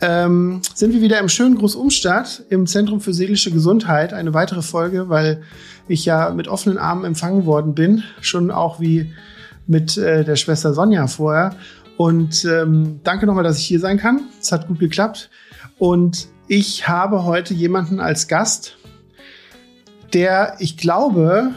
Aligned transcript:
ähm, 0.00 0.60
sind 0.74 0.92
wir 0.92 1.00
wieder 1.00 1.18
im 1.18 1.28
schönen 1.28 1.56
Großumstadt 1.56 2.44
im 2.50 2.66
Zentrum 2.66 3.00
für 3.00 3.14
seelische 3.14 3.50
Gesundheit. 3.50 4.12
Eine 4.12 4.34
weitere 4.34 4.62
Folge, 4.62 5.08
weil 5.08 5.42
ich 5.88 6.04
ja 6.04 6.30
mit 6.30 6.48
offenen 6.48 6.78
Armen 6.78 7.04
empfangen 7.04 7.46
worden 7.46 7.74
bin. 7.74 8.02
Schon 8.20 8.50
auch 8.50 8.80
wie 8.80 9.12
mit 9.66 9.96
äh, 9.96 10.24
der 10.24 10.36
Schwester 10.36 10.74
Sonja 10.74 11.06
vorher. 11.06 11.56
Und 11.96 12.44
ähm, 12.44 13.00
danke 13.04 13.26
nochmal, 13.26 13.44
dass 13.44 13.58
ich 13.58 13.66
hier 13.66 13.80
sein 13.80 13.98
kann. 13.98 14.28
Es 14.40 14.52
hat 14.52 14.68
gut 14.68 14.78
geklappt. 14.78 15.30
Und 15.78 16.28
ich 16.48 16.88
habe 16.88 17.24
heute 17.24 17.54
jemanden 17.54 17.98
als 17.98 18.28
Gast, 18.28 18.76
der, 20.12 20.56
ich 20.58 20.76
glaube, 20.76 21.52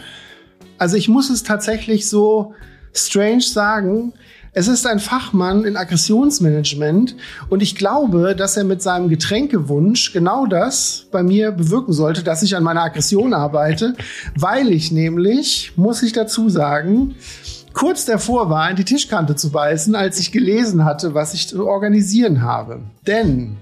also 0.77 0.95
ich 0.95 1.09
muss 1.09 1.29
es 1.29 1.43
tatsächlich 1.43 2.07
so 2.07 2.53
strange 2.93 3.41
sagen, 3.41 4.13
es 4.53 4.67
ist 4.67 4.87
ein 4.87 4.99
Fachmann 4.99 5.63
in 5.63 5.77
Aggressionsmanagement 5.77 7.15
und 7.49 7.61
ich 7.61 7.75
glaube, 7.75 8.35
dass 8.35 8.57
er 8.57 8.63
mit 8.63 8.81
seinem 8.81 9.09
Getränkewunsch 9.09 10.11
genau 10.11 10.45
das 10.45 11.05
bei 11.11 11.23
mir 11.23 11.51
bewirken 11.51 11.93
sollte, 11.93 12.23
dass 12.23 12.43
ich 12.43 12.55
an 12.55 12.63
meiner 12.63 12.83
Aggression 12.83 13.33
arbeite, 13.33 13.93
weil 14.35 14.71
ich 14.71 14.91
nämlich, 14.91 15.73
muss 15.75 16.01
ich 16.01 16.13
dazu 16.13 16.49
sagen, 16.49 17.15
kurz 17.73 18.05
davor 18.05 18.49
war, 18.49 18.69
in 18.69 18.75
die 18.75 18.85
Tischkante 18.85 19.35
zu 19.35 19.51
beißen, 19.51 19.95
als 19.95 20.19
ich 20.19 20.31
gelesen 20.31 20.83
hatte, 20.83 21.13
was 21.13 21.33
ich 21.33 21.47
zu 21.47 21.67
organisieren 21.67 22.41
habe. 22.41 22.81
Denn 23.05 23.57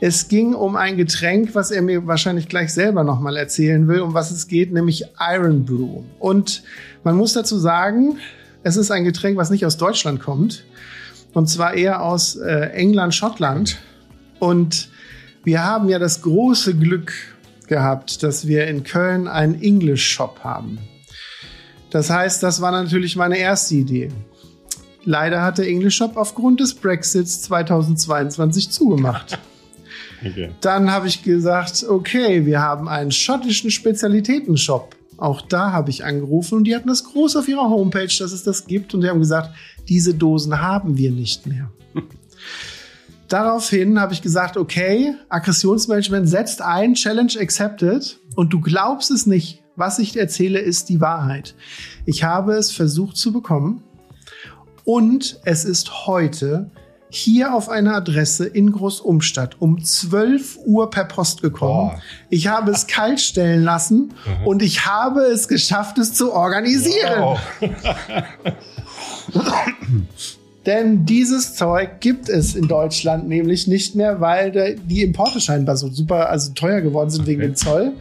es 0.00 0.28
ging 0.28 0.54
um 0.54 0.76
ein 0.76 0.96
Getränk, 0.96 1.54
was 1.56 1.72
er 1.72 1.82
mir 1.82 2.06
wahrscheinlich 2.06 2.48
gleich 2.48 2.72
selber 2.72 3.02
nochmal 3.02 3.36
erzählen 3.36 3.88
will, 3.88 4.00
um 4.00 4.14
was 4.14 4.30
es 4.30 4.46
geht, 4.46 4.72
nämlich 4.72 5.04
Iron 5.18 5.64
Brew. 5.64 6.04
Und 6.20 6.62
man 7.02 7.16
muss 7.16 7.32
dazu 7.32 7.58
sagen, 7.58 8.18
es 8.62 8.76
ist 8.76 8.90
ein 8.90 9.04
Getränk, 9.04 9.36
was 9.36 9.50
nicht 9.50 9.64
aus 9.64 9.76
Deutschland 9.76 10.20
kommt. 10.20 10.64
Und 11.34 11.48
zwar 11.48 11.74
eher 11.74 12.02
aus 12.02 12.36
äh, 12.36 12.70
England, 12.72 13.14
Schottland. 13.14 13.78
Und 14.38 14.88
wir 15.44 15.64
haben 15.64 15.88
ja 15.88 15.98
das 15.98 16.22
große 16.22 16.74
Glück 16.76 17.12
gehabt, 17.66 18.22
dass 18.22 18.46
wir 18.46 18.66
in 18.66 18.82
Köln 18.82 19.28
einen 19.28 19.60
English 19.60 20.08
Shop 20.08 20.40
haben. 20.42 20.78
Das 21.90 22.10
heißt, 22.10 22.42
das 22.42 22.60
war 22.60 22.72
natürlich 22.72 23.16
meine 23.16 23.38
erste 23.38 23.76
Idee. 23.76 24.10
Leider 25.04 25.42
hat 25.42 25.58
der 25.58 25.66
English 25.66 25.96
Shop 25.96 26.16
aufgrund 26.16 26.60
des 26.60 26.74
Brexits 26.74 27.42
2022 27.42 28.70
zugemacht. 28.70 29.38
Okay. 30.20 30.50
Dann 30.60 30.90
habe 30.90 31.06
ich 31.06 31.22
gesagt, 31.22 31.86
okay, 31.88 32.44
wir 32.44 32.60
haben 32.60 32.88
einen 32.88 33.12
schottischen 33.12 33.70
Spezialitätenshop. 33.70 34.96
Auch 35.18 35.42
da 35.42 35.72
habe 35.72 35.90
ich 35.90 36.04
angerufen 36.04 36.58
und 36.58 36.64
die 36.64 36.74
hatten 36.74 36.88
das 36.88 37.04
groß 37.04 37.36
auf 37.36 37.48
ihrer 37.48 37.68
Homepage, 37.68 38.06
dass 38.06 38.32
es 38.32 38.44
das 38.44 38.66
gibt. 38.66 38.94
Und 38.94 39.02
die 39.02 39.08
haben 39.08 39.18
gesagt, 39.18 39.50
diese 39.88 40.14
Dosen 40.14 40.60
haben 40.60 40.96
wir 40.96 41.10
nicht 41.10 41.46
mehr. 41.46 41.70
Daraufhin 43.28 44.00
habe 44.00 44.14
ich 44.14 44.22
gesagt, 44.22 44.56
okay, 44.56 45.14
Aggressionsmanagement 45.28 46.28
setzt 46.28 46.62
ein, 46.62 46.94
Challenge 46.94 47.32
accepted. 47.38 48.20
Und 48.36 48.52
du 48.52 48.60
glaubst 48.60 49.10
es 49.10 49.26
nicht, 49.26 49.62
was 49.74 49.98
ich 49.98 50.16
erzähle, 50.16 50.60
ist 50.60 50.88
die 50.88 51.00
Wahrheit. 51.00 51.56
Ich 52.06 52.22
habe 52.22 52.54
es 52.54 52.70
versucht 52.70 53.16
zu 53.16 53.32
bekommen 53.32 53.82
und 54.84 55.40
es 55.44 55.64
ist 55.64 56.06
heute 56.06 56.70
hier 57.10 57.54
auf 57.54 57.68
einer 57.68 57.94
Adresse 57.94 58.46
in 58.46 58.72
Großumstadt 58.72 59.56
um 59.60 59.82
12 59.82 60.58
Uhr 60.66 60.90
per 60.90 61.04
Post 61.04 61.42
gekommen. 61.42 61.90
Boah. 61.90 62.02
Ich 62.28 62.48
habe 62.48 62.70
es 62.70 62.86
kalt 62.86 63.20
stellen 63.20 63.64
lassen 63.64 64.12
mhm. 64.40 64.46
und 64.46 64.62
ich 64.62 64.86
habe 64.86 65.20
es 65.20 65.48
geschafft, 65.48 65.98
es 65.98 66.14
zu 66.14 66.32
organisieren. 66.32 67.20
Wow. 67.20 67.40
Denn 70.66 71.06
dieses 71.06 71.54
Zeug 71.54 72.00
gibt 72.00 72.28
es 72.28 72.54
in 72.54 72.68
Deutschland 72.68 73.26
nämlich 73.26 73.66
nicht 73.66 73.94
mehr, 73.94 74.20
weil 74.20 74.76
die 74.84 75.02
Importe 75.02 75.40
scheinbar 75.40 75.78
so 75.78 75.88
super, 75.88 76.28
also 76.28 76.52
teuer 76.52 76.82
geworden 76.82 77.08
sind 77.08 77.22
okay. 77.22 77.30
wegen 77.30 77.40
dem 77.40 77.54
Zoll. 77.54 77.92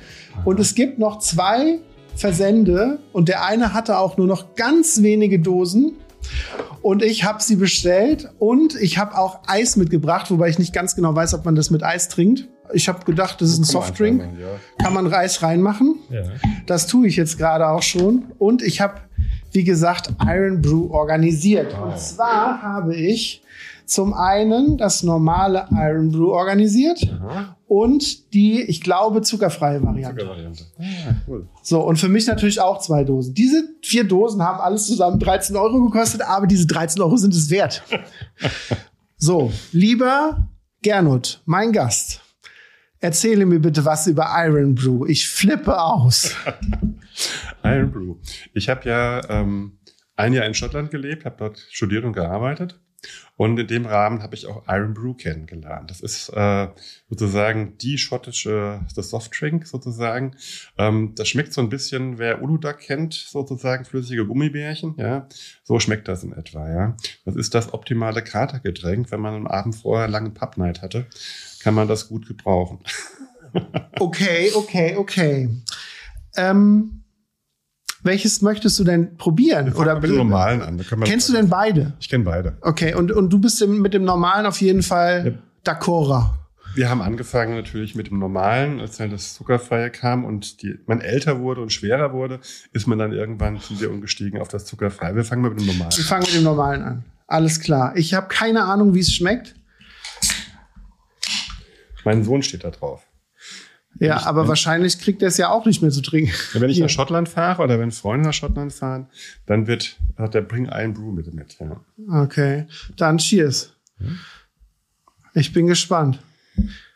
Und 0.44 0.60
es 0.60 0.76
gibt 0.76 1.00
noch 1.00 1.20
zwei 1.20 1.80
Versende 2.16 3.00
und 3.14 3.30
der 3.30 3.46
eine 3.46 3.74
hatte 3.74 3.98
auch 4.00 4.18
nur 4.18 4.28
noch 4.28 4.56
ganz 4.56 5.02
wenige 5.02 5.40
Dosen. 5.40 5.94
Und 6.88 7.04
ich 7.04 7.26
habe 7.26 7.44
sie 7.44 7.58
bestellt 7.58 8.30
und 8.40 8.76
ich 8.80 8.98
habe 8.98 9.18
auch 9.18 9.42
Eis 9.46 9.76
mitgebracht, 9.76 10.32
wobei 10.32 10.48
ich 10.48 10.58
nicht 10.58 10.72
ganz 10.72 10.96
genau 10.96 11.14
weiß, 11.14 11.34
ob 11.34 11.44
man 11.44 11.54
das 11.54 11.70
mit 11.70 11.84
Eis 11.84 12.08
trinkt. 12.08 12.48
Ich 12.72 12.88
habe 12.88 13.04
gedacht, 13.04 13.42
das 13.42 13.50
ist 13.50 13.60
ein 13.60 13.66
Softdrink. 13.66 14.26
Kann 14.82 14.94
man 14.94 15.06
Reis 15.06 15.44
reinmachen? 15.44 15.96
Ja. 16.10 16.22
Das 16.66 16.88
tue 16.88 17.08
ich 17.08 17.18
jetzt 17.18 17.38
gerade 17.38 17.68
auch 17.68 17.82
schon. 17.82 18.32
Und 18.38 18.62
ich 18.62 18.80
habe, 18.80 19.02
wie 19.52 19.66
gesagt, 19.66 20.14
Iron 20.26 20.62
Brew 20.62 20.90
organisiert. 20.90 21.76
Wow. 21.78 21.92
Und 21.92 22.00
zwar 22.00 22.62
habe 22.62 22.96
ich 22.96 23.44
zum 23.86 24.14
einen 24.14 24.78
das 24.78 25.04
normale 25.04 25.68
Iron 25.72 26.14
Brew 26.14 26.32
organisiert 26.32 27.06
Aha. 27.22 27.57
Und 27.68 28.34
die, 28.34 28.62
ich 28.62 28.82
glaube, 28.82 29.22
zuckerfreie 29.22 29.84
Variante. 29.84 30.22
Zuckervariante. 30.22 30.64
Ah, 30.80 31.16
cool. 31.28 31.48
So, 31.62 31.82
und 31.82 31.98
für 31.98 32.08
mich 32.08 32.26
natürlich 32.26 32.62
auch 32.62 32.80
zwei 32.80 33.04
Dosen. 33.04 33.34
Diese 33.34 33.68
vier 33.82 34.06
Dosen 34.06 34.42
haben 34.42 34.60
alles 34.60 34.88
zusammen 34.88 35.20
13 35.20 35.56
Euro 35.56 35.84
gekostet, 35.86 36.22
aber 36.22 36.48
diese 36.48 36.66
13 36.66 37.02
Euro 37.02 37.18
sind 37.18 37.34
es 37.34 37.50
wert. 37.50 37.84
so, 39.18 39.52
lieber 39.74 40.48
Gernot, 40.82 41.42
mein 41.46 41.74
Gast, 41.74 42.22
erzähle 43.00 43.46
mir 43.46 43.60
bitte 43.60 43.84
was 43.84 44.08
über 44.08 44.30
Iron 44.46 44.74
Brew. 44.74 45.06
Ich 45.06 45.28
flippe 45.28 45.82
aus. 45.82 46.34
Iron 47.64 47.92
Brew. 47.92 48.16
Ich 48.54 48.70
habe 48.70 48.88
ja 48.88 49.30
ähm, 49.30 49.80
ein 50.16 50.32
Jahr 50.32 50.46
in 50.46 50.54
Schottland 50.54 50.90
gelebt, 50.90 51.26
habe 51.26 51.36
dort 51.38 51.60
studiert 51.70 52.06
und 52.06 52.14
gearbeitet. 52.14 52.80
Und 53.36 53.60
in 53.60 53.68
dem 53.68 53.86
Rahmen 53.86 54.24
habe 54.24 54.36
ich 54.36 54.48
auch 54.48 54.64
Iron 54.68 54.96
Brew 54.96 55.14
kennengelernt. 55.14 55.92
Das 55.92 56.02
ist 56.02 56.30
äh, 56.30 56.68
sozusagen 57.08 57.78
die 57.78 58.00
schottische, 58.00 58.82
das 58.96 59.12
Softdrink 59.12 59.68
sozusagen. 59.68 60.36
Ähm, 60.78 61.14
das 61.16 61.30
schmeckt 61.30 61.54
so 61.54 61.62
ein 61.62 61.70
bisschen, 61.70 62.18
wer 62.18 62.42
Uludag 62.42 62.80
kennt, 62.80 63.14
sozusagen 63.14 63.86
flüssige 63.86 64.26
Gummibärchen. 64.26 64.96
Ja, 64.98 65.28
so 65.64 65.80
schmeckt 65.80 66.08
das 66.08 66.24
in 66.24 66.34
etwa. 66.34 66.70
Ja, 66.70 66.98
das 67.26 67.36
ist 67.36 67.54
das 67.54 67.74
optimale 67.74 68.24
Katergetränk, 68.24 69.12
wenn 69.12 69.22
man 69.22 69.36
am 69.36 69.48
Abend 69.48 69.76
vorher 69.76 70.06
einen 70.06 70.14
langen 70.14 70.34
Pub 70.34 70.58
Night 70.58 70.82
hatte, 70.82 71.06
kann 71.62 71.76
man 71.76 71.88
das 71.88 72.10
gut 72.10 72.28
gebrauchen. 72.28 72.80
okay, 74.00 74.52
okay, 74.56 74.96
okay. 74.96 75.50
Ähm 76.36 77.04
welches 78.08 78.42
möchtest 78.42 78.80
du 78.80 78.84
denn 78.84 79.18
probieren? 79.18 79.72
Oder 79.74 80.00
mit 80.00 80.10
dem 80.10 80.18
normalen 80.18 80.64
an. 80.64 80.82
Kennst 81.04 81.30
du 81.30 81.34
denn 81.34 81.50
beide? 81.50 81.94
Ich 82.00 82.10
kenne 82.10 82.24
beide. 82.24 82.58
Okay, 82.62 82.96
und, 82.96 83.12
und 83.12 83.30
du 83.30 83.38
bist 83.38 83.66
mit 83.68 83.94
dem 83.94 84.04
normalen 84.04 84.48
auf 84.48 84.60
jeden 84.62 84.82
Fall 84.82 85.40
ja. 85.66 85.74
d'accord. 85.74 86.32
Wir 86.74 86.90
haben 86.90 87.02
angefangen 87.02 87.56
natürlich 87.56 87.96
mit 87.96 88.10
dem 88.10 88.20
normalen, 88.20 88.80
als 88.80 89.00
halt 89.00 89.12
das 89.12 89.34
Zuckerfreie 89.34 89.90
kam 89.90 90.26
und 90.26 90.62
die, 90.62 90.78
man 90.86 91.02
älter 91.02 91.40
wurde 91.40 91.62
und 91.62 91.74
schwerer 91.74 92.14
wurde, 92.14 92.40
ist 92.72 92.88
man 92.88 93.00
dann 93.00 93.14
irgendwann 93.14 93.60
sind 93.60 93.82
wir 93.82 93.90
umgestiegen 93.90 94.40
auf 94.40 94.48
das 94.48 94.66
Zuckerfreie. 94.66 95.16
Wir 95.16 95.26
fangen 95.26 95.42
mit 95.42 95.60
dem 95.60 95.66
normalen. 95.66 95.92
Wir 95.96 96.04
fangen 96.04 96.24
mit 96.24 96.36
dem 96.36 96.44
normalen 96.44 96.84
an. 96.84 97.06
Alles 97.26 97.60
klar. 97.60 97.96
Ich 97.96 98.14
habe 98.14 98.28
keine 98.28 98.66
Ahnung, 98.66 98.94
wie 98.94 99.00
es 99.00 99.12
schmeckt. 99.12 99.56
Mein 102.06 102.24
Sohn 102.24 102.44
steht 102.44 102.64
da 102.64 102.70
drauf. 102.70 103.07
Ja, 104.00 104.18
ich, 104.18 104.24
aber 104.24 104.42
wenn, 104.42 104.50
wahrscheinlich 104.50 105.00
kriegt 105.00 105.22
er 105.22 105.30
es 105.30 105.38
ja 105.38 105.50
auch 105.50 105.66
nicht 105.66 105.82
mehr 105.82 105.92
zu 105.92 106.02
trinken. 106.02 106.32
Wenn 106.54 106.70
ich 106.70 106.80
nach 106.80 106.90
Schottland 106.90 107.30
fahre 107.30 107.64
oder 107.64 107.80
wenn 107.80 107.92
Freunde 107.92 108.28
nach 108.28 108.34
Schottland 108.34 108.74
fahren, 108.74 109.08
dann 109.46 109.68
wird, 109.68 109.98
hat 110.18 110.34
der 110.34 110.42
Bring 110.42 110.70
einen 110.70 110.94
Brew 110.94 111.12
mit, 111.12 111.34
mit 111.34 111.58
ja. 111.60 111.84
Okay, 112.24 112.68
dann 112.96 113.18
Cheers. 113.18 113.74
Hm? 113.98 114.20
Ich 115.34 115.54
bin 115.54 115.68
gespannt. 115.68 116.20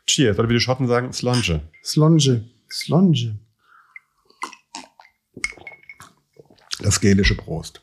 Cheers, 0.07 0.37
oder 0.39 0.49
wie 0.49 0.53
die 0.53 0.59
Schotten 0.59 0.87
sagen, 0.87 1.13
Slonge. 1.13 1.61
Slonge. 1.83 2.43
Slonge. 2.71 3.39
Das 6.81 6.99
gälische 6.99 7.35
Prost. 7.35 7.81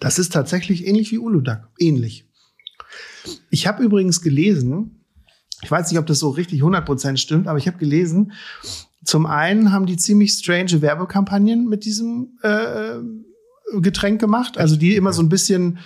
Das 0.00 0.18
ist 0.18 0.32
tatsächlich 0.32 0.86
ähnlich 0.86 1.12
wie 1.12 1.18
Uludag. 1.18 1.68
Ähnlich. 1.78 2.26
Ich 3.50 3.66
habe 3.66 3.84
übrigens 3.84 4.20
gelesen, 4.20 5.01
ich 5.62 5.70
weiß 5.70 5.90
nicht, 5.90 5.98
ob 5.98 6.06
das 6.06 6.18
so 6.18 6.30
richtig 6.30 6.62
100% 6.62 7.16
stimmt, 7.16 7.48
aber 7.48 7.58
ich 7.58 7.66
habe 7.66 7.78
gelesen, 7.78 8.32
zum 9.04 9.26
einen 9.26 9.72
haben 9.72 9.86
die 9.86 9.96
ziemlich 9.96 10.32
strange 10.32 10.80
Werbekampagnen 10.80 11.68
mit 11.68 11.84
diesem 11.84 12.38
äh, 12.42 12.98
Getränk 13.80 14.20
gemacht, 14.20 14.58
also 14.58 14.76
die 14.76 14.96
immer 14.96 15.12
so 15.12 15.22
ein 15.22 15.28
bisschen 15.28 15.78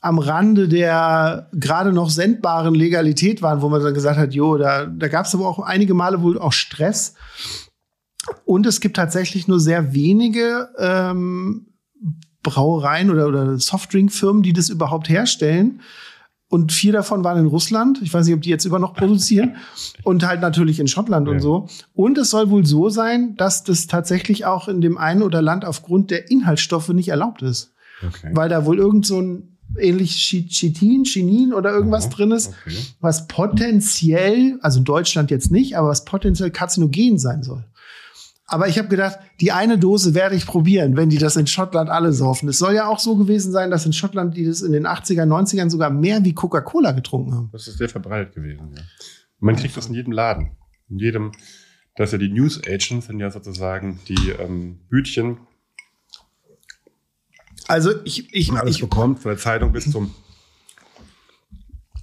am 0.00 0.18
Rande 0.18 0.66
der 0.66 1.48
gerade 1.52 1.92
noch 1.92 2.10
sendbaren 2.10 2.74
Legalität 2.74 3.42
waren, 3.42 3.60
wo 3.60 3.68
man 3.68 3.82
dann 3.82 3.94
gesagt 3.94 4.18
hat, 4.18 4.32
jo, 4.32 4.56
da, 4.56 4.86
da 4.86 5.08
gab 5.08 5.26
es 5.26 5.34
aber 5.34 5.46
auch 5.46 5.58
einige 5.58 5.94
Male 5.94 6.22
wohl 6.22 6.38
auch 6.38 6.52
Stress. 6.52 7.14
Und 8.44 8.66
es 8.66 8.80
gibt 8.80 8.96
tatsächlich 8.96 9.46
nur 9.46 9.60
sehr 9.60 9.92
wenige 9.92 10.68
ähm, 10.78 11.66
Brauereien 12.42 13.10
oder, 13.10 13.28
oder 13.28 13.58
Softdrinkfirmen, 13.58 14.42
die 14.42 14.52
das 14.52 14.70
überhaupt 14.70 15.08
herstellen. 15.08 15.80
Und 16.50 16.72
vier 16.72 16.92
davon 16.92 17.22
waren 17.22 17.38
in 17.38 17.46
Russland. 17.46 18.00
Ich 18.02 18.12
weiß 18.12 18.26
nicht, 18.26 18.34
ob 18.34 18.42
die 18.42 18.50
jetzt 18.50 18.66
immer 18.66 18.80
noch 18.80 18.92
produzieren. 18.92 19.54
Und 20.02 20.26
halt 20.26 20.40
natürlich 20.40 20.80
in 20.80 20.88
Schottland 20.88 21.28
ja. 21.28 21.34
und 21.34 21.40
so. 21.40 21.68
Und 21.94 22.18
es 22.18 22.30
soll 22.30 22.50
wohl 22.50 22.66
so 22.66 22.88
sein, 22.88 23.36
dass 23.36 23.62
das 23.62 23.86
tatsächlich 23.86 24.46
auch 24.46 24.66
in 24.66 24.80
dem 24.80 24.98
einen 24.98 25.22
oder 25.22 25.42
Land 25.42 25.64
aufgrund 25.64 26.10
der 26.10 26.28
Inhaltsstoffe 26.28 26.88
nicht 26.88 27.08
erlaubt 27.08 27.42
ist. 27.42 27.72
Okay. 28.04 28.30
Weil 28.32 28.48
da 28.48 28.66
wohl 28.66 28.78
irgend 28.78 29.06
so 29.06 29.20
ein 29.20 29.58
ähnlich 29.78 30.16
Chitin, 30.16 31.04
Chinin 31.04 31.52
oder 31.52 31.70
irgendwas 31.70 32.06
Aha, 32.06 32.14
drin 32.14 32.32
ist, 32.32 32.48
okay. 32.48 32.76
was 33.00 33.28
potenziell, 33.28 34.58
also 34.62 34.80
in 34.80 34.84
Deutschland 34.84 35.30
jetzt 35.30 35.52
nicht, 35.52 35.76
aber 35.76 35.88
was 35.88 36.04
potenziell 36.04 36.50
karzinogen 36.50 37.18
sein 37.18 37.44
soll. 37.44 37.64
Aber 38.52 38.66
ich 38.66 38.78
habe 38.78 38.88
gedacht, 38.88 39.20
die 39.40 39.52
eine 39.52 39.78
Dose 39.78 40.12
werde 40.12 40.34
ich 40.34 40.44
probieren, 40.44 40.96
wenn 40.96 41.08
die 41.08 41.18
das 41.18 41.36
in 41.36 41.46
Schottland 41.46 41.88
alle 41.88 42.12
saufen. 42.12 42.48
Es 42.48 42.58
soll 42.58 42.74
ja 42.74 42.88
auch 42.88 42.98
so 42.98 43.14
gewesen 43.14 43.52
sein, 43.52 43.70
dass 43.70 43.86
in 43.86 43.92
Schottland 43.92 44.36
die 44.36 44.44
das 44.44 44.62
in 44.62 44.72
den 44.72 44.88
80er, 44.88 45.22
90ern 45.22 45.70
sogar 45.70 45.88
mehr 45.90 46.24
wie 46.24 46.34
Coca-Cola 46.34 46.90
getrunken 46.90 47.32
haben. 47.32 47.48
Das 47.52 47.68
ist 47.68 47.78
sehr 47.78 47.88
verbreitet 47.88 48.34
gewesen, 48.34 48.72
ja. 48.76 48.82
man 49.38 49.54
kriegt 49.54 49.76
das 49.76 49.86
in 49.86 49.94
jedem 49.94 50.12
Laden. 50.12 50.56
In 50.88 50.98
jedem, 50.98 51.30
dass 51.94 52.10
ja 52.10 52.18
die 52.18 52.28
News 52.28 52.60
Agents 52.66 53.06
sind 53.06 53.20
ja 53.20 53.30
sozusagen 53.30 54.00
die 54.08 54.30
ähm, 54.30 54.80
Hütchen. 54.90 55.38
Also 57.68 57.92
ich, 58.02 58.34
ich, 58.34 58.50
alles 58.52 58.74
ich 58.74 58.80
bekommt, 58.80 59.20
von 59.20 59.30
der 59.30 59.38
Zeitung 59.38 59.70
bis 59.70 59.92
zum 59.92 60.12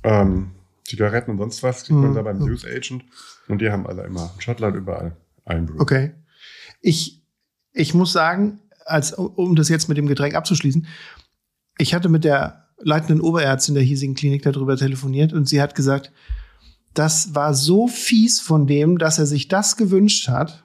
ähm, 0.04 0.52
Zigaretten 0.86 1.32
und 1.32 1.40
sonst 1.40 1.62
was, 1.62 1.84
kriegt 1.84 2.00
man 2.00 2.12
mhm. 2.12 2.16
da 2.16 2.22
beim 2.22 2.40
News 2.40 2.64
Agent. 2.64 3.04
Und 3.50 3.60
die 3.60 3.70
haben 3.70 3.86
alle 3.86 4.04
immer 4.04 4.32
in 4.34 4.42
Schottland 4.42 4.78
überall 4.78 5.18
Einbruch. 5.44 5.82
Okay. 5.82 6.14
Ich, 6.82 7.22
ich 7.74 7.94
muss 7.94 8.12
sagen, 8.12 8.60
als, 8.86 9.14
um 9.14 9.56
das 9.56 9.70
jetzt 9.70 9.90
mit 9.90 9.98
dem 9.98 10.08
Getränk 10.08 10.36
abzuschließen, 10.36 10.88
ich 11.78 11.94
hatte 11.94 12.10
mit 12.10 12.24
der 12.24 12.68
leitenden 12.80 13.22
Oberärztin 13.22 13.76
der 13.76 13.84
hiesigen 13.84 14.16
Klinik 14.16 14.44
darüber 14.44 14.78
telefoniert 14.78 15.34
und 15.34 15.48
sie 15.48 15.62
hat 15.62 15.76
gesagt, 15.76 16.12
das 16.94 17.36
war 17.36 17.54
so 17.54 17.88
fies 17.88 18.40
von 18.40 18.66
dem, 18.66 18.98
dass 18.98 19.20
er 19.20 19.26
sich 19.26 19.48
das 19.48 19.78
gewünscht 19.78 20.30
hat, 20.30 20.64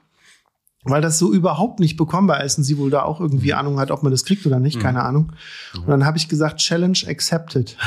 weil 0.83 1.01
das 1.01 1.19
so 1.19 1.31
überhaupt 1.31 1.79
nicht 1.79 1.95
bekommbar 1.95 2.43
ist 2.43 2.57
und 2.57 2.63
sie 2.63 2.77
wohl 2.77 2.89
da 2.89 3.03
auch 3.03 3.21
irgendwie 3.21 3.51
mhm. 3.51 3.59
Ahnung 3.59 3.79
hat, 3.79 3.91
ob 3.91 4.03
man 4.03 4.11
das 4.11 4.25
kriegt 4.25 4.45
oder 4.45 4.59
nicht, 4.59 4.77
mhm. 4.77 4.81
keine 4.81 5.03
Ahnung. 5.03 5.31
Und 5.75 5.87
dann 5.87 6.05
habe 6.05 6.17
ich 6.17 6.27
gesagt, 6.27 6.57
Challenge 6.57 6.97
accepted. 7.07 7.77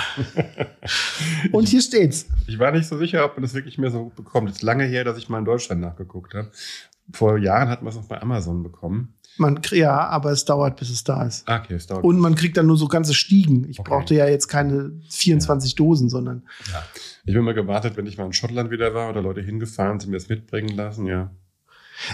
und 1.53 1.69
hier 1.69 1.83
steht's. 1.83 2.27
Ich 2.47 2.59
war 2.59 2.73
nicht 2.73 2.87
so 2.87 2.97
sicher, 2.97 3.25
ob 3.25 3.35
man 3.35 3.43
das 3.43 3.55
wirklich 3.55 3.79
mehr 3.79 3.91
so 3.91 4.13
bekommt. 4.15 4.49
Es 4.49 4.57
ist 4.57 4.63
lange 4.63 4.85
her, 4.85 5.05
dass 5.05 5.19
ich 5.19 5.29
mal 5.29 5.41
in 5.41 5.45
Deutschland 5.45 5.81
nachgeguckt 5.81 6.35
habe. 6.35 6.51
Vor 7.13 7.39
Jahren 7.39 7.69
hat 7.69 7.83
man 7.83 7.91
es 7.91 7.97
noch 7.97 8.07
bei 8.07 8.21
Amazon 8.21 8.63
bekommen. 8.63 9.15
Man, 9.39 9.61
ja, 9.71 10.07
aber 10.09 10.31
es 10.31 10.45
dauert, 10.45 10.77
bis 10.79 10.91
es 10.91 11.05
da 11.05 11.25
ist. 11.25 11.47
Okay, 11.49 11.75
es 11.75 11.87
dauert. 11.87 12.05
Und 12.05 12.19
man 12.19 12.35
kriegt 12.35 12.57
dann 12.57 12.67
nur 12.67 12.79
so 12.79 12.89
ganze 12.89 13.15
Stiegen. 13.15 13.69
Ich 13.69 13.79
okay. 13.79 13.91
brauchte 13.91 14.15
ja 14.15 14.27
jetzt 14.27 14.49
keine 14.49 14.93
24 15.11 15.73
ja. 15.73 15.77
Dosen, 15.77 16.09
sondern. 16.09 16.43
Ja. 16.73 16.83
Ich 17.25 17.35
bin 17.35 17.45
mal 17.45 17.53
gewartet, 17.53 17.97
wenn 17.97 18.07
ich 18.07 18.17
mal 18.17 18.25
in 18.25 18.33
Schottland 18.33 18.71
wieder 18.71 18.95
war 18.95 19.11
oder 19.11 19.21
Leute 19.21 19.43
hingefahren 19.43 20.01
sind, 20.01 20.11
mir 20.11 20.17
das 20.17 20.29
mitbringen 20.29 20.75
lassen, 20.75 21.07
ja. 21.07 21.31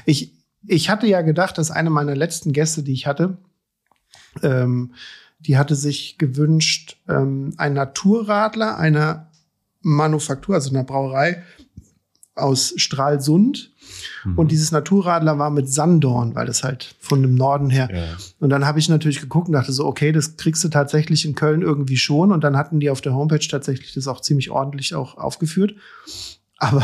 Ich, 0.05 0.33
ich 0.67 0.91
hatte 0.91 1.07
ja 1.07 1.23
gedacht, 1.23 1.59
dass 1.59 1.71
eine 1.71 1.91
meiner 1.91 2.17
letzten 2.17 2.53
Gäste, 2.53 2.83
die 2.83 2.93
ich 2.93 3.07
hatte, 3.07 3.39
ähm, 4.43 4.95
die 5.41 5.59
hatte 5.59 5.75
sich 5.75 6.19
gewünscht, 6.19 6.99
ähm, 7.09 7.55
ein 7.57 7.75
Naturradler 7.75 8.79
einer 8.79 9.31
Manufaktur, 9.81 10.55
also 10.55 10.71
einer 10.71 10.85
Brauerei 10.85 11.43
aus 12.35 12.75
Stralsund 12.77 13.72
Mhm. 14.25 14.39
Und 14.39 14.51
dieses 14.51 14.73
Naturradler 14.73 15.39
war 15.39 15.51
mit 15.51 15.73
Sandorn, 15.73 16.35
weil 16.35 16.47
das 16.47 16.65
halt 16.65 16.95
von 16.99 17.23
dem 17.23 17.35
Norden 17.35 17.71
her. 17.71 17.89
Ja. 17.93 18.05
Und 18.41 18.51
dann 18.51 18.67
habe 18.67 18.79
ich 18.79 18.89
natürlich 18.89 19.21
geguckt 19.21 19.49
und 19.49 19.55
dachte 19.55 19.73
so, 19.73 19.87
okay, 19.87 20.13
das 20.13 20.37
kriegst 20.37 20.63
du 20.65 20.69
tatsächlich 20.69 21.25
in 21.25 21.35
Köln 21.35 21.63
irgendwie 21.63 21.97
schon. 21.97 22.33
Und 22.33 22.45
dann 22.45 22.57
hatten 22.57 22.81
die 22.81 22.91
auf 22.91 23.01
der 23.01 23.15
Homepage 23.15 23.47
tatsächlich 23.47 23.93
das 23.95 24.09
auch 24.09 24.21
ziemlich 24.21 24.51
ordentlich 24.51 24.95
auch 24.95 25.17
aufgeführt. 25.17 25.75
Aber 26.59 26.83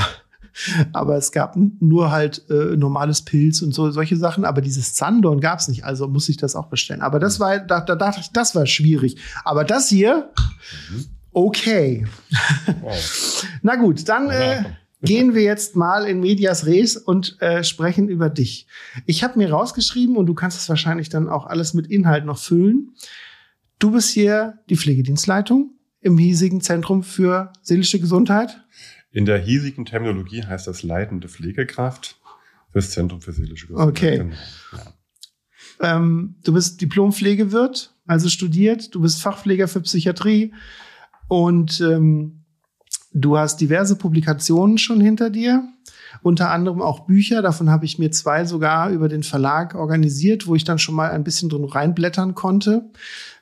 aber 0.93 1.17
es 1.17 1.33
gab 1.33 1.56
nur 1.56 2.11
halt 2.11 2.45
äh, 2.50 2.77
normales 2.77 3.23
Pilz 3.23 3.62
und 3.62 3.73
so 3.73 3.91
solche 3.91 4.17
Sachen, 4.17 4.45
aber 4.45 4.61
dieses 4.61 4.97
Sandorn 4.97 5.41
gab 5.41 5.61
es 5.61 5.69
nicht, 5.69 5.85
also 5.85 6.09
muss 6.09 6.29
ich 6.29 6.37
das 6.37 6.56
auch 6.56 6.67
bestellen. 6.67 7.00
Aber 7.00 7.19
das 7.19 7.41
war, 7.41 7.59
da, 7.59 7.81
da 7.81 7.95
dachte 7.95 8.21
ich, 8.21 8.33
das 8.33 8.55
war 8.55 8.67
schwierig. 8.67 9.17
Aber 9.45 9.65
das 9.65 9.89
hier, 9.89 10.31
mhm. 10.91 11.05
okay. 11.33 12.06
Wow. 12.81 13.47
Na 13.62 13.77
gut, 13.77 14.09
dann 14.09 14.31
äh, 14.31 14.65
gehen 15.03 15.35
wir 15.35 15.43
jetzt 15.43 15.77
mal 15.77 16.05
in 16.05 16.21
Medias 16.21 16.67
Res 16.67 16.97
und 16.97 17.41
äh, 17.41 17.62
sprechen 17.62 18.09
über 18.09 18.31
dich. 18.31 18.67
Ich 19.06 19.23
habe 19.23 19.39
mir 19.39 19.50
rausgeschrieben 19.50 20.17
und 20.17 20.27
du 20.27 20.35
kannst 20.35 20.59
es 20.59 20.69
wahrscheinlich 20.69 21.09
dann 21.09 21.29
auch 21.29 21.47
alles 21.47 21.75
mit 21.75 21.87
Inhalt 21.87 22.25
noch 22.25 22.39
füllen. 22.39 22.95
Du 23.79 23.93
bist 23.93 24.11
hier 24.11 24.59
die 24.69 24.77
Pflegedienstleitung 24.77 25.71
im 26.00 26.19
hiesigen 26.19 26.61
Zentrum 26.61 27.03
für 27.03 27.53
seelische 27.62 28.00
Gesundheit. 28.00 28.65
In 29.11 29.25
der 29.25 29.39
hiesigen 29.39 29.85
Terminologie 29.85 30.43
heißt 30.43 30.67
das 30.67 30.83
leitende 30.83 31.29
Pflegekraft 31.29 32.21
fürs 32.73 32.91
Zentrum 32.91 33.21
für 33.21 33.33
seelische 33.33 33.69
Gesundheit. 33.69 33.89
Okay. 33.89 34.19
Genau. 34.19 34.37
Ja. 34.73 35.97
Ähm, 35.97 36.37
du 36.45 36.53
bist 36.53 36.81
Diplompflegewirt, 36.81 37.95
also 38.06 38.29
studiert. 38.29 38.95
Du 38.95 39.00
bist 39.00 39.23
Fachpfleger 39.23 39.69
für 39.69 39.81
Psychiatrie 39.81 40.53
und 41.29 41.81
ähm, 41.81 42.45
Du 43.12 43.38
hast 43.38 43.60
diverse 43.60 43.96
Publikationen 43.96 44.76
schon 44.76 45.00
hinter 45.00 45.31
dir, 45.31 45.66
unter 46.22 46.50
anderem 46.50 46.82
auch 46.82 47.06
Bücher. 47.06 47.40
Davon 47.43 47.70
habe 47.70 47.87
ich 47.87 47.99
mir 47.99 48.10
zwei 48.10 48.44
sogar 48.44 48.90
über 48.90 49.08
den 49.08 49.22
Verlag 49.22 49.75
organisiert, 49.75 50.46
wo 50.46 50.55
ich 50.55 50.64
dann 50.64 50.78
schon 50.78 50.94
mal 50.94 51.10
ein 51.10 51.25
bisschen 51.25 51.49
drin 51.49 51.64
reinblättern 51.64 52.34
konnte. 52.34 52.90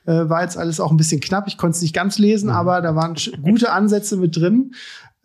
Äh, 0.05 0.29
war 0.29 0.43
jetzt 0.43 0.57
alles 0.57 0.79
auch 0.79 0.91
ein 0.91 0.97
bisschen 0.97 1.19
knapp. 1.19 1.47
Ich 1.47 1.57
konnte 1.57 1.75
es 1.75 1.81
nicht 1.81 1.93
ganz 1.93 2.17
lesen, 2.17 2.49
mhm. 2.49 2.55
aber 2.55 2.81
da 2.81 2.95
waren 2.95 3.15
gute 3.41 3.71
Ansätze 3.71 4.15
mit 4.15 4.37
drin. 4.37 4.73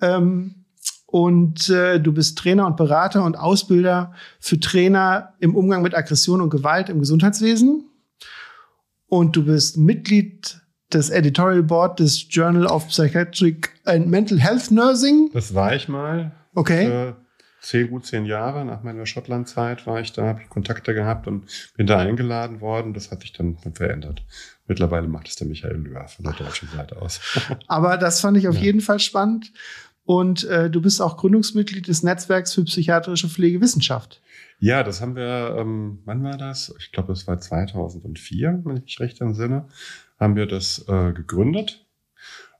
Ähm, 0.00 0.64
und 1.06 1.68
äh, 1.68 2.00
du 2.00 2.12
bist 2.12 2.38
Trainer 2.38 2.66
und 2.66 2.78
Berater 2.78 3.24
und 3.24 3.38
Ausbilder 3.38 4.12
für 4.40 4.58
Trainer 4.58 5.34
im 5.38 5.54
Umgang 5.54 5.82
mit 5.82 5.94
Aggression 5.94 6.40
und 6.40 6.50
Gewalt 6.50 6.88
im 6.88 7.00
Gesundheitswesen. 7.00 7.84
Und 9.08 9.36
du 9.36 9.44
bist 9.44 9.76
Mitglied 9.76 10.61
das 10.94 11.10
Editorial 11.10 11.62
Board 11.62 12.00
des 12.00 12.26
Journal 12.28 12.66
of 12.66 12.88
Psychiatric 12.88 13.70
and 13.84 14.08
Mental 14.08 14.38
Health 14.38 14.70
Nursing. 14.70 15.30
Das 15.32 15.54
war 15.54 15.74
ich 15.74 15.88
mal. 15.88 16.32
Okay. 16.54 16.86
Für 16.86 17.16
zehn, 17.60 17.88
gut 17.88 18.06
zehn 18.06 18.26
Jahre 18.26 18.64
nach 18.64 18.82
meiner 18.82 19.06
Schottlandzeit 19.06 19.86
war 19.86 20.00
ich 20.00 20.12
da, 20.12 20.24
habe 20.24 20.42
ich 20.42 20.48
Kontakte 20.48 20.94
gehabt 20.94 21.26
und 21.26 21.46
bin 21.76 21.86
da 21.86 21.98
eingeladen 21.98 22.60
worden. 22.60 22.92
Das 22.92 23.10
hat 23.10 23.22
sich 23.22 23.32
dann 23.32 23.56
verändert. 23.74 24.22
Mittlerweile 24.66 25.08
macht 25.08 25.28
es 25.28 25.36
der 25.36 25.46
Michael 25.46 25.76
Löhr 25.76 26.06
von 26.08 26.24
der 26.24 26.34
deutschen 26.34 26.68
Seite 26.68 27.00
aus. 27.00 27.20
Aber 27.68 27.96
das 27.96 28.20
fand 28.20 28.36
ich 28.36 28.48
auf 28.48 28.56
ja. 28.56 28.62
jeden 28.62 28.80
Fall 28.80 29.00
spannend. 29.00 29.52
Und 30.04 30.44
äh, 30.44 30.68
du 30.68 30.82
bist 30.82 31.00
auch 31.00 31.16
Gründungsmitglied 31.16 31.86
des 31.86 32.02
Netzwerks 32.02 32.54
für 32.54 32.64
psychiatrische 32.64 33.28
Pflegewissenschaft. 33.28 34.20
Ja, 34.64 34.84
das 34.84 35.00
haben 35.00 35.16
wir, 35.16 35.56
ähm, 35.58 35.98
wann 36.04 36.22
war 36.22 36.36
das? 36.38 36.72
Ich 36.78 36.92
glaube, 36.92 37.08
das 37.08 37.26
war 37.26 37.36
2004, 37.36 38.60
wenn 38.64 38.76
ich 38.76 38.84
mich 38.84 39.00
recht 39.00 39.20
entsinne 39.20 39.66
haben 40.20 40.36
wir 40.36 40.46
das 40.46 40.86
äh, 40.86 41.12
gegründet 41.12 41.84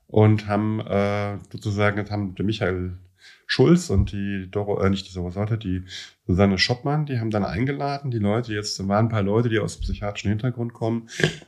und 0.07 0.47
haben 0.47 0.81
äh, 0.81 1.37
sozusagen, 1.49 2.09
haben 2.09 2.35
der 2.35 2.43
Michael 2.43 2.97
Schulz 3.47 3.89
und 3.89 4.11
die 4.11 4.51
Doro, 4.51 4.81
äh, 4.81 4.89
nicht 4.89 5.09
die 5.09 5.13
Doro 5.13 5.31
Sorte, 5.31 5.57
die 5.57 5.85
Susanne 6.27 6.57
Schoppmann, 6.57 7.05
die 7.05 7.21
haben 7.21 7.31
dann 7.31 7.45
eingeladen, 7.45 8.11
die 8.11 8.19
Leute, 8.19 8.53
jetzt 8.53 8.85
waren 8.85 9.05
ein 9.05 9.09
paar 9.09 9.23
Leute, 9.23 9.47
die 9.47 9.59
aus 9.59 9.77
dem 9.77 9.83
psychiatrischen 9.83 10.27
Hintergrund 10.27 10.73
kommen 10.73 11.07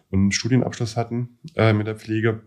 und 0.09 0.19
einen 0.19 0.31
Studienabschluss 0.31 0.95
hatten 0.95 1.37
äh, 1.55 1.73
mit 1.73 1.85
der 1.85 1.97
Pflege, 1.97 2.43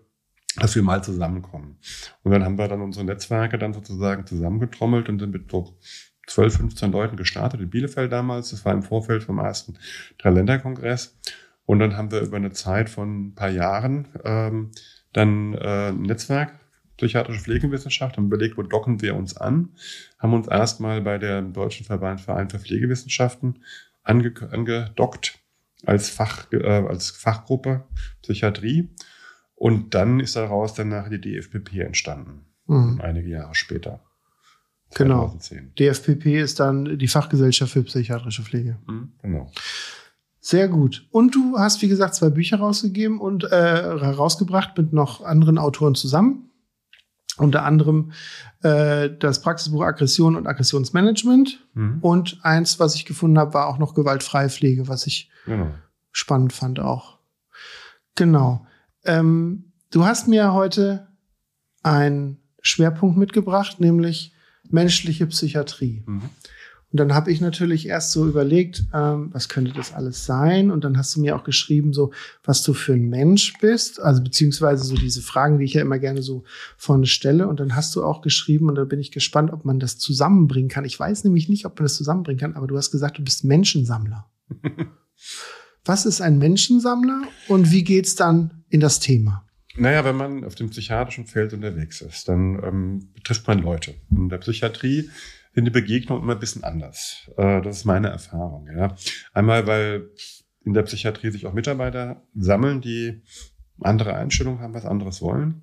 dass 0.56 0.74
wir 0.74 0.82
mal 0.82 1.04
zusammenkommen. 1.04 1.76
Und 2.22 2.32
dann 2.32 2.42
haben 2.42 2.56
wir 2.56 2.68
dann 2.68 2.80
unsere 2.80 3.04
Netzwerke 3.04 3.58
dann 3.58 3.74
sozusagen 3.74 4.24
zusammengetrommelt 4.24 5.10
und 5.10 5.18
sind 5.18 5.30
mit 5.30 5.50
so 5.50 5.76
12, 6.28 6.56
15 6.56 6.92
Leuten 6.92 7.16
gestartet 7.16 7.61
in 7.61 7.70
Bielefeld 7.70 8.12
damals. 8.12 8.50
Das 8.50 8.64
war 8.64 8.73
im 8.73 8.82
Vorfeld 8.82 9.25
vom 9.25 9.38
ersten 9.38 9.78
Dreiländerkongress. 10.18 11.18
Und 11.64 11.80
dann 11.80 11.97
haben 11.97 12.11
wir 12.11 12.20
über 12.20 12.37
eine 12.37 12.52
Zeit 12.52 12.88
von 12.88 13.28
ein 13.28 13.35
paar 13.35 13.50
Jahren 13.50 14.08
ähm, 14.25 14.70
dann 15.12 15.54
äh, 15.54 15.88
ein 15.88 16.02
Netzwerk 16.02 16.58
psychiatrische 16.99 17.40
Pflegewissenschaft, 17.40 18.16
haben 18.16 18.26
überlegt, 18.26 18.58
wo 18.58 18.62
docken 18.62 19.00
wir 19.00 19.14
uns 19.14 19.37
an, 19.37 19.70
haben 20.18 20.35
uns 20.35 20.49
erstmal 20.49 21.00
bei 21.00 21.16
der 21.16 21.42
Deutschen 21.42 21.87
Verband 21.87 22.20
Verein 22.20 22.50
für 22.50 22.58
Pflegewissenschaften 22.58 23.62
ange 24.02 24.35
angedockt 24.50 25.38
als, 25.87 26.11
Fach, 26.11 26.50
äh, 26.52 26.66
als 26.66 27.11
Fachgruppe 27.11 27.85
Psychiatrie. 28.23 28.90
Und 29.54 29.94
dann 29.94 30.20
ist 30.20 30.37
daraus 30.37 30.75
dann 30.75 30.88
nachher 30.88 31.16
die 31.16 31.20
DFPP 31.20 31.78
entstanden, 31.78 32.47
mhm. 32.66 33.00
einige 33.00 33.28
Jahre 33.28 33.54
später. 33.54 34.00
Genau. 34.95 35.37
DFPP 35.78 36.26
ist 36.40 36.61
dann 36.61 36.99
die 36.99 37.09
Fachgesellschaft 37.09 37.73
für 37.73 37.83
psychiatrische 37.83 38.42
Pflege. 38.42 38.78
Mhm, 38.87 39.12
genau. 39.23 39.52
Sehr 40.40 40.68
gut. 40.68 41.07
Und 41.11 41.35
du 41.35 41.59
hast, 41.59 41.83
wie 41.83 41.88
gesagt, 41.88 42.14
zwei 42.14 42.30
Bücher 42.30 42.59
rausgegeben 42.59 43.21
und 43.21 43.45
äh, 43.45 43.57
rausgebracht 43.57 44.78
mit 44.78 44.92
noch 44.92 45.23
anderen 45.23 45.59
Autoren 45.59 45.95
zusammen. 45.95 46.50
Unter 47.37 47.64
anderem 47.64 48.12
äh, 48.62 49.11
das 49.18 49.42
Praxisbuch 49.42 49.83
Aggression 49.83 50.37
und 50.37 50.47
Aggressionsmanagement. 50.47 51.66
Mhm. 51.75 51.99
Und 52.00 52.40
eins, 52.42 52.80
was 52.80 52.95
ich 52.95 53.04
gefunden 53.04 53.38
habe, 53.38 53.54
war 53.54 53.66
auch 53.66 53.78
noch 53.78 53.95
gewaltfreie 53.95 54.49
Pflege, 54.49 54.88
was 54.88 55.07
ich 55.07 55.30
genau. 55.45 55.71
spannend 56.12 56.52
fand 56.52 56.80
auch. 56.80 57.18
Genau. 58.14 58.66
Ähm, 59.04 59.73
du 59.90 60.04
hast 60.04 60.28
mir 60.28 60.54
heute 60.54 61.09
einen 61.83 62.38
Schwerpunkt 62.62 63.16
mitgebracht, 63.16 63.80
nämlich 63.80 64.33
menschliche 64.70 65.26
Psychiatrie. 65.26 66.02
Mhm. 66.06 66.30
Und 66.90 67.00
dann 67.00 67.12
habe 67.12 67.30
ich 67.30 67.42
natürlich 67.42 67.87
erst 67.87 68.12
so 68.12 68.26
überlegt, 68.26 68.84
ähm, 68.94 69.28
was 69.32 69.50
könnte 69.50 69.72
das 69.72 69.92
alles 69.92 70.25
sein? 70.25 70.70
Und 70.70 70.84
dann 70.84 70.96
hast 70.96 71.14
du 71.14 71.20
mir 71.20 71.37
auch 71.37 71.44
geschrieben, 71.44 71.92
so 71.92 72.12
was 72.42 72.62
du 72.62 72.72
für 72.72 72.94
ein 72.94 73.10
Mensch 73.10 73.52
bist, 73.60 74.00
also 74.00 74.22
beziehungsweise 74.22 74.84
so 74.84 74.94
diese 74.94 75.20
Fragen, 75.20 75.58
die 75.58 75.66
ich 75.66 75.75
ja 75.75 75.82
immer 75.82 75.98
gerne 75.98 76.22
so 76.22 76.44
vorne 76.78 77.04
stelle. 77.04 77.46
Und 77.46 77.60
dann 77.60 77.76
hast 77.76 77.94
du 77.94 78.02
auch 78.02 78.22
geschrieben, 78.22 78.70
und 78.70 78.76
da 78.76 78.84
bin 78.84 79.00
ich 79.00 79.12
gespannt, 79.12 79.52
ob 79.52 79.66
man 79.66 79.80
das 79.80 79.98
zusammenbringen 79.98 80.70
kann. 80.70 80.87
Ich 80.87 80.98
weiß 80.98 81.25
nämlich 81.25 81.50
nicht, 81.50 81.66
ob 81.66 81.78
man 81.78 81.84
das 81.84 81.96
zusammenbringen 81.96 82.40
kann, 82.40 82.54
aber 82.54 82.66
du 82.66 82.76
hast 82.78 82.90
gesagt, 82.90 83.18
du 83.18 83.22
bist 83.22 83.44
Menschensammler. 83.44 84.26
was 85.84 86.06
ist 86.06 86.22
ein 86.22 86.38
Menschensammler 86.38 87.22
und 87.48 87.70
wie 87.70 87.84
geht's 87.84 88.14
dann 88.14 88.64
in 88.70 88.80
das 88.80 88.98
Thema? 88.98 89.47
Naja, 89.78 90.04
wenn 90.04 90.16
man 90.16 90.44
auf 90.44 90.54
dem 90.54 90.70
psychiatrischen 90.70 91.26
Feld 91.26 91.52
unterwegs 91.52 92.00
ist, 92.00 92.28
dann 92.28 92.62
ähm, 92.64 93.08
betrifft 93.14 93.47
man 93.47 93.61
Leute. 93.61 93.94
In 94.11 94.28
der 94.28 94.38
Psychiatrie 94.38 95.08
sind 95.54 95.64
die 95.64 95.70
Begegnungen 95.70 96.23
immer 96.23 96.35
ein 96.35 96.40
bisschen 96.40 96.64
anders. 96.64 97.30
Äh, 97.37 97.62
das 97.62 97.78
ist 97.78 97.85
meine 97.85 98.08
Erfahrung. 98.08 98.68
Ja. 98.76 98.94
Einmal, 99.32 99.66
weil 99.66 100.11
in 100.64 100.75
der 100.75 100.82
Psychiatrie 100.82 101.30
sich 101.30 101.47
auch 101.47 101.52
Mitarbeiter 101.52 102.23
sammeln, 102.35 102.80
die 102.80 103.23
andere 103.80 104.14
Einstellungen 104.14 104.61
haben, 104.61 104.75
was 104.75 104.85
anderes 104.85 105.23
wollen. 105.23 105.62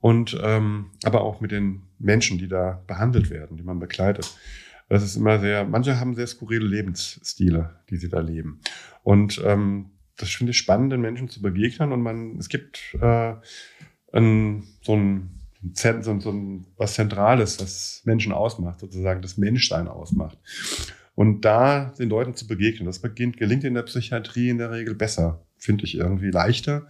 Und 0.00 0.38
ähm, 0.42 0.90
aber 1.02 1.22
auch 1.22 1.40
mit 1.40 1.50
den 1.50 1.82
Menschen, 1.98 2.36
die 2.36 2.48
da 2.48 2.82
behandelt 2.86 3.30
werden, 3.30 3.56
die 3.56 3.62
man 3.62 3.78
begleitet. 3.78 4.36
Das 4.90 5.02
ist 5.02 5.16
immer 5.16 5.38
sehr, 5.38 5.64
manche 5.64 5.98
haben 5.98 6.14
sehr 6.14 6.26
skurrile 6.26 6.66
Lebensstile, 6.66 7.80
die 7.88 7.96
sie 7.96 8.10
da 8.10 8.20
leben. 8.20 8.60
Und 9.02 9.40
ähm, 9.44 9.93
das 10.16 10.30
finde 10.30 10.52
ich 10.52 10.58
spannend, 10.58 10.92
den 10.92 11.00
Menschen 11.00 11.28
zu 11.28 11.42
begegnen. 11.42 11.92
Und 11.92 12.02
man, 12.02 12.38
es 12.38 12.48
gibt 12.48 12.96
äh, 13.00 13.34
ein, 14.12 14.64
so 14.82 14.94
ein 14.96 15.40
so, 15.72 16.20
so 16.20 16.30
ein, 16.30 16.66
was 16.76 16.94
Zentrales, 16.94 17.60
was 17.60 18.02
Menschen 18.04 18.32
ausmacht, 18.32 18.80
sozusagen 18.80 19.22
das 19.22 19.38
Menschsein 19.38 19.88
ausmacht. 19.88 20.38
Und 21.14 21.42
da 21.44 21.92
den 21.98 22.08
Leuten 22.08 22.34
zu 22.34 22.46
begegnen, 22.46 22.86
das 22.86 22.98
beginnt, 22.98 23.36
gelingt 23.36 23.64
in 23.64 23.74
der 23.74 23.82
Psychiatrie 23.82 24.50
in 24.50 24.58
der 24.58 24.72
Regel 24.72 24.94
besser, 24.94 25.46
finde 25.56 25.84
ich 25.84 25.94
irgendwie 25.94 26.30
leichter. 26.30 26.86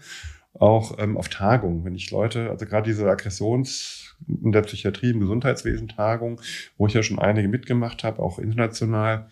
Auch 0.55 0.99
ähm, 0.99 1.17
auf 1.17 1.29
Tagungen, 1.29 1.85
wenn 1.85 1.95
ich 1.95 2.11
Leute, 2.11 2.49
also 2.51 2.65
gerade 2.65 2.89
diese 2.89 3.09
Aggressions 3.09 4.17
in 4.43 4.53
der 4.53 4.63
Psychiatrie, 4.63 5.11
im 5.11 5.21
Gesundheitswesen 5.21 5.89
Tagung, 5.89 6.41
wo 6.79 6.87
ich 6.87 6.95
ja 6.95 7.03
schon 7.03 7.19
einige 7.19 7.49
mitgemacht 7.49 8.05
habe, 8.05 8.23
auch 8.23 8.39
international, 8.39 9.29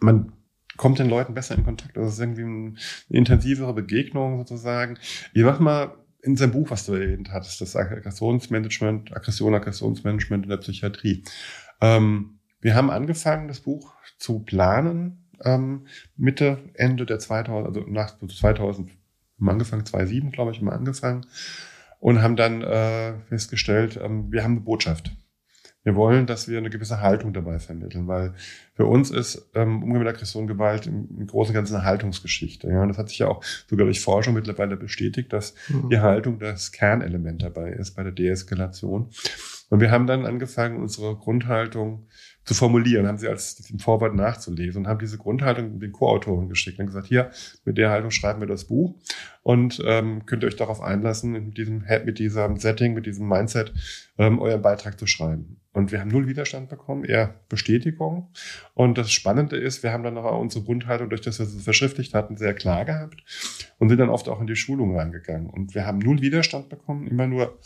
man 0.00 0.32
kommt 0.76 0.98
den 0.98 1.08
Leuten 1.08 1.34
besser 1.34 1.54
in 1.54 1.64
Kontakt. 1.64 1.96
Das 1.96 2.12
ist 2.12 2.20
irgendwie 2.20 2.42
eine 2.42 2.74
intensivere 3.08 3.74
Begegnung 3.74 4.38
sozusagen. 4.38 4.98
Ich 5.34 5.42
mach 5.42 5.60
mal 5.60 5.94
in 6.22 6.36
seinem 6.36 6.52
Buch, 6.52 6.70
was 6.70 6.86
du 6.86 6.94
erwähnt 6.94 7.30
hattest, 7.30 7.60
das 7.60 7.76
Aggressionsmanagement, 7.76 9.16
Aggression, 9.16 9.54
Aggressionsmanagement 9.54 10.44
in 10.44 10.50
der 10.50 10.56
Psychiatrie. 10.56 11.22
Ähm, 11.80 12.40
wir 12.60 12.74
haben 12.74 12.90
angefangen, 12.90 13.48
das 13.48 13.60
Buch 13.60 13.94
zu 14.18 14.40
planen, 14.40 15.30
ähm, 15.44 15.86
Mitte, 16.16 16.58
Ende 16.74 17.06
der 17.06 17.18
2000, 17.18 17.66
also 17.66 17.88
nach 17.88 18.18
2000, 18.18 18.90
haben 19.38 19.48
angefangen, 19.48 19.86
2007, 19.86 20.32
glaube 20.32 20.50
ich, 20.50 20.58
haben 20.58 20.70
angefangen 20.70 21.26
und 22.00 22.22
haben 22.22 22.36
dann 22.36 22.62
äh, 22.62 23.14
festgestellt, 23.28 23.98
ähm, 24.02 24.32
wir 24.32 24.42
haben 24.42 24.52
eine 24.52 24.60
Botschaft. 24.60 25.12
Wir 25.86 25.94
wollen, 25.94 26.26
dass 26.26 26.48
wir 26.48 26.58
eine 26.58 26.68
gewisse 26.68 27.00
Haltung 27.00 27.32
dabei 27.32 27.60
vermitteln, 27.60 28.08
weil 28.08 28.34
für 28.74 28.86
uns 28.86 29.12
ist 29.12 29.48
ähm, 29.54 29.84
Umgang 29.84 30.00
mit 30.00 30.08
Aggression, 30.08 30.48
Gewalt 30.48 30.88
im, 30.88 31.06
im 31.16 31.28
Großen 31.28 31.52
und 31.52 31.54
Ganzen 31.54 31.76
eine 31.76 31.84
Haltungsgeschichte. 31.84 32.68
Ja, 32.68 32.82
und 32.82 32.88
das 32.88 32.98
hat 32.98 33.08
sich 33.08 33.20
ja 33.20 33.28
auch 33.28 33.40
sogar 33.70 33.86
durch 33.86 34.00
Forschung 34.00 34.34
mittlerweile 34.34 34.76
bestätigt, 34.76 35.32
dass 35.32 35.54
mhm. 35.68 35.88
die 35.88 36.00
Haltung 36.00 36.40
das 36.40 36.72
Kernelement 36.72 37.40
dabei 37.44 37.70
ist 37.70 37.92
bei 37.92 38.02
der 38.02 38.10
Deeskalation. 38.10 39.10
Und 39.70 39.80
wir 39.80 39.92
haben 39.92 40.08
dann 40.08 40.26
angefangen, 40.26 40.82
unsere 40.82 41.14
Grundhaltung 41.14 42.08
zu 42.46 42.54
formulieren, 42.54 43.06
haben 43.06 43.18
sie 43.18 43.28
als 43.28 43.68
im 43.70 43.80
Vorwort 43.80 44.14
nachzulesen 44.14 44.82
und 44.82 44.88
haben 44.88 45.00
diese 45.00 45.18
Grundhaltung 45.18 45.80
den 45.80 45.92
Co-Autoren 45.92 46.48
geschickt 46.48 46.78
und 46.78 46.86
gesagt, 46.86 47.08
hier, 47.08 47.30
mit 47.64 47.76
der 47.76 47.90
Haltung 47.90 48.12
schreiben 48.12 48.40
wir 48.40 48.46
das 48.46 48.64
Buch 48.64 48.94
und 49.42 49.82
ähm, 49.84 50.24
könnt 50.26 50.44
ihr 50.44 50.46
euch 50.46 50.56
darauf 50.56 50.80
einlassen, 50.80 51.32
mit 51.32 51.58
diesem, 51.58 51.84
mit 52.04 52.18
diesem 52.18 52.56
Setting, 52.56 52.94
mit 52.94 53.04
diesem 53.04 53.28
Mindset 53.28 53.74
ähm, 54.16 54.38
euren 54.38 54.62
Beitrag 54.62 54.98
zu 54.98 55.06
schreiben. 55.06 55.60
Und 55.72 55.92
wir 55.92 56.00
haben 56.00 56.08
null 56.08 56.26
Widerstand 56.26 56.70
bekommen, 56.70 57.04
eher 57.04 57.34
Bestätigung. 57.50 58.30
Und 58.72 58.96
das 58.96 59.12
Spannende 59.12 59.56
ist, 59.56 59.82
wir 59.82 59.92
haben 59.92 60.04
dann 60.04 60.16
auch 60.16 60.40
unsere 60.40 60.64
Grundhaltung, 60.64 61.10
durch 61.10 61.20
das 61.20 61.38
wir 61.38 61.44
sie 61.44 61.60
verschriftlicht 61.60 62.14
hatten, 62.14 62.38
sehr 62.38 62.54
klar 62.54 62.84
gehabt 62.86 63.22
und 63.78 63.90
sind 63.90 63.98
dann 63.98 64.08
oft 64.08 64.28
auch 64.28 64.40
in 64.40 64.46
die 64.46 64.56
Schulung 64.56 64.96
reingegangen. 64.96 65.50
Und 65.50 65.74
wir 65.74 65.84
haben 65.84 65.98
null 65.98 66.22
Widerstand 66.22 66.70
bekommen, 66.70 67.06
immer 67.06 67.26
nur 67.26 67.58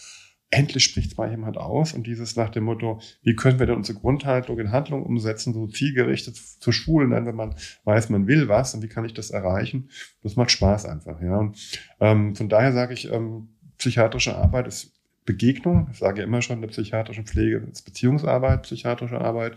endlich 0.51 0.85
spricht 0.85 1.17
mal 1.17 1.31
jemand 1.31 1.57
aus 1.57 1.93
und 1.93 2.07
dieses 2.07 2.35
nach 2.37 2.51
dem 2.51 2.65
Motto, 2.65 3.01
wie 3.23 3.37
können 3.37 3.59
wir 3.59 3.67
denn 3.67 3.77
unsere 3.77 3.99
Grundhaltung 3.99 4.59
in 4.59 4.73
Handlung 4.73 5.05
umsetzen, 5.05 5.55
so 5.55 5.67
zielgerichtet 5.69 6.37
zu 6.37 6.73
schulen, 6.73 7.11
dann, 7.11 7.27
wenn 7.27 7.37
man 7.37 7.55
weiß, 7.85 8.11
man 8.11 8.27
will 8.27 8.49
was 8.49 8.75
und 8.75 8.83
wie 8.83 8.89
kann 8.89 9.05
ich 9.05 9.15
das 9.15 9.31
erreichen, 9.31 9.91
das 10.23 10.37
macht 10.37 10.51
Spaß 10.51 10.87
einfach, 10.87 11.21
ja. 11.23 11.39
Und 11.39 11.57
ähm, 12.01 12.35
von 12.35 12.49
daher 12.49 12.73
sage 12.73 12.95
ich, 12.95 13.11
ähm, 13.13 13.51
psychiatrische 13.79 14.37
Arbeit 14.37 14.67
ist 14.67 15.01
Begegnung. 15.25 15.89
Ich 15.93 15.99
sage 15.99 16.23
immer 16.23 16.43
schon, 16.43 16.57
eine 16.57 16.69
psychiatrische 16.69 17.23
Pflege 17.23 17.59
ist 17.71 17.83
Beziehungsarbeit, 17.83 18.63
psychiatrische 18.63 19.21
Arbeit. 19.21 19.57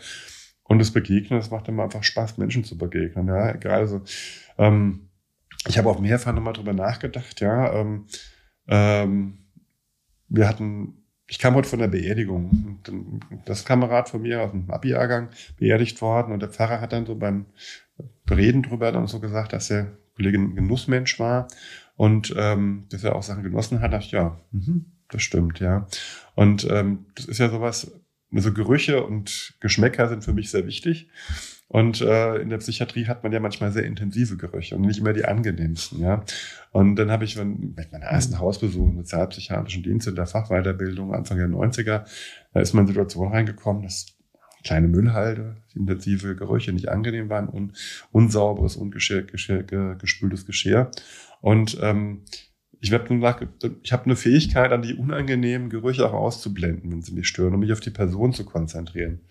Und 0.64 0.80
das 0.80 0.92
Begegnen, 0.92 1.40
das 1.40 1.52
macht 1.52 1.68
immer 1.68 1.84
einfach 1.84 2.04
Spaß, 2.04 2.38
Menschen 2.38 2.64
zu 2.64 2.78
begegnen, 2.78 3.28
ja. 3.28 3.54
Egal, 3.54 3.80
also, 3.80 4.02
ähm, 4.58 5.10
ich 5.68 5.78
habe 5.78 5.90
auch 5.90 6.00
mehrfach 6.00 6.34
nochmal 6.34 6.54
drüber 6.54 6.74
nachgedacht, 6.74 7.42
ja. 7.42 7.74
Ähm, 7.74 8.06
ähm, 8.68 9.43
wir 10.34 10.48
hatten, 10.48 11.06
ich 11.28 11.40
kam 11.40 11.56
heute 11.56 11.70
von 11.70 11.80
der 11.80 11.88
Beerdigung. 11.88 12.80
Das 13.46 13.66
Kamerad 13.66 14.10
von 14.10 14.24
mir 14.24 14.42
aus 14.42 14.52
dem 14.52 14.70
Abi-Jahrgang 14.70 15.30
beerdigt 15.58 16.02
worden 16.02 16.34
und 16.34 16.42
der 16.42 16.50
Pfarrer 16.50 16.82
hat 16.82 16.92
dann 16.92 17.06
so 17.06 17.16
beim 17.16 17.46
Reden 18.30 18.63
drüber 18.63 18.92
dann 18.92 19.08
so 19.08 19.20
gesagt, 19.20 19.54
dass 19.54 19.68
der 19.68 19.96
Kollege 20.16 20.40
ein 20.40 20.56
Genussmensch 20.56 21.20
war 21.20 21.48
und 21.96 22.34
ähm, 22.36 22.88
dass 22.90 23.04
er 23.04 23.16
auch 23.16 23.24
Sachen 23.24 23.44
genossen 23.44 23.80
hat. 23.80 23.94
Da 23.94 23.98
dachte 23.98 24.08
ich, 24.08 24.12
ja, 24.12 24.40
mhm, 24.52 24.86
das 25.10 25.22
stimmt, 25.22 25.60
ja. 25.60 25.88
Und 26.34 26.68
ähm, 26.70 27.06
das 27.16 27.25
ist 27.25 27.38
ja 27.38 27.50
sowas, 27.50 27.92
also 28.34 28.54
Gerüche 28.54 29.04
und 29.06 29.54
Geschmäcker 29.60 30.10
sind 30.10 30.24
für 30.24 30.34
mich 30.34 30.50
sehr 30.50 30.66
wichtig. 30.66 31.10
Und 31.74 32.01
äh, 32.01 32.36
in 32.36 32.51
der 32.51 32.60
Psychiatrie 32.60 33.08
hat 33.08 33.24
man 33.24 33.32
ja 33.34 33.39
manchmal 33.39 33.72
sehr 33.72 33.84
intensive 33.84 34.38
Gerüche 34.38 34.75
und 34.75 34.84
nicht 34.84 35.00
immer 35.00 35.12
die 35.12 35.25
angenehmsten, 35.25 36.01
ja. 36.01 36.24
Und 36.72 36.98
dann 36.98 37.10
habe 37.10 37.25
ich 37.25 37.36
mit 37.36 37.92
meiner 37.92 38.06
ersten 38.06 38.38
Hausbesuch 38.38 38.89
im 38.89 38.98
sozialpsychiatrischen 38.98 39.82
Dienst 39.82 40.08
in 40.08 40.13
der 40.13 40.27
Fachweiterbildung 40.27 41.15
Anfang 41.15 41.39
der 41.39 41.48
90er, 41.48 42.06
da 42.53 42.60
ist 42.60 42.74
man 42.74 42.84
in 42.84 42.89
Situation 42.89 43.32
reingekommen, 43.32 43.82
dass 43.82 44.06
kleine 44.63 44.88
Müllhalde, 44.88 45.56
intensive 45.74 46.36
Gerüche 46.36 46.74
nicht 46.74 46.89
angenehm 46.89 47.30
waren 47.30 47.50
und 47.50 47.74
unsauberes, 48.12 48.75
ungespültes 48.75 50.46
Geschirr. 50.46 50.92
Und 51.42 51.80
ähm, 51.82 52.22
ich 52.84 52.92
habe 52.92 53.50
ich 53.82 53.94
habe 53.94 54.06
eine 54.06 54.18
Fähigkeit, 54.18 54.74
an 54.74 54.82
die 54.82 54.96
unangenehmen 54.96 55.70
Gerüche 55.70 56.06
auch 56.06 56.12
auszublenden, 56.12 56.92
wenn 56.92 57.02
sie 57.02 57.13
mich 57.13 57.30
stören, 57.30 57.54
um 57.54 57.62
mich 57.62 57.72
auf 57.72 57.80
die 57.80 57.92
Person 57.92 58.34
zu 58.34 58.44
konzentrieren. 58.44 59.22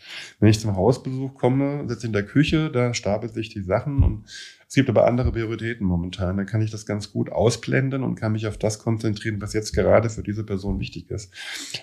Wenn 0.41 0.49
ich 0.49 0.59
zum 0.59 0.75
Hausbesuch 0.75 1.35
komme, 1.35 1.87
sitze 1.87 2.07
in 2.07 2.15
der 2.15 2.25
Küche, 2.25 2.71
da 2.71 2.95
stapeln 2.95 3.31
sich 3.31 3.51
die 3.51 3.61
Sachen 3.61 4.03
und 4.03 4.25
es 4.73 4.77
gibt 4.77 4.89
aber 4.89 5.07
andere 5.07 5.33
Prioritäten 5.33 5.87
momentan. 5.87 6.39
Dann 6.39 6.47
kann 6.47 6.63
ich 6.63 6.71
das 6.71 6.87
ganz 6.87 7.13
gut 7.13 7.31
ausblenden 7.31 8.03
und 8.03 8.15
kann 8.15 8.33
mich 8.33 8.47
auf 8.47 8.57
das 8.57 8.79
konzentrieren, 8.79 9.39
was 9.39 9.53
jetzt 9.53 9.75
gerade 9.75 10.09
für 10.09 10.23
diese 10.23 10.45
Person 10.45 10.81
wichtig 10.81 11.11
ist. 11.11 11.31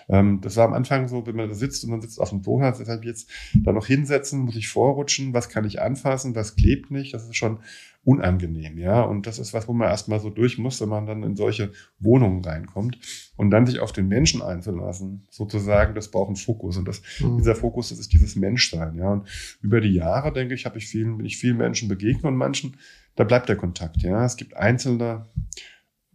Ähm, 0.10 0.42
das 0.42 0.58
war 0.58 0.66
am 0.66 0.74
Anfang 0.74 1.08
so, 1.08 1.28
wenn 1.28 1.36
man 1.36 1.50
da 1.50 1.54
sitzt 1.54 1.84
und 1.84 1.92
man 1.92 2.02
sitzt 2.02 2.20
auf 2.20 2.32
dem 2.32 2.42
Sofa, 2.42 2.72
deshalb 2.72 3.06
jetzt 3.06 3.30
da 3.54 3.74
noch 3.74 3.86
hinsetzen, 3.86 4.40
muss 4.40 4.56
ich 4.56 4.70
vorrutschen, 4.70 5.36
was 5.36 5.50
kann 5.50 5.66
ich 5.66 5.80
anfassen, 5.80 6.34
was 6.34 6.56
klebt 6.56 6.90
nicht. 6.90 7.14
Das 7.14 7.26
ist 7.26 7.36
schon 7.36 7.60
unangenehm, 8.04 8.80
ja. 8.80 9.04
Und 9.04 9.28
das 9.28 9.38
ist 9.38 9.54
was, 9.54 9.68
wo 9.68 9.74
man 9.74 9.88
erstmal 9.88 10.20
so 10.20 10.32
durch 10.32 10.58
muss, 10.58 10.82
wenn 10.82 10.90
man 10.90 11.06
dann 11.06 11.22
in 11.22 11.36
solche 11.36 11.72
Wohnungen 12.00 12.44
reinkommt. 12.44 12.98
Und 13.40 13.52
dann 13.52 13.66
sich 13.66 13.80
auf 13.80 13.94
den 13.94 14.10
Menschen 14.10 14.42
einzulassen, 14.42 15.26
sozusagen, 15.30 15.96
das 15.96 16.12
braucht 16.12 16.28
einen 16.28 16.36
Fokus. 16.36 16.76
Und 16.76 16.90
das, 16.90 17.02
mhm. 17.22 17.38
dieser 17.38 17.56
Fokus, 17.56 17.88
das 17.88 17.98
ist 17.98 18.12
dieses 18.12 18.36
Menschsein, 18.36 18.96
ja. 18.96 19.14
Und 19.14 19.30
über 19.62 19.80
die 19.80 19.94
Jahre, 19.94 20.34
denke 20.34 20.56
ich, 20.56 20.66
habe 20.66 20.78
ich 20.78 20.88
vielen, 20.88 21.16
bin 21.16 21.26
ich 21.26 21.38
vielen 21.38 21.56
Menschen 21.56 21.88
begegnet 21.88 22.26
und 22.26 22.36
manchen, 22.36 22.76
da 23.16 23.24
bleibt 23.24 23.48
der 23.48 23.56
Kontakt, 23.56 24.02
ja. 24.02 24.26
Es 24.26 24.36
gibt 24.36 24.58
einzelne 24.58 25.26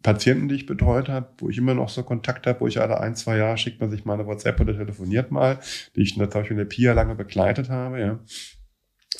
Patienten, 0.03 0.49
die 0.49 0.57
ich 0.57 0.67
betreut 0.67 1.09
habe, 1.09 1.31
wo 1.39 1.49
ich 1.49 1.57
immer 1.57 1.73
noch 1.73 1.89
so 1.89 2.03
Kontakt 2.03 2.47
habe, 2.47 2.61
wo 2.61 2.67
ich 2.67 2.79
alle 2.79 3.01
ein, 3.01 3.15
zwei 3.15 3.39
Jahre 3.39 3.57
schickt 3.57 3.81
man 3.81 3.91
sich 3.91 4.05
mal 4.05 4.13
eine 4.13 4.27
WhatsApp 4.27 4.61
oder 4.61 4.77
telefoniert 4.77 5.31
mal, 5.31 5.61
die 5.97 6.03
ich 6.03 6.19
natürlich 6.19 6.51
in 6.51 6.59
der 6.59 6.67
Pia 6.67 6.93
lange 6.93 7.15
begleitet 7.15 7.71
habe, 7.71 8.01
ja. 8.01 8.19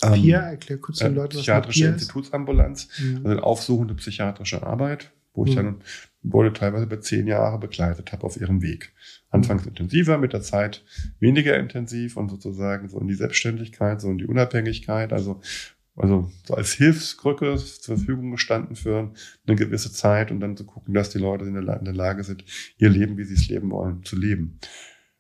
Ähm, 0.03 0.13
PIA, 0.13 0.41
erklär 0.51 0.77
kurz 0.77 0.99
den 0.99 1.13
äh, 1.13 1.17
Leuten, 1.17 1.37
was 1.37 1.41
Psychiatrische 1.41 1.87
Institutsambulanz, 1.87 2.89
mhm. 2.99 3.25
also 3.25 3.41
aufsuchende 3.41 3.95
psychiatrische 3.95 4.63
Arbeit, 4.63 5.11
wo 5.33 5.47
ich 5.47 5.53
mhm. 5.53 5.57
dann 5.57 5.77
wurde 6.25 6.53
teilweise 6.53 6.85
über 6.85 7.01
zehn 7.01 7.27
Jahre 7.27 7.59
begleitet 7.59 8.13
habe 8.13 8.25
auf 8.25 8.41
ihrem 8.41 8.63
Weg. 8.63 8.93
Anfangs 9.31 9.67
intensiver, 9.67 10.19
mit 10.19 10.33
der 10.33 10.43
Zeit 10.43 10.85
weniger 11.21 11.57
intensiv 11.57 12.17
und 12.17 12.31
sozusagen 12.31 12.89
so 12.89 12.99
in 12.99 13.09
die 13.09 13.15
Selbstständigkeit, 13.15 14.01
so 14.01 14.11
in 14.11 14.19
die 14.19 14.27
Unabhängigkeit, 14.27 15.13
also 15.13 15.41
also 15.97 16.29
so 16.45 16.55
als 16.55 16.73
Hilfskrücke 16.73 17.57
zur 17.57 17.97
Verfügung 17.97 18.33
gestanden 18.33 18.75
für 18.75 19.13
eine 19.47 19.57
gewisse 19.57 19.93
Zeit 19.93 20.33
und 20.33 20.41
dann 20.41 20.57
zu 20.57 20.67
gucken, 20.67 20.93
dass 20.93 21.11
die 21.11 21.19
Leute 21.19 21.45
in 21.45 21.55
der, 21.55 21.79
in 21.79 21.85
der 21.85 21.95
Lage 21.95 22.25
sind, 22.25 22.45
ihr 22.79 22.89
Leben, 22.89 23.17
wie 23.17 23.23
sie 23.23 23.35
es 23.35 23.49
leben 23.49 23.71
wollen, 23.71 24.03
zu 24.03 24.17
leben. 24.17 24.59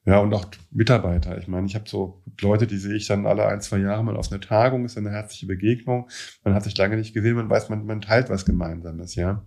Ja, 0.06 0.18
und 0.18 0.34
auch 0.34 0.46
Mitarbeiter. 0.70 1.38
Ich 1.38 1.48
meine, 1.48 1.66
ich 1.66 1.74
habe 1.74 1.88
so 1.88 2.22
Leute, 2.40 2.66
die 2.66 2.76
sehe 2.76 2.94
ich 2.94 3.06
dann 3.06 3.24
alle 3.24 3.46
ein, 3.46 3.62
zwei 3.62 3.78
Jahre 3.78 4.04
mal 4.04 4.16
auf 4.16 4.30
einer 4.30 4.40
Tagung, 4.40 4.84
ist 4.84 4.98
eine 4.98 5.10
herzliche 5.10 5.46
Begegnung. 5.46 6.08
Man 6.42 6.54
hat 6.54 6.64
sich 6.64 6.76
lange 6.76 6.96
nicht 6.96 7.14
gesehen, 7.14 7.36
man 7.36 7.48
weiß, 7.48 7.70
man, 7.70 7.86
man 7.86 8.02
teilt 8.02 8.28
was 8.28 8.44
Gemeinsames, 8.44 9.14
ja. 9.14 9.46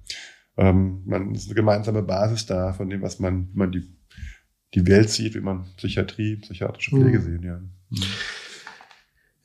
Ähm, 0.57 1.03
man 1.05 1.33
ist 1.35 1.45
eine 1.45 1.55
gemeinsame 1.55 2.03
Basis 2.03 2.45
da 2.45 2.73
von 2.73 2.89
dem, 2.89 3.01
was 3.01 3.19
man, 3.19 3.49
man 3.53 3.71
die, 3.71 3.87
die 4.73 4.87
Welt 4.87 5.09
sieht, 5.09 5.35
wie 5.35 5.41
man 5.41 5.65
Psychiatrie, 5.77 6.37
psychiatrische 6.37 6.91
Pflege 6.91 7.19
mhm. 7.19 7.23
sehen, 7.23 7.43
ja. 7.43 7.57
Mhm. 7.57 8.03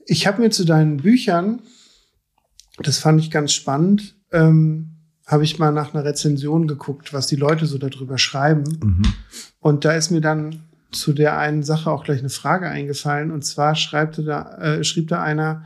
Ich 0.07 0.27
habe 0.27 0.43
mir 0.43 0.51
zu 0.51 0.65
deinen 0.65 0.97
Büchern, 0.97 1.61
das 2.79 2.99
fand 2.99 3.21
ich 3.21 3.31
ganz 3.31 3.53
spannend, 3.53 4.17
ähm, 4.33 4.97
habe 5.27 5.45
ich 5.45 5.59
mal 5.59 5.71
nach 5.71 5.95
einer 5.95 6.05
Rezension 6.05 6.67
geguckt, 6.67 7.13
was 7.13 7.29
die 7.29 7.37
Leute 7.37 7.67
so 7.67 7.79
darüber 7.79 8.19
schreiben. 8.19 8.65
Mhm. 8.83 9.03
Und 9.61 9.85
da 9.85 9.93
ist 9.93 10.11
mir 10.11 10.21
dann 10.21 10.65
zu 10.91 11.13
der 11.13 11.39
einen 11.39 11.63
Sache 11.63 11.91
auch 11.91 12.05
gleich 12.05 12.19
eine 12.19 12.29
Frage 12.29 12.69
eingefallen. 12.69 13.31
Und 13.31 13.45
zwar 13.45 13.75
schreibt 13.75 14.19
da, 14.19 14.59
äh, 14.59 14.85
schrieb 14.85 15.09
da 15.09 15.23
einer, 15.23 15.65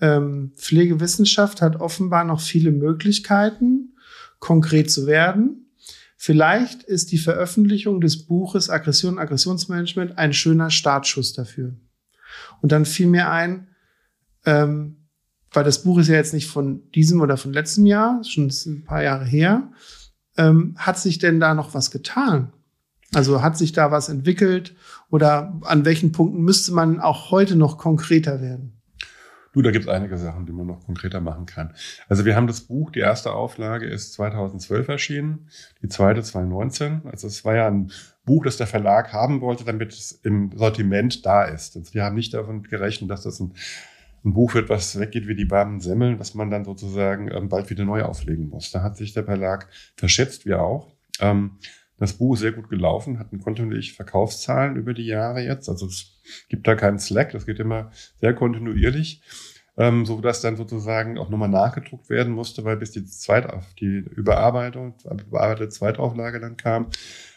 ähm, 0.00 0.52
Pflegewissenschaft 0.56 1.62
hat 1.62 1.76
offenbar 1.76 2.24
noch 2.24 2.40
viele 2.40 2.70
Möglichkeiten, 2.70 3.85
konkret 4.38 4.90
zu 4.90 5.06
werden. 5.06 5.72
Vielleicht 6.16 6.82
ist 6.82 7.12
die 7.12 7.18
Veröffentlichung 7.18 8.00
des 8.00 8.26
Buches 8.26 8.70
Aggression 8.70 9.14
und 9.14 9.20
Aggressionsmanagement 9.20 10.18
ein 10.18 10.32
schöner 10.32 10.70
Startschuss 10.70 11.34
dafür. 11.34 11.74
Und 12.62 12.72
dann 12.72 12.84
fiel 12.84 13.06
mir 13.06 13.30
ein, 13.30 13.68
ähm, 14.44 15.08
weil 15.52 15.64
das 15.64 15.82
Buch 15.82 15.98
ist 15.98 16.08
ja 16.08 16.14
jetzt 16.14 16.34
nicht 16.34 16.48
von 16.48 16.90
diesem 16.92 17.20
oder 17.20 17.36
von 17.36 17.52
letztem 17.52 17.86
Jahr, 17.86 18.22
schon 18.24 18.50
ein 18.66 18.84
paar 18.84 19.02
Jahre 19.02 19.24
her. 19.24 19.70
Ähm, 20.36 20.74
hat 20.76 20.98
sich 20.98 21.18
denn 21.18 21.40
da 21.40 21.54
noch 21.54 21.74
was 21.74 21.90
getan? 21.90 22.52
Also 23.14 23.42
hat 23.42 23.56
sich 23.56 23.72
da 23.72 23.90
was 23.90 24.08
entwickelt 24.08 24.74
oder 25.10 25.58
an 25.62 25.84
welchen 25.84 26.12
Punkten 26.12 26.42
müsste 26.42 26.72
man 26.72 27.00
auch 27.00 27.30
heute 27.30 27.56
noch 27.56 27.78
konkreter 27.78 28.40
werden? 28.40 28.75
Du, 29.56 29.62
da 29.62 29.70
gibt 29.70 29.86
es 29.86 29.90
einige 29.90 30.18
Sachen, 30.18 30.44
die 30.44 30.52
man 30.52 30.66
noch 30.66 30.84
konkreter 30.84 31.22
machen 31.22 31.46
kann. 31.46 31.72
Also 32.10 32.26
wir 32.26 32.36
haben 32.36 32.46
das 32.46 32.60
Buch, 32.60 32.90
die 32.90 32.98
erste 32.98 33.32
Auflage 33.32 33.86
ist 33.86 34.12
2012 34.12 34.86
erschienen, 34.86 35.48
die 35.80 35.88
zweite 35.88 36.22
2019. 36.22 37.00
Also 37.10 37.26
es 37.26 37.42
war 37.42 37.56
ja 37.56 37.66
ein 37.66 37.90
Buch, 38.26 38.44
das 38.44 38.58
der 38.58 38.66
Verlag 38.66 39.14
haben 39.14 39.40
wollte, 39.40 39.64
damit 39.64 39.94
es 39.94 40.12
im 40.12 40.50
Sortiment 40.54 41.24
da 41.24 41.44
ist. 41.44 41.74
Und 41.74 41.94
wir 41.94 42.04
haben 42.04 42.16
nicht 42.16 42.34
davon 42.34 42.64
gerechnet, 42.64 43.08
dass 43.08 43.22
das 43.22 43.40
ein, 43.40 43.54
ein 44.26 44.34
Buch 44.34 44.52
wird, 44.52 44.68
was 44.68 45.00
weggeht 45.00 45.26
wie 45.26 45.34
die 45.34 45.50
warmen 45.50 45.80
Semmeln, 45.80 46.20
was 46.20 46.34
man 46.34 46.50
dann 46.50 46.66
sozusagen 46.66 47.30
ähm, 47.32 47.48
bald 47.48 47.70
wieder 47.70 47.86
neu 47.86 48.02
auflegen 48.02 48.50
muss. 48.50 48.72
Da 48.72 48.82
hat 48.82 48.98
sich 48.98 49.14
der 49.14 49.24
Verlag 49.24 49.68
verschätzt, 49.96 50.44
wir 50.44 50.60
auch. 50.60 50.92
Ähm, 51.18 51.52
das 51.98 52.14
Buch 52.14 52.34
ist 52.34 52.40
sehr 52.40 52.52
gut 52.52 52.68
gelaufen, 52.68 53.18
hatten 53.18 53.40
kontinuierlich 53.40 53.94
Verkaufszahlen 53.94 54.76
über 54.76 54.94
die 54.94 55.06
Jahre 55.06 55.40
jetzt. 55.42 55.68
Also 55.68 55.86
es 55.86 56.20
gibt 56.48 56.66
da 56.66 56.74
keinen 56.74 56.98
Slack, 56.98 57.32
das 57.32 57.46
geht 57.46 57.58
immer 57.58 57.90
sehr 58.20 58.34
kontinuierlich, 58.34 59.22
ähm, 59.78 60.04
so 60.04 60.20
dass 60.20 60.42
dann 60.42 60.56
sozusagen 60.56 61.18
auch 61.18 61.30
nochmal 61.30 61.48
nachgedruckt 61.48 62.10
werden 62.10 62.32
musste, 62.32 62.64
weil 62.64 62.76
bis 62.76 62.90
die, 62.90 63.04
Zweit 63.04 63.48
die 63.80 64.04
Überarbeitung, 64.14 64.94
überarbeitete 65.04 65.70
Zweitauflage 65.70 66.40
dann 66.40 66.56
kam, 66.56 66.88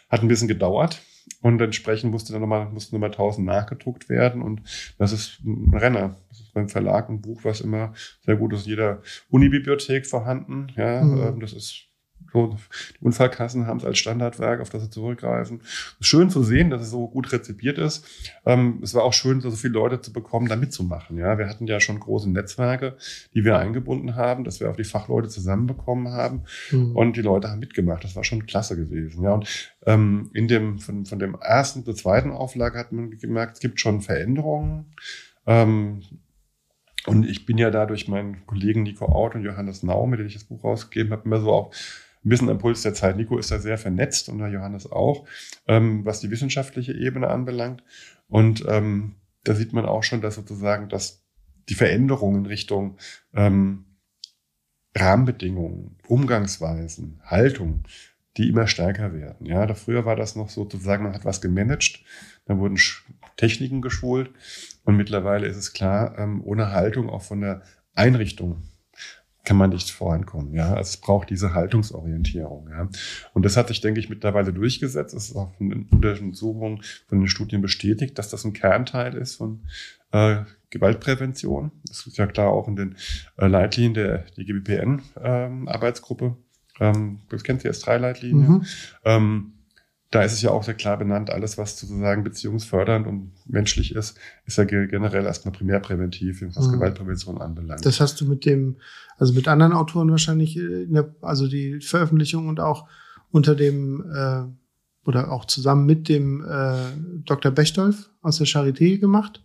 hat 0.08 0.22
ein 0.22 0.28
bisschen 0.28 0.48
gedauert. 0.48 1.00
Und 1.42 1.60
entsprechend 1.60 2.10
musste 2.10 2.32
dann 2.32 2.42
nochmal, 2.42 2.66
mussten 2.66 2.96
nochmal 2.96 3.10
1000 3.10 3.46
nachgedruckt 3.46 4.08
werden. 4.08 4.42
Und 4.42 4.62
das 4.98 5.12
ist 5.12 5.40
ein 5.44 5.72
Renner. 5.74 6.16
Das 6.28 6.40
ist 6.40 6.52
beim 6.52 6.68
Verlag 6.68 7.08
ein 7.08 7.20
Buch, 7.20 7.40
was 7.44 7.60
immer 7.60 7.94
sehr 8.24 8.36
gut 8.36 8.52
ist. 8.52 8.64
In 8.64 8.70
jeder 8.70 9.02
Unibibliothek 9.30 10.06
vorhanden. 10.06 10.72
Ja, 10.76 11.02
mhm. 11.02 11.22
Ähm, 11.22 11.40
das 11.40 11.52
ist 11.52 11.89
die 12.34 13.04
Unfallkassen 13.04 13.66
haben 13.66 13.78
es 13.78 13.84
als 13.84 13.98
Standardwerk, 13.98 14.60
auf 14.60 14.70
das 14.70 14.82
sie 14.82 14.90
zurückgreifen. 14.90 15.60
Schön 16.00 16.30
zu 16.30 16.42
sehen, 16.42 16.70
dass 16.70 16.82
es 16.82 16.90
so 16.90 17.08
gut 17.08 17.32
rezipiert 17.32 17.78
ist. 17.78 18.06
Ähm, 18.46 18.80
es 18.82 18.94
war 18.94 19.04
auch 19.04 19.12
schön, 19.12 19.40
so 19.40 19.50
viele 19.50 19.74
Leute 19.74 20.00
zu 20.00 20.12
bekommen, 20.12 20.48
da 20.48 20.56
mitzumachen. 20.56 21.18
Ja, 21.18 21.38
wir 21.38 21.48
hatten 21.48 21.66
ja 21.66 21.80
schon 21.80 22.00
große 22.00 22.30
Netzwerke, 22.30 22.96
die 23.34 23.44
wir 23.44 23.58
eingebunden 23.58 24.16
haben, 24.16 24.44
dass 24.44 24.60
wir 24.60 24.70
auch 24.70 24.76
die 24.76 24.84
Fachleute 24.84 25.28
zusammenbekommen 25.28 26.12
haben 26.12 26.44
mhm. 26.70 26.96
und 26.96 27.16
die 27.16 27.22
Leute 27.22 27.50
haben 27.50 27.60
mitgemacht. 27.60 28.04
Das 28.04 28.16
war 28.16 28.24
schon 28.24 28.46
klasse 28.46 28.76
gewesen. 28.76 29.22
Ja, 29.24 29.34
und 29.34 29.72
ähm, 29.86 30.30
in 30.34 30.48
dem 30.48 30.78
von, 30.78 31.06
von 31.06 31.18
dem 31.18 31.34
ersten 31.34 31.84
zur 31.84 31.94
zweiten 31.94 32.30
Auflage 32.30 32.78
hat 32.78 32.92
man 32.92 33.10
gemerkt, 33.10 33.54
es 33.54 33.60
gibt 33.60 33.80
schon 33.80 34.00
Veränderungen. 34.00 34.94
Ähm, 35.46 36.02
und 37.06 37.26
ich 37.26 37.46
bin 37.46 37.56
ja 37.58 37.70
da 37.70 37.86
durch 37.86 38.08
meinen 38.08 38.46
Kollegen 38.46 38.82
Nico 38.82 39.06
Out 39.06 39.34
und 39.34 39.42
Johannes 39.42 39.82
Nau, 39.82 40.06
mit 40.06 40.18
denen 40.18 40.28
ich 40.28 40.34
das 40.34 40.44
Buch 40.44 40.62
rausgegeben 40.64 41.12
habe, 41.12 41.22
immer 41.24 41.40
so 41.40 41.52
auch 41.52 41.74
ein 42.24 42.28
bisschen 42.28 42.50
am 42.50 42.58
Puls 42.58 42.82
der 42.82 42.94
Zeit. 42.94 43.16
Nico 43.16 43.38
ist 43.38 43.50
da 43.50 43.58
sehr 43.58 43.78
vernetzt 43.78 44.28
und 44.28 44.38
der 44.38 44.48
Johannes 44.48 44.90
auch, 44.90 45.26
ähm, 45.66 46.04
was 46.04 46.20
die 46.20 46.30
wissenschaftliche 46.30 46.92
Ebene 46.92 47.28
anbelangt. 47.28 47.82
Und 48.28 48.64
ähm, 48.68 49.16
da 49.44 49.54
sieht 49.54 49.72
man 49.72 49.86
auch 49.86 50.02
schon, 50.02 50.20
dass 50.20 50.34
sozusagen, 50.34 50.88
dass 50.88 51.24
die 51.68 51.74
Veränderungen 51.74 52.40
in 52.40 52.46
Richtung 52.46 52.98
ähm, 53.32 53.86
Rahmenbedingungen, 54.94 55.96
Umgangsweisen, 56.08 57.20
Haltung, 57.24 57.84
die 58.36 58.48
immer 58.48 58.66
stärker 58.66 59.12
werden. 59.12 59.46
Ja, 59.46 59.66
da 59.66 59.74
früher 59.74 60.04
war 60.04 60.16
das 60.16 60.36
noch 60.36 60.50
sozusagen, 60.50 61.04
man 61.04 61.14
hat 61.14 61.24
was 61.24 61.40
gemanagt, 61.40 62.00
dann 62.46 62.58
wurden 62.58 62.78
Techniken 63.36 63.82
geschult 63.82 64.30
und 64.84 64.96
mittlerweile 64.96 65.46
ist 65.46 65.56
es 65.56 65.72
klar, 65.72 66.18
ähm, 66.18 66.42
ohne 66.44 66.72
Haltung 66.72 67.08
auch 67.08 67.22
von 67.22 67.40
der 67.40 67.62
Einrichtung 67.94 68.62
kann 69.44 69.56
man 69.56 69.70
nicht 69.70 69.90
vorankommen. 69.90 70.54
Ja, 70.54 70.74
also 70.74 70.88
es 70.88 70.96
braucht 70.98 71.30
diese 71.30 71.54
Haltungsorientierung. 71.54 72.68
Ja, 72.70 72.88
und 73.32 73.44
das 73.44 73.56
hat 73.56 73.68
sich, 73.68 73.80
denke 73.80 74.00
ich, 74.00 74.10
mittlerweile 74.10 74.52
durchgesetzt. 74.52 75.14
Es 75.14 75.30
ist 75.30 75.36
auch 75.36 75.54
von 75.56 75.70
den 75.70 75.86
Untersuchungen, 75.90 76.82
von 77.08 77.20
den 77.20 77.28
Studien 77.28 77.62
bestätigt, 77.62 78.18
dass 78.18 78.28
das 78.28 78.44
ein 78.44 78.52
Kernteil 78.52 79.14
ist 79.14 79.36
von 79.36 79.62
äh, 80.12 80.42
Gewaltprävention. 80.70 81.72
Das 81.86 82.06
ist 82.06 82.18
ja 82.18 82.26
klar 82.26 82.50
auch 82.50 82.68
in 82.68 82.76
den 82.76 82.96
äh, 83.38 83.46
Leitlinien 83.46 83.94
der 83.94 84.24
die 84.36 84.44
GBPN-Arbeitsgruppe. 84.44 86.24
Ähm, 86.26 86.94
ähm, 86.94 87.20
das 87.28 87.44
kennt 87.44 87.64
ihr 87.64 87.70
als 87.70 87.80
drei 87.80 87.98
Leitlinien. 87.98 88.48
Mhm. 88.48 88.66
Ähm, 89.04 89.52
da 90.10 90.22
ist 90.22 90.32
es 90.32 90.42
ja 90.42 90.50
auch 90.50 90.64
sehr 90.64 90.74
klar 90.74 90.96
benannt, 90.98 91.30
alles, 91.30 91.56
was 91.56 91.78
sozusagen 91.78 92.24
beziehungsfördernd 92.24 93.06
und 93.06 93.32
menschlich 93.46 93.94
ist, 93.94 94.18
ist 94.44 94.58
ja 94.58 94.64
generell 94.64 95.24
erstmal 95.24 95.52
primärpräventiv, 95.52 96.42
was 96.54 96.66
mhm. 96.66 96.72
Gewaltprävention 96.72 97.40
anbelangt. 97.40 97.86
Das 97.86 98.00
hast 98.00 98.20
du 98.20 98.24
mit 98.24 98.44
dem, 98.44 98.76
also 99.18 99.32
mit 99.32 99.46
anderen 99.46 99.72
Autoren 99.72 100.10
wahrscheinlich, 100.10 100.54
der, 100.54 101.14
also 101.20 101.46
die 101.46 101.80
Veröffentlichung 101.80 102.48
und 102.48 102.58
auch 102.58 102.88
unter 103.30 103.54
dem, 103.54 104.04
äh, 104.12 104.42
oder 105.06 105.30
auch 105.30 105.44
zusammen 105.44 105.86
mit 105.86 106.08
dem 106.08 106.44
äh, 106.44 106.74
Dr. 107.24 107.52
Bechtolf 107.52 108.10
aus 108.20 108.38
der 108.38 108.48
Charité 108.48 108.98
gemacht. 108.98 109.44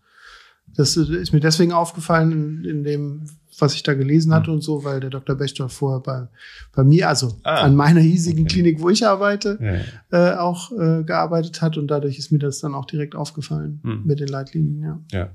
Das 0.76 0.98
ist 0.98 1.32
mir 1.32 1.40
deswegen 1.40 1.74
aufgefallen 1.74 2.32
in, 2.32 2.66
in 2.66 2.84
dem 2.84 3.26
was 3.60 3.76
ich 3.76 3.84
da 3.84 3.94
gelesen 3.94 4.34
hatte 4.34 4.50
mhm. 4.50 4.56
und 4.56 4.62
so, 4.62 4.84
weil 4.84 5.00
der 5.00 5.10
Dr. 5.10 5.36
Bechter 5.36 5.70
vorher 5.70 6.00
bei, 6.00 6.28
bei 6.74 6.84
mir, 6.84 7.10
also 7.10 7.38
ah, 7.44 7.62
an 7.62 7.76
meiner 7.76 8.02
hiesigen 8.02 8.46
okay. 8.46 8.54
Klinik, 8.54 8.82
wo 8.82 8.90
ich 8.90 9.06
arbeite, 9.06 9.86
ja. 10.12 10.34
äh, 10.34 10.38
auch 10.38 10.72
äh, 10.72 11.04
gearbeitet 11.04 11.62
hat 11.62 11.78
und 11.78 11.88
dadurch 11.88 12.18
ist 12.18 12.32
mir 12.32 12.40
das 12.40 12.60
dann 12.60 12.74
auch 12.74 12.86
direkt 12.86 13.16
aufgefallen 13.16 13.80
mhm. 13.84 14.04
mit 14.06 14.20
den 14.20 14.28
Leitlinien, 14.28 14.82
ja. 14.82 15.00
ja. 15.12 15.30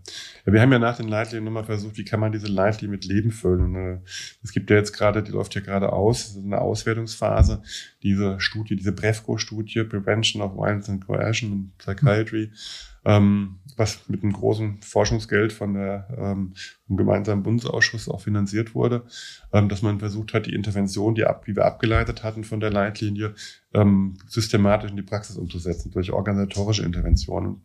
ja. 0.46 0.52
Wir 0.52 0.60
haben 0.60 0.72
ja 0.72 0.78
nach 0.78 0.96
den 0.96 1.08
Leitlinien 1.08 1.44
nochmal 1.44 1.64
versucht, 1.64 1.96
wie 1.98 2.04
kann 2.04 2.20
man 2.20 2.32
diese 2.32 2.48
Leitlinien 2.48 2.92
mit 2.92 3.04
Leben 3.04 3.30
füllen. 3.30 3.60
Und, 3.62 3.76
äh, 3.76 3.98
es 4.42 4.52
gibt 4.52 4.70
ja 4.70 4.76
jetzt 4.76 4.92
gerade, 4.92 5.22
die 5.22 5.32
läuft 5.32 5.54
ja 5.54 5.60
gerade 5.60 5.92
aus, 5.92 6.36
eine 6.36 6.60
Auswertungsphase, 6.60 7.62
diese 8.02 8.40
Studie, 8.40 8.76
diese 8.76 8.92
Brefco-Studie, 8.92 9.84
Prevention 9.84 10.42
of 10.42 10.56
Violence 10.56 10.88
and 10.88 11.06
Coercion 11.06 11.52
in 11.52 11.72
Psychiatry. 11.78 12.46
Mhm 12.46 12.56
ähm, 13.04 13.60
was 13.76 14.08
mit 14.08 14.22
einem 14.22 14.32
großen 14.32 14.82
Forschungsgeld 14.82 15.52
von 15.52 15.74
der, 15.74 16.08
ähm, 16.18 16.54
vom 16.90 16.96
gemeinsamen 16.96 17.44
Bundesausschuss 17.44 18.08
auch 18.08 18.20
finanziert 18.20 18.74
wurde, 18.74 19.04
ähm, 19.52 19.68
dass 19.68 19.80
man 19.80 20.00
versucht 20.00 20.34
hat, 20.34 20.46
die 20.46 20.54
Intervention, 20.54 21.14
die, 21.14 21.24
ab, 21.24 21.44
die 21.44 21.54
wir 21.54 21.64
abgeleitet 21.64 22.24
hatten 22.24 22.42
von 22.42 22.58
der 22.58 22.72
Leitlinie, 22.72 23.34
ähm, 23.72 24.18
systematisch 24.26 24.90
in 24.90 24.96
die 24.96 25.02
Praxis 25.02 25.36
umzusetzen 25.36 25.92
durch 25.92 26.10
organisatorische 26.10 26.82
Interventionen. 26.82 27.62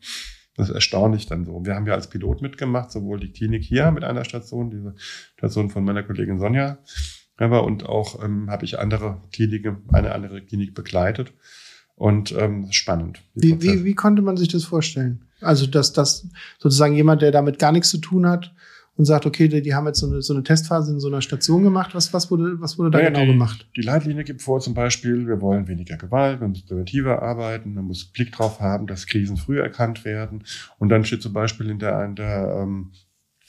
Das 0.55 0.69
ist 0.69 0.75
erstaunlich 0.75 1.25
dann 1.25 1.43
so. 1.43 1.65
Wir 1.65 1.73
haben 1.73 1.88
ja 1.88 1.95
als 1.95 2.07
Pilot 2.07 2.43
mitgemacht, 2.43 2.91
sowohl 2.91 3.19
die 3.19 3.31
Klinik 3.31 3.63
hier 3.63 3.89
mit 3.89 4.03
einer 4.03 4.25
Station, 4.25 4.69
diese 4.69 4.93
Station 5.35 5.71
von 5.71 5.83
meiner 5.83 6.03
Kollegin 6.03 6.38
Sonja, 6.38 6.77
aber 7.38 7.63
und 7.63 7.83
auch 7.88 8.23
ähm, 8.23 8.51
habe 8.51 8.63
ich 8.63 8.77
andere 8.77 9.23
Kliniken, 9.33 9.89
eine 9.91 10.13
andere 10.13 10.43
Klinik 10.43 10.75
begleitet. 10.75 11.33
Und 11.97 12.33
ähm, 12.38 12.67
spannend. 12.71 13.21
Wie, 13.35 13.61
wie, 13.61 13.85
wie 13.85 13.95
konnte 13.95 14.21
man 14.21 14.35
sich 14.35 14.49
das 14.49 14.65
vorstellen? 14.65 15.23
Also, 15.39 15.65
dass 15.65 15.93
das 15.93 16.27
sozusagen 16.59 16.93
jemand, 16.93 17.21
der 17.21 17.31
damit 17.31 17.57
gar 17.57 17.71
nichts 17.71 17.89
zu 17.89 17.99
tun 17.99 18.27
hat 18.27 18.53
und 18.97 19.05
sagt, 19.05 19.25
okay, 19.25 19.47
die, 19.47 19.62
die 19.62 19.73
haben 19.73 19.88
jetzt 19.88 19.99
so 19.99 20.10
eine, 20.10 20.21
so 20.21 20.34
eine 20.34 20.43
Testphase 20.43 20.93
in 20.93 20.99
so 20.99 21.08
einer 21.08 21.21
Station 21.21 21.63
gemacht. 21.63 21.93
Was, 21.93 22.13
was 22.13 22.31
wurde, 22.31 22.60
was 22.62 22.77
wurde 22.77 22.91
da 22.91 22.97
Naja, 22.99 23.10
genau 23.10 23.25
die, 23.25 23.31
gemacht? 23.31 23.67
Die 23.75 23.81
Leitlinie 23.81 24.23
gibt 24.23 24.41
vor 24.41 24.60
zum 24.62 24.73
Beispiel, 24.73 25.27
wir 25.27 25.41
wollen 25.41 25.67
weniger 25.67 25.97
Gewalt, 25.97 26.39
man 26.39 26.51
muss 26.51 26.65
präventiver 26.65 27.21
arbeiten, 27.21 27.73
man 27.73 27.86
muss 27.86 28.05
Blick 28.05 28.31
drauf 28.31 28.60
haben, 28.60 28.88
dass 28.88 29.05
Krisen 29.05 29.38
früh 29.38 29.60
erkannt 29.60 30.05
werden. 30.05 30.43
Und 30.77 30.89
dann 30.89 31.03
steht 31.03 31.21
zum 31.21 31.34
Beispiel 31.34 31.69
in 31.69 31.79
der, 31.79 32.05
in 32.05 32.15
der, 32.15 32.60
ähm, 32.62 32.91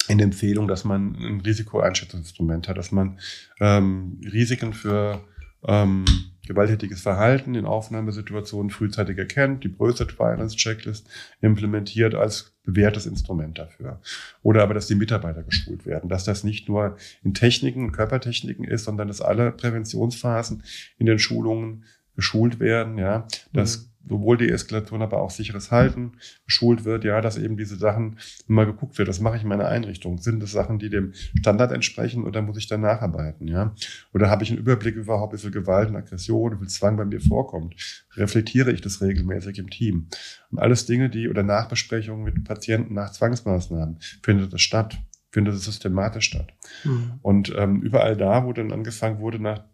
in 0.09 0.18
der 0.18 0.26
Empfehlung, 0.26 0.66
dass 0.66 0.85
man 0.85 1.14
ein 1.14 1.40
Risikoeinschätzungsinstrument 1.40 2.68
hat, 2.68 2.76
dass 2.76 2.90
man 2.90 3.18
ähm, 3.61 4.20
Risiken 4.24 4.72
für 4.72 5.22
ähm, 5.66 6.04
gewalttätiges 6.46 7.02
Verhalten 7.02 7.54
in 7.54 7.66
Aufnahmesituationen 7.66 8.70
frühzeitig 8.70 9.18
erkennt, 9.18 9.64
die 9.64 9.68
Bröstet 9.68 10.18
Violence 10.18 10.56
Checklist 10.56 11.09
implementiert 11.40 12.14
als 12.14 12.56
bewährtes 12.64 13.06
Instrument 13.06 13.59
dafür. 13.59 14.00
Oder 14.42 14.62
aber, 14.62 14.74
dass 14.74 14.87
die 14.87 14.94
Mitarbeiter 14.94 15.42
geschult 15.42 15.87
werden, 15.87 16.09
dass 16.09 16.24
das 16.24 16.44
nicht 16.44 16.68
nur 16.68 16.96
in 17.22 17.35
Techniken, 17.35 17.92
Körpertechniken 17.92 18.64
ist, 18.64 18.85
sondern 18.85 19.09
dass 19.09 19.20
alle 19.20 19.52
Präventionsphasen 19.52 20.62
in 20.98 21.06
den 21.06 21.18
Schulungen 21.18 21.85
geschult 22.16 22.61
werden, 22.61 22.98
ja, 22.98 23.28
dass 23.52 23.90
sowohl 24.09 24.37
die 24.37 24.49
Eskalation, 24.49 25.03
aber 25.03 25.21
auch 25.21 25.31
sicheres 25.31 25.71
Halten 25.71 26.12
geschult 26.45 26.85
wird, 26.85 27.05
ja, 27.05 27.21
dass 27.21 27.38
eben 27.38 27.57
diese 27.57 27.77
Sachen 27.77 28.19
mal 28.47 28.66
geguckt 28.66 28.99
wird, 28.99 29.09
was 29.09 29.21
mache 29.21 29.37
ich 29.37 29.42
in 29.42 29.49
meiner 29.49 29.69
Einrichtung? 29.69 30.19
Sind 30.19 30.42
das 30.42 30.53
Sachen, 30.53 30.79
die 30.79 30.90
dem 30.90 31.12
Standard 31.38 31.73
entsprechen 31.73 32.25
oder 32.25 32.42
muss 32.42 32.59
ich 32.59 32.69
da 32.69 32.77
nacharbeiten, 32.77 33.49
ja? 33.49 33.75
Oder 34.14 34.31
habe 34.31 34.45
ich 34.45 34.51
einen 34.51 34.59
Überblick 34.59 34.97
überhaupt, 34.97 35.35
wie 35.35 35.38
viel 35.38 35.51
Gewalt 35.51 35.88
und 35.88 35.97
Aggression, 35.97 36.53
wie 36.55 36.59
viel 36.59 36.69
Zwang 36.69 36.97
bei 36.97 37.05
mir 37.05 37.21
vorkommt? 37.21 37.75
Reflektiere 38.14 38.73
ich 38.73 38.81
das 38.81 39.01
regelmäßig 39.01 39.59
im 39.59 39.71
Team? 39.71 40.09
Und 40.51 40.59
alles 40.59 40.87
Dinge, 40.87 41.11
die 41.11 41.29
oder 41.29 41.42
Nachbesprechungen 41.42 42.25
mit 42.25 42.45
Patienten 42.45 42.95
nach 42.95 43.12
Zwangsmaßnahmen, 43.12 43.99
findet 44.23 44.53
das 44.53 44.62
statt? 44.62 44.99
Findet 45.31 45.55
es 45.55 45.64
systematisch 45.64 46.27
statt? 46.27 46.55
Mhm. 46.85 47.14
Und 47.21 47.55
ähm, 47.57 47.83
überall 47.83 48.16
da, 48.16 48.45
wo 48.45 48.53
dann 48.53 48.73
angefangen 48.73 49.19
wurde, 49.19 49.38
nach 49.38 49.64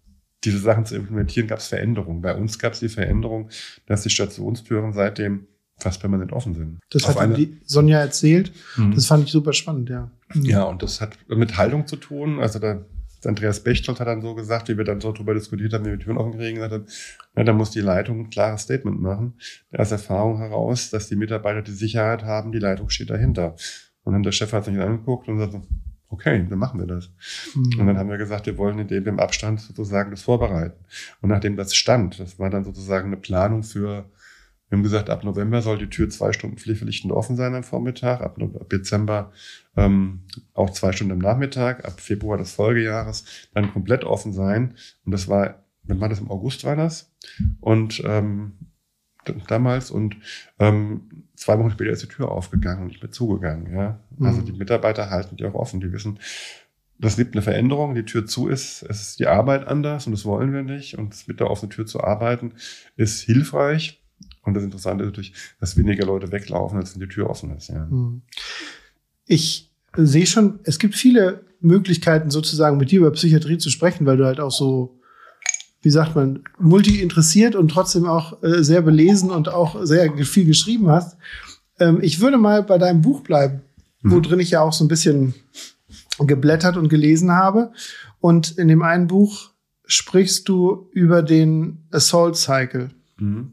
diese 0.45 0.59
Sachen 0.59 0.85
zu 0.85 0.97
implementieren, 0.97 1.49
gab 1.49 1.59
es 1.59 1.69
Veränderungen. 1.69 2.23
Bei 2.23 2.35
uns 2.35 2.59
gab 2.59 2.73
es 2.73 2.81
die 2.81 2.89
Veränderung, 2.89 3.49
dass 3.87 4.03
die 4.03 4.11
Stationstüren 4.11 4.93
seitdem 4.93 5.47
fast 5.79 6.01
permanent 6.01 6.33
offen 6.33 6.55
sind. 6.55 6.79
Das 6.91 7.05
Auf 7.05 7.21
hat 7.21 7.37
die 7.37 7.59
Sonja 7.65 7.99
erzählt. 7.99 8.53
Mhm. 8.77 8.95
Das 8.95 9.07
fand 9.07 9.25
ich 9.25 9.33
super 9.33 9.53
spannend, 9.53 9.91
ja. 9.91 10.11
Mhm. 10.35 10.45
Ja, 10.45 10.65
und 10.65 10.83
das 10.83 11.01
hat 11.01 11.17
mit 11.29 11.57
Haltung 11.57 11.87
zu 11.87 11.97
tun. 11.97 12.39
Also 12.41 12.59
da 12.59 12.85
Andreas 13.25 13.61
Bechtold 13.61 14.01
hat 14.01 14.09
dann 14.09 14.21
so 14.21 14.35
gesagt, 14.35 14.69
wie 14.69 14.77
wir 14.77 14.85
dann 14.85 15.01
so 15.01 15.13
drüber 15.13 15.35
diskutiert 15.35 15.73
haben, 15.73 15.85
wie 15.85 15.91
wir 15.91 15.97
die 15.97 16.05
Türen 16.05 16.19
offen 16.19 16.33
kriegen, 16.33 16.57
gesagt 16.57 16.73
haben, 16.73 16.87
ja, 17.37 17.45
da 17.45 17.53
muss 17.53 17.71
die 17.71 17.81
Leitung 17.81 18.21
ein 18.21 18.31
klares 18.31 18.63
Statement 18.63 19.01
machen. 19.01 19.35
Aus 19.77 19.93
Erfahrung 19.93 20.39
heraus, 20.39 20.91
dass 20.91 21.09
die 21.09 21.17
Mitarbeiter 21.17 21.63
die 21.63 21.73
Sicherheit 21.73 22.25
haben, 22.25 22.53
die 22.53 22.59
Leitung 22.59 22.89
steht 22.91 23.11
dahinter. 23.11 23.55
Und 24.03 24.15
dann 24.15 24.23
der 24.23 24.33
Chef 24.33 24.53
hat 24.53 24.65
sich 24.65 24.77
angeguckt 24.79 25.29
und 25.29 25.39
sagt, 25.39 25.53
so, 25.53 25.63
okay, 26.13 26.47
dann 26.49 26.59
machen 26.59 26.79
wir 26.79 26.87
das. 26.87 27.11
Mhm. 27.55 27.81
Und 27.81 27.87
dann 27.87 27.99
haben 27.99 28.11
wir 28.11 28.19
gesagt, 28.19 28.47
wir 28.47 28.59
wollen 28.59 28.79
in 28.79 28.87
dem 28.87 29.07
im 29.07 29.19
Abstand 29.19 29.61
sozusagen 29.61 30.11
das 30.11 30.23
vorbereiten. 30.23 30.79
Und 31.21 31.31
nachdem 31.31 31.57
das 31.57 31.75
stand, 31.75 32.21
das 32.21 32.39
war 32.39 32.51
dann 32.51 32.65
sozusagen 32.65 33.09
eine 33.09 33.17
Planung 33.17 33.63
für, 33.63 34.05
wir 34.69 34.77
haben 34.77 34.83
gesagt, 34.83 35.11
ab 35.11 35.25
November 35.25 35.63
soll 35.63 35.79
die 35.79 35.89
Tür 35.89 36.11
zwei 36.11 36.33
Stunden 36.33 36.59
pflichtverpflichtend 36.59 37.13
offen 37.13 37.37
sein 37.37 37.55
am 37.55 37.65
Vormittag, 37.65 38.21
ab, 38.21 38.37
Dezember 38.71 39.33
ähm, 39.77 40.21
auch 40.53 40.71
zwei 40.71 40.93
Stunden 40.93 41.15
am 41.15 41.19
Nachmittag, 41.19 41.85
ab 41.87 41.99
Februar 41.99 42.37
des 42.37 42.53
Folgejahres 42.53 43.49
dann 43.55 43.73
komplett 43.73 44.05
offen 44.05 44.33
sein. 44.33 44.75
Und 45.05 45.13
das 45.13 45.29
war, 45.29 45.65
wenn 45.83 46.01
war 46.01 46.11
das 46.11 46.21
im 46.21 46.31
August 46.31 46.65
war 46.65 46.77
das? 46.77 47.11
Und 47.61 48.03
ähm, 48.05 48.53
damals 49.49 49.91
und 49.91 50.17
ähm, 50.59 51.03
zwei 51.37 51.59
Wochen 51.59 51.71
später 51.71 51.91
ist 51.91 52.03
die 52.03 52.09
Tür 52.09 52.31
aufgegangen 52.31 52.83
und 52.83 52.89
nicht 52.89 53.03
mehr 53.03 53.13
zugegangen. 53.13 53.73
Ja? 53.75 54.01
Also 54.21 54.41
Mhm. 54.41 54.45
die 54.47 54.53
Mitarbeiter 54.53 55.11
halten 55.11 55.37
die 55.37 55.45
auch 55.45 55.55
offen, 55.55 55.81
die 55.81 55.93
wissen, 55.93 56.19
das 56.99 57.17
gibt 57.17 57.35
eine 57.35 57.43
Veränderung, 57.43 57.95
die 57.95 58.05
Tür 58.05 58.27
zu 58.27 58.49
ist, 58.49 58.83
es 58.89 59.01
ist 59.01 59.19
die 59.19 59.27
Arbeit 59.27 59.67
anders 59.67 60.07
und 60.07 60.13
das 60.13 60.25
wollen 60.25 60.53
wir 60.53 60.63
nicht. 60.63 60.97
Und 60.99 61.27
mit 61.27 61.41
der 61.41 61.51
offenen 61.51 61.71
Tür 61.71 61.85
zu 61.85 62.03
arbeiten 62.03 62.53
ist 62.97 63.23
hilfreich. 63.23 64.01
Und 64.43 64.55
das 64.55 64.63
Interessante 64.63 65.03
ist 65.05 65.11
natürlich, 65.11 65.35
dass 65.59 65.77
weniger 65.77 66.07
Leute 66.07 66.31
weglaufen, 66.31 66.79
als 66.79 66.95
wenn 66.95 67.01
die 67.01 67.13
Tür 67.13 67.29
offen 67.29 67.57
ist. 67.57 67.69
Ja. 67.69 67.87
Mhm. 67.87 68.23
Ich 69.27 69.73
sehe 69.97 70.27
schon, 70.27 70.61
es 70.65 70.79
gibt 70.79 70.95
viele 70.95 71.45
Möglichkeiten, 71.61 72.31
sozusagen 72.31 72.77
mit 72.77 72.91
dir 72.91 73.01
über 73.01 73.11
Psychiatrie 73.13 73.59
zu 73.59 73.71
sprechen, 73.71 74.07
weil 74.07 74.17
du 74.17 74.25
halt 74.25 74.41
auch 74.41 74.51
so, 74.51 74.99
wie 75.83 75.91
sagt 75.91 76.15
man, 76.15 76.45
multi-interessiert 76.59 77.55
und 77.57 77.69
trotzdem 77.71 78.07
auch 78.07 78.43
äh, 78.43 78.63
sehr 78.63 78.83
belesen 78.83 79.31
und 79.31 79.49
auch 79.49 79.85
sehr 79.85 80.13
viel 80.25 80.45
geschrieben 80.47 80.89
hast. 80.89 81.17
Ähm, 81.79 81.99
ich 82.03 82.21
würde 82.21 82.39
mal 82.39 82.63
bei 82.63 82.79
deinem 82.79 83.03
Buch 83.03 83.21
bleiben, 83.23 83.61
wo 84.03 84.17
Mhm. 84.17 84.23
drin 84.23 84.41
ich 84.41 84.51
ja 84.51 84.61
auch 84.63 84.73
so 84.73 84.85
ein 84.85 84.89
bisschen 84.89 85.35
geblättert 86.19 86.77
und 86.77 86.89
gelesen 86.89 87.33
habe. 87.33 87.73
Und 88.21 88.53
in 88.53 88.69
dem 88.69 88.83
einen 88.83 89.09
Buch 89.09 89.51
sprichst 89.85 90.49
du 90.49 90.89
über 90.93 91.23
den 91.23 91.79
Assault 91.91 92.37
Cycle. 92.37 92.91
Mhm. 93.19 93.53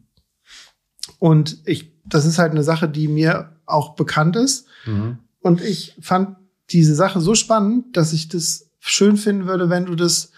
Und 1.18 1.58
ich, 1.66 1.92
das 2.06 2.26
ist 2.26 2.38
halt 2.38 2.52
eine 2.52 2.64
Sache, 2.64 2.88
die 2.88 3.08
mir 3.08 3.56
auch 3.66 3.96
bekannt 3.96 4.36
ist. 4.36 4.68
Mhm. 4.86 5.18
Und 5.42 5.62
ich 5.62 5.96
fand 6.02 6.38
diese 6.72 6.94
Sache 6.96 7.20
so 7.22 7.34
spannend, 7.34 7.98
dass 7.98 8.14
ich 8.14 8.28
das 8.30 8.70
schön 8.80 9.18
finden 9.18 9.48
würde, 9.48 9.70
wenn 9.70 9.86
du 9.86 9.96
das 9.96 10.32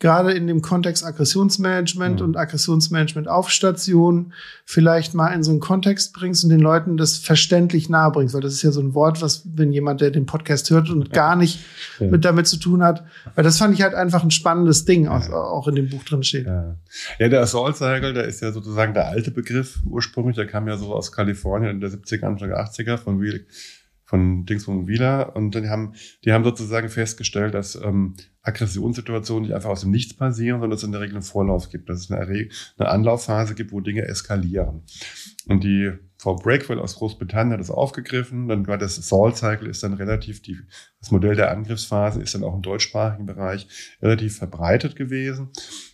gerade 0.00 0.32
in 0.32 0.46
dem 0.46 0.60
Kontext 0.60 1.04
Aggressionsmanagement 1.04 2.20
Mhm. 2.20 2.26
und 2.26 2.36
Aggressionsmanagement 2.36 3.28
auf 3.28 3.48
Station 3.50 4.32
vielleicht 4.64 5.14
mal 5.14 5.28
in 5.28 5.42
so 5.42 5.50
einen 5.50 5.60
Kontext 5.60 6.12
bringst 6.12 6.44
und 6.44 6.50
den 6.50 6.60
Leuten 6.60 6.96
das 6.96 7.16
verständlich 7.16 7.88
nahe 7.88 8.10
bringst, 8.10 8.34
weil 8.34 8.40
das 8.40 8.52
ist 8.52 8.62
ja 8.62 8.72
so 8.72 8.80
ein 8.80 8.94
Wort, 8.94 9.22
was, 9.22 9.42
wenn 9.54 9.72
jemand, 9.72 10.00
der 10.00 10.10
den 10.10 10.26
Podcast 10.26 10.68
hört 10.70 10.90
und 10.90 11.12
gar 11.12 11.36
nicht 11.36 11.60
Ja. 12.00 12.08
mit 12.08 12.24
damit 12.24 12.46
zu 12.46 12.56
tun 12.58 12.82
hat, 12.82 13.04
weil 13.34 13.44
das 13.44 13.58
fand 13.58 13.72
ich 13.74 13.82
halt 13.82 13.94
einfach 13.94 14.22
ein 14.24 14.30
spannendes 14.30 14.84
Ding, 14.84 15.06
auch, 15.08 15.26
Ja. 15.28 15.34
auch 15.34 15.68
in 15.68 15.76
dem 15.76 15.88
Buch 15.88 16.02
drin 16.04 16.22
steht. 16.22 16.46
Ja. 16.46 16.76
ja, 17.18 17.28
der 17.28 17.40
Assault 17.42 17.76
Cycle, 17.76 18.12
der 18.12 18.24
ist 18.24 18.40
ja 18.42 18.52
sozusagen 18.52 18.94
der 18.94 19.08
alte 19.08 19.30
Begriff 19.30 19.78
ursprünglich. 19.86 20.36
Der 20.36 20.46
kam 20.46 20.66
ja 20.68 20.76
so 20.76 20.92
aus 20.92 21.12
Kalifornien 21.12 21.70
in 21.70 21.80
der 21.80 21.90
70er, 21.90 22.26
Anfang 22.26 22.48
der 22.48 22.58
80er 22.60 22.98
von 22.98 23.20
Wheel, 23.20 23.46
von 24.04 24.44
Dings 24.44 24.64
von 24.64 24.86
Wheeler. 24.86 25.34
Und 25.34 25.54
die 25.54 25.68
haben, 25.68 25.94
die 26.24 26.32
haben 26.32 26.44
sozusagen 26.44 26.88
festgestellt, 26.88 27.54
dass 27.54 27.74
ähm, 27.76 28.14
Aggressionssituationen 28.42 29.44
nicht 29.44 29.54
einfach 29.54 29.70
aus 29.70 29.80
dem 29.80 29.90
Nichts 29.90 30.14
passieren, 30.14 30.60
sondern 30.60 30.70
dass 30.70 30.80
es 30.80 30.86
in 30.86 30.92
der 30.92 31.00
Regel 31.00 31.16
einen 31.16 31.22
Vorlauf 31.22 31.70
gibt, 31.70 31.88
dass 31.88 32.00
es 32.00 32.10
eine, 32.10 32.20
eine 32.26 32.88
Anlaufphase 32.88 33.54
gibt, 33.54 33.72
wo 33.72 33.80
Dinge 33.80 34.02
eskalieren. 34.02 34.82
Und 35.48 35.64
die 35.64 35.92
Frau 36.18 36.36
Breakwell 36.36 36.78
aus 36.78 36.96
Großbritannien 36.96 37.52
hat 37.52 37.60
das 37.60 37.70
aufgegriffen. 37.70 38.48
Dann 38.48 38.66
war 38.66 38.78
das 38.78 38.98
Assault 38.98 39.36
Cycle 39.36 39.68
ist 39.68 39.82
dann 39.82 39.94
relativ 39.94 40.42
die, 40.42 40.58
das 41.00 41.10
Modell 41.10 41.36
der 41.36 41.50
Angriffsphase 41.50 42.20
ist 42.20 42.34
dann 42.34 42.44
auch 42.44 42.54
im 42.54 42.62
deutschsprachigen 42.62 43.26
Bereich 43.26 43.68
relativ 44.00 44.38
verbreitet 44.38 44.96
gewesen. 44.96 45.50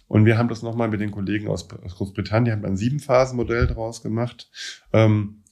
Und 0.07 0.25
wir 0.25 0.39
haben 0.39 0.49
das 0.49 0.63
nochmal 0.63 0.89
mit 0.89 1.01
den 1.01 1.13
Kollegen 1.13 1.49
aus, 1.49 1.69
Großbritannien, 1.69 2.45
die 2.45 2.53
haben 2.53 2.65
ein 2.65 2.77
Sieben-Phasen-Modell 2.77 3.69
draus 3.69 4.03
gemacht. 4.03 4.51
Ähm, 4.93 5.45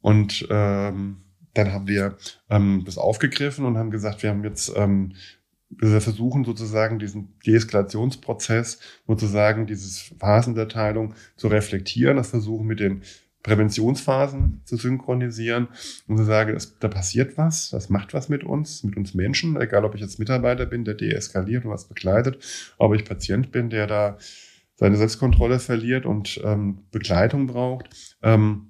und 0.00 0.46
ähm, 0.50 1.29
dann 1.54 1.72
haben 1.72 1.88
wir 1.88 2.16
ähm, 2.48 2.82
das 2.84 2.98
aufgegriffen 2.98 3.64
und 3.64 3.76
haben 3.76 3.90
gesagt, 3.90 4.22
wir 4.22 4.30
haben 4.30 4.44
jetzt, 4.44 4.72
ähm, 4.76 5.14
wir 5.70 6.00
versuchen 6.00 6.44
sozusagen 6.44 6.98
diesen 6.98 7.38
Deeskalationsprozess, 7.46 8.80
sozusagen 9.06 9.66
dieses 9.66 10.12
Phasen 10.18 10.54
der 10.54 10.68
Teilung 10.68 11.14
zu 11.36 11.48
reflektieren, 11.48 12.16
das 12.16 12.30
versuchen 12.30 12.66
mit 12.66 12.80
den 12.80 13.02
Präventionsphasen 13.42 14.60
zu 14.64 14.76
synchronisieren 14.76 15.68
und 16.06 16.18
zu 16.18 16.24
sagen, 16.24 16.54
es, 16.54 16.78
da 16.78 16.88
passiert 16.88 17.38
was, 17.38 17.70
das 17.70 17.88
macht 17.88 18.12
was 18.12 18.28
mit 18.28 18.44
uns, 18.44 18.84
mit 18.84 18.96
uns 18.96 19.14
Menschen, 19.14 19.58
egal 19.58 19.84
ob 19.84 19.94
ich 19.94 20.00
jetzt 20.00 20.18
Mitarbeiter 20.18 20.66
bin, 20.66 20.84
der 20.84 20.94
deeskaliert 20.94 21.64
und 21.64 21.70
was 21.70 21.88
begleitet, 21.88 22.74
ob 22.76 22.94
ich 22.94 23.04
Patient 23.04 23.50
bin, 23.50 23.70
der 23.70 23.86
da 23.86 24.18
seine 24.74 24.96
Selbstkontrolle 24.96 25.58
verliert 25.58 26.06
und 26.06 26.40
ähm, 26.44 26.84
Begleitung 26.90 27.46
braucht. 27.46 27.88
Ähm, 28.22 28.69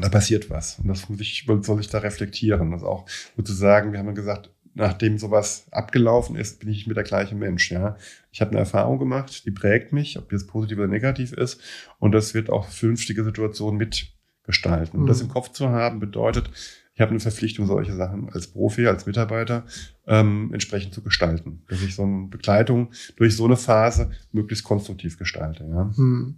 da 0.00 0.08
passiert 0.08 0.50
was. 0.50 0.78
Und 0.78 0.88
das 0.88 1.08
muss 1.08 1.20
ich, 1.20 1.46
soll 1.62 1.80
ich 1.80 1.88
da 1.88 1.98
reflektieren. 1.98 2.70
Das 2.72 2.82
auch 2.82 3.06
sozusagen, 3.36 3.92
wir 3.92 3.98
haben 3.98 4.06
ja 4.08 4.12
gesagt, 4.12 4.50
nachdem 4.74 5.18
sowas 5.18 5.66
abgelaufen 5.70 6.34
ist, 6.36 6.58
bin 6.60 6.68
ich 6.68 6.78
nicht 6.78 6.86
mehr 6.88 6.94
der 6.94 7.04
gleiche 7.04 7.34
Mensch. 7.36 7.70
Ja, 7.70 7.96
ich 8.32 8.40
habe 8.40 8.50
eine 8.50 8.60
Erfahrung 8.60 8.98
gemacht, 8.98 9.44
die 9.46 9.52
prägt 9.52 9.92
mich, 9.92 10.18
ob 10.18 10.28
die 10.28 10.34
jetzt 10.34 10.48
positiv 10.48 10.78
oder 10.78 10.88
negativ 10.88 11.32
ist, 11.32 11.60
und 12.00 12.12
das 12.12 12.34
wird 12.34 12.50
auch 12.50 12.68
künftige 12.76 13.22
Situationen 13.22 13.78
mitgestalten. 13.78 14.98
Und 15.00 15.06
das 15.06 15.18
Mhm. 15.18 15.26
im 15.26 15.32
Kopf 15.32 15.50
zu 15.52 15.68
haben 15.68 16.00
bedeutet, 16.00 16.50
ich 16.94 17.00
habe 17.00 17.10
eine 17.10 17.20
Verpflichtung, 17.20 17.66
solche 17.66 17.94
Sachen 17.94 18.30
als 18.30 18.46
Profi, 18.46 18.86
als 18.86 19.04
Mitarbeiter 19.04 19.64
ähm, 20.06 20.50
entsprechend 20.52 20.94
zu 20.94 21.02
gestalten, 21.02 21.62
dass 21.68 21.82
ich 21.82 21.96
so 21.96 22.04
eine 22.04 22.28
Begleitung 22.28 22.92
durch 23.16 23.34
so 23.36 23.44
eine 23.46 23.56
Phase 23.56 24.10
möglichst 24.30 24.64
konstruktiv 24.64 25.18
gestalte. 25.18 25.64
Ja. 25.64 25.90
Hm. 25.96 26.36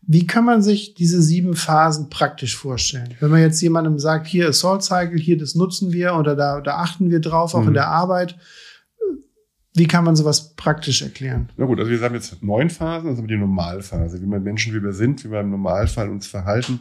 Wie 0.00 0.26
kann 0.26 0.44
man 0.46 0.62
sich 0.62 0.94
diese 0.94 1.20
sieben 1.20 1.54
Phasen 1.54 2.08
praktisch 2.08 2.56
vorstellen? 2.56 3.14
Wenn 3.20 3.30
man 3.30 3.40
jetzt 3.40 3.60
jemandem 3.60 3.98
sagt, 3.98 4.26
hier 4.26 4.48
Assault 4.48 4.82
Cycle, 4.82 5.18
hier 5.18 5.36
das 5.36 5.54
nutzen 5.54 5.92
wir 5.92 6.14
oder 6.14 6.34
da, 6.36 6.60
da 6.62 6.76
achten 6.78 7.10
wir 7.10 7.20
drauf, 7.20 7.54
auch 7.54 7.60
Mhm. 7.62 7.68
in 7.68 7.74
der 7.74 7.88
Arbeit. 7.88 8.38
Wie 9.74 9.86
kann 9.86 10.04
man 10.04 10.16
sowas 10.16 10.54
praktisch 10.54 11.02
erklären? 11.02 11.48
Na 11.56 11.64
gut, 11.66 11.78
also 11.78 11.90
wir 11.90 12.00
haben 12.00 12.14
jetzt 12.14 12.42
neun 12.42 12.68
Phasen, 12.68 13.08
also 13.08 13.22
die 13.22 13.36
Normalphase, 13.36 14.20
wie 14.20 14.26
wir 14.26 14.40
Menschen, 14.40 14.74
wie 14.74 14.82
wir 14.82 14.92
sind, 14.92 15.24
wie 15.24 15.30
wir 15.30 15.40
im 15.40 15.50
Normalfall 15.50 16.10
uns 16.10 16.26
verhalten. 16.26 16.80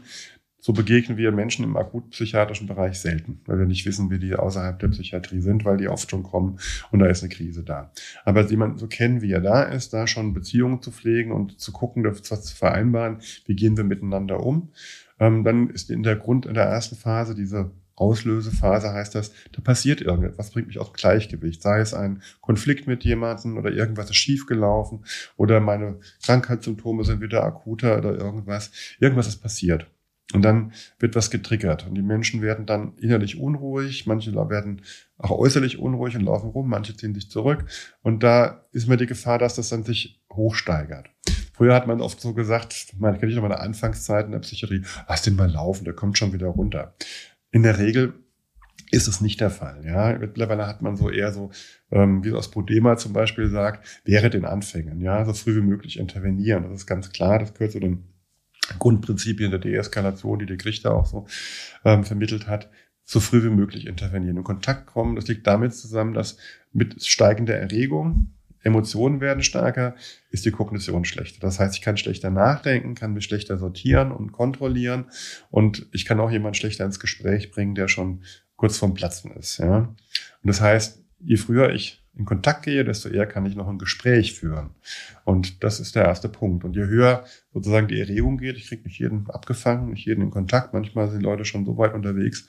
So 0.62 0.74
begegnen 0.74 1.18
wir 1.18 1.32
Menschen 1.32 1.66
im 1.66 1.76
akutpsychiatrischen 1.76 2.68
Bereich 2.68 3.00
selten, 3.00 3.42
weil 3.46 3.60
wir 3.60 3.66
nicht 3.66 3.86
wissen, 3.86 4.10
wie 4.12 4.20
die 4.20 4.36
außerhalb 4.36 4.80
der 4.80 4.90
Psychiatrie 4.90 5.42
sind, 5.42 5.66
weil 5.66 5.78
die 5.78 5.90
oft 5.90 6.10
schon 6.10 6.24
kommen 6.24 6.60
und 6.92 7.00
da 7.00 7.08
ist 7.08 7.24
eine 7.24 7.34
Krise 7.34 7.64
da. 7.64 7.92
Aber 8.24 8.48
jemanden 8.48 8.78
so 8.78 8.88
kennen, 8.88 9.22
wie 9.22 9.32
er 9.32 9.42
da 9.42 9.64
ist, 9.64 9.94
da 9.94 10.08
schon 10.08 10.34
Beziehungen 10.34 10.82
zu 10.82 10.92
pflegen 10.92 11.32
und 11.32 11.60
zu 11.60 11.72
gucken, 11.72 12.04
das 12.04 12.22
zu 12.22 12.56
vereinbaren, 12.56 13.18
wie 13.46 13.56
gehen 13.56 13.76
wir 13.76 13.84
miteinander 13.84 14.40
um, 14.40 14.70
ähm, 15.20 15.44
dann 15.44 15.70
ist 15.70 15.90
in 15.90 16.04
der 16.04 16.16
Grund, 16.16 16.46
in 16.46 16.54
der 16.54 16.66
ersten 16.66 16.96
Phase 16.96 17.36
diese 17.36 17.72
Auslösephase 17.96 18.92
heißt 18.94 19.14
das, 19.14 19.32
da 19.52 19.62
passiert 19.62 20.02
irgendetwas, 20.02 20.52
bringt 20.52 20.68
mich 20.68 20.80
aus 20.80 20.92
Gleichgewicht. 20.94 21.62
Sei 21.62 21.80
es 21.80 21.94
ein 21.94 22.24
Konflikt 22.42 22.88
mit 22.88 23.04
jemandem 23.04 23.58
oder 23.58 23.72
irgendwas 23.72 24.10
ist 24.10 24.16
schiefgelaufen 24.16 25.06
oder 25.38 25.60
meine 25.60 26.00
Krankheitssymptome 26.24 27.04
sind 27.04 27.22
wieder 27.22 27.44
akuter 27.44 28.00
oder 28.00 28.16
irgendwas. 28.16 28.72
Irgendwas 29.00 29.28
ist 29.28 29.38
passiert. 29.38 29.88
Und 30.34 30.44
dann 30.44 30.72
wird 31.00 31.16
was 31.16 31.30
getriggert 31.30 31.86
und 31.88 31.96
die 31.96 32.02
Menschen 32.02 32.42
werden 32.42 32.66
dann 32.66 32.94
innerlich 32.98 33.38
unruhig, 33.40 34.08
manche 34.08 34.34
werden 34.34 34.82
auch 35.18 35.32
äußerlich 35.32 35.78
unruhig 35.78 36.16
und 36.16 36.22
laufen 36.22 36.50
rum, 36.50 36.70
manche 36.70 36.96
ziehen 36.96 37.14
sich 37.14 37.30
zurück 37.30 37.66
und 38.02 38.24
da 38.24 38.66
ist 38.72 38.88
mir 38.88 38.98
die 38.98 39.08
Gefahr, 39.08 39.40
dass 39.40 39.56
das 39.56 39.70
dann 39.70 39.84
sich 39.84 40.22
hochsteigert. 40.32 41.10
Früher 41.54 41.76
hat 41.76 41.86
man 41.86 42.02
oft 42.02 42.22
so 42.22 42.34
gesagt, 42.34 42.94
man 42.98 43.20
kenne 43.20 43.32
ich 43.32 43.36
noch 43.36 43.44
meine 43.44 43.60
Anfangszeit 43.60 44.26
in 44.26 44.32
der 44.32 44.40
Psychiatrie, 44.40 44.84
lass 45.08 45.22
den 45.22 45.36
mal 45.36 45.52
laufen, 45.52 45.86
der 45.86 45.94
kommt 45.94 46.18
schon 46.18 46.34
wieder 46.34 46.48
runter. 46.48 46.96
In 47.52 47.64
der 47.64 47.78
Regel 47.78 48.14
ist 48.92 49.08
es 49.08 49.22
nicht 49.22 49.40
der 49.40 49.50
Fall. 49.50 49.84
Ja, 49.86 50.18
mittlerweile 50.18 50.68
hat 50.68 50.82
man 50.82 50.98
so 50.98 51.10
eher 51.10 51.32
so, 51.32 51.52
ähm, 51.92 52.24
wie 52.24 52.34
aus 52.34 52.52
Bodema 52.52 52.98
zum 52.98 53.14
Beispiel 53.14 53.50
sagt, 53.50 54.02
wäre 54.06 54.30
den 54.30 54.46
Anfängen, 54.46 55.02
ja, 55.02 55.24
so 55.26 55.34
früh 55.34 55.56
wie 55.56 55.66
möglich 55.66 55.98
intervenieren. 55.98 56.64
Das 56.64 56.74
ist 56.74 56.88
ganz 56.88 57.12
klar, 57.12 57.40
das 57.40 57.54
gehört 57.54 57.72
zu 57.72 57.80
den 57.80 58.11
Grundprinzipien 58.80 59.52
der 59.52 59.60
Deeskalation, 59.60 60.40
die 60.40 60.46
der 60.46 60.64
Richter 60.64 60.94
auch 60.94 61.06
so 61.06 61.28
ähm, 61.86 62.04
vermittelt 62.04 62.48
hat, 62.48 62.70
so 63.04 63.20
früh 63.20 63.44
wie 63.44 63.50
möglich 63.50 63.88
intervenieren, 63.88 64.38
in 64.38 64.44
Kontakt 64.44 64.88
kommen. 64.88 65.16
Das 65.16 65.28
liegt 65.28 65.46
damit 65.48 65.74
zusammen, 65.74 66.14
dass 66.14 66.38
mit 66.72 67.04
steigender 67.04 67.56
Erregung 67.56 68.34
Emotionen 68.64 69.22
werden 69.22 69.44
stärker, 69.44 69.96
ist 70.30 70.46
die 70.46 70.52
Kognition 70.52 71.04
schlechter. 71.04 71.40
Das 71.40 71.60
heißt, 71.60 71.76
ich 71.76 71.82
kann 71.82 71.98
schlechter 71.98 72.30
nachdenken, 72.30 72.96
kann 72.96 73.14
mich 73.14 73.26
schlechter 73.26 73.58
sortieren 73.58 74.12
und 74.12 74.32
kontrollieren 74.32 75.06
und 75.50 75.88
ich 75.92 76.06
kann 76.06 76.20
auch 76.20 76.30
jemanden 76.30 76.56
schlechter 76.56 76.86
ins 76.86 77.00
Gespräch 77.00 77.52
bringen, 77.52 77.76
der 77.76 77.88
schon 77.88 78.24
kurz 78.56 78.78
vorm 78.78 78.94
Platzen 78.94 79.32
ist. 79.32 79.58
Ja? 79.58 79.78
Und 79.78 79.98
das 80.44 80.62
heißt, 80.62 81.04
je 81.20 81.38
früher 81.38 81.72
ich 81.74 82.01
in 82.14 82.26
Kontakt 82.26 82.64
gehe, 82.64 82.84
desto 82.84 83.10
eher 83.10 83.26
kann 83.26 83.46
ich 83.46 83.56
noch 83.56 83.70
ein 83.70 83.78
Gespräch 83.78 84.34
führen. 84.34 84.72
Und 85.24 85.64
das 85.64 85.80
ist 85.80 85.96
der 85.96 86.06
erste 86.06 86.28
Punkt. 86.28 86.66
Und 86.66 86.76
je 86.76 86.84
höher 86.84 87.24
sozusagen 87.54 87.88
die 87.88 88.00
Erregung 88.00 88.38
geht, 88.38 88.58
ich 88.58 88.68
kriege 88.68 88.84
nicht 88.84 89.00
jeden 89.00 89.30
abgefangen, 89.30 89.92
nicht 89.92 90.06
jeden 90.06 90.22
in 90.22 90.30
Kontakt. 90.30 90.74
Manchmal 90.74 91.10
sind 91.10 91.22
Leute 91.22 91.46
schon 91.46 91.66
so 91.66 91.78
weit 91.78 91.94
unterwegs, 91.94 92.48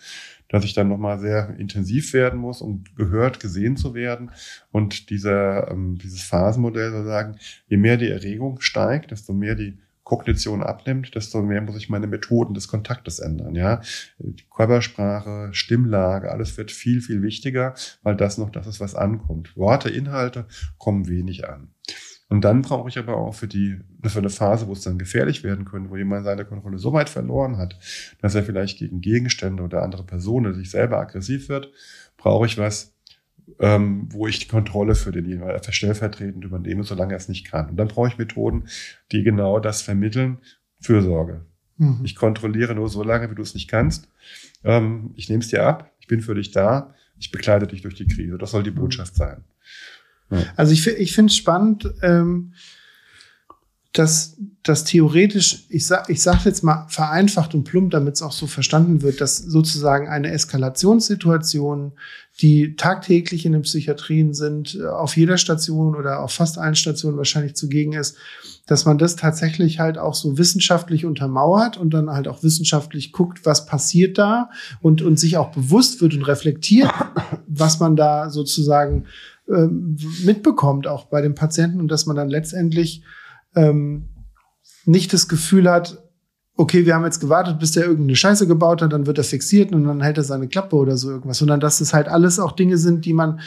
dass 0.48 0.64
ich 0.64 0.75
dann 0.75 0.88
nochmal 0.88 1.20
sehr 1.20 1.55
intensiv 1.59 2.12
werden 2.12 2.40
muss, 2.40 2.61
um 2.61 2.83
gehört, 2.96 3.38
gesehen 3.38 3.77
zu 3.77 3.94
werden. 3.94 4.33
Und 4.72 5.11
dieser, 5.11 5.70
ähm, 5.70 5.96
dieses 5.96 6.22
Phasenmodell 6.22 6.90
sozusagen, 6.90 7.37
je 7.68 7.77
mehr 7.77 7.96
die 7.96 8.11
Erregung 8.11 8.61
steigt, 8.61 9.12
desto 9.12 9.33
mehr 9.33 9.55
die 9.55 9.79
Kognition 10.04 10.62
abnimmt, 10.62 11.14
desto 11.14 11.42
mehr 11.42 11.60
muss 11.60 11.76
ich 11.76 11.88
meine 11.88 12.06
Methoden 12.06 12.54
des 12.54 12.68
Kontaktes 12.68 13.18
ändern. 13.18 13.54
Ja, 13.54 13.80
die 14.18 14.44
Körpersprache, 14.54 15.50
Stimmlage, 15.52 16.30
alles 16.30 16.56
wird 16.56 16.72
viel 16.72 17.00
viel 17.00 17.22
wichtiger, 17.22 17.74
weil 18.02 18.16
das 18.16 18.38
noch 18.38 18.50
das 18.50 18.66
ist, 18.66 18.80
was 18.80 18.94
ankommt. 18.94 19.56
Worte, 19.56 19.88
Inhalte 19.90 20.46
kommen 20.78 21.08
wenig 21.08 21.48
an. 21.48 21.68
Und 22.32 22.40
dann 22.46 22.62
brauche 22.62 22.88
ich 22.88 22.98
aber 22.98 23.18
auch 23.18 23.34
für 23.34 23.46
die 23.46 23.80
für 24.04 24.18
eine 24.18 24.30
Phase, 24.30 24.66
wo 24.66 24.72
es 24.72 24.80
dann 24.80 24.98
gefährlich 24.98 25.44
werden 25.44 25.66
könnte, 25.66 25.90
wo 25.90 25.96
jemand 25.96 26.24
seine 26.24 26.46
Kontrolle 26.46 26.78
so 26.78 26.94
weit 26.94 27.10
verloren 27.10 27.58
hat, 27.58 27.78
dass 28.22 28.34
er 28.34 28.42
vielleicht 28.42 28.78
gegen 28.78 29.02
Gegenstände 29.02 29.62
oder 29.62 29.82
andere 29.82 30.04
Personen 30.04 30.54
sich 30.54 30.70
selber 30.70 30.98
aggressiv 30.98 31.50
wird, 31.50 31.70
brauche 32.16 32.46
ich 32.46 32.56
was, 32.56 32.94
ähm, 33.59 34.09
wo 34.11 34.26
ich 34.26 34.38
die 34.38 34.48
Kontrolle 34.48 34.94
für 34.94 35.12
den 35.12 35.26
jeweiligen 35.26 35.72
stellvertretend 35.72 36.44
übernehme, 36.44 36.85
solange 36.85 37.14
er 37.14 37.18
es 37.18 37.28
nicht 37.28 37.50
kann. 37.50 37.70
Und 37.70 37.76
dann 37.76 37.88
brauche 37.88 38.09
ich 38.09 38.18
Methoden, 38.18 38.64
die 39.11 39.22
genau 39.22 39.61
das 39.61 39.83
vermitteln. 39.83 40.38
Fürsorge. 40.81 41.46
Mhm. 41.78 42.00
Ich 42.05 42.16
kontrolliere 42.16 42.74
nur 42.74 42.88
so 42.88 43.02
lange, 43.02 43.31
wie 43.31 43.35
du 43.35 43.42
es 43.42 43.55
nicht 43.55 43.68
kannst. 43.68 44.09
Ähm, 44.64 45.12
ich 45.14 45.28
nehme 45.28 45.42
es 45.42 45.48
dir 45.48 45.64
ab. 45.64 45.92
Ich 46.00 46.07
bin 46.07 46.20
für 46.20 46.35
dich 46.35 46.50
da. 46.50 46.94
Ich 47.18 47.31
begleite 47.31 47.66
dich 47.66 47.83
durch 47.83 47.94
die 47.94 48.07
Krise. 48.07 48.38
Das 48.38 48.50
soll 48.50 48.62
die 48.62 48.70
mhm. 48.70 48.76
Botschaft 48.76 49.14
sein. 49.14 49.44
Ja. 50.31 50.42
Also 50.57 50.72
ich, 50.72 50.87
ich 50.87 51.14
finde 51.14 51.31
es 51.31 51.37
spannend, 51.37 51.92
ähm, 52.02 52.55
dass, 53.92 54.38
dass 54.62 54.85
theoretisch, 54.85 55.66
ich 55.68 55.87
sag, 55.87 56.09
ich 56.09 56.22
sage 56.22 56.40
jetzt 56.44 56.64
mal 56.64 56.87
vereinfacht 56.88 57.55
und 57.55 57.64
plump, 57.64 57.90
damit 57.90 58.14
es 58.14 58.22
auch 58.22 58.33
so 58.33 58.46
verstanden 58.46 59.02
wird, 59.02 59.20
dass 59.20 59.37
sozusagen 59.37 60.09
eine 60.09 60.31
Eskalationssituation, 60.31 61.92
die 62.40 62.74
tagtäglich 62.76 63.44
in 63.44 63.52
den 63.52 63.62
Psychiatrien 63.62 64.33
sind, 64.33 64.76
äh, 64.76 64.87
auf 64.87 65.18
jeder 65.18 65.37
Station 65.37 65.94
oder 65.94 66.20
auf 66.20 66.33
fast 66.33 66.57
allen 66.57 66.74
Stationen 66.74 67.18
wahrscheinlich 67.18 67.55
zugegen 67.55 67.92
ist, 67.92 68.16
dass 68.66 68.87
man 68.87 68.96
das 68.96 69.16
tatsächlich 69.16 69.78
halt 69.78 69.98
auch 69.98 70.14
so 70.14 70.38
wissenschaftlich 70.38 71.05
untermauert 71.05 71.76
und 71.76 71.92
dann 71.92 72.09
halt 72.09 72.28
auch 72.28 72.42
wissenschaftlich 72.42 73.12
guckt, 73.12 73.44
was 73.44 73.66
passiert 73.66 74.16
da 74.16 74.48
und, 74.81 75.02
und 75.02 75.18
sich 75.18 75.37
auch 75.37 75.52
bewusst 75.52 76.00
wird 76.00 76.14
und 76.14 76.22
reflektiert, 76.22 76.90
was 77.46 77.78
man 77.78 77.94
da 77.94 78.31
sozusagen 78.31 79.05
ähm, 79.50 79.98
mitbekommt, 80.24 80.87
auch 80.87 81.05
bei 81.07 81.20
den 81.20 81.35
Patienten 81.35 81.78
und 81.78 81.88
dass 81.88 82.07
man 82.07 82.16
dann 82.16 82.31
letztendlich 82.31 83.02
ähm, 83.54 84.08
nicht 84.84 85.12
das 85.12 85.28
Gefühl 85.28 85.70
hat, 85.70 86.02
okay, 86.56 86.86
wir 86.86 86.94
haben 86.94 87.04
jetzt 87.04 87.20
gewartet, 87.20 87.58
bis 87.58 87.72
der 87.72 87.84
irgendeine 87.84 88.16
Scheiße 88.16 88.46
gebaut 88.46 88.82
hat, 88.82 88.92
dann 88.92 89.06
wird 89.06 89.18
er 89.18 89.24
fixiert 89.24 89.72
und 89.72 89.84
dann 89.84 90.02
hält 90.02 90.18
er 90.18 90.24
seine 90.24 90.48
Klappe 90.48 90.76
oder 90.76 90.96
so 90.96 91.10
irgendwas, 91.10 91.38
sondern 91.38 91.60
dass 91.60 91.80
es 91.80 91.94
halt 91.94 92.08
alles 92.08 92.38
auch 92.38 92.52
Dinge 92.52 92.78
sind, 92.78 93.04
die 93.04 93.14
man 93.14 93.40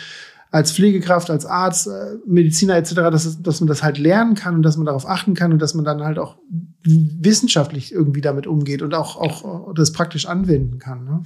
als 0.51 0.71
Pflegekraft, 0.71 1.29
als 1.29 1.45
Arzt, 1.45 1.87
äh, 1.87 2.17
Mediziner 2.25 2.75
etc., 2.75 2.95
dass, 2.95 3.41
dass 3.41 3.59
man 3.59 3.67
das 3.67 3.83
halt 3.83 3.97
lernen 3.97 4.35
kann 4.35 4.55
und 4.55 4.63
dass 4.63 4.77
man 4.77 4.85
darauf 4.85 5.07
achten 5.07 5.33
kann 5.33 5.51
und 5.51 5.61
dass 5.61 5.73
man 5.73 5.85
dann 5.85 6.03
halt 6.03 6.17
auch 6.17 6.37
wissenschaftlich 6.83 7.91
irgendwie 7.91 8.21
damit 8.21 8.47
umgeht 8.47 8.81
und 8.81 8.93
auch, 8.93 9.17
auch 9.17 9.73
das 9.73 9.91
praktisch 9.91 10.27
anwenden 10.27 10.79
kann. 10.79 11.03
Ne? 11.03 11.23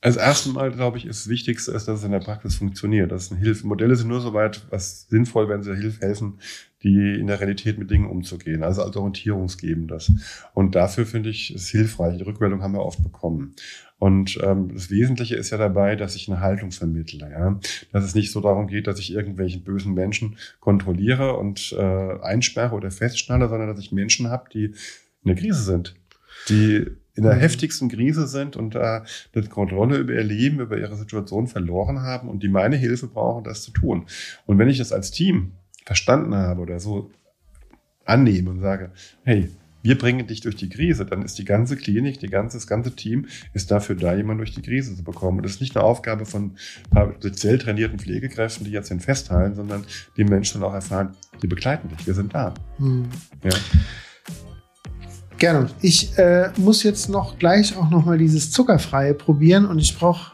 Als 0.00 0.16
erstes 0.16 0.52
Mal, 0.52 0.70
glaube 0.70 0.98
ich, 0.98 1.06
ist 1.06 1.22
das 1.22 1.28
Wichtigste, 1.28 1.72
dass 1.72 1.88
es 1.88 2.04
in 2.04 2.12
der 2.12 2.20
Praxis 2.20 2.56
funktioniert. 2.56 3.10
Das 3.10 3.28
sind 3.28 3.38
Hilfe. 3.38 3.66
Modelle 3.66 3.96
sind 3.96 4.08
nur 4.08 4.20
so 4.20 4.32
weit, 4.32 4.66
was 4.70 5.08
sinnvoll, 5.08 5.48
wenn 5.48 5.62
sie 5.62 5.74
Hilfe 5.74 6.06
helfen, 6.06 6.38
die 6.82 7.18
in 7.18 7.26
der 7.26 7.40
Realität 7.40 7.78
mit 7.78 7.90
Dingen 7.90 8.06
umzugehen. 8.06 8.62
Also 8.62 8.82
als 8.82 8.96
Orientierungsgeben 8.96 9.88
das. 9.88 10.12
Und 10.54 10.74
dafür 10.74 11.06
finde 11.06 11.30
ich 11.30 11.50
es 11.50 11.68
hilfreich. 11.68 12.18
Die 12.18 12.24
Rückmeldung 12.24 12.62
haben 12.62 12.74
wir 12.74 12.84
oft 12.84 13.02
bekommen. 13.02 13.54
Und 13.98 14.38
ähm, 14.44 14.72
das 14.72 14.90
Wesentliche 14.90 15.34
ist 15.34 15.50
ja 15.50 15.58
dabei, 15.58 15.96
dass 15.96 16.14
ich 16.14 16.28
eine 16.28 16.40
Haltung 16.40 16.70
vermittle. 16.70 17.28
Ja? 17.30 17.58
Dass 17.92 18.04
es 18.04 18.14
nicht 18.14 18.30
so 18.30 18.40
darum 18.40 18.68
geht, 18.68 18.86
dass 18.86 19.00
ich 19.00 19.12
irgendwelchen 19.12 19.64
bösen 19.64 19.92
Menschen 19.92 20.36
kontrolliere 20.60 21.36
und 21.36 21.74
äh, 21.76 22.20
einsperre 22.22 22.76
oder 22.76 22.92
festschnalle, 22.92 23.48
sondern 23.48 23.68
dass 23.68 23.80
ich 23.80 23.90
Menschen 23.90 24.28
habe, 24.28 24.48
die 24.52 24.66
in 24.66 24.74
der 25.24 25.34
Krise 25.34 25.62
sind, 25.62 25.96
die 26.48 26.86
in 27.14 27.24
der 27.24 27.34
mhm. 27.34 27.40
heftigsten 27.40 27.88
Krise 27.88 28.28
sind 28.28 28.54
und 28.54 28.76
da 28.76 29.04
äh, 29.32 29.40
die 29.40 29.48
Kontrolle 29.48 29.98
über 29.98 30.12
ihr 30.12 30.22
Leben, 30.22 30.60
über 30.60 30.78
ihre 30.78 30.96
Situation 30.96 31.48
verloren 31.48 32.02
haben 32.02 32.28
und 32.28 32.44
die 32.44 32.48
meine 32.48 32.76
Hilfe 32.76 33.08
brauchen, 33.08 33.42
das 33.42 33.62
zu 33.62 33.72
tun. 33.72 34.06
Und 34.46 34.58
wenn 34.58 34.68
ich 34.68 34.78
das 34.78 34.92
als 34.92 35.10
Team 35.10 35.54
verstanden 35.88 36.34
habe 36.34 36.60
oder 36.60 36.80
so 36.80 37.10
annehme 38.04 38.50
und 38.50 38.60
sage, 38.60 38.90
hey, 39.24 39.48
wir 39.82 39.96
bringen 39.96 40.26
dich 40.26 40.42
durch 40.42 40.56
die 40.56 40.68
Krise, 40.68 41.06
dann 41.06 41.22
ist 41.22 41.38
die 41.38 41.46
ganze 41.46 41.78
Klinik, 41.78 42.20
die 42.20 42.28
ganze, 42.28 42.58
das 42.58 42.66
ganze 42.66 42.94
Team 42.94 43.24
ist 43.54 43.70
dafür 43.70 43.96
da, 43.96 44.14
jemanden 44.14 44.40
durch 44.40 44.54
die 44.54 44.60
Krise 44.60 44.94
zu 44.94 45.02
bekommen. 45.02 45.38
Und 45.38 45.44
das 45.44 45.52
ist 45.52 45.60
nicht 45.62 45.74
eine 45.78 45.86
Aufgabe 45.86 46.26
von 46.26 46.58
speziell 47.20 47.56
trainierten 47.56 47.98
Pflegekräften, 47.98 48.66
die 48.66 48.70
jetzt 48.70 48.90
den 48.90 49.00
festhalten, 49.00 49.54
sondern 49.54 49.86
die 50.18 50.24
Menschen 50.24 50.60
dann 50.60 50.68
auch 50.68 50.74
erfahren, 50.74 51.16
wir 51.40 51.48
begleiten 51.48 51.88
dich, 51.88 52.06
wir 52.06 52.12
sind 52.12 52.34
da. 52.34 52.52
Hm. 52.76 53.08
Ja. 53.42 53.50
Gerne. 55.38 55.70
Ich 55.80 56.18
äh, 56.18 56.50
muss 56.58 56.82
jetzt 56.82 57.08
noch 57.08 57.38
gleich 57.38 57.74
auch 57.78 57.88
noch 57.88 58.04
mal 58.04 58.18
dieses 58.18 58.50
Zuckerfreie 58.50 59.14
probieren 59.14 59.64
und 59.64 59.78
ich 59.78 59.98
brauche 59.98 60.32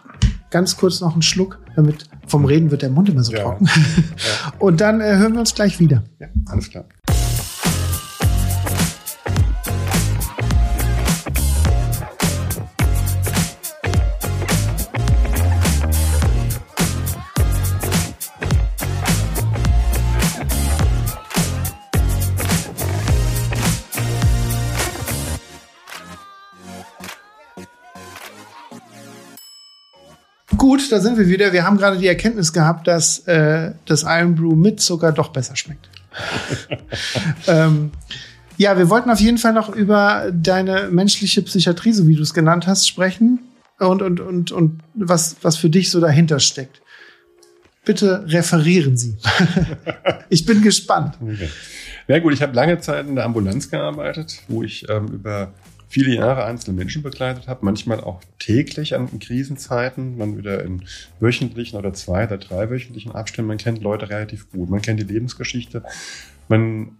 ganz 0.50 0.76
kurz 0.76 1.00
noch 1.00 1.12
einen 1.12 1.22
Schluck, 1.22 1.60
damit 1.76 2.08
vom 2.26 2.44
Reden 2.44 2.70
wird 2.70 2.82
der 2.82 2.90
Mund 2.90 3.08
immer 3.08 3.22
so 3.22 3.32
ja. 3.32 3.42
trocken. 3.42 3.66
Ja. 3.66 4.52
Und 4.58 4.80
dann 4.80 5.00
äh, 5.00 5.16
hören 5.16 5.32
wir 5.34 5.40
uns 5.40 5.54
gleich 5.54 5.80
wieder. 5.80 6.04
Ja, 6.18 6.28
alles 6.46 6.70
klar. 6.70 6.84
Da 30.94 31.00
sind 31.00 31.18
wir 31.18 31.28
wieder. 31.28 31.52
Wir 31.52 31.64
haben 31.64 31.76
gerade 31.76 31.98
die 31.98 32.06
Erkenntnis 32.06 32.52
gehabt, 32.52 32.86
dass 32.86 33.20
äh, 33.26 33.72
das 33.84 34.04
Iron 34.04 34.34
Brew 34.34 34.54
mit 34.54 34.80
Zucker 34.80 35.12
doch 35.12 35.28
besser 35.28 35.56
schmeckt. 35.56 35.88
ähm, 37.48 37.90
Ja, 38.56 38.78
wir 38.78 38.88
wollten 38.88 39.10
auf 39.10 39.20
jeden 39.20 39.38
Fall 39.38 39.52
noch 39.52 39.74
über 39.74 40.30
deine 40.32 40.88
menschliche 40.88 41.42
Psychiatrie, 41.42 41.92
so 41.92 42.06
wie 42.06 42.14
du 42.14 42.22
es 42.22 42.34
genannt 42.34 42.66
hast, 42.66 42.86
sprechen 42.86 43.40
und, 43.78 44.00
und, 44.00 44.20
und, 44.20 44.52
und 44.52 44.80
was, 44.94 45.36
was 45.42 45.56
für 45.56 45.68
dich 45.68 45.90
so 45.90 46.00
dahinter 46.00 46.38
steckt. 46.38 46.80
Bitte 47.84 48.24
referieren 48.28 48.96
Sie. 48.96 49.16
ich 50.28 50.46
bin 50.46 50.62
gespannt. 50.62 51.18
Okay. 51.20 51.48
Ja 52.06 52.18
gut, 52.20 52.32
ich 52.32 52.42
habe 52.42 52.54
lange 52.54 52.78
Zeit 52.78 53.06
in 53.06 53.16
der 53.16 53.24
Ambulanz 53.24 53.70
gearbeitet, 53.70 54.42
wo 54.48 54.62
ich 54.62 54.88
ähm, 54.88 55.08
über 55.08 55.52
viele 55.88 56.14
Jahre 56.14 56.44
einzelne 56.44 56.76
Menschen 56.76 57.02
begleitet 57.02 57.48
habe, 57.48 57.64
manchmal 57.64 58.00
auch 58.00 58.20
täglich 58.38 58.94
an 58.94 59.18
Krisenzeiten, 59.18 60.16
man 60.16 60.36
wieder 60.36 60.64
in 60.64 60.84
wöchentlichen 61.20 61.78
oder 61.78 61.92
zwei- 61.92 62.26
oder 62.26 62.38
dreiwöchentlichen 62.38 63.12
Abständen. 63.12 63.48
Man 63.48 63.58
kennt 63.58 63.82
Leute 63.82 64.08
relativ 64.08 64.50
gut, 64.50 64.70
man 64.70 64.82
kennt 64.82 65.00
die 65.00 65.12
Lebensgeschichte, 65.12 65.82
man, 66.48 66.96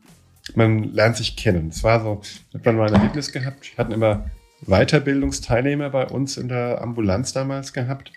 man 0.55 0.92
lernt 0.92 1.16
sich 1.16 1.37
kennen. 1.37 1.68
Es 1.68 1.83
war 1.83 2.03
so, 2.03 2.23
hat 2.53 2.64
man 2.64 2.77
mal 2.77 2.88
ein 2.88 2.94
Erlebnis 2.94 3.33
gehabt, 3.33 3.70
wir 3.73 3.79
hatten 3.79 3.92
immer 3.92 4.31
Weiterbildungsteilnehmer 4.66 5.90
bei 5.90 6.07
uns 6.07 6.37
in 6.37 6.49
der 6.49 6.81
Ambulanz 6.81 7.33
damals 7.33 7.73
gehabt. 7.73 8.12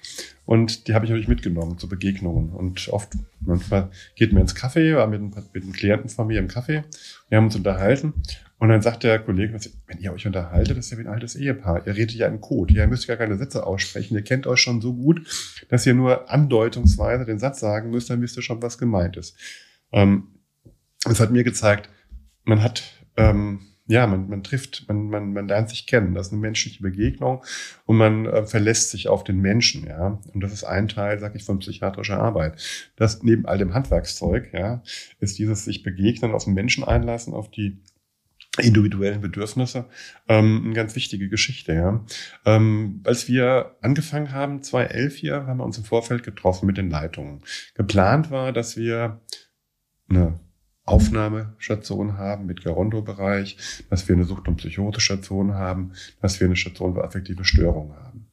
Und 0.45 0.87
die 0.87 0.93
habe 0.93 1.05
ich 1.05 1.09
natürlich 1.09 1.27
mitgenommen 1.27 1.77
zu 1.77 1.89
Begegnungen. 1.89 2.51
Und 2.51 2.87
oft, 2.89 3.09
manchmal 3.41 3.89
geht 4.15 4.31
man 4.31 4.43
ins 4.43 4.55
Café, 4.55 4.95
war 4.95 5.07
mit, 5.07 5.21
mit 5.21 5.63
einem 5.63 5.73
Klienten 5.73 6.09
von 6.09 6.27
mir 6.27 6.39
im 6.39 6.47
Café. 6.47 6.83
Wir 7.29 7.37
haben 7.37 7.45
uns 7.45 7.55
unterhalten. 7.55 8.13
Und 8.59 8.69
dann 8.69 8.81
sagt 8.81 9.03
der 9.03 9.19
Kollege, 9.19 9.59
wenn 9.85 9.99
ihr 9.99 10.13
euch 10.13 10.25
unterhaltet, 10.25 10.77
ist 10.77 10.91
ja 10.91 10.97
wie 10.97 11.01
ein 11.01 11.13
altes 11.13 11.35
Ehepaar. 11.35 11.85
Ihr 11.85 11.95
redet 11.95 12.15
ja 12.15 12.27
in 12.27 12.41
Code. 12.41 12.73
Ihr 12.73 12.87
müsst 12.87 13.07
gar 13.07 13.17
keine 13.17 13.37
Sätze 13.37 13.65
aussprechen. 13.65 14.15
Ihr 14.15 14.23
kennt 14.23 14.47
euch 14.47 14.59
schon 14.59 14.81
so 14.81 14.95
gut, 14.95 15.21
dass 15.69 15.85
ihr 15.85 15.93
nur 15.93 16.31
andeutungsweise 16.31 17.25
den 17.25 17.37
Satz 17.37 17.59
sagen 17.59 17.91
müsst, 17.91 18.09
dann 18.09 18.21
wisst 18.21 18.35
ihr 18.35 18.41
schon, 18.41 18.61
was 18.61 18.79
gemeint 18.79 19.15
ist. 19.15 19.37
Ähm, 19.91 20.29
das 21.03 21.19
hat 21.19 21.31
mir 21.31 21.43
gezeigt, 21.43 21.89
man 22.45 22.63
hat, 22.63 22.83
ähm, 23.15 23.59
ja, 23.85 24.07
man, 24.07 24.27
man 24.27 24.43
trifft, 24.43 24.85
man, 24.87 25.07
man, 25.07 25.33
man 25.33 25.47
lernt 25.47 25.69
sich 25.69 25.85
kennen. 25.85 26.15
Das 26.15 26.27
ist 26.27 26.33
eine 26.33 26.41
menschliche 26.41 26.81
Begegnung 26.81 27.43
und 27.85 27.97
man 27.97 28.25
äh, 28.25 28.47
verlässt 28.47 28.89
sich 28.89 29.07
auf 29.07 29.23
den 29.23 29.37
Menschen, 29.37 29.85
ja. 29.85 30.19
Und 30.33 30.41
das 30.41 30.51
ist 30.51 30.63
ein 30.63 30.87
Teil, 30.87 31.19
sag 31.19 31.35
ich, 31.35 31.43
von 31.43 31.59
psychiatrischer 31.59 32.19
Arbeit. 32.19 32.59
Das 32.95 33.21
neben 33.21 33.45
all 33.45 33.59
dem 33.59 33.75
Handwerkszeug, 33.75 34.51
ja, 34.51 34.81
ist 35.19 35.37
dieses 35.37 35.63
sich 35.63 35.83
begegnen, 35.83 36.33
auf 36.33 36.45
den 36.45 36.55
Menschen 36.55 36.83
einlassen, 36.83 37.33
auf 37.33 37.51
die 37.51 37.77
individuellen 38.59 39.21
Bedürfnisse, 39.21 39.85
ähm, 40.27 40.63
eine 40.65 40.73
ganz 40.73 40.95
wichtige 40.95 41.29
Geschichte. 41.29 41.73
Ja. 41.73 42.05
Ähm, 42.45 43.01
als 43.05 43.27
wir 43.27 43.75
angefangen 43.81 44.31
haben, 44.31 44.63
2011 44.63 45.15
hier, 45.15 45.45
haben 45.45 45.57
wir 45.57 45.65
uns 45.65 45.77
im 45.77 45.83
Vorfeld 45.83 46.23
getroffen 46.23 46.65
mit 46.65 46.77
den 46.77 46.89
Leitungen. 46.89 47.41
Geplant 47.75 48.31
war, 48.31 48.51
dass 48.51 48.77
wir 48.77 49.21
eine 50.09 50.39
Aufnahmestation 50.87 52.17
haben 52.17 52.45
mit 52.45 52.63
Gerondo-Bereich, 52.63 53.57
dass 53.89 54.07
wir 54.07 54.15
eine 54.15 54.23
Sucht- 54.23 54.47
und 54.47 54.55
Psychose-Station 54.55 55.53
haben, 55.53 55.91
dass 56.21 56.39
wir 56.39 56.47
eine 56.47 56.55
Station 56.55 56.93
für 56.93 57.03
affektive 57.03 57.43
Störungen 57.43 57.95
haben. 57.97 58.27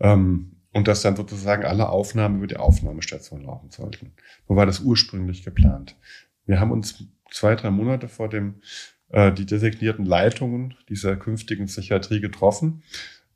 Ähm, 0.00 0.56
und 0.72 0.88
dass 0.88 1.02
dann 1.02 1.16
sozusagen 1.16 1.64
alle 1.64 1.90
Aufnahmen 1.90 2.38
über 2.38 2.46
die 2.46 2.56
Aufnahmestation 2.56 3.44
laufen 3.44 3.70
sollten. 3.70 4.12
So 4.48 4.56
war 4.56 4.66
das 4.66 4.80
ursprünglich 4.80 5.44
geplant. 5.44 5.96
Wir 6.46 6.58
haben 6.58 6.72
uns 6.72 7.04
zwei, 7.30 7.54
drei 7.54 7.70
Monate 7.70 8.08
vor 8.08 8.28
dem 8.28 8.62
äh, 9.12 9.32
die 9.32 9.46
designierten 9.46 10.04
Leitungen 10.04 10.74
dieser 10.88 11.16
künftigen 11.16 11.66
Psychiatrie 11.66 12.20
getroffen. 12.20 12.82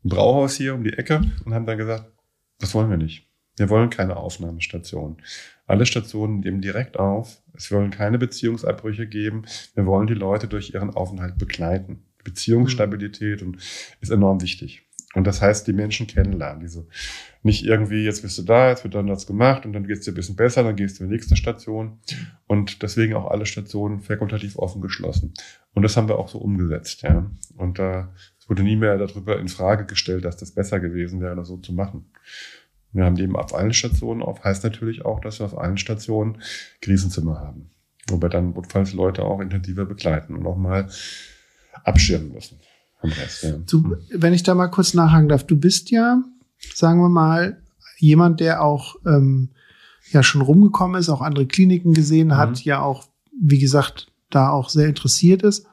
Ein 0.04 0.08
Brauhaus 0.08 0.56
hier 0.56 0.74
um 0.74 0.84
die 0.84 0.92
Ecke 0.92 1.20
und 1.44 1.54
haben 1.54 1.66
dann 1.66 1.78
gesagt, 1.78 2.10
das 2.58 2.74
wollen 2.74 2.90
wir 2.90 2.96
nicht. 2.96 3.28
Wir 3.56 3.70
wollen 3.70 3.90
keine 3.90 4.16
Aufnahmestation. 4.16 5.16
Alle 5.66 5.86
Stationen 5.86 6.40
nehmen 6.40 6.60
direkt 6.60 6.98
auf. 6.98 7.42
Es 7.54 7.72
wollen 7.72 7.90
keine 7.90 8.18
Beziehungsabbrüche 8.18 9.06
geben. 9.06 9.44
Wir 9.74 9.86
wollen 9.86 10.06
die 10.06 10.14
Leute 10.14 10.46
durch 10.46 10.74
ihren 10.74 10.90
Aufenthalt 10.90 11.38
begleiten. 11.38 12.04
Beziehungsstabilität 12.22 13.42
und 13.42 13.56
ist 14.00 14.10
enorm 14.10 14.42
wichtig. 14.42 14.85
Und 15.16 15.26
das 15.26 15.40
heißt, 15.40 15.66
die 15.66 15.72
Menschen 15.72 16.06
kennenlernen. 16.06 16.60
Diese 16.60 16.86
nicht 17.42 17.64
irgendwie, 17.64 18.04
jetzt 18.04 18.20
bist 18.20 18.36
du 18.36 18.42
da, 18.42 18.68
jetzt 18.68 18.84
wird 18.84 18.94
dann 18.94 19.06
das 19.06 19.26
gemacht 19.26 19.64
und 19.64 19.72
dann 19.72 19.86
geht 19.86 19.98
es 19.98 20.04
dir 20.04 20.12
ein 20.12 20.14
bisschen 20.14 20.36
besser, 20.36 20.62
dann 20.62 20.76
gehst 20.76 21.00
du 21.00 21.04
in 21.04 21.08
die 21.08 21.14
nächste 21.14 21.36
Station. 21.36 22.00
Und 22.46 22.82
deswegen 22.82 23.14
auch 23.14 23.30
alle 23.30 23.46
Stationen 23.46 24.02
fakultativ 24.02 24.58
offen 24.58 24.82
geschlossen. 24.82 25.32
Und 25.72 25.84
das 25.84 25.96
haben 25.96 26.08
wir 26.08 26.18
auch 26.18 26.28
so 26.28 26.36
umgesetzt, 26.36 27.00
ja. 27.00 27.30
Und 27.56 27.78
da 27.78 28.12
es 28.38 28.50
wurde 28.50 28.62
nie 28.62 28.76
mehr 28.76 28.98
darüber 28.98 29.40
in 29.40 29.48
Frage 29.48 29.86
gestellt, 29.86 30.26
dass 30.26 30.36
das 30.36 30.52
besser 30.52 30.80
gewesen 30.80 31.22
wäre, 31.22 31.34
das 31.34 31.48
so 31.48 31.56
zu 31.56 31.72
machen. 31.72 32.12
Wir 32.92 33.04
haben 33.04 33.16
eben 33.16 33.36
auf 33.36 33.54
allen 33.54 33.72
Stationen 33.72 34.22
auf, 34.22 34.44
heißt 34.44 34.64
natürlich 34.64 35.06
auch, 35.06 35.20
dass 35.20 35.40
wir 35.40 35.46
auf 35.46 35.56
allen 35.56 35.78
Stationen 35.78 36.42
Krisenzimmer 36.82 37.40
haben. 37.40 37.70
Wobei 38.08 38.28
dann 38.28 38.52
notfalls 38.52 38.92
Leute 38.92 39.24
auch 39.24 39.40
intensiver 39.40 39.86
begleiten 39.86 40.34
und 40.34 40.46
auch 40.46 40.58
mal 40.58 40.90
abschirmen 41.84 42.32
müssen. 42.32 42.60
Rest, 43.02 43.42
ja. 43.42 43.52
du, 43.52 43.96
wenn 44.10 44.32
ich 44.32 44.42
da 44.42 44.54
mal 44.54 44.68
kurz 44.68 44.94
nachhaken 44.94 45.28
darf, 45.28 45.44
du 45.44 45.56
bist 45.56 45.90
ja, 45.90 46.22
sagen 46.74 47.00
wir 47.00 47.08
mal, 47.08 47.62
jemand, 47.98 48.40
der 48.40 48.62
auch 48.62 48.96
ähm, 49.06 49.50
ja 50.10 50.22
schon 50.22 50.40
rumgekommen 50.40 50.98
ist, 51.00 51.08
auch 51.08 51.20
andere 51.20 51.46
Kliniken 51.46 51.94
gesehen 51.94 52.28
mhm. 52.28 52.36
hat, 52.36 52.64
ja 52.64 52.80
auch, 52.80 53.04
wie 53.40 53.58
gesagt, 53.58 54.12
da 54.30 54.50
auch 54.50 54.68
sehr 54.68 54.88
interessiert 54.88 55.42
ist. 55.42 55.66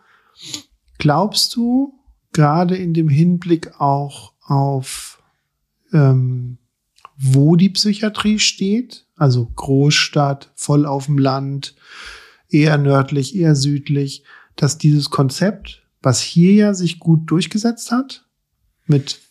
Glaubst 0.97 1.55
du, 1.55 1.99
gerade 2.33 2.75
in 2.75 2.93
dem 2.93 3.09
Hinblick 3.09 3.79
auch 3.79 4.33
auf 4.41 5.21
ähm, 5.93 6.57
wo 7.17 7.55
die 7.55 7.69
Psychiatrie 7.69 8.39
steht, 8.39 9.05
also 9.15 9.45
Großstadt, 9.55 10.51
voll 10.55 10.85
auf 10.85 11.05
dem 11.05 11.17
Land, 11.17 11.75
eher 12.49 12.77
nördlich, 12.77 13.35
eher 13.35 13.55
südlich, 13.55 14.23
dass 14.55 14.77
dieses 14.77 15.09
Konzept, 15.09 15.82
was 16.03 16.19
hier 16.21 16.53
ja 16.53 16.73
sich 16.73 16.99
gut 16.99 17.31
durchgesetzt 17.31 17.91
hat, 17.91 18.25
mit 18.85 19.21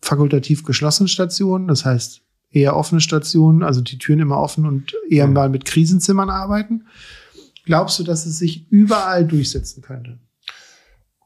fakultativ 0.00 0.64
geschlossenen 0.64 1.08
Stationen, 1.08 1.68
das 1.68 1.84
heißt 1.84 2.22
eher 2.50 2.76
offene 2.76 3.00
Stationen, 3.00 3.62
also 3.62 3.80
die 3.80 3.98
Türen 3.98 4.20
immer 4.20 4.38
offen 4.38 4.66
und 4.66 4.94
eher 5.08 5.26
mal 5.26 5.48
mit 5.48 5.64
Krisenzimmern 5.64 6.30
arbeiten. 6.30 6.86
Glaubst 7.64 7.98
du, 7.98 8.04
dass 8.04 8.26
es 8.26 8.38
sich 8.38 8.70
überall 8.70 9.26
durchsetzen 9.26 9.82
könnte? 9.82 10.18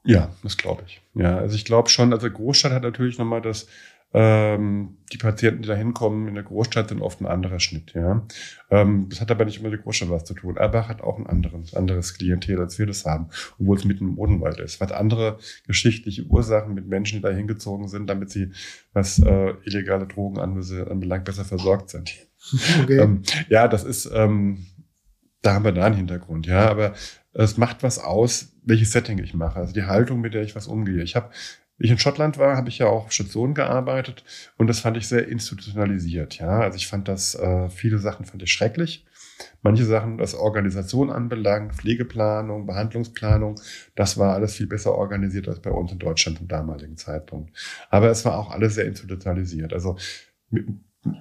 Ja, 0.03 0.29
das 0.43 0.57
glaube 0.57 0.83
ich. 0.87 1.01
Ja, 1.13 1.37
also 1.37 1.55
ich 1.55 1.65
glaube 1.65 1.89
schon, 1.89 2.13
also 2.13 2.29
Großstadt 2.29 2.71
hat 2.71 2.83
natürlich 2.83 3.17
nochmal 3.17 3.41
das 3.41 3.67
ähm, 4.11 4.97
die 5.13 5.17
Patienten, 5.17 5.61
die 5.61 5.67
da 5.67 5.75
hinkommen 5.75 6.27
in 6.27 6.33
der 6.33 6.43
Großstadt, 6.43 6.89
sind 6.89 7.01
oft 7.01 7.21
ein 7.21 7.27
anderer 7.27 7.59
Schnitt. 7.59 7.93
Ja, 7.93 8.25
ähm, 8.71 9.07
das 9.09 9.21
hat 9.21 9.29
aber 9.29 9.45
nicht 9.45 9.59
immer 9.59 9.69
mit 9.69 9.77
der 9.77 9.83
Großstadt 9.83 10.09
was 10.09 10.25
zu 10.25 10.33
tun. 10.33 10.57
Aber 10.57 10.87
hat 10.87 11.01
auch 11.01 11.19
ein 11.19 11.27
anderes, 11.27 11.75
anderes 11.75 12.15
Klientel, 12.15 12.59
als 12.59 12.79
wir 12.79 12.87
das 12.87 13.05
haben, 13.05 13.29
obwohl 13.59 13.77
es 13.77 13.85
mitten 13.85 14.09
im 14.09 14.17
Odenwald 14.17 14.59
ist. 14.59 14.81
Hat 14.81 14.91
andere 14.91 15.37
geschichtliche 15.67 16.23
Ursachen 16.23 16.73
mit 16.73 16.87
Menschen, 16.87 17.17
die 17.17 17.23
da 17.23 17.29
hingezogen 17.29 17.87
sind, 17.87 18.09
damit 18.09 18.31
sie, 18.31 18.51
was 18.93 19.19
äh, 19.19 19.53
illegale 19.63 20.07
Drogen 20.07 20.39
anbelangt, 20.39 21.25
besser 21.25 21.45
versorgt 21.45 21.91
sind. 21.91 22.13
Okay. 22.83 22.99
ähm, 22.99 23.21
ja, 23.49 23.67
das 23.67 23.83
ist, 23.83 24.09
ähm, 24.13 24.65
da 25.41 25.53
haben 25.53 25.65
wir 25.65 25.71
da 25.71 25.85
einen 25.85 25.95
Hintergrund. 25.95 26.47
Ja, 26.47 26.69
aber 26.69 26.93
es 27.33 27.57
macht 27.57 27.83
was 27.83 27.99
aus, 27.99 28.53
welches 28.63 28.91
Setting 28.91 29.19
ich 29.19 29.33
mache, 29.33 29.59
also 29.59 29.73
die 29.73 29.83
Haltung, 29.83 30.21
mit 30.21 30.33
der 30.33 30.41
ich 30.41 30.55
was 30.55 30.67
umgehe. 30.67 31.03
Ich 31.03 31.15
habe 31.15 31.29
ich 31.79 31.91
in 31.91 31.97
Schottland 31.97 32.37
war, 32.37 32.57
habe 32.57 32.69
ich 32.69 32.77
ja 32.79 32.87
auch 32.87 33.05
auf 33.05 33.11
Stationen 33.11 33.53
gearbeitet 33.53 34.23
und 34.57 34.67
das 34.67 34.81
fand 34.81 34.97
ich 34.97 35.07
sehr 35.07 35.27
institutionalisiert. 35.27 36.37
Ja, 36.37 36.59
also 36.59 36.75
ich 36.75 36.87
fand 36.87 37.07
das 37.07 37.35
äh, 37.35 37.69
viele 37.69 37.99
Sachen 37.99 38.25
fand 38.25 38.43
ich 38.43 38.51
schrecklich. 38.51 39.05
Manche 39.61 39.85
Sachen, 39.85 40.19
was 40.19 40.35
Organisation 40.35 41.09
anbelangt, 41.09 41.73
Pflegeplanung, 41.73 42.65
Behandlungsplanung, 42.65 43.55
das 43.95 44.17
war 44.17 44.33
alles 44.33 44.55
viel 44.55 44.67
besser 44.67 44.95
organisiert 44.95 45.47
als 45.47 45.61
bei 45.61 45.71
uns 45.71 45.93
in 45.93 45.99
Deutschland 45.99 46.39
zum 46.39 46.49
damaligen 46.49 46.97
Zeitpunkt. 46.97 47.51
Aber 47.89 48.09
es 48.09 48.25
war 48.25 48.37
auch 48.37 48.51
alles 48.51 48.75
sehr 48.75 48.85
institutionalisiert. 48.85 49.71
Also 49.71 49.97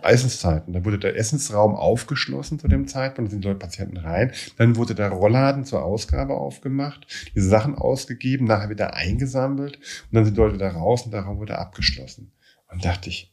Eisenszeiten. 0.03 0.73
Da 0.73 0.85
wurde 0.85 0.99
der 0.99 1.17
Essensraum 1.17 1.75
aufgeschlossen 1.75 2.59
zu 2.59 2.67
dem 2.67 2.89
Zeitpunkt, 2.89 3.29
da 3.29 3.33
sind 3.33 3.45
die 3.45 3.49
Leute 3.49 3.61
Patienten 3.61 3.97
rein. 3.97 4.33
Dann 4.57 4.77
wurde 4.77 4.95
der 4.95 5.11
Rollladen 5.11 5.65
zur 5.65 5.85
Ausgabe 5.85 6.35
aufgemacht, 6.35 7.07
diese 7.35 7.49
Sachen 7.49 7.77
ausgegeben, 7.77 8.47
nachher 8.47 8.71
wieder 8.71 8.95
eingesammelt 8.95 9.77
und 9.77 10.13
dann 10.13 10.25
sind 10.25 10.37
die 10.37 10.41
Leute 10.41 10.59
da 10.59 10.71
raus 10.71 11.03
und 11.03 11.13
der 11.13 11.23
Raum 11.23 11.39
wurde 11.39 11.59
abgeschlossen. 11.59 12.33
Und 12.71 12.85
dachte 12.85 13.09
ich, 13.09 13.33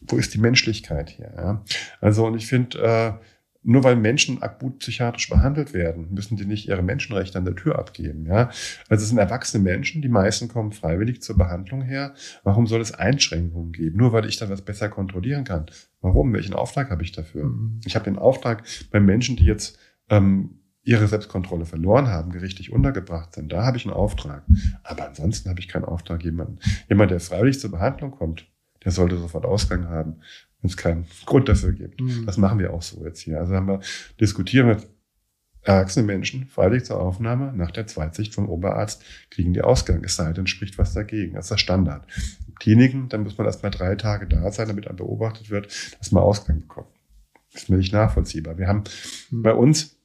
wo 0.00 0.16
ist 0.16 0.34
die 0.34 0.38
Menschlichkeit 0.38 1.08
hier? 1.08 1.32
Ja? 1.36 1.64
Also, 2.00 2.26
und 2.26 2.36
ich 2.36 2.46
finde, 2.46 2.78
äh, 2.78 3.12
nur 3.64 3.82
weil 3.82 3.96
Menschen 3.96 4.42
akut 4.42 4.78
psychiatrisch 4.78 5.28
behandelt 5.28 5.72
werden, 5.72 6.12
müssen 6.12 6.36
die 6.36 6.44
nicht 6.44 6.68
ihre 6.68 6.82
Menschenrechte 6.82 7.38
an 7.38 7.44
der 7.44 7.56
Tür 7.56 7.78
abgeben. 7.78 8.26
Ja? 8.26 8.50
Also 8.88 9.02
es 9.02 9.08
sind 9.08 9.18
erwachsene 9.18 9.64
Menschen, 9.64 10.02
die 10.02 10.08
meisten 10.08 10.48
kommen 10.48 10.72
freiwillig 10.72 11.22
zur 11.22 11.36
Behandlung 11.36 11.82
her. 11.82 12.14
Warum 12.42 12.66
soll 12.66 12.80
es 12.80 12.92
Einschränkungen 12.92 13.72
geben? 13.72 13.96
Nur 13.96 14.12
weil 14.12 14.26
ich 14.26 14.36
dann 14.36 14.50
was 14.50 14.62
besser 14.62 14.88
kontrollieren 14.88 15.44
kann. 15.44 15.66
Warum? 16.02 16.32
Welchen 16.34 16.54
Auftrag 16.54 16.90
habe 16.90 17.02
ich 17.02 17.12
dafür? 17.12 17.44
Mhm. 17.44 17.80
Ich 17.84 17.94
habe 17.94 18.04
den 18.04 18.18
Auftrag 18.18 18.64
bei 18.90 19.00
Menschen, 19.00 19.36
die 19.36 19.44
jetzt 19.44 19.78
ähm, 20.10 20.60
ihre 20.82 21.08
Selbstkontrolle 21.08 21.64
verloren 21.64 22.08
haben, 22.08 22.30
gerichtlich 22.30 22.70
untergebracht 22.70 23.34
sind. 23.34 23.50
Da 23.50 23.64
habe 23.64 23.78
ich 23.78 23.86
einen 23.86 23.94
Auftrag. 23.94 24.44
Aber 24.82 25.08
ansonsten 25.08 25.48
habe 25.48 25.60
ich 25.60 25.68
keinen 25.68 25.86
Auftrag. 25.86 26.22
Jemand, 26.22 26.60
jemand, 26.88 27.10
der 27.10 27.20
freiwillig 27.20 27.58
zur 27.58 27.70
Behandlung 27.70 28.10
kommt, 28.10 28.46
der 28.84 28.92
sollte 28.92 29.16
sofort 29.18 29.44
Ausgang 29.44 29.88
haben 29.88 30.16
wenn 30.64 30.70
es 30.70 30.78
keinen 30.78 31.06
Grund 31.26 31.46
dafür 31.46 31.72
gibt. 31.72 32.00
Mhm. 32.00 32.24
Das 32.24 32.38
machen 32.38 32.58
wir 32.58 32.72
auch 32.72 32.80
so 32.80 33.04
jetzt 33.04 33.20
hier. 33.20 33.38
Also 33.38 33.54
haben 33.54 33.68
wir 33.68 33.80
diskutieren 34.18 34.68
mit 34.68 34.88
erwachsene 35.60 36.06
Menschen, 36.06 36.46
freilich 36.46 36.84
zur 36.84 36.98
Aufnahme, 37.00 37.52
nach 37.54 37.70
der 37.70 37.86
Zweitsicht 37.86 38.34
vom 38.34 38.48
Oberarzt, 38.48 39.02
kriegen 39.30 39.52
die 39.52 39.60
Ausgang. 39.60 40.02
Es 40.04 40.16
sei 40.16 40.32
denn, 40.32 40.46
spricht 40.46 40.78
was 40.78 40.94
dagegen. 40.94 41.34
Das 41.34 41.46
ist 41.46 41.50
der 41.50 41.58
Standard. 41.58 42.06
In 42.48 42.54
Kliniken, 42.54 43.10
dann 43.10 43.24
muss 43.24 43.36
man 43.36 43.46
erst 43.46 43.62
mal 43.62 43.70
drei 43.70 43.94
Tage 43.96 44.26
da 44.26 44.50
sein, 44.50 44.68
damit 44.68 44.86
man 44.86 44.96
beobachtet 44.96 45.50
wird, 45.50 45.68
dass 45.98 46.12
man 46.12 46.22
Ausgang 46.22 46.60
bekommt. 46.60 46.88
Das 47.52 47.64
ist 47.64 47.68
mir 47.68 47.76
nicht 47.76 47.92
nachvollziehbar. 47.92 48.56
Wir 48.56 48.66
haben 48.66 48.84
hm. 49.28 49.42
bei 49.42 49.52
uns 49.52 49.98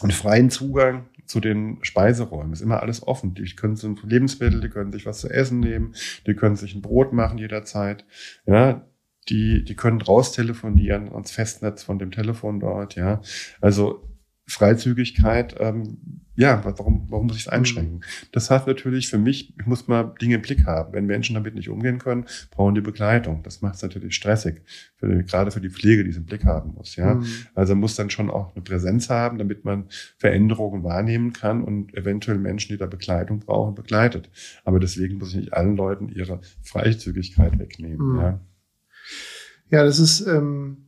einen 0.00 0.12
freien 0.12 0.48
Zugang 0.48 1.04
zu 1.26 1.40
den 1.40 1.78
Speiseräumen. 1.82 2.52
Ist 2.52 2.62
immer 2.62 2.82
alles 2.82 3.06
offen. 3.06 3.34
Die 3.34 3.44
können 3.54 3.76
sich 3.76 4.02
Lebensmittel, 4.02 4.60
die 4.60 4.68
können 4.68 4.92
sich 4.92 5.06
was 5.06 5.20
zu 5.20 5.28
essen 5.28 5.60
nehmen, 5.60 5.94
die 6.26 6.34
können 6.34 6.56
sich 6.56 6.74
ein 6.74 6.82
Brot 6.82 7.12
machen 7.12 7.38
jederzeit. 7.38 8.04
Ja, 8.46 8.86
die, 9.28 9.64
die 9.64 9.74
können 9.74 10.00
raus 10.00 10.32
telefonieren 10.32 11.08
ans 11.12 11.30
Festnetz 11.30 11.82
von 11.82 11.98
dem 11.98 12.10
Telefon 12.10 12.60
dort, 12.60 12.94
ja. 12.94 13.20
Also 13.60 14.08
Freizügigkeit, 14.46 15.56
ähm, 15.58 16.25
ja, 16.36 16.62
warum, 16.64 17.06
warum 17.08 17.26
muss 17.26 17.36
ich 17.36 17.42
es 17.42 17.48
einschränken? 17.48 18.02
Das 18.32 18.50
heißt 18.50 18.66
natürlich 18.66 19.08
für 19.08 19.18
mich, 19.18 19.54
ich 19.58 19.66
muss 19.66 19.88
mal 19.88 20.14
Dinge 20.20 20.36
im 20.36 20.42
Blick 20.42 20.66
haben. 20.66 20.92
Wenn 20.92 21.06
Menschen 21.06 21.34
damit 21.34 21.54
nicht 21.54 21.70
umgehen 21.70 21.98
können, 21.98 22.26
brauchen 22.50 22.74
die 22.74 22.82
Begleitung. 22.82 23.42
Das 23.42 23.62
macht 23.62 23.76
es 23.76 23.82
natürlich 23.82 24.14
stressig, 24.14 24.62
für, 24.96 25.24
gerade 25.24 25.50
für 25.50 25.62
die 25.62 25.70
Pflege, 25.70 26.04
die 26.04 26.10
es 26.10 26.16
im 26.16 26.26
Blick 26.26 26.44
haben 26.44 26.74
muss. 26.74 26.96
Ja, 26.96 27.14
mhm. 27.14 27.26
also 27.54 27.74
muss 27.74 27.96
dann 27.96 28.10
schon 28.10 28.30
auch 28.30 28.54
eine 28.54 28.62
Präsenz 28.62 29.08
haben, 29.08 29.38
damit 29.38 29.64
man 29.64 29.86
Veränderungen 30.18 30.84
wahrnehmen 30.84 31.32
kann 31.32 31.64
und 31.64 31.94
eventuell 31.94 32.38
Menschen, 32.38 32.72
die 32.72 32.78
da 32.78 32.86
Begleitung 32.86 33.40
brauchen, 33.40 33.74
begleitet. 33.74 34.30
Aber 34.64 34.78
deswegen 34.78 35.16
muss 35.16 35.30
ich 35.30 35.36
nicht 35.36 35.54
allen 35.54 35.76
Leuten 35.76 36.08
ihre 36.08 36.40
Freizügigkeit 36.62 37.58
wegnehmen. 37.58 38.12
Mhm. 38.12 38.20
Ja. 38.20 38.40
ja, 39.70 39.84
das 39.84 39.98
ist 39.98 40.20
ähm 40.26 40.85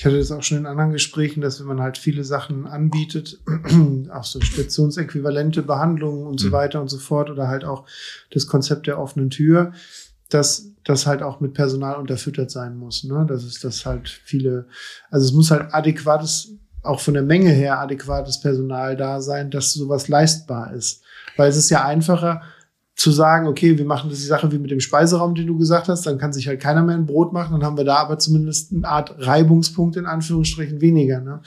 ich 0.00 0.06
hatte 0.06 0.16
das 0.16 0.32
auch 0.32 0.42
schon 0.42 0.56
in 0.56 0.64
anderen 0.64 0.92
Gesprächen, 0.92 1.42
dass 1.42 1.60
wenn 1.60 1.66
man 1.66 1.82
halt 1.82 1.98
viele 1.98 2.24
Sachen 2.24 2.66
anbietet, 2.66 3.38
auch 4.10 4.24
so 4.24 4.40
stationsäquivalente 4.40 5.60
Behandlungen 5.60 6.26
und 6.26 6.40
so 6.40 6.46
mhm. 6.48 6.52
weiter 6.52 6.80
und 6.80 6.88
so 6.88 6.96
fort 6.96 7.28
oder 7.28 7.48
halt 7.48 7.66
auch 7.66 7.84
das 8.30 8.46
Konzept 8.46 8.86
der 8.86 8.98
offenen 8.98 9.28
Tür, 9.28 9.72
dass 10.30 10.68
das 10.84 11.04
halt 11.06 11.22
auch 11.22 11.40
mit 11.40 11.52
Personal 11.52 11.96
unterfüttert 11.96 12.50
sein 12.50 12.78
muss. 12.78 13.04
Ne? 13.04 13.26
Das 13.28 13.44
ist 13.44 13.62
das 13.62 13.84
halt 13.84 14.08
viele, 14.08 14.68
also 15.10 15.26
es 15.26 15.34
muss 15.34 15.50
halt 15.50 15.74
adäquates, 15.74 16.54
auch 16.82 17.00
von 17.00 17.12
der 17.12 17.22
Menge 17.22 17.50
her 17.50 17.78
adäquates 17.78 18.40
Personal 18.40 18.96
da 18.96 19.20
sein, 19.20 19.50
dass 19.50 19.74
sowas 19.74 20.08
leistbar 20.08 20.72
ist. 20.72 21.02
Weil 21.36 21.50
es 21.50 21.58
ist 21.58 21.68
ja 21.68 21.84
einfacher, 21.84 22.40
zu 23.00 23.12
sagen, 23.12 23.46
okay, 23.46 23.78
wir 23.78 23.86
machen 23.86 24.10
das 24.10 24.18
die 24.18 24.26
Sache 24.26 24.52
wie 24.52 24.58
mit 24.58 24.70
dem 24.70 24.80
Speiseraum, 24.80 25.34
den 25.34 25.46
du 25.46 25.56
gesagt 25.56 25.88
hast, 25.88 26.04
dann 26.04 26.18
kann 26.18 26.34
sich 26.34 26.46
halt 26.48 26.60
keiner 26.60 26.82
mehr 26.82 26.96
ein 26.96 27.06
Brot 27.06 27.32
machen, 27.32 27.52
dann 27.52 27.64
haben 27.64 27.78
wir 27.78 27.84
da 27.84 27.96
aber 27.96 28.18
zumindest 28.18 28.74
eine 28.74 28.86
Art 28.86 29.14
Reibungspunkt 29.16 29.96
in 29.96 30.04
Anführungsstrichen 30.04 30.82
weniger. 30.82 31.22
Ne? 31.22 31.40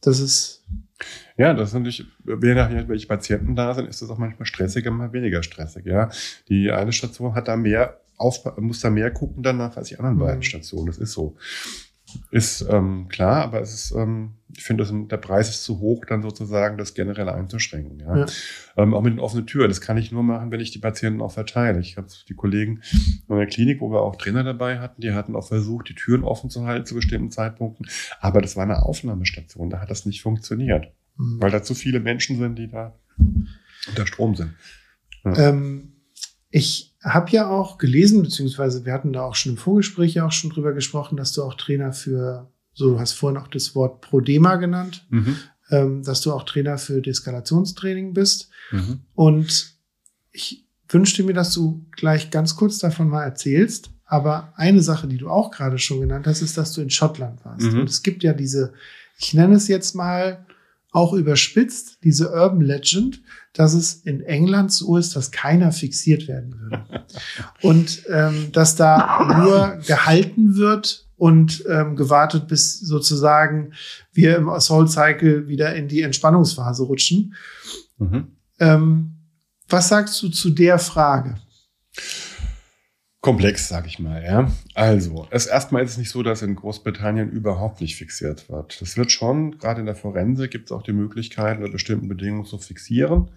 Das 0.00 0.18
ist. 0.18 0.64
Ja, 1.36 1.52
das 1.52 1.68
ist 1.68 1.74
natürlich, 1.74 2.06
je 2.26 2.54
nachdem, 2.54 2.88
welche 2.88 3.06
Patienten 3.06 3.54
da 3.54 3.74
sind, 3.74 3.86
ist 3.86 4.00
das 4.00 4.08
auch 4.08 4.16
manchmal 4.16 4.46
stressiger, 4.46 4.90
mal 4.90 5.12
weniger 5.12 5.42
stressig. 5.42 5.84
Ja, 5.84 6.08
die 6.48 6.72
eine 6.72 6.92
Station 6.94 7.34
hat 7.34 7.48
da 7.48 7.56
mehr 7.56 8.00
auf, 8.16 8.40
muss 8.56 8.80
da 8.80 8.88
mehr 8.88 9.10
gucken 9.10 9.42
danach 9.42 9.76
als 9.76 9.88
die 9.88 9.98
anderen 9.98 10.16
mhm. 10.16 10.20
beiden 10.20 10.42
Stationen. 10.42 10.86
Das 10.86 10.96
ist 10.96 11.12
so. 11.12 11.36
Ist 12.30 12.66
ähm, 12.70 13.08
klar, 13.08 13.44
aber 13.44 13.60
es 13.60 13.74
ist, 13.74 13.90
ähm, 13.92 14.34
ich 14.56 14.62
finde, 14.62 14.86
der 15.08 15.16
Preis 15.18 15.50
ist 15.50 15.64
zu 15.64 15.78
hoch, 15.80 16.04
dann 16.06 16.22
sozusagen 16.22 16.78
das 16.78 16.94
generell 16.94 17.28
einzuschränken. 17.28 18.00
Ja? 18.00 18.16
ja. 18.18 18.26
Ähm, 18.76 18.94
auch 18.94 19.02
mit 19.02 19.12
den 19.12 19.20
offenen 19.20 19.46
Türen. 19.46 19.68
Das 19.68 19.80
kann 19.80 19.98
ich 19.98 20.10
nur 20.10 20.22
machen, 20.22 20.50
wenn 20.50 20.60
ich 20.60 20.70
die 20.70 20.78
Patienten 20.78 21.20
auch 21.20 21.32
verteile. 21.32 21.80
Ich 21.80 21.96
habe 21.96 22.08
die 22.28 22.34
Kollegen 22.34 22.82
in 23.28 23.36
der 23.36 23.46
Klinik, 23.46 23.80
wo 23.80 23.90
wir 23.90 24.00
auch 24.00 24.16
Trainer 24.16 24.44
dabei 24.44 24.78
hatten, 24.78 25.00
die 25.00 25.12
hatten 25.12 25.36
auch 25.36 25.46
versucht, 25.46 25.88
die 25.88 25.94
Türen 25.94 26.24
offen 26.24 26.50
zu 26.50 26.66
halten 26.66 26.86
zu 26.86 26.94
bestimmten 26.94 27.30
Zeitpunkten. 27.30 27.86
Aber 28.20 28.40
das 28.40 28.56
war 28.56 28.62
eine 28.62 28.82
Aufnahmestation, 28.82 29.70
da 29.70 29.80
hat 29.80 29.90
das 29.90 30.06
nicht 30.06 30.22
funktioniert, 30.22 30.92
mhm. 31.16 31.40
weil 31.40 31.50
da 31.50 31.62
zu 31.62 31.74
viele 31.74 32.00
Menschen 32.00 32.38
sind, 32.38 32.58
die 32.58 32.68
da 32.68 32.98
unter 33.88 34.06
Strom 34.06 34.34
sind. 34.34 34.54
Ja. 35.24 35.50
Ähm, 35.50 35.92
ich 36.50 36.87
habe 37.02 37.30
ja 37.30 37.48
auch 37.48 37.78
gelesen, 37.78 38.22
beziehungsweise 38.22 38.84
wir 38.84 38.92
hatten 38.92 39.12
da 39.12 39.22
auch 39.22 39.34
schon 39.34 39.52
im 39.52 39.58
Vorgespräch 39.58 40.14
ja 40.14 40.26
auch 40.26 40.32
schon 40.32 40.50
drüber 40.50 40.72
gesprochen, 40.72 41.16
dass 41.16 41.32
du 41.32 41.42
auch 41.42 41.54
Trainer 41.54 41.92
für, 41.92 42.50
so 42.74 42.92
du 42.92 43.00
hast 43.00 43.12
vorhin 43.12 43.40
auch 43.40 43.48
das 43.48 43.74
Wort 43.74 44.00
Prodema 44.00 44.56
genannt, 44.56 45.06
mhm. 45.10 45.36
ähm, 45.70 46.02
dass 46.02 46.20
du 46.22 46.32
auch 46.32 46.42
Trainer 46.42 46.78
für 46.78 47.00
Deeskalationstraining 47.00 48.14
bist. 48.14 48.50
Mhm. 48.72 49.00
Und 49.14 49.76
ich 50.32 50.66
wünschte 50.88 51.22
mir, 51.22 51.34
dass 51.34 51.54
du 51.54 51.86
gleich 51.92 52.30
ganz 52.30 52.56
kurz 52.56 52.78
davon 52.78 53.08
mal 53.08 53.24
erzählst. 53.24 53.90
Aber 54.04 54.52
eine 54.56 54.80
Sache, 54.80 55.06
die 55.06 55.18
du 55.18 55.28
auch 55.28 55.50
gerade 55.50 55.78
schon 55.78 56.00
genannt 56.00 56.26
hast, 56.26 56.40
ist, 56.40 56.56
dass 56.56 56.72
du 56.72 56.80
in 56.80 56.90
Schottland 56.90 57.44
warst. 57.44 57.72
Mhm. 57.72 57.80
Und 57.80 57.90
es 57.90 58.02
gibt 58.02 58.22
ja 58.22 58.32
diese, 58.32 58.72
ich 59.18 59.34
nenne 59.34 59.56
es 59.56 59.68
jetzt 59.68 59.94
mal 59.94 60.46
auch 60.90 61.12
überspitzt, 61.12 61.98
diese 62.02 62.30
Urban 62.30 62.62
Legend, 62.62 63.20
dass 63.52 63.74
es 63.74 63.94
in 63.94 64.22
England 64.22 64.72
so 64.72 64.96
ist, 64.96 65.16
dass 65.16 65.30
keiner 65.30 65.72
fixiert 65.72 66.28
werden 66.28 66.58
würde. 66.60 67.04
Und 67.62 68.02
ähm, 68.08 68.50
dass 68.52 68.76
da 68.76 69.44
nur 69.44 69.78
gehalten 69.86 70.56
wird 70.56 71.06
und 71.16 71.64
ähm, 71.68 71.96
gewartet, 71.96 72.46
bis 72.46 72.78
sozusagen 72.78 73.72
wir 74.12 74.36
im 74.36 74.48
Assault 74.48 74.88
Cycle 74.90 75.48
wieder 75.48 75.74
in 75.74 75.88
die 75.88 76.02
Entspannungsphase 76.02 76.84
rutschen. 76.84 77.34
Mhm. 77.98 78.28
Ähm, 78.60 79.16
was 79.68 79.88
sagst 79.88 80.22
du 80.22 80.28
zu 80.28 80.50
der 80.50 80.78
Frage? 80.78 81.34
Komplex, 83.20 83.68
sag 83.68 83.86
ich 83.86 83.98
mal. 83.98 84.22
Ja, 84.24 84.50
also 84.74 85.26
es 85.30 85.46
erstmal 85.46 85.84
ist 85.84 85.92
es 85.92 85.98
nicht 85.98 86.10
so, 86.10 86.22
dass 86.22 86.42
in 86.42 86.54
Großbritannien 86.54 87.30
überhaupt 87.30 87.80
nicht 87.80 87.96
fixiert 87.96 88.48
wird. 88.48 88.80
Das 88.80 88.96
wird 88.96 89.10
schon. 89.10 89.58
Gerade 89.58 89.80
in 89.80 89.86
der 89.86 89.96
Forensik 89.96 90.50
gibt 90.50 90.66
es 90.66 90.72
auch 90.72 90.82
die 90.82 90.92
Möglichkeit, 90.92 91.58
unter 91.58 91.70
bestimmten 91.70 92.08
Bedingungen 92.08 92.44
zu 92.44 92.58
fixieren. 92.58 93.30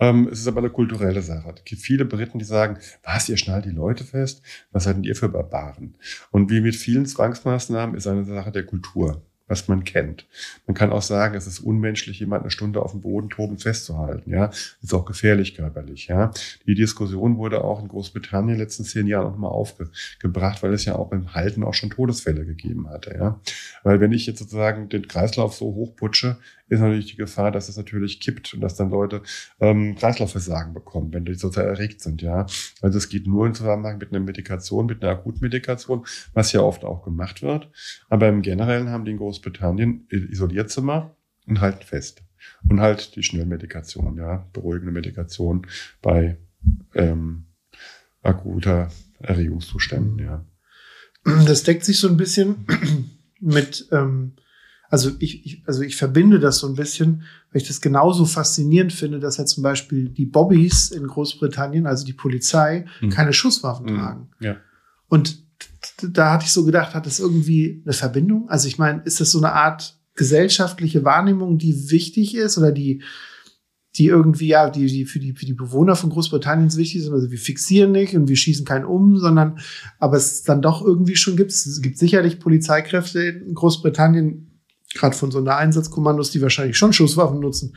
Ähm, 0.00 0.28
es 0.32 0.40
ist 0.40 0.48
aber 0.48 0.60
eine 0.60 0.70
kulturelle 0.70 1.22
Sache. 1.22 1.54
Es 1.56 1.64
gibt 1.64 1.82
viele 1.82 2.04
Briten, 2.06 2.38
die 2.38 2.44
sagen: 2.44 2.78
Was, 3.02 3.28
ihr 3.28 3.36
schnallt 3.36 3.66
die 3.66 3.70
Leute 3.70 4.04
fest? 4.04 4.42
Was 4.72 4.84
seid 4.84 4.96
denn 4.96 5.04
ihr 5.04 5.16
für 5.16 5.28
Barbaren? 5.28 5.96
Und 6.30 6.50
wie 6.50 6.60
mit 6.60 6.76
vielen 6.76 7.06
Zwangsmaßnahmen 7.06 7.94
ist 7.94 8.06
eine 8.06 8.24
Sache 8.24 8.52
der 8.52 8.64
Kultur 8.64 9.22
was 9.48 9.68
man 9.68 9.84
kennt. 9.84 10.26
Man 10.66 10.74
kann 10.74 10.90
auch 10.90 11.02
sagen, 11.02 11.34
es 11.34 11.46
ist 11.46 11.60
unmenschlich, 11.60 12.18
jemand 12.20 12.42
eine 12.42 12.50
Stunde 12.50 12.82
auf 12.82 12.92
dem 12.92 13.00
Boden 13.00 13.30
toben 13.30 13.58
festzuhalten. 13.58 14.30
Ja, 14.30 14.50
ist 14.82 14.94
auch 14.94 15.04
gefährlich 15.04 15.54
körperlich. 15.54 16.08
Ja, 16.08 16.32
die 16.66 16.74
Diskussion 16.74 17.36
wurde 17.38 17.62
auch 17.62 17.80
in 17.80 17.88
Großbritannien 17.88 18.54
in 18.54 18.54
den 18.54 18.60
letzten 18.60 18.84
zehn 18.84 19.06
Jahren 19.06 19.30
nochmal 19.30 19.50
aufgebracht, 19.50 20.62
weil 20.62 20.72
es 20.72 20.84
ja 20.84 20.96
auch 20.96 21.10
beim 21.10 21.34
Halten 21.34 21.62
auch 21.64 21.74
schon 21.74 21.90
Todesfälle 21.90 22.44
gegeben 22.44 22.88
hatte. 22.88 23.14
Ja, 23.14 23.40
weil 23.82 24.00
wenn 24.00 24.12
ich 24.12 24.26
jetzt 24.26 24.40
sozusagen 24.40 24.88
den 24.88 25.06
Kreislauf 25.08 25.54
so 25.54 25.66
hochputsche, 25.66 26.38
ist 26.68 26.80
natürlich 26.80 27.06
die 27.06 27.16
Gefahr, 27.16 27.52
dass 27.52 27.68
es 27.68 27.76
natürlich 27.76 28.20
kippt 28.20 28.54
und 28.54 28.60
dass 28.60 28.74
dann 28.74 28.90
Leute 28.90 29.22
ähm, 29.60 29.94
Kreislaufversagen 29.94 30.74
bekommen, 30.74 31.12
wenn 31.12 31.24
die 31.24 31.34
sozusagen 31.34 31.68
erregt 31.68 32.00
sind. 32.00 32.22
Ja, 32.22 32.46
also 32.82 32.98
es 32.98 33.08
geht 33.08 33.26
nur 33.26 33.46
im 33.46 33.54
Zusammenhang 33.54 33.98
mit 33.98 34.10
einer 34.10 34.20
Medikation, 34.20 34.86
mit 34.86 35.02
einer 35.02 35.12
Akutmedikation, 35.12 36.04
was 36.32 36.52
ja 36.52 36.60
oft 36.60 36.84
auch 36.84 37.04
gemacht 37.04 37.42
wird. 37.42 37.70
Aber 38.08 38.28
im 38.28 38.42
Generellen 38.42 38.90
haben 38.90 39.04
die 39.04 39.12
in 39.12 39.18
Großbritannien 39.18 40.06
Isolierzimmer 40.10 41.16
und 41.46 41.60
halten 41.60 41.84
fest 41.84 42.22
und 42.68 42.80
halt 42.80 43.16
die 43.16 43.22
Schnellmedikation, 43.22 44.16
ja, 44.16 44.48
beruhigende 44.52 44.92
Medikation 44.92 45.66
bei 46.02 46.38
ähm, 46.94 47.46
akuter 48.22 48.90
Erregungszuständen, 49.20 50.18
ja. 50.18 50.44
Das 51.44 51.64
deckt 51.64 51.84
sich 51.84 51.98
so 51.98 52.08
ein 52.08 52.16
bisschen 52.16 52.66
mit 53.40 53.88
ähm, 53.90 54.34
also 54.88 55.10
ich, 55.18 55.44
ich, 55.44 55.62
also 55.66 55.82
ich 55.82 55.96
verbinde 55.96 56.38
das 56.38 56.58
so 56.58 56.66
ein 56.68 56.74
bisschen, 56.74 57.22
weil 57.52 57.62
ich 57.62 57.68
das 57.68 57.80
genauso 57.80 58.24
faszinierend 58.24 58.92
finde, 58.92 59.18
dass 59.18 59.36
ja 59.36 59.44
zum 59.44 59.62
Beispiel 59.62 60.08
die 60.08 60.26
Bobbys 60.26 60.90
in 60.90 61.06
Großbritannien, 61.06 61.86
also 61.86 62.04
die 62.04 62.12
Polizei, 62.12 62.86
mhm. 63.00 63.10
keine 63.10 63.32
Schusswaffen 63.32 63.86
mhm. 63.86 63.96
tragen. 63.96 64.28
Ja. 64.40 64.56
Und 65.08 65.44
da 66.02 66.32
hatte 66.32 66.44
ich 66.44 66.52
so 66.52 66.64
gedacht, 66.64 66.94
hat 66.94 67.06
das 67.06 67.20
irgendwie 67.20 67.82
eine 67.84 67.94
Verbindung? 67.94 68.48
Also 68.48 68.68
ich 68.68 68.78
meine, 68.78 69.02
ist 69.02 69.20
das 69.20 69.30
so 69.30 69.38
eine 69.38 69.52
Art 69.52 69.98
gesellschaftliche 70.14 71.04
Wahrnehmung, 71.04 71.58
die 71.58 71.90
wichtig 71.90 72.34
ist 72.34 72.58
oder 72.58 72.72
die, 72.72 73.02
die 73.96 74.06
irgendwie, 74.06 74.48
ja, 74.48 74.68
die, 74.68 74.86
die 74.86 75.04
für 75.04 75.18
die, 75.18 75.32
für 75.32 75.46
die 75.46 75.54
Bewohner 75.54 75.96
von 75.96 76.10
Großbritannien 76.10 76.74
wichtig 76.76 77.02
sind. 77.02 77.12
Also 77.12 77.30
wir 77.30 77.38
fixieren 77.38 77.92
nicht 77.92 78.14
und 78.14 78.28
wir 78.28 78.36
schießen 78.36 78.66
keinen 78.66 78.84
um, 78.84 79.18
sondern, 79.18 79.58
aber 79.98 80.16
es 80.16 80.42
dann 80.42 80.62
doch 80.62 80.84
irgendwie 80.84 81.16
schon 81.16 81.36
gibt. 81.36 81.50
Es 81.50 81.80
gibt 81.80 81.98
sicherlich 81.98 82.40
Polizeikräfte 82.40 83.20
in 83.20 83.54
Großbritannien, 83.54 84.45
Gerade 84.96 85.16
von 85.16 85.30
so 85.30 85.38
einer 85.38 85.56
Einsatzkommandos, 85.56 86.30
die 86.30 86.42
wahrscheinlich 86.42 86.76
schon 86.76 86.92
Schusswaffen 86.92 87.40
nutzen. 87.40 87.76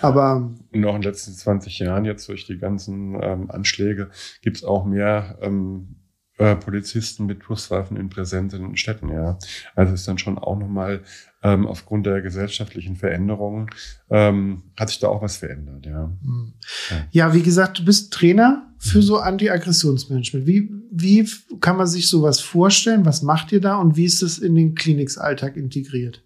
Aber. 0.00 0.50
Und 0.72 0.84
auch 0.84 0.94
in 0.94 1.02
den 1.02 1.10
letzten 1.10 1.32
20 1.32 1.78
Jahren, 1.78 2.04
jetzt 2.04 2.28
durch 2.28 2.46
die 2.46 2.58
ganzen 2.58 3.18
ähm, 3.22 3.50
Anschläge, 3.50 4.10
gibt 4.42 4.56
es 4.56 4.64
auch 4.64 4.84
mehr 4.84 5.38
ähm, 5.42 5.96
äh, 6.36 6.56
Polizisten 6.56 7.26
mit 7.26 7.44
Schusswaffen 7.44 7.96
in 7.96 8.08
den 8.08 8.76
Städten, 8.76 9.08
ja. 9.08 9.38
Also 9.76 9.94
ist 9.94 10.08
dann 10.08 10.18
schon 10.18 10.36
auch 10.36 10.58
nochmal 10.58 11.02
ähm, 11.44 11.64
aufgrund 11.64 12.06
der 12.06 12.22
gesellschaftlichen 12.22 12.96
Veränderungen 12.96 13.68
ähm, 14.10 14.64
hat 14.76 14.88
sich 14.88 14.98
da 14.98 15.08
auch 15.08 15.22
was 15.22 15.36
verändert, 15.36 15.86
ja. 15.86 16.10
Hm. 16.22 16.54
ja. 16.90 17.06
Ja, 17.12 17.34
wie 17.34 17.42
gesagt, 17.42 17.78
du 17.78 17.84
bist 17.84 18.12
Trainer 18.12 18.74
für 18.78 19.00
so 19.00 19.18
Anti-Aggressionsmanagement. 19.18 20.46
Wie, 20.46 20.70
wie 20.90 21.28
kann 21.60 21.76
man 21.76 21.86
sich 21.86 22.08
sowas 22.08 22.40
vorstellen? 22.40 23.06
Was 23.06 23.22
macht 23.22 23.52
ihr 23.52 23.60
da 23.60 23.76
und 23.76 23.96
wie 23.96 24.04
ist 24.04 24.22
es 24.22 24.38
in 24.38 24.56
den 24.56 24.74
Kliniksalltag 24.74 25.56
integriert? 25.56 26.24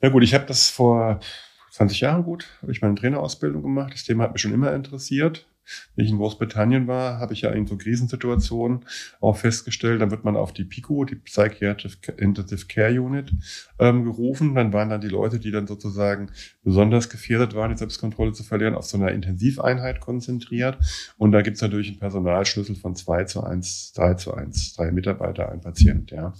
Na 0.00 0.08
gut, 0.08 0.22
ich 0.22 0.32
habe 0.32 0.46
das 0.46 0.70
vor 0.70 1.20
20 1.72 2.00
Jahren 2.00 2.24
gut, 2.24 2.46
habe 2.62 2.72
ich 2.72 2.80
meine 2.80 2.94
Trainerausbildung 2.94 3.62
gemacht. 3.62 3.92
Das 3.92 4.04
Thema 4.04 4.24
hat 4.24 4.32
mich 4.32 4.42
schon 4.42 4.54
immer 4.54 4.72
interessiert. 4.72 5.46
Wenn 5.94 6.04
ich 6.04 6.10
in 6.10 6.16
Großbritannien 6.16 6.88
war, 6.88 7.18
habe 7.18 7.32
ich 7.32 7.42
ja 7.42 7.50
in 7.50 7.66
so 7.66 7.76
Krisensituationen 7.76 8.84
auch 9.20 9.36
festgestellt, 9.36 10.00
dann 10.00 10.10
wird 10.10 10.24
man 10.24 10.36
auf 10.36 10.52
die 10.52 10.64
PICO, 10.64 11.04
die 11.04 11.16
Psychiatric 11.16 12.14
Intensive 12.16 12.66
Care 12.66 13.00
Unit, 13.00 13.30
ähm, 13.78 14.04
gerufen. 14.04 14.54
Dann 14.54 14.72
waren 14.72 14.88
dann 14.88 15.00
die 15.00 15.08
Leute, 15.08 15.38
die 15.38 15.50
dann 15.50 15.66
sozusagen 15.66 16.30
besonders 16.64 17.08
gefährdet 17.08 17.54
waren, 17.54 17.70
die 17.70 17.76
Selbstkontrolle 17.76 18.32
zu 18.32 18.42
verlieren, 18.42 18.74
auf 18.74 18.86
so 18.86 18.96
einer 18.96 19.12
Intensiveinheit 19.12 20.00
konzentriert. 20.00 20.78
Und 21.18 21.32
da 21.32 21.42
gibt 21.42 21.56
es 21.56 21.62
natürlich 21.62 21.88
einen 21.88 22.00
Personalschlüssel 22.00 22.74
von 22.74 22.96
zwei 22.96 23.24
zu 23.24 23.44
eins, 23.44 23.92
drei 23.92 24.14
zu 24.14 24.34
eins, 24.34 24.74
drei 24.74 24.90
Mitarbeiter, 24.90 25.52
ein 25.52 25.60
Patient, 25.60 26.10
ja. 26.10 26.32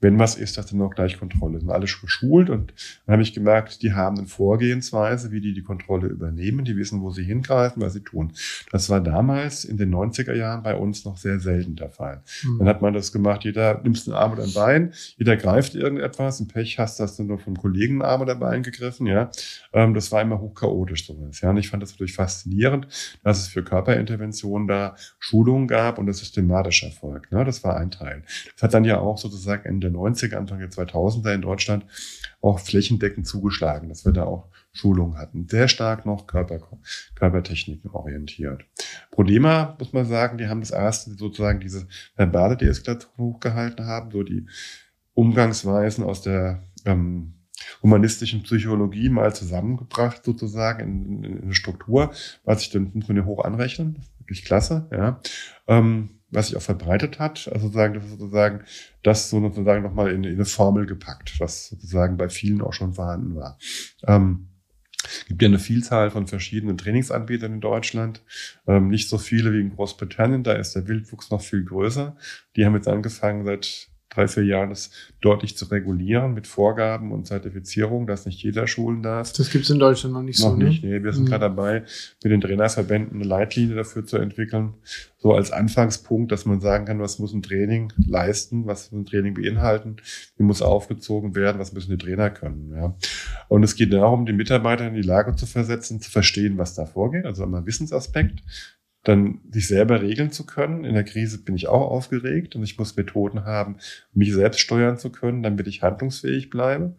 Wenn 0.00 0.18
was 0.18 0.36
ist, 0.36 0.56
das 0.56 0.66
dann 0.66 0.80
auch 0.82 0.94
gleich 0.94 1.18
Kontrolle. 1.18 1.60
Sind 1.60 1.70
alle 1.70 1.86
geschult 1.86 2.50
und 2.50 2.72
dann 3.06 3.14
habe 3.14 3.22
ich 3.22 3.34
gemerkt, 3.34 3.82
die 3.82 3.92
haben 3.92 4.18
eine 4.18 4.26
Vorgehensweise, 4.26 5.30
wie 5.30 5.40
die 5.40 5.52
die 5.52 5.62
Kontrolle 5.62 6.08
übernehmen. 6.08 6.64
Die 6.64 6.76
wissen, 6.76 7.02
wo 7.02 7.10
sie 7.10 7.24
hingreifen, 7.24 7.82
was 7.82 7.92
sie 7.92 8.00
tun. 8.00 8.32
Das 8.70 8.88
war 8.88 9.00
damals 9.00 9.64
in 9.64 9.76
den 9.76 9.94
90er 9.94 10.34
Jahren 10.34 10.62
bei 10.62 10.74
uns 10.74 11.04
noch 11.04 11.16
sehr 11.16 11.40
selten 11.40 11.76
der 11.76 11.90
Fall. 11.90 12.22
Mhm. 12.42 12.58
Dann 12.58 12.68
hat 12.68 12.82
man 12.82 12.94
das 12.94 13.12
gemacht, 13.12 13.44
jeder 13.44 13.80
nimmst 13.82 14.08
einen 14.08 14.16
Arm 14.16 14.32
oder 14.32 14.44
ein 14.44 14.54
Bein, 14.54 14.92
jeder 15.16 15.36
greift 15.36 15.74
irgendetwas, 15.74 16.40
ein 16.40 16.48
Pech 16.48 16.78
hast, 16.78 17.00
hast 17.00 17.18
du 17.18 17.24
nur 17.24 17.38
vom 17.38 17.56
Kollegen 17.56 17.94
einen 17.94 18.10
Arm 18.10 18.22
oder 18.22 18.32
ein 18.32 18.40
Bein 18.40 18.62
gegriffen, 18.62 19.06
ja. 19.06 19.30
Ähm, 19.72 19.94
das 19.94 20.10
war 20.12 20.22
immer 20.22 20.40
hochchaotisch 20.40 21.06
sowas, 21.06 21.40
ja. 21.40 21.50
Und 21.50 21.58
ich 21.58 21.68
fand 21.68 21.82
das 21.82 21.92
natürlich 21.92 22.14
faszinierend, 22.14 22.88
dass 23.22 23.38
es 23.38 23.48
für 23.48 23.62
Körperinterventionen 23.62 24.66
da 24.66 24.96
Schulungen 25.18 25.68
gab 25.68 25.98
und 25.98 26.06
das 26.06 26.18
systematisch 26.18 26.82
erfolgt. 26.82 27.32
Ne? 27.32 27.44
Das 27.44 27.64
war 27.64 27.76
ein 27.76 27.90
Teil. 27.90 28.22
Das 28.54 28.62
hat 28.62 28.74
dann 28.74 28.84
ja 28.84 28.98
auch 28.98 29.18
sozusagen 29.18 29.64
Ende 29.64 29.89
der 29.92 30.00
90er, 30.00 30.36
Anfang 30.36 30.58
der 30.58 30.70
2000er 30.70 31.34
in 31.34 31.42
Deutschland 31.42 31.86
auch 32.40 32.58
flächendeckend 32.58 33.26
zugeschlagen, 33.26 33.88
dass 33.88 34.04
wir 34.04 34.12
da 34.12 34.24
auch 34.24 34.48
Schulungen 34.72 35.18
hatten. 35.18 35.48
Sehr 35.48 35.68
stark 35.68 36.06
noch 36.06 36.26
Körper, 36.26 36.60
Körpertechniken 37.14 37.90
orientiert. 37.90 38.64
Prodema, 39.10 39.76
muss 39.78 39.92
man 39.92 40.06
sagen, 40.06 40.38
die 40.38 40.46
haben 40.46 40.60
das 40.60 40.70
erste 40.70 41.10
sozusagen 41.12 41.60
diese 41.60 41.86
verbale 42.16 42.56
Deeskalation 42.56 43.12
hochgehalten 43.18 43.86
haben, 43.86 44.10
so 44.10 44.22
die 44.22 44.46
Umgangsweisen 45.14 46.04
aus 46.04 46.22
der 46.22 46.62
ähm, 46.84 47.34
humanistischen 47.82 48.42
Psychologie 48.42 49.08
mal 49.08 49.34
zusammengebracht, 49.34 50.24
sozusagen 50.24 50.80
in, 50.80 51.24
in, 51.24 51.24
in 51.24 51.42
eine 51.42 51.54
Struktur, 51.54 52.12
was 52.44 52.62
ich 52.62 52.70
dann 52.70 52.90
muss 52.94 53.08
man 53.08 53.24
hoch 53.24 53.44
anrechnen. 53.44 53.98
Wirklich 54.18 54.44
klasse, 54.44 54.88
ja. 54.92 55.20
Ähm, 55.66 56.19
was 56.30 56.48
sich 56.48 56.56
auch 56.56 56.62
verbreitet 56.62 57.18
hat, 57.18 57.48
also 57.52 57.66
sozusagen, 57.66 57.94
das 57.94 58.08
sozusagen, 58.08 58.64
das 59.02 59.30
so 59.30 59.40
sozusagen 59.40 59.82
nochmal 59.82 60.12
in, 60.12 60.24
in 60.24 60.34
eine 60.34 60.44
Formel 60.44 60.86
gepackt, 60.86 61.38
was 61.40 61.68
sozusagen 61.68 62.16
bei 62.16 62.28
vielen 62.28 62.62
auch 62.62 62.72
schon 62.72 62.94
vorhanden 62.94 63.36
war. 63.36 63.58
Ähm, 64.06 64.48
gibt 65.28 65.42
ja 65.42 65.48
eine 65.48 65.58
Vielzahl 65.58 66.10
von 66.10 66.26
verschiedenen 66.26 66.76
Trainingsanbietern 66.76 67.54
in 67.54 67.60
Deutschland. 67.60 68.22
Ähm, 68.66 68.88
nicht 68.88 69.08
so 69.08 69.18
viele 69.18 69.52
wie 69.52 69.60
in 69.60 69.74
Großbritannien, 69.74 70.42
da 70.42 70.52
ist 70.52 70.74
der 70.74 70.88
Wildwuchs 70.88 71.30
noch 71.30 71.40
viel 71.40 71.64
größer. 71.64 72.16
Die 72.56 72.64
haben 72.64 72.74
jetzt 72.74 72.88
angefangen, 72.88 73.44
seit 73.44 73.89
drei, 74.10 74.26
vier 74.26 74.44
Jahren 74.44 74.70
das 74.70 74.90
deutlich 75.20 75.56
zu 75.56 75.66
regulieren 75.66 76.34
mit 76.34 76.46
Vorgaben 76.46 77.12
und 77.12 77.26
Zertifizierung, 77.26 78.06
dass 78.06 78.26
nicht 78.26 78.42
jeder 78.42 78.66
schulen 78.66 79.02
darf. 79.02 79.32
Das 79.32 79.50
gibt 79.50 79.64
es 79.64 79.70
in 79.70 79.78
Deutschland 79.78 80.14
noch 80.14 80.22
nicht 80.22 80.40
noch 80.40 80.50
so. 80.50 80.56
Noch 80.56 80.64
nicht, 80.64 80.82
ne? 80.82 80.98
nee. 80.98 81.04
Wir 81.04 81.12
sind 81.12 81.24
mhm. 81.24 81.28
gerade 81.28 81.42
dabei, 81.42 81.84
mit 82.22 82.32
den 82.32 82.40
Trainerverbänden 82.40 83.20
eine 83.20 83.28
Leitlinie 83.28 83.76
dafür 83.76 84.04
zu 84.04 84.18
entwickeln. 84.18 84.74
So 85.18 85.32
als 85.32 85.52
Anfangspunkt, 85.52 86.32
dass 86.32 86.44
man 86.44 86.60
sagen 86.60 86.86
kann, 86.86 86.98
was 86.98 87.18
muss 87.18 87.32
ein 87.32 87.42
Training 87.42 87.92
leisten, 88.06 88.66
was 88.66 88.90
muss 88.90 89.02
ein 89.02 89.06
Training 89.06 89.34
beinhalten, 89.34 89.96
wie 90.36 90.42
muss 90.42 90.60
aufgezogen 90.60 91.36
werden, 91.36 91.58
was 91.58 91.72
müssen 91.72 91.90
die 91.90 92.04
Trainer 92.04 92.30
können. 92.30 92.72
Ja. 92.74 92.96
Und 93.48 93.62
es 93.62 93.76
geht 93.76 93.92
darum, 93.92 94.26
die 94.26 94.32
Mitarbeiter 94.32 94.88
in 94.88 94.94
die 94.94 95.02
Lage 95.02 95.36
zu 95.36 95.46
versetzen, 95.46 96.00
zu 96.00 96.10
verstehen, 96.10 96.58
was 96.58 96.74
da 96.74 96.84
vorgeht, 96.84 97.26
also 97.26 97.44
einmal 97.44 97.66
Wissensaspekt, 97.66 98.42
dann 99.02 99.40
sich 99.50 99.68
selber 99.68 100.02
regeln 100.02 100.30
zu 100.30 100.44
können. 100.44 100.84
In 100.84 100.94
der 100.94 101.04
Krise 101.04 101.42
bin 101.42 101.56
ich 101.56 101.68
auch 101.68 101.90
aufgeregt 101.90 102.54
und 102.56 102.62
ich 102.62 102.78
muss 102.78 102.96
Methoden 102.96 103.44
haben, 103.44 103.76
mich 104.12 104.32
selbst 104.32 104.60
steuern 104.60 104.98
zu 104.98 105.10
können, 105.10 105.42
damit 105.42 105.66
ich 105.66 105.82
handlungsfähig 105.82 106.50
bleibe. 106.50 106.96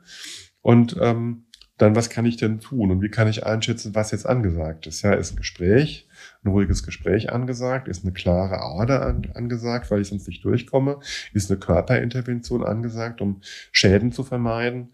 Und 0.62 0.97
ähm, 0.99 1.45
dann, 1.78 1.95
was 1.95 2.10
kann 2.10 2.26
ich 2.26 2.38
denn 2.38 2.60
tun 2.60 2.91
und 2.91 3.02
wie 3.02 3.10
kann 3.10 3.28
ich 3.28 3.45
einschätzen, 3.45 3.95
was 3.95 4.12
jetzt 4.12 4.28
angesagt 4.28 4.88
ist? 4.88 5.02
Ja, 5.02 5.14
ist 5.14 5.34
ein 5.34 5.38
Gespräch, 5.38 6.08
ein 6.43 6.49
ruhiges 6.49 6.84
Gespräch 6.84 7.32
angesagt, 7.32 7.88
ist 7.88 8.03
eine 8.03 8.13
klare 8.13 8.61
Ader 8.61 9.05
an, 9.05 9.32
angesagt, 9.34 9.91
weil 9.91 10.01
ich 10.01 10.07
sonst 10.07 10.28
nicht 10.28 10.43
durchkomme, 10.43 10.99
ist 11.34 11.51
eine 11.51 11.59
Körperintervention 11.59 12.63
angesagt, 12.63 13.22
um 13.22 13.41
Schäden 13.72 14.11
zu 14.11 14.24
vermeiden. 14.24 14.93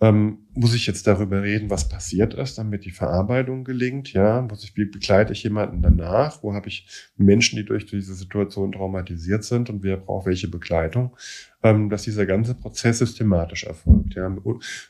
Ähm, 0.00 0.38
muss 0.54 0.74
ich 0.74 0.86
jetzt 0.86 1.06
darüber 1.06 1.42
reden, 1.42 1.70
was 1.70 1.88
passiert 1.88 2.34
ist, 2.34 2.58
damit 2.58 2.84
die 2.84 2.92
Verarbeitung 2.92 3.64
gelingt? 3.64 4.12
Ja, 4.12 4.40
muss 4.42 4.62
ich, 4.62 4.76
wie 4.76 4.84
begleite 4.84 5.32
ich 5.32 5.42
jemanden 5.42 5.82
danach? 5.82 6.42
Wo 6.42 6.54
habe 6.54 6.68
ich 6.68 6.86
Menschen, 7.16 7.56
die 7.56 7.64
durch 7.64 7.86
diese 7.86 8.14
Situation 8.14 8.72
traumatisiert 8.72 9.44
sind 9.44 9.68
und 9.70 9.82
wer 9.82 9.96
braucht 9.96 10.26
welche 10.26 10.48
Begleitung? 10.48 11.16
Ähm, 11.62 11.90
dass 11.90 12.02
dieser 12.02 12.26
ganze 12.26 12.54
Prozess 12.54 12.98
systematisch 12.98 13.64
erfolgt, 13.64 14.14
ja, 14.14 14.34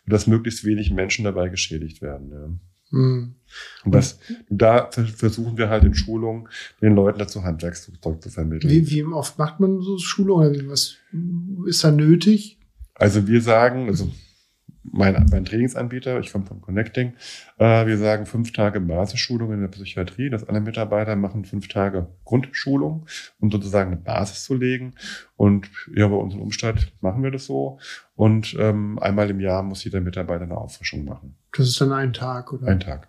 dass 0.07 0.26
möglichst 0.26 0.64
wenig 0.64 0.91
Menschen 0.91 1.24
dabei 1.24 1.49
geschädigt 1.49 2.03
werden. 2.03 2.30
Ja. 2.32 2.74
Mhm. 2.95 3.35
Und 3.85 3.95
das, 3.95 4.19
da 4.49 4.91
versuchen 4.91 5.57
wir 5.57 5.69
halt 5.69 5.85
in 5.85 5.95
Schulungen 5.95 6.49
den 6.81 6.95
Leuten 6.95 7.19
dazu 7.19 7.45
Handwerkszeug 7.45 8.23
zu 8.23 8.31
vermitteln. 8.31 8.71
Wie, 8.71 8.91
wie 8.91 9.05
oft 9.05 9.39
macht 9.39 9.61
man 9.61 9.81
so 9.81 9.99
Schulungen? 9.99 10.55
Oder 10.55 10.69
was 10.69 10.97
ist 11.67 11.85
da 11.85 11.91
nötig? 11.91 12.59
Also 12.95 13.27
wir 13.27 13.41
sagen, 13.41 13.89
also 13.89 14.11
mein, 14.85 15.26
mein 15.30 15.45
Trainingsanbieter, 15.45 16.20
ich 16.20 16.32
komme 16.32 16.47
vom 16.47 16.61
Connecting, 16.61 17.14
äh, 17.59 17.87
wir 17.87 17.99
sagen 17.99 18.26
fünf 18.26 18.53
Tage 18.53 18.80
Basisschulung 18.80 19.53
in 19.53 19.61
der 19.61 19.68
Psychiatrie, 19.68 20.30
dass 20.30 20.45
alle 20.45 20.61
Mitarbeiter 20.61 21.16
machen 21.16 21.45
fünf 21.45 21.68
Tage 21.68 22.09
Grundschulung, 22.24 23.07
um 23.41 23.51
sozusagen 23.51 23.93
eine 23.93 24.01
Basis 24.01 24.45
zu 24.45 24.55
legen. 24.55 24.95
Und 25.37 25.70
ja, 25.95 26.07
bei 26.09 26.16
uns 26.16 26.35
in 26.35 26.41
Umstadt 26.41 26.93
machen 27.01 27.22
wir 27.22 27.30
das 27.30 27.47
so. 27.47 27.78
Und 28.14 28.57
ähm, 28.59 28.99
einmal 28.99 29.30
im 29.30 29.41
Jahr 29.41 29.62
muss 29.62 29.85
jeder 29.85 30.01
Mitarbeiter 30.01 30.45
eine 30.45 30.57
Auffrischung 30.57 31.05
machen. 31.05 31.37
Das 31.57 31.68
ist 31.68 31.80
dann 31.80 31.93
ein 31.93 32.12
Tag, 32.12 32.53
oder? 32.53 32.68
Ein 32.68 32.80
Tag. 32.80 33.09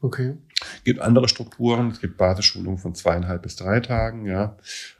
Okay. 0.00 0.36
Es 0.60 0.84
gibt 0.84 1.00
andere 1.00 1.28
Strukturen, 1.28 1.90
es 1.90 2.00
gibt 2.00 2.16
Basisschulungen 2.16 2.78
von 2.78 2.94
zweieinhalb 2.94 3.42
bis 3.42 3.56
drei 3.56 3.80
Tagen, 3.80 4.26
ja. 4.26 4.56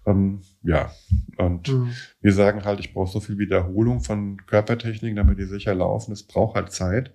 Ähm, 0.06 0.40
ja. 0.62 0.92
Und 1.36 1.68
mhm. 1.68 1.92
wir 2.20 2.32
sagen 2.32 2.64
halt, 2.64 2.80
ich 2.80 2.92
brauche 2.92 3.10
so 3.10 3.20
viel 3.20 3.38
Wiederholung 3.38 4.00
von 4.00 4.44
Körpertechniken, 4.46 5.16
damit 5.16 5.38
die 5.38 5.46
sicher 5.46 5.74
laufen. 5.74 6.12
Es 6.12 6.22
braucht 6.22 6.56
halt 6.56 6.72
Zeit. 6.72 7.12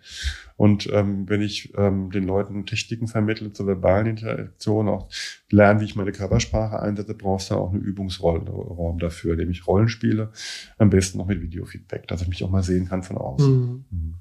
Und 0.58 0.90
ähm, 0.92 1.28
wenn 1.30 1.42
ich 1.42 1.74
ähm, 1.78 2.12
den 2.12 2.26
Leuten 2.26 2.66
Techniken 2.66 3.08
vermittle 3.08 3.52
zur 3.54 3.68
verbalen 3.68 4.08
Interaktion, 4.08 4.90
auch 4.90 5.10
lernen, 5.50 5.80
wie 5.80 5.86
ich 5.86 5.96
meine 5.96 6.12
Körpersprache 6.12 6.80
einsetze, 6.82 7.14
brauchst 7.14 7.52
du 7.52 7.56
auch 7.56 7.72
einen 7.72 7.82
Übungsraum 7.82 9.00
dafür, 9.00 9.34
indem 9.34 9.52
ich 9.52 9.68
Rollen 9.68 9.90
spiele. 9.90 10.32
Am 10.78 10.90
besten 10.90 11.18
noch 11.18 11.28
mit 11.28 11.42
Videofeedback, 11.42 12.08
dass 12.08 12.22
ich 12.22 12.28
mich 12.28 12.44
auch 12.44 12.50
mal 12.50 12.64
sehen 12.64 12.88
kann 12.88 13.04
von 13.04 13.18
außen. 13.18 13.60
Mhm. 13.60 13.86
Mhm. 13.90 14.14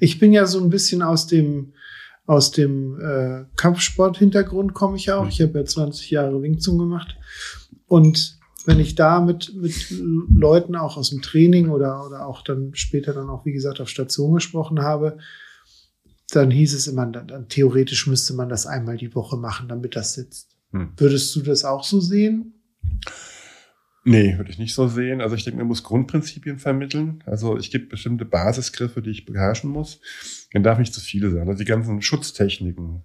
Ich 0.00 0.18
bin 0.18 0.32
ja 0.32 0.46
so 0.46 0.62
ein 0.62 0.70
bisschen 0.70 1.02
aus 1.02 1.26
dem 1.26 1.72
aus 2.26 2.50
dem 2.50 3.00
äh, 3.00 3.44
Kampfsport-Hintergrund 3.56 4.74
komme 4.74 4.96
ich 4.96 5.06
ja 5.06 5.18
auch. 5.18 5.28
Ich 5.28 5.40
habe 5.40 5.58
ja 5.58 5.64
20 5.64 6.10
Jahre 6.10 6.42
Wing 6.42 6.58
Chun 6.58 6.78
gemacht. 6.78 7.16
Und 7.86 8.38
wenn 8.64 8.80
ich 8.80 8.96
da 8.96 9.20
mit, 9.20 9.54
mit 9.54 9.90
Leuten 9.90 10.74
auch 10.74 10.96
aus 10.96 11.10
dem 11.10 11.22
Training 11.22 11.68
oder, 11.68 12.04
oder 12.04 12.26
auch 12.26 12.42
dann 12.42 12.74
später 12.74 13.14
dann 13.14 13.30
auch, 13.30 13.46
wie 13.46 13.52
gesagt, 13.52 13.80
auf 13.80 13.88
Station 13.88 14.34
gesprochen 14.34 14.82
habe, 14.82 15.18
dann 16.30 16.50
hieß 16.50 16.74
es 16.74 16.88
immer, 16.88 17.06
dann, 17.06 17.28
dann 17.28 17.48
theoretisch 17.48 18.08
müsste 18.08 18.34
man 18.34 18.48
das 18.48 18.66
einmal 18.66 18.96
die 18.96 19.14
Woche 19.14 19.36
machen, 19.36 19.68
damit 19.68 19.94
das 19.94 20.14
sitzt. 20.14 20.56
Hm. 20.72 20.90
Würdest 20.96 21.34
du 21.36 21.42
das 21.42 21.64
auch 21.64 21.84
so 21.84 22.00
sehen? 22.00 22.54
Nee, 24.08 24.36
würde 24.36 24.52
ich 24.52 24.58
nicht 24.60 24.72
so 24.72 24.86
sehen. 24.86 25.20
Also 25.20 25.34
ich 25.34 25.42
denke, 25.42 25.58
man 25.58 25.66
muss 25.66 25.82
Grundprinzipien 25.82 26.60
vermitteln. 26.60 27.24
Also 27.26 27.58
ich 27.58 27.72
gibt 27.72 27.88
bestimmte 27.88 28.24
Basisgriffe, 28.24 29.02
die 29.02 29.10
ich 29.10 29.26
beherrschen 29.26 29.68
muss. 29.68 30.00
Dann 30.52 30.62
darf 30.62 30.78
nicht 30.78 30.94
zu 30.94 31.00
viele 31.00 31.28
sein. 31.32 31.48
Also 31.48 31.58
die 31.58 31.64
ganzen 31.64 32.00
Schutztechniken, 32.00 33.02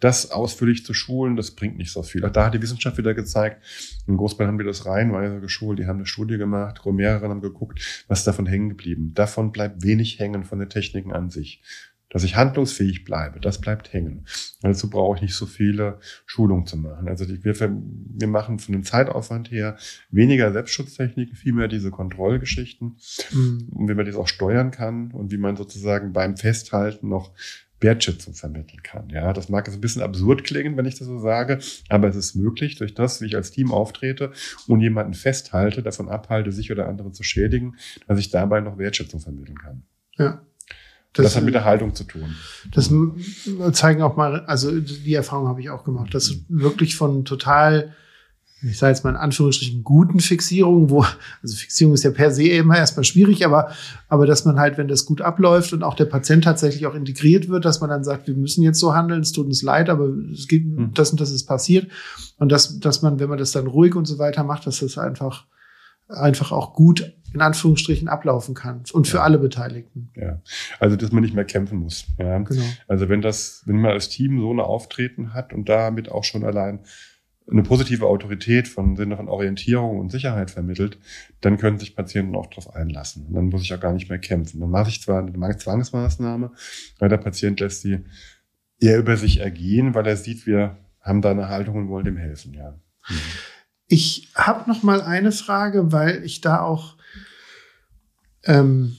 das 0.00 0.32
ausführlich 0.32 0.84
zu 0.84 0.92
schulen, 0.92 1.36
das 1.36 1.52
bringt 1.52 1.78
nicht 1.78 1.92
so 1.92 2.02
viel. 2.02 2.24
Auch 2.24 2.32
da 2.32 2.46
hat 2.46 2.54
die 2.54 2.62
Wissenschaft 2.62 2.98
wieder 2.98 3.14
gezeigt, 3.14 3.62
in 4.08 4.16
Großbritannien 4.16 4.54
haben 4.54 4.58
wir 4.58 4.66
das 4.66 4.86
reihenweise 4.86 5.40
geschult, 5.40 5.78
die 5.78 5.86
haben 5.86 5.98
eine 5.98 6.06
Studie 6.06 6.36
gemacht, 6.36 6.84
mehrere 6.84 7.28
haben 7.28 7.40
geguckt, 7.40 8.04
was 8.08 8.24
davon 8.24 8.46
hängen 8.46 8.70
geblieben. 8.70 9.12
Davon 9.14 9.52
bleibt 9.52 9.84
wenig 9.84 10.18
hängen 10.18 10.42
von 10.42 10.58
den 10.58 10.68
Techniken 10.68 11.12
an 11.12 11.30
sich 11.30 11.62
dass 12.10 12.24
ich 12.24 12.36
handlungsfähig 12.36 13.04
bleibe, 13.04 13.40
das 13.40 13.60
bleibt 13.60 13.92
hängen. 13.92 14.26
Also 14.62 14.90
brauche 14.90 15.16
ich 15.16 15.22
nicht 15.22 15.34
so 15.34 15.46
viele 15.46 15.98
Schulungen 16.26 16.66
zu 16.66 16.76
machen. 16.76 17.08
Also 17.08 17.24
die, 17.24 17.42
wir, 17.44 17.58
wir 17.58 18.28
machen 18.28 18.58
von 18.58 18.72
dem 18.72 18.82
Zeitaufwand 18.82 19.50
her 19.50 19.76
weniger 20.10 20.52
Selbstschutztechniken, 20.52 21.36
vielmehr 21.36 21.68
diese 21.68 21.90
Kontrollgeschichten, 21.90 22.96
mhm. 23.32 23.68
und 23.70 23.88
wie 23.88 23.94
man 23.94 24.04
das 24.04 24.16
auch 24.16 24.28
steuern 24.28 24.70
kann 24.70 25.12
und 25.12 25.30
wie 25.30 25.38
man 25.38 25.56
sozusagen 25.56 26.12
beim 26.12 26.36
Festhalten 26.36 27.08
noch 27.08 27.32
Wertschätzung 27.80 28.34
vermitteln 28.34 28.82
kann. 28.82 29.08
Ja, 29.08 29.32
das 29.32 29.48
mag 29.48 29.66
jetzt 29.66 29.76
ein 29.76 29.80
bisschen 29.80 30.02
absurd 30.02 30.44
klingen, 30.44 30.76
wenn 30.76 30.84
ich 30.84 30.98
das 30.98 31.08
so 31.08 31.18
sage, 31.18 31.60
aber 31.88 32.08
es 32.08 32.16
ist 32.16 32.34
möglich 32.34 32.76
durch 32.76 32.94
das, 32.94 33.20
wie 33.20 33.26
ich 33.26 33.36
als 33.36 33.52
Team 33.52 33.72
auftrete 33.72 34.32
und 34.66 34.80
jemanden 34.80 35.14
festhalte, 35.14 35.82
davon 35.82 36.08
abhalte, 36.08 36.52
sich 36.52 36.70
oder 36.70 36.88
andere 36.88 37.12
zu 37.12 37.22
schädigen, 37.22 37.76
dass 38.06 38.18
ich 38.18 38.30
dabei 38.30 38.60
noch 38.60 38.78
Wertschätzung 38.78 39.20
vermitteln 39.20 39.58
kann. 39.58 39.82
Ja. 40.18 40.42
Das, 41.12 41.24
das, 41.24 41.36
hat 41.36 41.44
mit 41.44 41.54
der 41.54 41.64
Haltung 41.64 41.94
zu 41.94 42.04
tun. 42.04 42.36
Das 42.72 42.90
zeigen 43.72 44.02
auch 44.02 44.16
mal, 44.16 44.44
also 44.46 44.78
die 44.80 45.14
Erfahrung 45.14 45.48
habe 45.48 45.60
ich 45.60 45.70
auch 45.70 45.82
gemacht, 45.84 46.14
dass 46.14 46.36
wirklich 46.48 46.94
von 46.94 47.24
total 47.24 47.94
ich 48.62 48.78
sage 48.78 48.92
jetzt 48.92 49.04
mal 49.04 49.10
in 49.10 49.16
Anführungsstrichen, 49.16 49.82
guten 49.82 50.20
Fixierungen, 50.20 50.90
wo, 50.90 51.04
also 51.42 51.56
Fixierung 51.56 51.94
ist 51.94 52.04
ja 52.04 52.10
per 52.10 52.30
se 52.30 52.48
immer 52.48 52.76
erstmal 52.76 53.04
schwierig, 53.04 53.46
aber, 53.46 53.70
aber 54.08 54.26
dass 54.26 54.44
man 54.44 54.58
halt, 54.60 54.76
wenn 54.76 54.88
das 54.88 55.06
gut 55.06 55.22
abläuft 55.22 55.72
und 55.72 55.82
auch 55.82 55.94
der 55.94 56.04
Patient 56.04 56.44
tatsächlich 56.44 56.86
auch 56.86 56.94
integriert 56.94 57.48
wird, 57.48 57.64
dass 57.64 57.80
man 57.80 57.88
dann 57.88 58.04
sagt, 58.04 58.26
wir 58.26 58.34
müssen 58.34 58.62
jetzt 58.62 58.78
so 58.78 58.94
handeln, 58.94 59.22
es 59.22 59.32
tut 59.32 59.46
uns 59.46 59.62
leid, 59.62 59.88
aber 59.88 60.08
es 60.32 60.46
gibt, 60.46 60.78
mhm. 60.78 60.92
das 60.92 61.10
und 61.10 61.20
das 61.20 61.30
ist 61.30 61.44
passiert. 61.44 61.90
Und 62.38 62.52
dass, 62.52 62.78
dass 62.80 63.00
man, 63.00 63.18
wenn 63.18 63.30
man 63.30 63.38
das 63.38 63.52
dann 63.52 63.66
ruhig 63.66 63.94
und 63.94 64.04
so 64.04 64.18
weiter 64.18 64.44
macht, 64.44 64.66
dass 64.66 64.80
das 64.80 64.98
einfach, 64.98 65.46
einfach 66.08 66.52
auch 66.52 66.74
gut 66.74 67.14
in 67.32 67.40
Anführungsstrichen 67.40 68.08
ablaufen 68.08 68.54
kann 68.54 68.82
und 68.92 69.06
für 69.06 69.18
ja. 69.18 69.22
alle 69.22 69.38
Beteiligten. 69.38 70.10
Ja, 70.16 70.40
also 70.78 70.96
dass 70.96 71.12
man 71.12 71.22
nicht 71.22 71.34
mehr 71.34 71.44
kämpfen 71.44 71.78
muss. 71.78 72.06
Ja. 72.18 72.38
Genau. 72.38 72.64
Also 72.88 73.08
wenn 73.08 73.22
das, 73.22 73.62
wenn 73.66 73.80
man 73.80 73.92
als 73.92 74.08
Team 74.08 74.40
so 74.40 74.50
eine 74.50 74.64
Auftreten 74.64 75.32
hat 75.32 75.52
und 75.52 75.68
damit 75.68 76.10
auch 76.10 76.24
schon 76.24 76.44
allein 76.44 76.80
eine 77.50 77.62
positive 77.62 78.06
Autorität 78.06 78.68
von 78.68 78.96
Sinne 78.96 79.16
von 79.16 79.28
Orientierung 79.28 79.98
und 79.98 80.12
Sicherheit 80.12 80.50
vermittelt, 80.50 80.98
dann 81.40 81.58
können 81.58 81.78
sich 81.78 81.96
Patienten 81.96 82.36
auch 82.36 82.46
darauf 82.46 82.74
einlassen. 82.74 83.26
Und 83.26 83.34
dann 83.34 83.48
muss 83.48 83.62
ich 83.62 83.74
auch 83.74 83.80
gar 83.80 83.92
nicht 83.92 84.08
mehr 84.08 84.18
kämpfen. 84.18 84.60
Dann 84.60 84.70
mache 84.70 84.90
ich 84.90 85.02
zwar 85.02 85.18
eine 85.22 85.56
Zwangsmaßnahme, 85.56 86.52
weil 86.98 87.08
der 87.08 87.16
Patient 87.16 87.58
lässt 87.60 87.82
sie 87.82 88.04
eher 88.78 88.98
über 88.98 89.16
sich 89.16 89.40
ergehen, 89.40 89.94
weil 89.94 90.06
er 90.06 90.16
sieht, 90.16 90.46
wir 90.46 90.76
haben 91.00 91.22
da 91.22 91.30
eine 91.30 91.48
Haltung 91.48 91.76
und 91.76 91.88
wollen 91.88 92.04
dem 92.04 92.16
helfen, 92.16 92.54
ja. 92.54 92.78
Mhm. 93.08 93.16
Ich 93.92 94.30
habe 94.36 94.70
noch 94.70 94.84
mal 94.84 95.02
eine 95.02 95.32
Frage, 95.32 95.90
weil 95.90 96.22
ich 96.24 96.40
da 96.40 96.60
auch 96.60 96.96
ähm, 98.44 98.96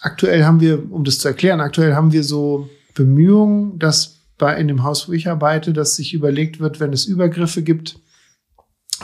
aktuell 0.00 0.44
haben 0.44 0.60
wir, 0.60 0.92
um 0.92 1.04
das 1.04 1.18
zu 1.18 1.28
erklären, 1.28 1.60
aktuell 1.60 1.94
haben 1.94 2.12
wir 2.12 2.24
so 2.24 2.68
Bemühungen, 2.94 3.78
dass 3.78 4.20
bei 4.38 4.56
in 4.56 4.68
dem 4.68 4.82
Haus, 4.82 5.08
wo 5.08 5.12
ich 5.12 5.28
arbeite, 5.28 5.72
dass 5.72 5.96
sich 5.96 6.14
überlegt 6.14 6.60
wird, 6.60 6.80
wenn 6.80 6.92
es 6.92 7.06
Übergriffe 7.06 7.62
gibt 7.62 7.98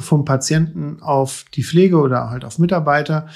vom 0.01 0.25
Patienten 0.25 1.01
auf 1.01 1.45
die 1.55 1.63
Pflege 1.63 1.97
oder 1.99 2.31
halt 2.31 2.45
auf 2.45 2.59
Mitarbeiter, 2.59 3.29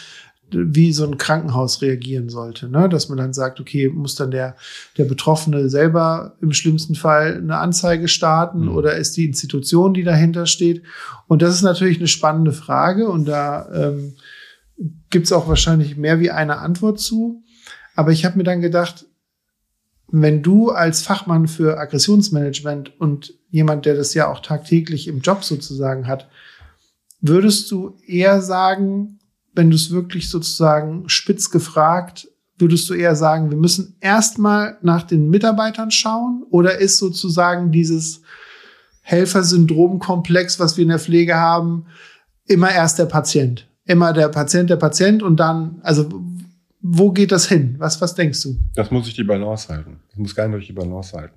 wie 0.50 0.92
so 0.92 1.06
ein 1.06 1.16
Krankenhaus 1.16 1.80
reagieren 1.80 2.28
sollte. 2.28 2.68
Ne? 2.68 2.88
Dass 2.88 3.08
man 3.08 3.18
dann 3.18 3.32
sagt, 3.32 3.60
okay, 3.60 3.88
muss 3.88 4.14
dann 4.14 4.30
der, 4.30 4.56
der 4.98 5.04
Betroffene 5.04 5.68
selber 5.68 6.36
im 6.40 6.52
schlimmsten 6.52 6.94
Fall 6.94 7.36
eine 7.36 7.58
Anzeige 7.58 8.08
starten 8.08 8.62
mhm. 8.62 8.74
oder 8.74 8.96
ist 8.96 9.16
die 9.16 9.24
Institution, 9.24 9.94
die 9.94 10.04
dahinter 10.04 10.46
steht? 10.46 10.82
Und 11.26 11.40
das 11.42 11.54
ist 11.54 11.62
natürlich 11.62 11.98
eine 11.98 12.08
spannende 12.08 12.52
Frage 12.52 13.08
und 13.08 13.26
da 13.26 13.68
ähm, 13.72 14.14
gibt 15.10 15.26
es 15.26 15.32
auch 15.32 15.48
wahrscheinlich 15.48 15.96
mehr 15.96 16.20
wie 16.20 16.30
eine 16.30 16.58
Antwort 16.58 17.00
zu. 17.00 17.42
Aber 17.94 18.12
ich 18.12 18.24
habe 18.24 18.38
mir 18.38 18.44
dann 18.44 18.60
gedacht, 18.60 19.06
wenn 20.08 20.42
du 20.42 20.70
als 20.70 21.02
Fachmann 21.02 21.48
für 21.48 21.78
Aggressionsmanagement 21.78 23.00
und 23.00 23.34
jemand, 23.50 23.86
der 23.86 23.94
das 23.94 24.14
ja 24.14 24.30
auch 24.30 24.40
tagtäglich 24.40 25.08
im 25.08 25.20
Job 25.20 25.42
sozusagen 25.42 26.06
hat, 26.06 26.28
würdest 27.20 27.70
du 27.70 27.96
eher 28.06 28.42
sagen, 28.42 29.20
wenn 29.54 29.70
du 29.70 29.76
es 29.76 29.90
wirklich 29.90 30.28
sozusagen 30.28 31.08
spitz 31.08 31.50
gefragt, 31.50 32.28
würdest 32.58 32.88
du 32.90 32.94
eher 32.94 33.16
sagen, 33.16 33.50
wir 33.50 33.56
müssen 33.56 33.96
erstmal 34.00 34.78
nach 34.82 35.02
den 35.02 35.30
Mitarbeitern 35.30 35.90
schauen 35.90 36.44
oder 36.50 36.78
ist 36.78 36.98
sozusagen 36.98 37.72
dieses 37.72 38.22
Helfersyndrom-Komplex, 39.02 40.60
was 40.60 40.76
wir 40.76 40.82
in 40.82 40.90
der 40.90 40.98
Pflege 40.98 41.36
haben, 41.36 41.86
immer 42.46 42.70
erst 42.70 42.98
der 42.98 43.06
Patient? 43.06 43.66
Immer 43.84 44.12
der 44.12 44.28
Patient, 44.28 44.70
der 44.70 44.76
Patient 44.76 45.22
und 45.22 45.38
dann, 45.38 45.80
also 45.82 46.08
wo 46.80 47.12
geht 47.12 47.30
das 47.32 47.48
hin? 47.48 47.76
Was, 47.78 48.00
was 48.00 48.14
denkst 48.14 48.42
du? 48.42 48.56
Das 48.74 48.90
muss 48.90 49.06
ich 49.06 49.14
die 49.14 49.24
Balance 49.24 49.68
halten. 49.68 50.00
Das 50.10 50.18
muss 50.18 50.34
gar 50.34 50.48
nicht 50.48 50.68
die 50.68 50.72
Balance 50.72 51.16
halten. 51.16 51.34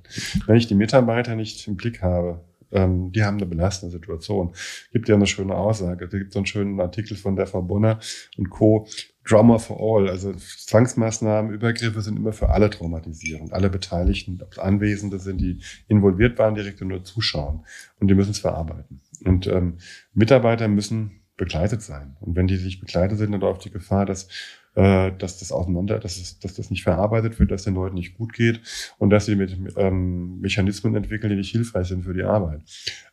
Wenn 0.48 0.58
ich 0.58 0.68
die 0.68 0.76
Mitarbeiter 0.76 1.36
nicht 1.36 1.68
im 1.68 1.76
Blick 1.76 2.02
habe, 2.02 2.42
ähm, 2.72 3.12
die 3.12 3.24
haben 3.24 3.38
eine 3.38 3.46
belastende 3.46 3.92
Situation. 3.92 4.54
Gibt 4.92 5.08
ja 5.08 5.16
eine 5.16 5.28
schöne 5.28 5.56
Aussage. 5.56 6.06
Es 6.06 6.12
gibt 6.12 6.34
so 6.34 6.40
einen 6.40 6.46
schönen 6.46 6.80
Artikel 6.80 7.16
von 7.16 7.36
der 7.36 7.48
Frau 7.48 7.62
Bonner 7.62 8.00
und 8.38 8.50
Co. 8.50 8.88
Drama 9.28 9.58
for 9.58 9.78
all. 9.80 10.10
Also 10.10 10.34
Zwangsmaßnahmen, 10.34 11.54
Übergriffe 11.54 12.02
sind 12.02 12.18
immer 12.18 12.34
für 12.34 12.50
alle 12.50 12.70
traumatisierend. 12.70 13.54
Alle 13.54 13.70
Beteiligten, 13.70 14.40
ob 14.42 14.52
es 14.52 14.60
Anwesende 14.60 15.20
sind, 15.20 15.40
die 15.42 15.60
involviert 15.88 16.38
waren, 16.38 16.56
direkt 16.56 16.82
nur 16.82 17.04
zuschauen. 17.04 17.66
Und 18.00 18.08
die 18.08 18.16
müssen 18.16 18.32
es 18.32 18.40
verarbeiten. 18.40 19.02
Und 19.24 19.48
ähm, 19.48 19.78
Mitarbeiter 20.14 20.68
müssen 20.68 21.22
begleitet 21.38 21.82
sein. 21.82 22.16
Und 22.20 22.36
wenn 22.36 22.48
die 22.48 22.58
sich 22.58 22.80
begleitet 22.80 23.18
sind, 23.18 23.32
dann 23.32 23.42
läuft 23.42 23.66
die 23.66 23.72
Gefahr, 23.72 24.06
dass 24.06 24.28
äh, 24.76 25.14
dass 25.18 25.40
das 25.40 25.52
auseinander, 25.52 26.00
dass, 26.00 26.18
es, 26.18 26.40
dass 26.40 26.56
das 26.56 26.70
nicht 26.70 26.84
verarbeitet 26.84 27.40
wird, 27.40 27.50
dass 27.50 27.64
den 27.64 27.76
Leuten 27.76 27.96
nicht 27.96 28.18
gut 28.18 28.34
geht 28.34 28.60
und 28.98 29.10
dass 29.10 29.26
sie 29.26 29.36
mit 29.36 29.58
ähm, 29.78 30.42
Mechanismen 30.42 30.96
entwickeln, 30.96 31.30
die 31.30 31.38
nicht 31.38 31.52
hilfreich 31.52 31.88
sind 31.88 32.04
für 32.04 32.14
die 32.14 32.24
Arbeit. 32.24 32.62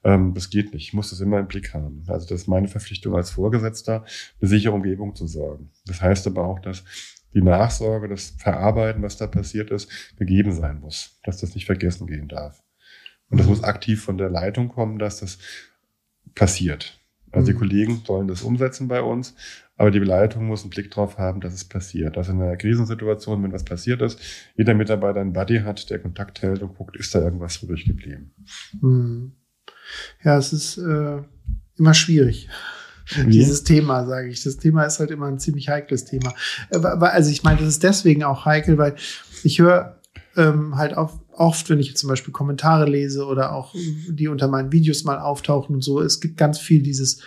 Ähm, 0.02 0.34
das 0.34 0.50
geht 0.50 0.74
nicht. 0.74 0.88
Ich 0.88 0.92
muss 0.92 1.10
das 1.10 1.20
immer 1.20 1.38
im 1.38 1.46
Blick 1.46 1.72
haben. 1.72 2.02
Also 2.08 2.26
das 2.26 2.42
ist 2.42 2.48
meine 2.48 2.68
Verpflichtung 2.68 3.14
als 3.14 3.30
Vorgesetzter, 3.30 4.04
eine 4.40 4.48
sichere 4.48 4.74
Umgebung 4.74 5.14
zu 5.14 5.28
sorgen. 5.28 5.70
Das 5.86 6.02
heißt 6.02 6.26
aber 6.26 6.44
auch, 6.44 6.58
dass 6.58 6.84
die 7.32 7.42
Nachsorge, 7.42 8.08
das 8.08 8.34
Verarbeiten, 8.38 9.02
was 9.02 9.16
da 9.16 9.26
passiert 9.26 9.70
ist, 9.70 9.88
gegeben 10.16 10.52
sein 10.52 10.80
muss, 10.80 11.20
dass 11.22 11.38
das 11.38 11.54
nicht 11.54 11.66
vergessen 11.66 12.06
gehen 12.06 12.28
darf. 12.28 12.62
Und 13.30 13.38
das 13.38 13.46
muss 13.46 13.62
aktiv 13.64 14.02
von 14.02 14.18
der 14.18 14.28
Leitung 14.28 14.68
kommen, 14.68 14.98
dass 14.98 15.20
das 15.20 15.38
passiert. 16.34 17.00
Also 17.32 17.46
die 17.46 17.54
mhm. 17.54 17.58
Kollegen 17.58 18.02
sollen 18.06 18.28
das 18.28 18.42
umsetzen 18.42 18.88
bei 18.88 19.02
uns, 19.02 19.34
aber 19.76 19.90
die 19.90 19.98
Leitung 19.98 20.46
muss 20.46 20.62
einen 20.62 20.70
Blick 20.70 20.90
drauf 20.90 21.18
haben, 21.18 21.40
dass 21.40 21.54
es 21.54 21.64
passiert. 21.64 22.16
Dass 22.16 22.28
in 22.28 22.40
einer 22.40 22.56
Krisensituation, 22.56 23.42
wenn 23.42 23.52
was 23.52 23.64
passiert 23.64 24.02
ist, 24.02 24.20
jeder 24.54 24.74
Mitarbeiter 24.74 25.20
einen 25.20 25.32
Buddy 25.32 25.60
hat, 25.60 25.90
der 25.90 25.98
Kontakt 25.98 26.42
hält 26.42 26.62
und 26.62 26.76
guckt, 26.76 26.96
ist 26.96 27.14
da 27.14 27.20
irgendwas 27.20 27.62
übrig 27.62 27.86
geblieben. 27.86 28.32
Mhm. 28.80 29.32
Ja, 30.22 30.36
es 30.36 30.52
ist 30.52 30.78
äh, 30.78 31.22
immer 31.78 31.94
schwierig. 31.94 32.48
Wie? 33.16 33.30
Dieses 33.30 33.64
Thema, 33.64 34.06
sage 34.06 34.28
ich. 34.28 34.44
Das 34.44 34.58
Thema 34.58 34.84
ist 34.84 35.00
halt 35.00 35.10
immer 35.10 35.26
ein 35.26 35.38
ziemlich 35.38 35.68
heikles 35.68 36.04
Thema. 36.04 36.34
Äh, 36.70 36.78
also 36.78 37.30
ich 37.30 37.42
meine, 37.42 37.58
das 37.58 37.68
ist 37.68 37.82
deswegen 37.82 38.24
auch 38.24 38.44
heikel, 38.44 38.78
weil 38.78 38.94
ich 39.42 39.58
höre 39.58 40.00
ähm, 40.36 40.76
halt 40.76 40.96
auch 40.96 41.18
oft, 41.34 41.68
wenn 41.70 41.80
ich 41.80 41.88
jetzt 41.88 42.00
zum 42.00 42.08
Beispiel 42.08 42.32
Kommentare 42.32 42.88
lese 42.88 43.26
oder 43.26 43.54
auch 43.54 43.74
die 44.08 44.28
unter 44.28 44.48
meinen 44.48 44.72
Videos 44.72 45.04
mal 45.04 45.18
auftauchen 45.18 45.74
und 45.74 45.82
so, 45.82 46.00
es 46.00 46.20
gibt 46.20 46.36
ganz 46.36 46.58
viel 46.58 46.82
dieses 46.82 47.22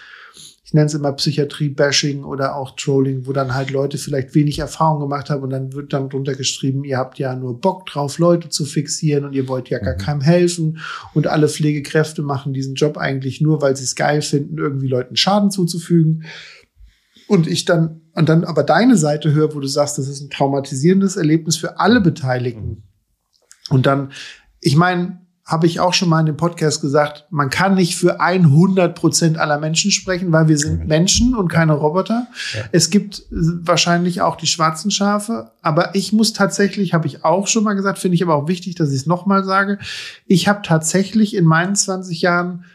ich 0.65 0.73
nenne 0.73 0.87
es 0.87 0.95
immer 0.95 1.11
Psychiatrie-Bashing 1.11 2.23
oder 2.23 2.55
auch 2.55 2.75
Trolling, 2.75 3.27
wo 3.27 3.33
dann 3.33 3.53
halt 3.53 3.69
Leute 3.69 3.99
vielleicht 3.99 4.33
wenig 4.33 4.57
Erfahrung 4.57 4.99
gemacht 4.99 5.29
haben 5.29 5.43
und 5.43 5.51
dann 5.51 5.73
wird 5.73 5.93
dann 5.93 6.09
drunter 6.09 6.33
geschrieben, 6.33 6.83
ihr 6.83 6.97
habt 6.97 7.19
ja 7.19 7.35
nur 7.35 7.61
Bock 7.61 7.85
drauf, 7.85 8.17
Leute 8.17 8.49
zu 8.49 8.65
fixieren 8.65 9.25
und 9.25 9.33
ihr 9.33 9.47
wollt 9.47 9.69
ja 9.69 9.77
gar 9.77 9.93
mhm. 9.93 9.99
keinem 9.99 10.21
helfen 10.21 10.79
und 11.13 11.27
alle 11.27 11.49
Pflegekräfte 11.49 12.23
machen 12.23 12.51
diesen 12.51 12.73
Job 12.73 12.97
eigentlich 12.97 13.41
nur, 13.41 13.61
weil 13.61 13.75
sie 13.75 13.83
es 13.83 13.93
geil 13.93 14.23
finden, 14.23 14.57
irgendwie 14.57 14.87
Leuten 14.87 15.15
Schaden 15.15 15.51
zuzufügen. 15.51 16.23
Und 17.27 17.45
ich 17.45 17.65
dann, 17.65 18.01
und 18.13 18.27
dann 18.27 18.43
aber 18.43 18.63
deine 18.63 18.97
Seite 18.97 19.33
höre, 19.33 19.53
wo 19.53 19.59
du 19.59 19.67
sagst, 19.67 19.99
das 19.99 20.07
ist 20.07 20.21
ein 20.21 20.31
traumatisierendes 20.31 21.15
Erlebnis 21.15 21.57
für 21.57 21.79
alle 21.79 22.01
Beteiligten. 22.01 22.69
Mhm. 22.69 22.94
Und 23.69 23.85
dann, 23.85 24.11
ich 24.61 24.75
meine, 24.75 25.19
habe 25.45 25.67
ich 25.67 25.79
auch 25.79 25.93
schon 25.93 26.09
mal 26.09 26.21
in 26.21 26.25
dem 26.25 26.37
Podcast 26.37 26.81
gesagt, 26.81 27.25
man 27.29 27.51
kann 27.51 27.75
nicht 27.75 27.95
für 27.95 28.19
100 28.19 28.95
Prozent 28.95 29.37
aller 29.37 29.59
Menschen 29.59 29.91
sprechen, 29.91 30.31
weil 30.31 30.47
wir 30.47 30.57
sind 30.57 30.87
Menschen 30.87 31.35
und 31.35 31.49
keine 31.49 31.73
Roboter. 31.73 32.27
Ja. 32.55 32.61
Es 32.71 32.89
gibt 32.89 33.23
wahrscheinlich 33.29 34.21
auch 34.21 34.37
die 34.37 34.47
schwarzen 34.47 34.89
Schafe, 34.89 35.51
aber 35.61 35.93
ich 35.93 36.11
muss 36.11 36.33
tatsächlich, 36.33 36.95
habe 36.95 37.05
ich 37.05 37.23
auch 37.23 37.45
schon 37.45 37.63
mal 37.63 37.75
gesagt, 37.75 37.99
finde 37.99 38.15
ich 38.15 38.23
aber 38.23 38.33
auch 38.33 38.47
wichtig, 38.47 38.73
dass 38.73 38.89
ich 38.89 39.01
es 39.01 39.05
nochmal 39.05 39.43
sage, 39.43 39.77
ich 40.25 40.47
habe 40.47 40.63
tatsächlich 40.63 41.35
in 41.35 41.45
meinen 41.45 41.75
20 41.75 42.21
Jahren 42.21 42.65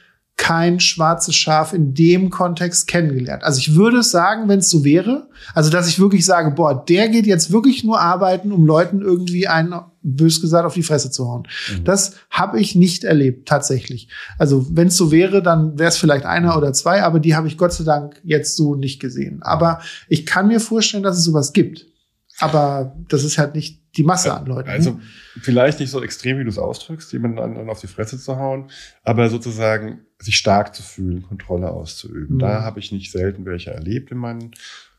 kein 0.40 0.80
schwarzes 0.80 1.36
Schaf 1.36 1.74
in 1.74 1.92
dem 1.92 2.30
Kontext 2.30 2.86
kennengelernt. 2.86 3.44
Also 3.44 3.58
ich 3.58 3.74
würde 3.74 4.02
sagen, 4.02 4.48
wenn 4.48 4.60
es 4.60 4.70
so 4.70 4.84
wäre, 4.84 5.28
also 5.54 5.70
dass 5.70 5.86
ich 5.86 6.00
wirklich 6.00 6.24
sage, 6.24 6.52
boah, 6.52 6.82
der 6.82 7.10
geht 7.10 7.26
jetzt 7.26 7.52
wirklich 7.52 7.84
nur 7.84 8.00
arbeiten, 8.00 8.50
um 8.50 8.64
Leuten 8.64 9.02
irgendwie 9.02 9.48
einen, 9.48 9.74
bös 10.02 10.40
gesagt, 10.40 10.64
auf 10.64 10.72
die 10.72 10.82
Fresse 10.82 11.10
zu 11.10 11.28
hauen. 11.28 11.42
Mhm. 11.70 11.84
Das 11.84 12.14
habe 12.30 12.58
ich 12.58 12.74
nicht 12.74 13.04
erlebt, 13.04 13.46
tatsächlich. 13.46 14.08
Also 14.38 14.66
wenn 14.70 14.88
es 14.88 14.96
so 14.96 15.12
wäre, 15.12 15.42
dann 15.42 15.78
wäre 15.78 15.90
es 15.90 15.98
vielleicht 15.98 16.24
einer 16.24 16.56
oder 16.56 16.72
zwei, 16.72 17.02
aber 17.02 17.20
die 17.20 17.34
habe 17.34 17.46
ich 17.46 17.58
Gott 17.58 17.74
sei 17.74 17.84
Dank 17.84 18.18
jetzt 18.24 18.56
so 18.56 18.74
nicht 18.74 18.98
gesehen. 18.98 19.42
Aber 19.42 19.82
ich 20.08 20.24
kann 20.24 20.48
mir 20.48 20.60
vorstellen, 20.60 21.02
dass 21.02 21.18
es 21.18 21.24
sowas 21.24 21.52
gibt. 21.52 21.84
Aber 22.38 22.96
das 23.10 23.24
ist 23.24 23.36
halt 23.36 23.54
nicht 23.54 23.79
die 23.96 24.04
Masse 24.04 24.32
an 24.34 24.46
Leuten. 24.46 24.68
Also 24.68 24.92
ne? 24.92 25.00
vielleicht 25.40 25.80
nicht 25.80 25.90
so 25.90 26.02
extrem, 26.02 26.38
wie 26.38 26.44
du 26.44 26.50
es 26.50 26.58
ausdrückst, 26.58 27.12
jemanden 27.12 27.38
anderen 27.38 27.70
auf 27.70 27.80
die 27.80 27.86
Fresse 27.86 28.18
zu 28.18 28.36
hauen, 28.36 28.70
aber 29.02 29.28
sozusagen 29.28 30.00
sich 30.18 30.36
stark 30.36 30.74
zu 30.74 30.82
fühlen, 30.82 31.22
Kontrolle 31.22 31.70
auszuüben. 31.70 32.36
Mhm. 32.36 32.40
Da 32.40 32.62
habe 32.62 32.80
ich 32.80 32.92
nicht 32.92 33.10
selten 33.10 33.44
welche 33.44 33.70
erlebt 33.70 34.10
in 34.10 34.18
meinen 34.18 34.52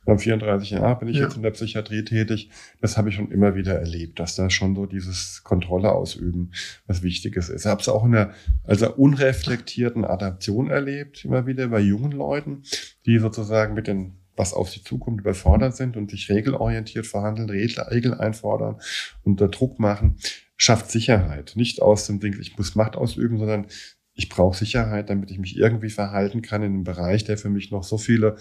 beim 0.03 0.17
34 0.17 0.71
Jahren 0.71 0.99
bin 0.99 1.09
ich 1.09 1.17
ja. 1.17 1.23
jetzt 1.23 1.35
in 1.35 1.43
der 1.43 1.51
Psychiatrie 1.51 2.03
tätig. 2.03 2.49
Das 2.81 2.97
habe 2.97 3.09
ich 3.09 3.15
schon 3.15 3.31
immer 3.31 3.55
wieder 3.55 3.75
erlebt, 3.75 4.19
dass 4.19 4.35
da 4.35 4.49
schon 4.49 4.75
so 4.75 4.87
dieses 4.87 5.43
Kontrolle 5.43 5.91
ausüben 5.91 6.51
was 6.87 7.03
Wichtiges 7.03 7.49
ist. 7.49 7.65
Ich 7.65 7.69
habe 7.69 7.81
es 7.81 7.89
auch 7.89 8.03
in 8.05 8.13
der 8.13 8.33
also 8.63 8.91
unreflektierten 8.95 10.03
Adaption 10.03 10.71
erlebt, 10.71 11.23
immer 11.23 11.45
wieder 11.45 11.67
bei 11.67 11.79
jungen 11.79 12.11
Leuten, 12.11 12.63
die 13.05 13.19
sozusagen 13.19 13.75
mit 13.75 13.87
den 13.87 14.20
was 14.35 14.53
auf 14.53 14.69
sie 14.69 14.83
zukommt, 14.83 15.21
überfordert 15.21 15.75
sind 15.75 15.97
und 15.97 16.11
sich 16.11 16.29
regelorientiert 16.29 17.05
verhandeln, 17.05 17.49
Regeln 17.49 18.13
einfordern, 18.13 18.77
unter 19.23 19.47
Druck 19.47 19.79
machen, 19.79 20.17
schafft 20.57 20.91
Sicherheit. 20.91 21.53
Nicht 21.55 21.81
aus 21.81 22.07
dem 22.07 22.19
Ding, 22.19 22.37
ich 22.39 22.57
muss 22.57 22.75
Macht 22.75 22.95
ausüben, 22.95 23.37
sondern 23.37 23.67
ich 24.13 24.29
brauche 24.29 24.57
Sicherheit, 24.57 25.09
damit 25.09 25.31
ich 25.31 25.39
mich 25.39 25.57
irgendwie 25.57 25.89
verhalten 25.89 26.41
kann 26.41 26.63
in 26.63 26.73
einem 26.73 26.83
Bereich, 26.83 27.23
der 27.23 27.37
für 27.37 27.49
mich 27.49 27.71
noch 27.71 27.83
so 27.83 27.97
viele 27.97 28.37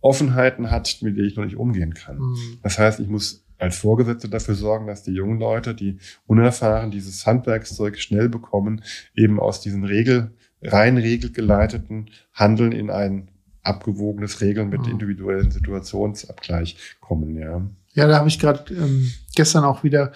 Offenheiten 0.00 0.70
hat, 0.70 0.98
mit 1.02 1.16
denen 1.16 1.26
ich 1.26 1.36
noch 1.36 1.44
nicht 1.44 1.56
umgehen 1.56 1.94
kann. 1.94 2.18
Mhm. 2.18 2.58
Das 2.62 2.78
heißt, 2.78 3.00
ich 3.00 3.08
muss 3.08 3.44
als 3.58 3.78
Vorgesetzte 3.78 4.28
dafür 4.28 4.54
sorgen, 4.54 4.86
dass 4.86 5.02
die 5.02 5.12
jungen 5.12 5.40
Leute, 5.40 5.74
die 5.74 5.98
unerfahren 6.26 6.90
dieses 6.90 7.26
Handwerkszeug 7.26 7.98
schnell 7.98 8.28
bekommen, 8.28 8.82
eben 9.14 9.40
aus 9.40 9.60
diesen 9.60 9.84
Regel, 9.84 10.32
rein 10.62 10.98
regelgeleiteten 10.98 12.10
Handeln 12.32 12.72
in 12.72 12.90
ein 12.90 13.30
abgewogenes 13.66 14.40
Regeln 14.40 14.68
mit 14.68 14.82
mhm. 14.82 14.92
individuellen 14.92 15.50
Situationsabgleich 15.50 16.76
kommen, 17.00 17.36
ja. 17.36 17.62
Ja, 17.94 18.06
da 18.06 18.18
habe 18.18 18.28
ich 18.28 18.38
gerade 18.38 18.74
ähm, 18.74 19.10
gestern 19.34 19.64
auch 19.64 19.82
wieder 19.82 20.12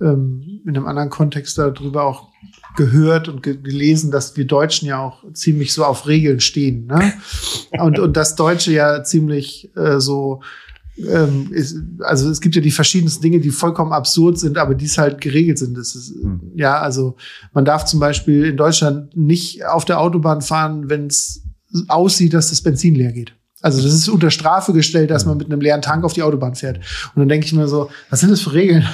ähm, 0.00 0.60
in 0.64 0.76
einem 0.76 0.86
anderen 0.86 1.10
Kontext 1.10 1.58
darüber 1.58 2.04
auch 2.04 2.28
gehört 2.76 3.28
und 3.28 3.42
ge 3.42 3.56
gelesen, 3.60 4.12
dass 4.12 4.36
wir 4.36 4.46
Deutschen 4.46 4.86
ja 4.86 5.02
auch 5.02 5.24
ziemlich 5.32 5.72
so 5.72 5.84
auf 5.84 6.06
Regeln 6.06 6.38
stehen. 6.38 6.86
Ne? 6.86 7.12
und, 7.80 7.98
und 7.98 8.16
das 8.16 8.36
Deutsche 8.36 8.72
ja 8.72 9.02
ziemlich 9.02 9.76
äh, 9.76 9.98
so 9.98 10.42
ähm, 10.96 11.48
ist, 11.52 11.76
also 12.00 12.30
es 12.30 12.40
gibt 12.40 12.56
ja 12.56 12.62
die 12.62 12.70
verschiedensten 12.70 13.22
Dinge, 13.22 13.40
die 13.40 13.50
vollkommen 13.50 13.92
absurd 13.92 14.38
sind, 14.38 14.58
aber 14.58 14.74
die 14.74 14.86
es 14.86 14.98
halt 14.98 15.20
geregelt 15.20 15.58
sind. 15.58 15.76
Das 15.76 15.94
ist, 15.94 16.14
mhm. 16.14 16.52
ja, 16.54 16.80
also 16.80 17.16
man 17.52 17.64
darf 17.64 17.84
zum 17.84 18.00
Beispiel 18.00 18.44
in 18.44 18.56
Deutschland 18.56 19.16
nicht 19.16 19.64
auf 19.64 19.84
der 19.84 20.00
Autobahn 20.00 20.40
fahren, 20.40 20.88
wenn 20.88 21.06
es 21.06 21.42
aussieht, 21.88 22.34
dass 22.34 22.50
das 22.50 22.62
Benzin 22.62 22.94
leer 22.94 23.12
geht. 23.12 23.34
Also 23.60 23.82
das 23.82 23.92
ist 23.92 24.08
unter 24.08 24.30
Strafe 24.30 24.72
gestellt, 24.72 25.10
dass 25.10 25.26
man 25.26 25.36
mit 25.36 25.48
einem 25.48 25.60
leeren 25.60 25.82
Tank 25.82 26.04
auf 26.04 26.12
die 26.12 26.22
Autobahn 26.22 26.54
fährt. 26.54 26.78
Und 27.14 27.20
dann 27.20 27.28
denke 27.28 27.46
ich 27.46 27.52
mir 27.52 27.66
so, 27.66 27.90
was 28.08 28.20
sind 28.20 28.30
das 28.30 28.40
für 28.40 28.52
Regeln? 28.52 28.86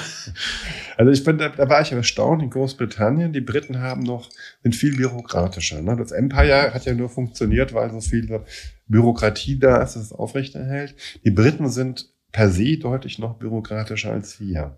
Also 0.97 1.11
ich 1.11 1.23
bin, 1.23 1.37
da, 1.37 1.49
da 1.49 1.69
war 1.69 1.81
ich 1.81 1.91
erstaunt 1.91 2.41
in 2.41 2.49
Großbritannien. 2.49 3.33
Die 3.33 3.41
Briten 3.41 3.79
haben 3.79 4.03
noch, 4.03 4.29
sind 4.63 4.75
viel 4.75 4.95
bürokratischer. 4.95 5.81
Ne? 5.81 5.95
Das 5.97 6.11
Empire 6.11 6.73
hat 6.73 6.85
ja 6.85 6.93
nur 6.93 7.09
funktioniert, 7.09 7.73
weil 7.73 7.91
so 7.91 7.99
viel 8.01 8.41
Bürokratie 8.87 9.59
da 9.59 9.83
ist, 9.83 9.95
dass 9.95 10.03
es 10.03 10.13
aufrechterhält. 10.13 10.95
Die 11.23 11.31
Briten 11.31 11.69
sind 11.69 12.09
per 12.31 12.49
se 12.49 12.77
deutlich 12.77 13.19
noch 13.19 13.37
bürokratischer 13.37 14.11
als 14.11 14.39
wir. 14.39 14.77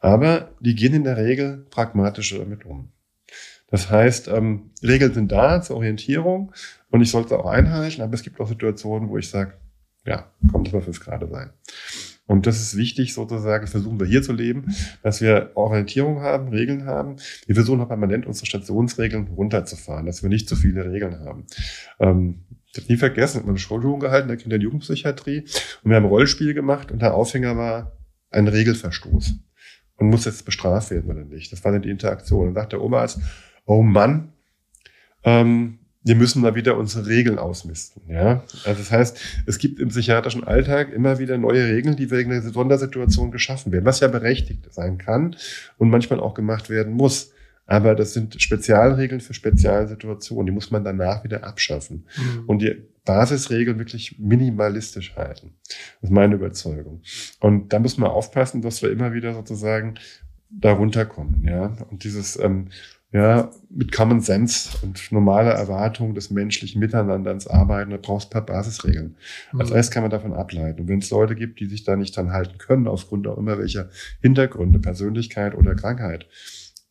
Aber 0.00 0.50
die 0.60 0.74
gehen 0.74 0.94
in 0.94 1.04
der 1.04 1.16
Regel 1.16 1.66
pragmatischer 1.70 2.38
damit 2.38 2.66
um. 2.66 2.90
Das 3.74 3.90
heißt, 3.90 4.28
ähm, 4.28 4.70
Regeln 4.84 5.12
sind 5.12 5.32
da 5.32 5.60
zur 5.60 5.78
Orientierung 5.78 6.52
und 6.90 7.00
ich 7.00 7.10
sollte 7.10 7.36
auch 7.36 7.46
einhalten, 7.46 8.02
aber 8.02 8.14
es 8.14 8.22
gibt 8.22 8.38
auch 8.38 8.46
Situationen, 8.46 9.08
wo 9.08 9.18
ich 9.18 9.28
sage, 9.28 9.54
ja, 10.06 10.30
kommt 10.52 10.72
das 10.72 10.84
fünf 10.84 11.00
Grad 11.00 11.28
sein. 11.28 11.50
Und 12.28 12.46
das 12.46 12.60
ist 12.60 12.76
wichtig 12.76 13.14
sozusagen, 13.14 13.66
versuchen 13.66 13.98
wir 13.98 14.06
hier 14.06 14.22
zu 14.22 14.32
leben, 14.32 14.72
dass 15.02 15.20
wir 15.20 15.50
Orientierung 15.56 16.20
haben, 16.20 16.50
Regeln 16.50 16.86
haben. 16.86 17.16
Wir 17.46 17.56
versuchen 17.56 17.80
auch 17.80 17.88
permanent 17.88 18.26
unsere 18.26 18.46
Stationsregeln 18.46 19.26
runterzufahren, 19.26 20.06
dass 20.06 20.22
wir 20.22 20.30
nicht 20.30 20.48
zu 20.48 20.54
viele 20.54 20.88
Regeln 20.92 21.18
haben. 21.24 21.44
Ähm, 21.98 22.44
ich 22.70 22.80
habe 22.80 22.92
nie 22.92 22.96
vergessen, 22.96 23.38
ich 23.38 23.42
habe 23.42 23.50
eine 23.50 23.58
Schulung 23.58 23.98
gehalten 23.98 24.28
in 24.28 24.36
der 24.36 24.36
Kinder- 24.36 24.54
und 24.54 24.62
Jugendpsychiatrie 24.62 25.40
und 25.82 25.90
wir 25.90 25.96
haben 25.96 26.04
ein 26.04 26.10
Rollspiel 26.10 26.54
gemacht 26.54 26.92
und 26.92 27.02
der 27.02 27.14
Aufhänger 27.14 27.56
war 27.56 27.90
ein 28.30 28.46
Regelverstoß 28.46 29.34
und 29.96 30.10
muss 30.10 30.26
jetzt 30.26 30.44
bestraft 30.44 30.92
werden 30.92 31.10
oder 31.10 31.24
nicht. 31.24 31.50
Das 31.50 31.64
war 31.64 31.72
dann 31.72 31.82
die 31.82 31.90
Interaktion. 31.90 32.46
Und 32.46 32.54
sagt 32.54 32.70
der 32.70 32.80
Oberarzt, 32.80 33.18
oh 33.66 33.82
Mann, 33.82 34.32
ähm, 35.24 35.78
wir 36.04 36.16
müssen 36.16 36.42
mal 36.42 36.54
wieder 36.54 36.76
unsere 36.76 37.06
Regeln 37.06 37.38
ausmisten. 37.38 38.02
Ja? 38.08 38.44
Also 38.64 38.78
das 38.78 38.90
heißt, 38.90 39.20
es 39.46 39.58
gibt 39.58 39.80
im 39.80 39.88
psychiatrischen 39.88 40.44
Alltag 40.44 40.92
immer 40.92 41.18
wieder 41.18 41.38
neue 41.38 41.66
Regeln, 41.66 41.96
die 41.96 42.10
wegen 42.10 42.30
einer 42.30 42.42
Sondersituation 42.42 43.30
geschaffen 43.30 43.72
werden, 43.72 43.86
was 43.86 44.00
ja 44.00 44.08
berechtigt 44.08 44.66
sein 44.70 44.98
kann 44.98 45.34
und 45.78 45.88
manchmal 45.88 46.20
auch 46.20 46.34
gemacht 46.34 46.68
werden 46.68 46.92
muss. 46.92 47.32
Aber 47.66 47.94
das 47.94 48.12
sind 48.12 48.40
Spezialregeln 48.40 49.22
für 49.22 49.32
Spezialsituationen, 49.32 50.44
die 50.44 50.52
muss 50.52 50.70
man 50.70 50.84
danach 50.84 51.24
wieder 51.24 51.44
abschaffen. 51.44 52.04
Mhm. 52.16 52.44
Und 52.46 52.58
die 52.60 52.82
Basisregeln 53.06 53.78
wirklich 53.78 54.18
minimalistisch 54.18 55.16
halten. 55.16 55.54
Das 55.66 56.10
ist 56.10 56.14
meine 56.14 56.34
Überzeugung. 56.34 57.00
Und 57.40 57.72
da 57.72 57.78
muss 57.78 57.96
man 57.96 58.10
aufpassen, 58.10 58.60
dass 58.60 58.82
wir 58.82 58.90
immer 58.90 59.14
wieder 59.14 59.32
sozusagen 59.32 59.94
da 60.50 60.72
runterkommen, 60.72 61.44
ja. 61.44 61.76
Und 61.90 62.04
dieses 62.04 62.38
ähm, 62.38 62.68
ja, 63.14 63.48
mit 63.70 63.92
Common 63.92 64.20
Sense 64.20 64.70
und 64.82 65.12
normaler 65.12 65.52
Erwartung 65.52 66.16
des 66.16 66.30
menschlichen 66.30 66.80
Miteinanders 66.80 67.46
arbeiten, 67.46 67.92
da 67.92 67.96
brauchst 67.96 68.26
du 68.26 68.38
ein 68.38 68.44
paar 68.44 68.56
Basisregeln. 68.56 69.14
Mhm. 69.52 69.60
Als 69.60 69.70
Rest 69.70 69.92
kann 69.92 70.02
man 70.02 70.10
davon 70.10 70.32
ableiten. 70.32 70.80
Und 70.80 70.88
wenn 70.88 70.98
es 70.98 71.10
Leute 71.10 71.36
gibt, 71.36 71.60
die 71.60 71.66
sich 71.66 71.84
da 71.84 71.94
nicht 71.94 72.16
dran 72.16 72.32
halten 72.32 72.58
können, 72.58 72.88
aufgrund 72.88 73.28
auch 73.28 73.38
immer 73.38 73.56
welcher 73.56 73.88
Hintergründe, 74.20 74.80
Persönlichkeit 74.80 75.54
oder 75.54 75.76
Krankheit, 75.76 76.26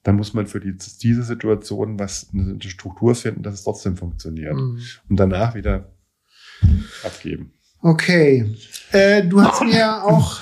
dann 0.04 0.16
muss 0.16 0.34
man 0.34 0.48
für 0.48 0.62
die, 0.62 0.78
diese 1.02 1.24
Situation 1.24 2.00
was 2.00 2.30
eine 2.34 2.58
Struktur 2.62 3.16
finden, 3.16 3.44
dass 3.44 3.56
es 3.56 3.64
trotzdem 3.66 3.98
funktioniert. 3.98 4.56
Mhm. 4.56 4.80
Und 5.10 5.20
danach 5.20 5.56
wieder 5.56 5.92
abgeben. 7.04 7.52
Okay. 7.82 8.56
Äh, 8.94 9.24
du 9.28 9.42
hast 9.42 9.62
mir 9.62 10.06
auch 10.06 10.40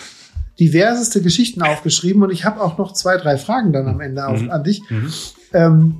diverseste 0.61 1.23
Geschichten 1.23 1.63
aufgeschrieben 1.63 2.21
und 2.21 2.29
ich 2.29 2.45
habe 2.45 2.61
auch 2.61 2.77
noch 2.77 2.93
zwei, 2.93 3.17
drei 3.17 3.35
Fragen 3.37 3.73
dann 3.73 3.87
am 3.87 3.99
Ende 3.99 4.27
auf, 4.27 4.39
mhm. 4.39 4.51
an 4.51 4.63
dich. 4.63 4.83
Mhm. 4.89 5.11
Ähm, 5.53 5.95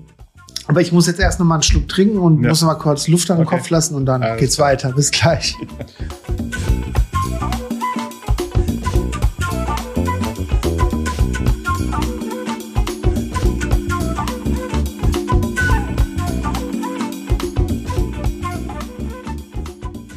aber 0.67 0.81
ich 0.81 0.91
muss 0.91 1.07
jetzt 1.07 1.19
erst 1.19 1.39
noch 1.39 1.47
mal 1.47 1.55
einen 1.55 1.63
Schluck 1.63 1.87
trinken 1.87 2.19
und 2.19 2.43
ja. 2.43 2.49
muss 2.49 2.61
noch 2.61 2.67
mal 2.67 2.75
kurz 2.75 3.07
Luft 3.07 3.31
an 3.31 3.37
den 3.37 3.47
okay. 3.47 3.57
Kopf 3.57 3.71
lassen 3.71 3.95
und 3.95 4.05
dann 4.05 4.21
Alles 4.21 4.39
geht's 4.39 4.55
klar. 4.57 4.69
weiter. 4.69 4.91
Bis 4.91 5.09
gleich. 5.09 5.57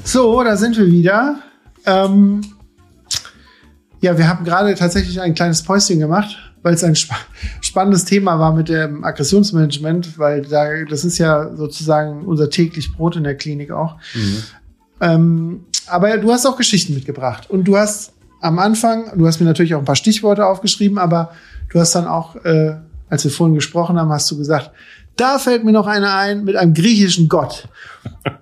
So, 0.05 0.45
da 0.45 0.59
sind 0.59 0.76
wir 0.76 0.86
wieder. 0.86 1.38
Ähm, 1.86 2.42
ja, 4.05 4.18
wir 4.18 4.28
haben 4.28 4.44
gerade 4.44 4.74
tatsächlich 4.74 5.20
ein 5.20 5.34
kleines 5.34 5.62
Päuschen 5.62 5.98
gemacht 5.98 6.36
weil 6.64 6.74
es 6.74 6.82
ein 6.82 6.96
sp 6.96 7.12
spannendes 7.61 8.07
Thema 8.07 8.38
war 8.40 8.52
mit 8.52 8.68
dem 8.68 9.05
Aggressionsmanagement, 9.05 10.18
weil 10.18 10.42
da, 10.42 10.82
das 10.88 11.05
ist 11.05 11.18
ja 11.18 11.55
sozusagen 11.55 12.24
unser 12.24 12.50
täglich 12.50 12.92
Brot 12.96 13.16
in 13.16 13.24
der 13.24 13.36
Klinik 13.36 13.70
auch. 13.70 13.96
Mhm. 14.14 14.42
Ähm, 15.00 15.64
aber 15.86 16.16
du 16.16 16.32
hast 16.32 16.46
auch 16.46 16.57
Geschichten 16.57 16.94
mitgebracht 16.94 17.50
und 17.50 17.64
du 17.64 17.76
hast 17.76 18.14
am 18.40 18.59
Anfang, 18.59 19.12
du 19.16 19.26
hast 19.26 19.40
mir 19.40 19.46
natürlich 19.46 19.74
auch 19.74 19.78
ein 19.78 19.84
paar 19.84 19.94
Stichworte 19.94 20.46
aufgeschrieben, 20.46 20.98
aber 20.98 21.32
du 21.70 21.78
hast 21.78 21.94
dann 21.94 22.07
auch, 22.07 22.36
äh, 22.44 22.76
als 23.11 23.24
wir 23.24 23.30
vorhin 23.30 23.55
gesprochen 23.55 23.98
haben, 23.98 24.11
hast 24.11 24.30
du 24.30 24.38
gesagt, 24.38 24.70
da 25.16 25.38
fällt 25.38 25.64
mir 25.64 25.72
noch 25.72 25.86
einer 25.86 26.14
ein 26.14 26.44
mit 26.44 26.56
einem 26.56 26.74
griechischen 26.74 27.28
Gott. 27.28 27.68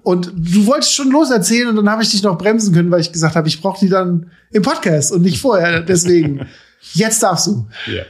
Und 0.02 0.32
du 0.34 0.66
wolltest 0.66 0.94
schon 0.94 1.10
loserzählen 1.10 1.68
und 1.68 1.76
dann 1.76 1.90
habe 1.90 2.02
ich 2.02 2.10
dich 2.10 2.22
noch 2.22 2.38
bremsen 2.38 2.74
können, 2.74 2.90
weil 2.90 3.00
ich 3.00 3.12
gesagt 3.12 3.36
habe, 3.36 3.48
ich 3.48 3.60
brauche 3.60 3.80
die 3.80 3.88
dann 3.88 4.30
im 4.50 4.62
Podcast 4.62 5.12
und 5.12 5.22
nicht 5.22 5.38
vorher. 5.40 5.80
Deswegen 5.80 6.46
Jetzt 6.94 7.22
darfst 7.22 7.46
du. 7.46 7.66
Ja. 7.86 8.04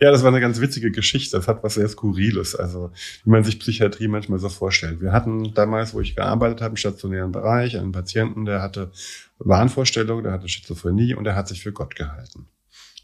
Ja, 0.00 0.10
das 0.10 0.22
war 0.22 0.28
eine 0.28 0.40
ganz 0.40 0.60
witzige 0.60 0.90
Geschichte. 0.90 1.36
Das 1.36 1.46
hat 1.46 1.62
was 1.62 1.74
sehr 1.74 1.88
Skurriles. 1.88 2.56
Also, 2.56 2.90
wie 3.24 3.30
man 3.30 3.44
sich 3.44 3.60
Psychiatrie 3.60 4.08
manchmal 4.08 4.38
so 4.40 4.48
vorstellt. 4.48 5.00
Wir 5.00 5.12
hatten 5.12 5.54
damals, 5.54 5.94
wo 5.94 6.00
ich 6.00 6.16
gearbeitet 6.16 6.60
habe, 6.60 6.72
im 6.72 6.76
stationären 6.76 7.30
Bereich, 7.30 7.76
einen 7.76 7.92
Patienten, 7.92 8.44
der 8.44 8.60
hatte 8.60 8.90
Wahnvorstellungen, 9.38 10.24
der 10.24 10.32
hatte 10.32 10.48
Schizophrenie 10.48 11.14
und 11.14 11.24
der 11.24 11.36
hat 11.36 11.48
sich 11.48 11.62
für 11.62 11.72
Gott 11.72 11.94
gehalten. 11.94 12.48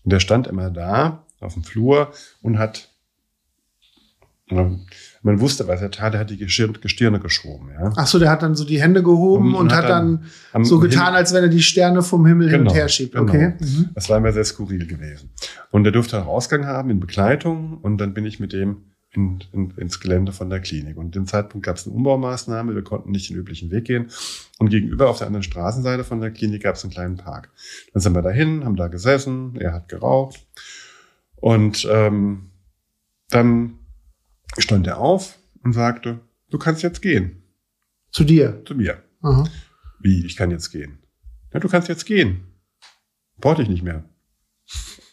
Und 0.02 0.12
der 0.12 0.20
stand 0.20 0.48
immer 0.48 0.70
da 0.70 1.24
auf 1.40 1.54
dem 1.54 1.62
Flur 1.62 2.12
und 2.42 2.58
hat 2.58 2.90
man 4.46 5.40
wusste, 5.40 5.66
was 5.68 5.80
er 5.80 5.90
tat, 5.90 6.14
er 6.14 6.20
hat 6.20 6.30
die 6.30 6.36
Gestirne, 6.36 6.74
Gestirne 6.78 7.18
geschoben. 7.18 7.70
Ja. 7.70 7.92
Ach 7.96 8.06
so, 8.06 8.18
der 8.18 8.30
hat 8.30 8.42
dann 8.42 8.54
so 8.54 8.64
die 8.64 8.80
Hände 8.80 9.02
gehoben 9.02 9.54
und, 9.54 9.62
und 9.62 9.74
hat 9.74 9.88
dann, 9.88 10.24
dann 10.52 10.64
so 10.64 10.78
getan, 10.78 11.14
als 11.14 11.32
wenn 11.32 11.44
er 11.44 11.48
die 11.48 11.62
Sterne 11.62 12.02
vom 12.02 12.26
Himmel 12.26 12.48
genau, 12.48 12.52
hin 12.52 12.60
und 12.60 12.66
genau, 12.68 12.76
her 12.76 12.88
schiebt. 12.88 13.16
Okay. 13.16 13.54
Genau. 13.58 13.70
Mhm. 13.70 13.88
Das 13.94 14.10
war 14.10 14.20
mir 14.20 14.32
sehr 14.32 14.44
skurril 14.44 14.86
gewesen. 14.86 15.30
Und 15.70 15.86
er 15.86 15.92
durfte 15.92 16.20
auch 16.20 16.26
Ausgang 16.26 16.66
haben 16.66 16.90
in 16.90 17.00
Begleitung 17.00 17.78
und 17.78 17.98
dann 17.98 18.12
bin 18.12 18.26
ich 18.26 18.38
mit 18.38 18.52
dem 18.52 18.82
in, 19.14 19.42
in, 19.52 19.70
ins 19.76 20.00
Gelände 20.00 20.32
von 20.32 20.50
der 20.50 20.60
Klinik. 20.60 20.96
Und 20.96 21.14
dem 21.14 21.26
Zeitpunkt 21.26 21.64
gab 21.64 21.76
es 21.76 21.86
eine 21.86 21.94
Umbaumaßnahme, 21.94 22.74
wir 22.74 22.82
konnten 22.82 23.12
nicht 23.12 23.30
den 23.30 23.36
üblichen 23.36 23.70
Weg 23.70 23.84
gehen. 23.84 24.10
Und 24.58 24.68
gegenüber 24.70 25.08
auf 25.08 25.18
der 25.18 25.28
anderen 25.28 25.44
Straßenseite 25.44 26.04
von 26.04 26.20
der 26.20 26.32
Klinik 26.32 26.64
gab 26.64 26.74
es 26.74 26.84
einen 26.84 26.92
kleinen 26.92 27.16
Park. 27.16 27.50
Dann 27.92 28.02
sind 28.02 28.14
wir 28.14 28.22
dahin, 28.22 28.64
haben 28.64 28.76
da 28.76 28.88
gesessen, 28.88 29.56
er 29.58 29.72
hat 29.72 29.88
geraucht. 29.88 30.44
Und 31.36 31.86
ähm, 31.90 32.50
dann 33.30 33.78
stand 34.58 34.86
er 34.86 34.98
auf 34.98 35.38
und 35.62 35.72
sagte, 35.72 36.20
du 36.50 36.58
kannst 36.58 36.82
jetzt 36.82 37.02
gehen. 37.02 37.42
Zu 38.10 38.24
dir? 38.24 38.62
Zu 38.64 38.74
mir. 38.74 39.02
Aha. 39.22 39.44
Wie, 40.00 40.24
ich 40.24 40.36
kann 40.36 40.50
jetzt 40.50 40.70
gehen? 40.70 40.98
Ja, 41.52 41.60
du 41.60 41.68
kannst 41.68 41.88
jetzt 41.88 42.04
gehen. 42.04 42.44
Brauchte 43.38 43.62
ich 43.62 43.68
nicht 43.68 43.82
mehr. 43.82 44.04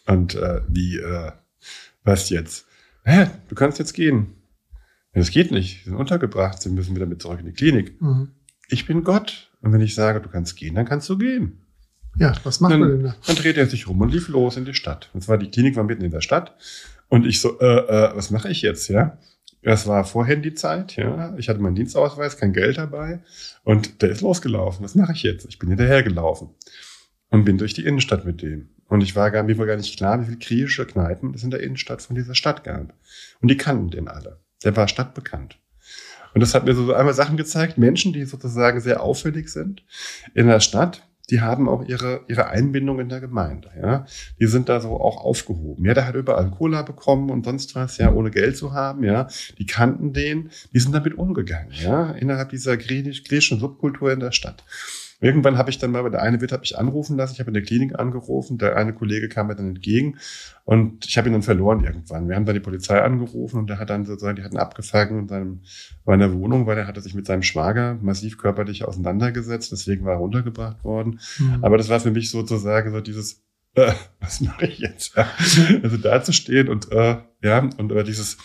Und 0.06 0.34
äh, 0.34 0.62
wie, 0.68 0.98
äh, 0.98 1.32
was 2.04 2.30
jetzt? 2.30 2.66
Hä, 3.04 3.28
du 3.48 3.54
kannst 3.54 3.78
jetzt 3.78 3.94
gehen. 3.94 4.34
Ja, 5.14 5.20
das 5.20 5.30
geht 5.30 5.50
nicht. 5.50 5.84
Sie 5.84 5.90
sind 5.90 5.98
untergebracht. 5.98 6.60
Sie 6.62 6.70
müssen 6.70 6.94
wieder 6.94 7.06
mit 7.06 7.22
zurück 7.22 7.40
in 7.40 7.46
die 7.46 7.52
Klinik. 7.52 8.00
Mhm. 8.00 8.32
Ich 8.68 8.86
bin 8.86 9.04
Gott. 9.04 9.50
Und 9.60 9.72
wenn 9.72 9.80
ich 9.80 9.94
sage, 9.94 10.20
du 10.20 10.28
kannst 10.28 10.56
gehen, 10.56 10.74
dann 10.74 10.86
kannst 10.86 11.08
du 11.08 11.18
gehen. 11.18 11.62
Ja, 12.16 12.34
was 12.44 12.60
macht 12.60 12.72
dann, 12.72 12.80
man 12.80 12.90
denn 12.90 13.02
da? 13.04 13.16
Dann 13.26 13.36
drehte 13.36 13.60
er 13.60 13.66
sich 13.66 13.88
rum 13.88 14.00
und 14.00 14.12
lief 14.12 14.28
los 14.28 14.56
in 14.56 14.64
die 14.64 14.74
Stadt. 14.74 15.10
Und 15.14 15.22
zwar 15.22 15.38
die 15.38 15.50
Klinik 15.50 15.76
war 15.76 15.84
mitten 15.84 16.04
in 16.04 16.10
der 16.10 16.20
Stadt. 16.20 16.56
Und 17.08 17.26
ich 17.26 17.40
so, 17.40 17.58
äh, 17.60 17.66
äh, 17.66 18.16
was 18.16 18.30
mache 18.30 18.50
ich 18.50 18.62
jetzt, 18.62 18.88
ja? 18.88 19.18
Es 19.62 19.86
war 19.86 20.04
vor 20.04 20.26
Handyzeit, 20.26 20.96
ja. 20.96 21.34
Ich 21.38 21.48
hatte 21.48 21.60
meinen 21.60 21.76
Dienstausweis, 21.76 22.36
kein 22.36 22.52
Geld 22.52 22.78
dabei. 22.78 23.20
Und 23.62 24.02
der 24.02 24.10
ist 24.10 24.20
losgelaufen. 24.20 24.84
Was 24.84 24.96
mache 24.96 25.12
ich 25.12 25.22
jetzt? 25.22 25.46
Ich 25.48 25.58
bin 25.58 25.68
hinterhergelaufen. 25.68 26.50
Und 27.30 27.44
bin 27.44 27.58
durch 27.58 27.72
die 27.72 27.84
Innenstadt 27.84 28.24
mit 28.24 28.42
dem. 28.42 28.70
Und 28.88 29.02
ich 29.02 29.16
war 29.16 29.30
gar, 29.30 29.42
mir 29.44 29.56
war 29.56 29.66
gar 29.66 29.76
nicht 29.76 29.96
klar, 29.96 30.20
wie 30.20 30.26
viele 30.26 30.38
griechische 30.38 30.84
Kneipen 30.84 31.32
es 31.32 31.44
in 31.44 31.50
der 31.50 31.60
Innenstadt 31.60 32.02
von 32.02 32.16
dieser 32.16 32.34
Stadt 32.34 32.64
gab. 32.64 32.92
Und 33.40 33.48
die 33.48 33.56
kannten 33.56 33.90
den 33.90 34.08
alle. 34.08 34.40
Der 34.64 34.76
war 34.76 34.88
stadtbekannt. 34.88 35.58
Und 36.34 36.40
das 36.40 36.54
hat 36.54 36.64
mir 36.64 36.74
so 36.74 36.92
einmal 36.92 37.14
Sachen 37.14 37.36
gezeigt, 37.36 37.78
Menschen, 37.78 38.12
die 38.12 38.24
sozusagen 38.24 38.80
sehr 38.80 39.02
auffällig 39.02 39.48
sind 39.48 39.84
in 40.34 40.46
der 40.46 40.60
Stadt, 40.60 41.06
die 41.32 41.40
haben 41.40 41.66
auch 41.66 41.82
ihre, 41.88 42.20
ihre 42.28 42.48
Einbindung 42.48 43.00
in 43.00 43.08
der 43.08 43.20
Gemeinde, 43.20 43.70
ja. 43.80 44.04
Die 44.38 44.46
sind 44.46 44.68
da 44.68 44.80
so 44.80 45.00
auch 45.00 45.24
aufgehoben. 45.24 45.86
Ja, 45.86 45.94
der 45.94 46.06
hat 46.06 46.14
überall 46.14 46.50
Cola 46.50 46.82
bekommen 46.82 47.30
und 47.30 47.46
sonst 47.46 47.74
was, 47.74 47.96
ja, 47.96 48.12
ohne 48.12 48.30
Geld 48.30 48.58
zu 48.58 48.74
haben, 48.74 49.02
ja. 49.02 49.28
Die 49.58 49.64
kannten 49.64 50.12
den, 50.12 50.50
die 50.74 50.78
sind 50.78 50.94
damit 50.94 51.14
umgegangen, 51.14 51.72
ja, 51.72 52.10
innerhalb 52.10 52.50
dieser 52.50 52.76
griechischen 52.76 53.58
Subkultur 53.58 54.12
in 54.12 54.20
der 54.20 54.32
Stadt. 54.32 54.62
Irgendwann 55.22 55.56
habe 55.56 55.70
ich 55.70 55.78
dann 55.78 55.92
mal, 55.92 56.10
der 56.10 56.20
eine 56.20 56.40
Wirt 56.40 56.50
habe 56.50 56.64
ich 56.64 56.76
anrufen 56.76 57.16
lassen, 57.16 57.34
ich 57.34 57.38
habe 57.40 57.50
in 57.50 57.54
der 57.54 57.62
Klinik 57.62 57.96
angerufen, 57.96 58.58
der 58.58 58.76
eine 58.76 58.92
Kollege 58.92 59.28
kam 59.28 59.46
mir 59.46 59.54
dann 59.54 59.68
entgegen 59.68 60.18
und 60.64 61.06
ich 61.06 61.16
habe 61.16 61.28
ihn 61.28 61.32
dann 61.32 61.42
verloren 61.42 61.84
irgendwann. 61.84 62.28
Wir 62.28 62.34
haben 62.34 62.44
dann 62.44 62.56
die 62.56 62.60
Polizei 62.60 63.00
angerufen 63.00 63.58
und 63.60 63.70
der 63.70 63.78
hat 63.78 63.88
dann 63.88 64.04
sozusagen, 64.04 64.34
die 64.34 64.42
hatten 64.42 64.56
abgefangen 64.56 65.20
in 65.20 65.28
seinem, 65.28 65.60
meiner 66.04 66.32
Wohnung, 66.32 66.66
weil 66.66 66.76
er 66.76 66.88
hatte 66.88 67.00
sich 67.00 67.14
mit 67.14 67.24
seinem 67.24 67.42
Schwager 67.42 67.98
massiv 68.02 68.36
körperlich 68.36 68.84
auseinandergesetzt, 68.84 69.70
deswegen 69.70 70.04
war 70.04 70.14
er 70.14 70.18
runtergebracht 70.18 70.82
worden. 70.82 71.20
Mhm. 71.38 71.62
Aber 71.62 71.78
das 71.78 71.88
war 71.88 72.00
für 72.00 72.10
mich 72.10 72.28
sozusagen 72.28 72.90
so 72.90 73.00
dieses, 73.00 73.44
äh, 73.74 73.92
was 74.18 74.40
mache 74.40 74.66
ich 74.66 74.80
jetzt? 74.80 75.16
Ja? 75.16 75.28
Also 75.84 75.98
da 75.98 76.20
zu 76.24 76.32
stehen 76.32 76.68
und 76.68 76.90
äh, 76.90 77.18
ja, 77.44 77.60
und 77.60 77.92
über 77.92 78.02
dieses, 78.02 78.38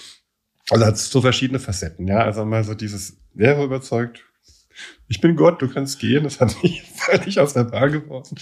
also 0.69 0.85
hat 0.85 0.97
so 0.99 1.21
verschiedene 1.21 1.57
Facetten, 1.57 2.07
ja. 2.07 2.19
Also 2.19 2.45
mal 2.45 2.63
so 2.63 2.75
dieses, 2.75 3.17
wäre 3.33 3.63
überzeugt, 3.63 4.26
ich 5.07 5.21
bin 5.21 5.35
Gott, 5.35 5.61
du 5.61 5.69
kannst 5.69 5.99
gehen. 5.99 6.23
Das 6.23 6.41
hat 6.41 6.61
mich 6.61 6.81
völlig 6.95 7.39
aus 7.39 7.53
der 7.53 7.63
Bahn 7.63 7.91
geworfen. 7.91 8.37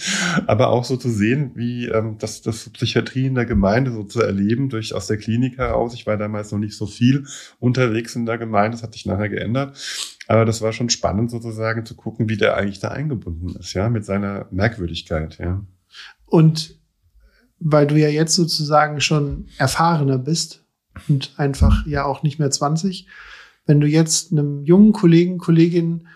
Aber 0.46 0.68
auch 0.68 0.84
so 0.84 0.96
zu 0.96 1.10
sehen, 1.10 1.52
wie 1.54 1.86
ähm, 1.86 2.16
das, 2.18 2.42
das 2.42 2.68
Psychiatrie 2.70 3.26
in 3.26 3.34
der 3.34 3.46
Gemeinde 3.46 3.92
so 3.92 4.02
zu 4.02 4.20
erleben, 4.20 4.68
durch 4.68 4.94
aus 4.94 5.06
der 5.06 5.16
Klinik 5.16 5.58
heraus. 5.58 5.94
Ich 5.94 6.06
war 6.06 6.16
damals 6.16 6.50
noch 6.50 6.58
nicht 6.58 6.76
so 6.76 6.86
viel 6.86 7.26
unterwegs 7.60 8.16
in 8.16 8.26
der 8.26 8.38
Gemeinde, 8.38 8.76
das 8.76 8.82
hat 8.82 8.94
sich 8.94 9.06
nachher 9.06 9.28
geändert. 9.28 9.76
Aber 10.28 10.44
das 10.44 10.60
war 10.60 10.72
schon 10.72 10.90
spannend 10.90 11.30
sozusagen 11.30 11.86
zu 11.86 11.94
gucken, 11.94 12.28
wie 12.28 12.36
der 12.36 12.56
eigentlich 12.56 12.80
da 12.80 12.88
eingebunden 12.88 13.54
ist, 13.60 13.74
ja, 13.74 13.88
mit 13.88 14.04
seiner 14.04 14.46
Merkwürdigkeit, 14.50 15.38
ja. 15.38 15.64
Und 16.24 16.80
weil 17.58 17.86
du 17.86 17.96
ja 17.96 18.08
jetzt 18.08 18.34
sozusagen 18.34 19.00
schon 19.00 19.48
erfahrener 19.56 20.18
bist 20.18 20.64
und 21.08 21.34
einfach 21.36 21.86
ja 21.86 22.04
auch 22.04 22.22
nicht 22.22 22.38
mehr 22.38 22.50
20, 22.50 23.06
wenn 23.66 23.80
du 23.80 23.86
jetzt 23.86 24.32
einem 24.32 24.64
jungen 24.64 24.92
Kollegen, 24.92 25.38
Kollegin 25.38 26.06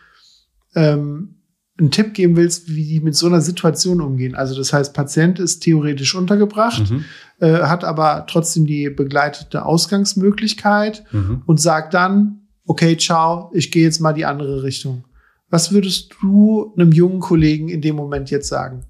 ähm, 0.74 1.36
einen 1.78 1.90
Tipp 1.90 2.14
geben 2.14 2.36
willst, 2.36 2.68
wie 2.68 2.84
die 2.84 3.00
mit 3.00 3.16
so 3.16 3.26
einer 3.26 3.40
Situation 3.40 4.00
umgehen. 4.00 4.34
Also 4.34 4.54
das 4.54 4.72
heißt, 4.72 4.92
Patient 4.94 5.38
ist 5.38 5.60
theoretisch 5.60 6.14
untergebracht, 6.14 6.90
mhm. 6.90 7.04
äh, 7.40 7.62
hat 7.62 7.84
aber 7.84 8.26
trotzdem 8.28 8.66
die 8.66 8.90
begleitete 8.90 9.64
Ausgangsmöglichkeit 9.64 11.04
mhm. 11.12 11.42
und 11.46 11.60
sagt 11.60 11.94
dann, 11.94 12.42
okay, 12.66 12.96
ciao, 12.96 13.50
ich 13.54 13.70
gehe 13.70 13.84
jetzt 13.84 14.00
mal 14.00 14.12
die 14.12 14.26
andere 14.26 14.62
Richtung. 14.62 15.04
Was 15.48 15.72
würdest 15.72 16.14
du 16.20 16.72
einem 16.76 16.92
jungen 16.92 17.20
Kollegen 17.20 17.68
in 17.68 17.80
dem 17.80 17.96
Moment 17.96 18.30
jetzt 18.30 18.48
sagen? 18.48 18.84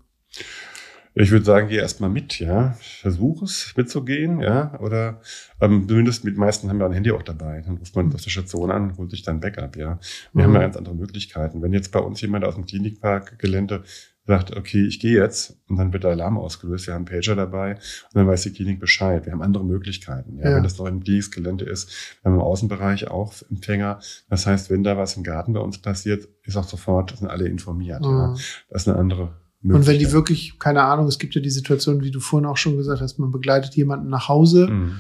Ich 1.15 1.31
würde 1.33 1.45
sagen, 1.45 1.69
geh 1.69 1.77
erstmal 1.77 2.11
mit, 2.11 2.39
ja. 2.39 2.77
Versuch 2.81 3.43
es 3.43 3.73
mitzugehen, 3.77 4.41
ja. 4.41 4.79
Oder 4.81 5.21
ähm, 5.61 5.89
zumindest 5.89 6.25
mit 6.25 6.37
meisten 6.37 6.69
haben 6.69 6.79
ja 6.79 6.87
ein 6.87 6.93
Handy 6.93 7.11
auch 7.11 7.23
dabei. 7.23 7.63
Dann 7.67 7.79
ruft 7.79 7.97
man 7.97 8.15
auf 8.15 8.23
der 8.23 8.31
Station 8.31 8.71
an, 8.71 8.97
holt 8.97 9.11
sich 9.11 9.23
dann 9.23 9.41
Backup, 9.41 9.77
ja. 9.77 9.99
Wir 10.33 10.43
mhm. 10.43 10.47
haben 10.47 10.55
ja 10.55 10.61
ganz 10.61 10.77
andere 10.77 10.95
Möglichkeiten. 10.95 11.63
Wenn 11.63 11.73
jetzt 11.73 11.91
bei 11.91 11.99
uns 11.99 12.21
jemand 12.21 12.45
aus 12.45 12.55
dem 12.55 12.65
Klinikparkgelände 12.65 13.83
sagt, 14.27 14.57
okay, 14.57 14.87
ich 14.87 15.01
gehe 15.01 15.21
jetzt 15.21 15.59
und 15.69 15.77
dann 15.79 15.93
wird 15.93 16.05
der 16.05 16.13
Alarm 16.13 16.39
ausgelöst, 16.39 16.87
wir 16.87 16.95
haben 16.95 17.05
Pager 17.07 17.35
dabei 17.35 17.75
und 17.75 18.15
dann 18.15 18.29
weiß 18.29 18.43
die 18.43 18.53
Klinik 18.53 18.79
Bescheid. 18.79 19.27
Wir 19.27 19.33
haben 19.33 19.43
andere 19.43 19.65
Möglichkeiten. 19.65 20.39
Ja? 20.39 20.51
ja. 20.51 20.57
Wenn 20.57 20.63
das 20.63 20.79
noch 20.79 20.87
im 20.87 21.03
Klinikgelände 21.03 21.65
ist, 21.65 21.91
wir 22.23 22.31
haben 22.31 22.39
im 22.39 22.45
Außenbereich 22.45 23.09
auch 23.09 23.35
Empfänger. 23.51 23.99
Das 24.29 24.47
heißt, 24.47 24.71
wenn 24.71 24.85
da 24.85 24.97
was 24.97 25.17
im 25.17 25.25
Garten 25.25 25.55
bei 25.55 25.61
uns 25.61 25.79
passiert, 25.79 26.29
ist 26.45 26.57
auch 26.57 26.69
sofort, 26.69 27.17
sind 27.19 27.29
alle 27.29 27.49
informiert. 27.49 28.03
Mhm. 28.03 28.11
Ja? 28.11 28.35
Das 28.69 28.83
ist 28.83 28.89
eine 28.89 28.99
andere 28.99 29.35
und 29.63 29.87
wenn 29.87 29.99
die 29.99 30.11
wirklich, 30.11 30.59
keine 30.59 30.83
Ahnung, 30.83 31.07
es 31.07 31.19
gibt 31.19 31.35
ja 31.35 31.41
die 31.41 31.51
Situation, 31.51 32.03
wie 32.03 32.11
du 32.11 32.21
vorhin 32.21 32.47
auch 32.47 32.57
schon 32.57 32.77
gesagt 32.77 33.03
hast, 33.03 33.19
man 33.19 33.31
begleitet 33.31 33.75
jemanden 33.75 34.09
nach 34.09 34.29
Hause 34.29 34.69
mhm. 34.69 34.97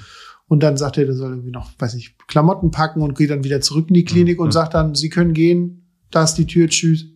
und 0.48 0.62
dann 0.62 0.76
sagt 0.76 0.98
er, 0.98 1.06
der 1.06 1.14
soll 1.14 1.30
irgendwie 1.30 1.50
noch, 1.50 1.70
weiß 1.78 1.94
ich, 1.94 2.18
Klamotten 2.26 2.70
packen 2.70 3.00
und 3.00 3.16
geht 3.16 3.30
dann 3.30 3.42
wieder 3.42 3.62
zurück 3.62 3.86
in 3.88 3.94
die 3.94 4.04
Klinik 4.04 4.38
mhm. 4.38 4.44
und 4.44 4.52
sagt 4.52 4.74
dann, 4.74 4.94
sie 4.94 5.08
können 5.08 5.32
gehen, 5.32 5.88
da 6.10 6.24
ist 6.24 6.34
die 6.34 6.46
Tür, 6.46 6.68
tschüss. 6.68 7.06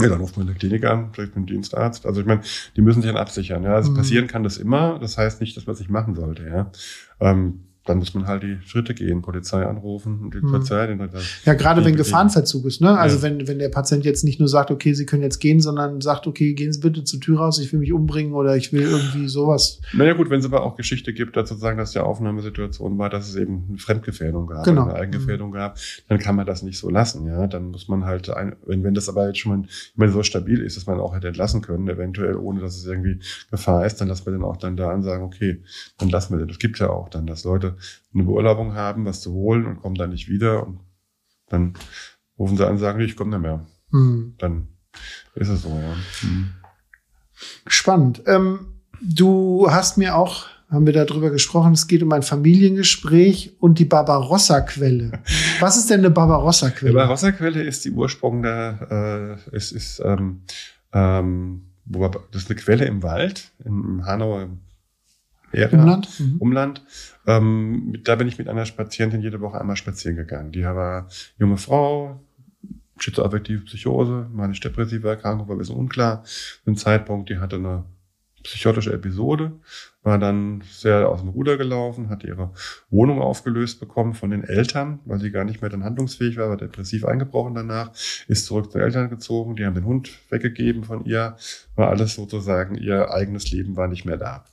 Ja, 0.00 0.08
dann 0.08 0.20
ruft 0.20 0.36
man 0.36 0.46
in 0.46 0.54
der 0.54 0.58
Klinik 0.58 0.84
an, 0.84 1.12
vielleicht 1.12 1.36
mit 1.36 1.44
dem 1.44 1.46
Dienstarzt. 1.46 2.06
Also 2.06 2.22
ich 2.22 2.26
meine, 2.26 2.40
die 2.74 2.80
müssen 2.80 3.02
sich 3.02 3.10
dann 3.10 3.20
absichern. 3.20 3.64
Ja, 3.64 3.74
also 3.74 3.90
mhm. 3.90 3.96
passieren 3.96 4.26
kann 4.28 4.42
das 4.42 4.56
immer. 4.56 4.98
Das 4.98 5.18
heißt 5.18 5.42
nicht, 5.42 5.56
dass 5.58 5.66
man 5.66 5.74
es 5.74 5.80
nicht 5.80 5.90
machen 5.90 6.14
sollte. 6.14 6.46
Ja, 6.46 6.72
ähm, 7.20 7.66
dann 7.90 7.98
muss 7.98 8.14
man 8.14 8.26
halt 8.26 8.42
die 8.44 8.58
Schritte 8.64 8.94
gehen, 8.94 9.20
Polizei 9.20 9.66
anrufen 9.66 10.20
und 10.20 10.34
die 10.34 10.38
mhm. 10.38 10.52
Polizei. 10.52 10.86
Den, 10.86 11.08
ja, 11.44 11.54
gerade 11.54 11.84
wenn 11.84 11.96
Gefahrenverzug 11.96 12.64
ist, 12.66 12.80
ne? 12.80 12.96
Also 12.96 13.16
ja. 13.16 13.22
wenn, 13.22 13.48
wenn 13.48 13.58
der 13.58 13.68
Patient 13.68 14.04
jetzt 14.04 14.24
nicht 14.24 14.38
nur 14.38 14.48
sagt, 14.48 14.70
okay, 14.70 14.94
Sie 14.94 15.06
können 15.06 15.22
jetzt 15.22 15.40
gehen, 15.40 15.60
sondern 15.60 16.00
sagt, 16.00 16.26
okay, 16.26 16.54
gehen 16.54 16.72
Sie 16.72 16.80
bitte 16.80 17.04
zur 17.04 17.20
Tür 17.20 17.38
raus, 17.40 17.58
ich 17.58 17.72
will 17.72 17.80
mich 17.80 17.92
umbringen 17.92 18.32
oder 18.32 18.56
ich 18.56 18.72
will 18.72 18.82
irgendwie 18.82 19.28
sowas. 19.28 19.80
Naja 19.92 20.14
gut, 20.14 20.30
wenn 20.30 20.40
es 20.40 20.46
aber 20.46 20.62
auch 20.62 20.76
Geschichte 20.76 21.12
gibt, 21.12 21.36
dazu 21.36 21.54
sagen, 21.54 21.78
dass 21.78 21.90
die 21.92 21.98
Aufnahmesituation 21.98 22.96
war, 22.96 23.10
dass 23.10 23.28
es 23.28 23.34
eben 23.34 23.64
eine 23.68 23.78
Fremdgefährdung 23.78 24.46
gab, 24.46 24.64
genau. 24.64 24.84
eine 24.84 24.94
Eigengefährdung 24.94 25.50
mhm. 25.50 25.54
gab, 25.54 25.78
dann 26.08 26.18
kann 26.18 26.36
man 26.36 26.46
das 26.46 26.62
nicht 26.62 26.78
so 26.78 26.88
lassen, 26.88 27.26
ja. 27.26 27.46
Dann 27.48 27.70
muss 27.70 27.88
man 27.88 28.04
halt, 28.04 28.30
ein, 28.30 28.54
wenn, 28.66 28.84
wenn 28.84 28.94
das 28.94 29.08
aber 29.08 29.26
jetzt 29.26 29.38
schon 29.38 29.60
mal, 29.60 29.68
wenn 29.96 30.12
so 30.12 30.22
stabil 30.22 30.60
ist, 30.60 30.76
dass 30.76 30.86
man 30.86 31.00
auch 31.00 31.14
hätte 31.14 31.28
entlassen 31.28 31.60
können, 31.60 31.88
eventuell 31.88 32.36
ohne, 32.36 32.60
dass 32.60 32.76
es 32.76 32.86
irgendwie 32.86 33.18
Gefahr 33.50 33.84
ist, 33.84 34.00
dann 34.00 34.08
lassen 34.08 34.26
wir 34.26 34.32
den 34.32 34.44
auch 34.44 34.56
dann 34.56 34.76
da 34.76 34.90
an 34.90 35.02
sagen, 35.02 35.24
okay, 35.24 35.62
dann 35.98 36.08
lassen 36.08 36.34
wir 36.34 36.38
den. 36.38 36.48
Das 36.48 36.58
gibt 36.58 36.78
ja 36.78 36.90
auch 36.90 37.08
dann, 37.08 37.26
dass 37.26 37.44
Leute 37.44 37.76
eine 38.14 38.24
Beurlaubung 38.24 38.74
haben, 38.74 39.04
was 39.04 39.20
zu 39.20 39.32
holen 39.32 39.66
und 39.66 39.80
kommen 39.80 39.94
dann 39.94 40.10
nicht 40.10 40.28
wieder. 40.28 40.66
Und 40.66 40.80
dann 41.48 41.74
rufen 42.38 42.56
sie 42.56 42.66
an 42.66 42.72
und 42.72 42.78
sagen, 42.78 43.00
ich 43.00 43.16
komme 43.16 43.30
nicht 43.30 43.42
mehr. 43.42 43.66
Mhm. 43.90 44.34
Dann 44.38 44.68
ist 45.34 45.48
es 45.48 45.62
so, 45.62 45.68
ja. 45.68 45.94
Mhm. 46.22 46.50
Spannend. 47.66 48.22
Ähm, 48.26 48.66
du 49.00 49.70
hast 49.70 49.98
mir 49.98 50.16
auch, 50.16 50.46
haben 50.68 50.86
wir 50.86 50.92
darüber 50.92 51.30
gesprochen, 51.30 51.72
es 51.72 51.86
geht 51.86 52.02
um 52.02 52.12
ein 52.12 52.22
Familiengespräch 52.22 53.56
und 53.60 53.78
die 53.78 53.84
Barbarossa-Quelle. 53.84 55.20
Was 55.60 55.76
ist 55.76 55.90
denn 55.90 56.00
eine 56.00 56.10
Barbarossa-Quelle? 56.10 56.92
Die 56.92 56.96
Barbarossa-Quelle 56.96 57.62
ist 57.62 57.84
die 57.84 57.90
Ursprung 57.90 58.42
der, 58.42 59.38
äh, 59.52 59.56
es 59.56 59.72
ist, 59.72 60.00
ähm, 60.04 60.42
ähm, 60.92 61.62
das 61.84 62.42
ist 62.42 62.50
eine 62.50 62.60
Quelle 62.60 62.84
im 62.84 63.02
Wald, 63.02 63.50
im 63.64 64.04
Hanauer 64.04 64.48
Ära, 65.52 65.76
Umland. 65.76 66.20
Mhm. 66.20 66.36
Umland. 66.38 66.84
Ähm, 67.26 67.94
da 68.04 68.16
bin 68.16 68.28
ich 68.28 68.38
mit 68.38 68.48
einer 68.48 68.64
Patientin 68.64 69.20
jede 69.20 69.40
Woche 69.40 69.60
einmal 69.60 69.76
spazieren 69.76 70.16
gegangen. 70.16 70.52
Die 70.52 70.64
war 70.64 71.08
junge 71.38 71.56
Frau, 71.56 72.20
schizoaffektive 72.98 73.64
Psychose, 73.64 74.28
manisch 74.32 74.60
depressive 74.60 75.08
Erkrankung, 75.08 75.48
war 75.48 75.56
ein 75.56 75.58
bisschen 75.58 75.76
unklar. 75.76 76.24
Zum 76.64 76.76
Zeitpunkt, 76.76 77.30
die 77.30 77.38
hatte 77.38 77.56
eine 77.56 77.84
psychotische 78.42 78.92
Episode, 78.92 79.52
war 80.02 80.18
dann 80.18 80.62
sehr 80.70 81.08
aus 81.08 81.20
dem 81.20 81.28
Ruder 81.28 81.58
gelaufen, 81.58 82.08
hat 82.08 82.24
ihre 82.24 82.52
Wohnung 82.88 83.20
aufgelöst 83.20 83.80
bekommen 83.80 84.14
von 84.14 84.30
den 84.30 84.44
Eltern, 84.44 85.00
weil 85.04 85.20
sie 85.20 85.30
gar 85.30 85.44
nicht 85.44 85.60
mehr 85.60 85.70
dann 85.70 85.84
handlungsfähig 85.84 86.38
war, 86.38 86.48
war 86.48 86.56
depressiv 86.56 87.04
eingebrochen 87.04 87.54
danach, 87.54 87.92
ist 88.28 88.46
zurück 88.46 88.72
zu 88.72 88.78
den 88.78 88.86
Eltern 88.86 89.10
gezogen, 89.10 89.56
die 89.56 89.66
haben 89.66 89.74
den 89.74 89.84
Hund 89.84 90.10
weggegeben 90.30 90.84
von 90.84 91.04
ihr, 91.04 91.36
war 91.76 91.88
alles 91.88 92.14
sozusagen, 92.14 92.76
ihr 92.76 93.10
eigenes 93.10 93.50
Leben 93.50 93.76
war 93.76 93.88
nicht 93.88 94.06
mehr 94.06 94.16
da. 94.16 94.44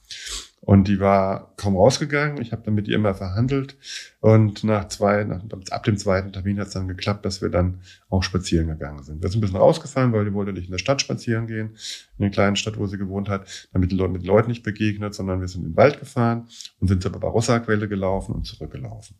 Und 0.68 0.90
die 0.90 1.00
war 1.00 1.54
kaum 1.56 1.78
rausgegangen. 1.78 2.42
Ich 2.42 2.52
habe 2.52 2.62
dann 2.66 2.74
mit 2.74 2.90
ihr 2.90 2.98
immer 2.98 3.16
verhandelt. 3.16 3.78
Und 4.20 4.66
nach 4.66 4.90
zwei, 4.90 5.24
nach, 5.24 5.42
ab 5.72 5.84
dem 5.86 5.98
zweiten 5.98 6.34
Termin 6.34 6.60
hat 6.60 6.68
es 6.68 6.74
dann 6.74 6.90
geklappt, 6.90 7.26
dass 7.26 7.42
wir 7.42 7.48
dann 7.48 7.80
auch 8.10 8.22
spazieren 8.22 8.68
gegangen 8.68 9.02
sind. 9.02 9.24
Wir 9.24 9.30
sind 9.30 9.38
ein 9.38 9.42
bisschen 9.44 9.56
rausgefallen, 9.56 10.12
weil 10.12 10.26
die 10.26 10.34
wollte 10.34 10.52
nicht 10.52 10.66
in 10.66 10.72
der 10.72 10.78
Stadt 10.78 11.00
spazieren 11.00 11.48
gehen, 11.48 11.78
in 12.18 12.24
der 12.24 12.32
kleinen 12.32 12.58
Stadt, 12.58 12.78
wo 12.78 12.86
sie 12.86 12.98
gewohnt 12.98 13.30
hat, 13.30 13.70
damit 13.72 13.94
mit 13.94 14.22
den 14.22 14.28
Leuten 14.28 14.50
nicht 14.50 14.64
begegnet, 14.64 15.16
sondern 15.16 15.40
wir 15.40 15.48
sind 15.48 15.62
in 15.62 15.70
den 15.70 15.78
Wald 15.78 16.02
gefahren 16.02 16.50
und 16.82 16.90
sind 16.90 17.02
zur 17.02 17.14
Barbarossa-Quelle 17.14 17.88
gelaufen 17.88 18.36
und 18.36 18.44
zurückgelaufen. 18.46 19.16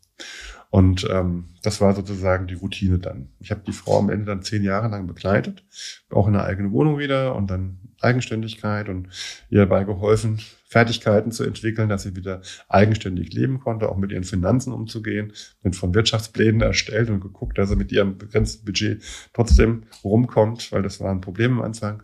Und 0.68 1.08
ähm, 1.10 1.46
das 1.62 1.80
war 1.80 1.94
sozusagen 1.94 2.46
die 2.46 2.56
Routine 2.56 2.98
dann. 2.98 3.30
Ich 3.40 3.50
habe 3.50 3.62
die 3.66 3.72
Frau 3.72 3.98
am 3.98 4.10
Ende 4.10 4.26
dann 4.26 4.42
zehn 4.42 4.64
Jahre 4.64 4.88
lang 4.88 5.06
begleitet, 5.06 5.64
auch 6.10 6.28
in 6.28 6.34
einer 6.34 6.44
eigenen 6.44 6.72
Wohnung 6.72 6.98
wieder 6.98 7.34
und 7.34 7.50
dann 7.50 7.78
Eigenständigkeit 8.02 8.90
und 8.90 9.08
ihr 9.48 9.60
dabei 9.60 9.84
geholfen, 9.84 10.40
Fertigkeiten 10.68 11.32
zu 11.32 11.44
entwickeln, 11.44 11.88
dass 11.88 12.02
sie 12.02 12.14
wieder 12.14 12.42
eigenständig 12.68 13.32
leben 13.32 13.58
konnte, 13.58 13.88
auch 13.88 13.96
mit 13.96 14.12
ihren 14.12 14.24
Finanzen 14.24 14.72
umzugehen, 14.72 15.32
bin 15.62 15.72
von 15.72 15.94
Wirtschaftsplänen 15.94 16.60
erstellt 16.60 17.08
und 17.08 17.20
geguckt, 17.20 17.56
dass 17.56 17.70
sie 17.70 17.76
mit 17.76 17.90
ihrem 17.90 18.18
begrenzten 18.18 18.66
Budget 18.66 19.02
trotzdem 19.32 19.84
rumkommt, 20.04 20.70
weil 20.70 20.82
das 20.82 21.00
war 21.00 21.10
ein 21.10 21.22
Problem 21.22 21.58
am 21.58 21.64
Anfang. 21.64 22.02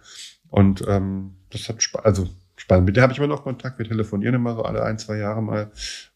Und 0.48 0.82
ähm, 0.88 1.36
das 1.50 1.68
hat 1.68 1.86
also 2.04 2.26
spannend. 2.56 2.86
Mit 2.86 2.96
der 2.96 3.02
habe 3.02 3.12
ich 3.12 3.18
immer 3.18 3.28
noch 3.28 3.42
Kontakt. 3.42 3.78
Wir 3.78 3.86
telefonieren 3.86 4.34
immer 4.34 4.54
so 4.54 4.62
alle 4.62 4.82
ein, 4.82 4.98
zwei 4.98 5.18
Jahre 5.18 5.42
mal. 5.42 5.70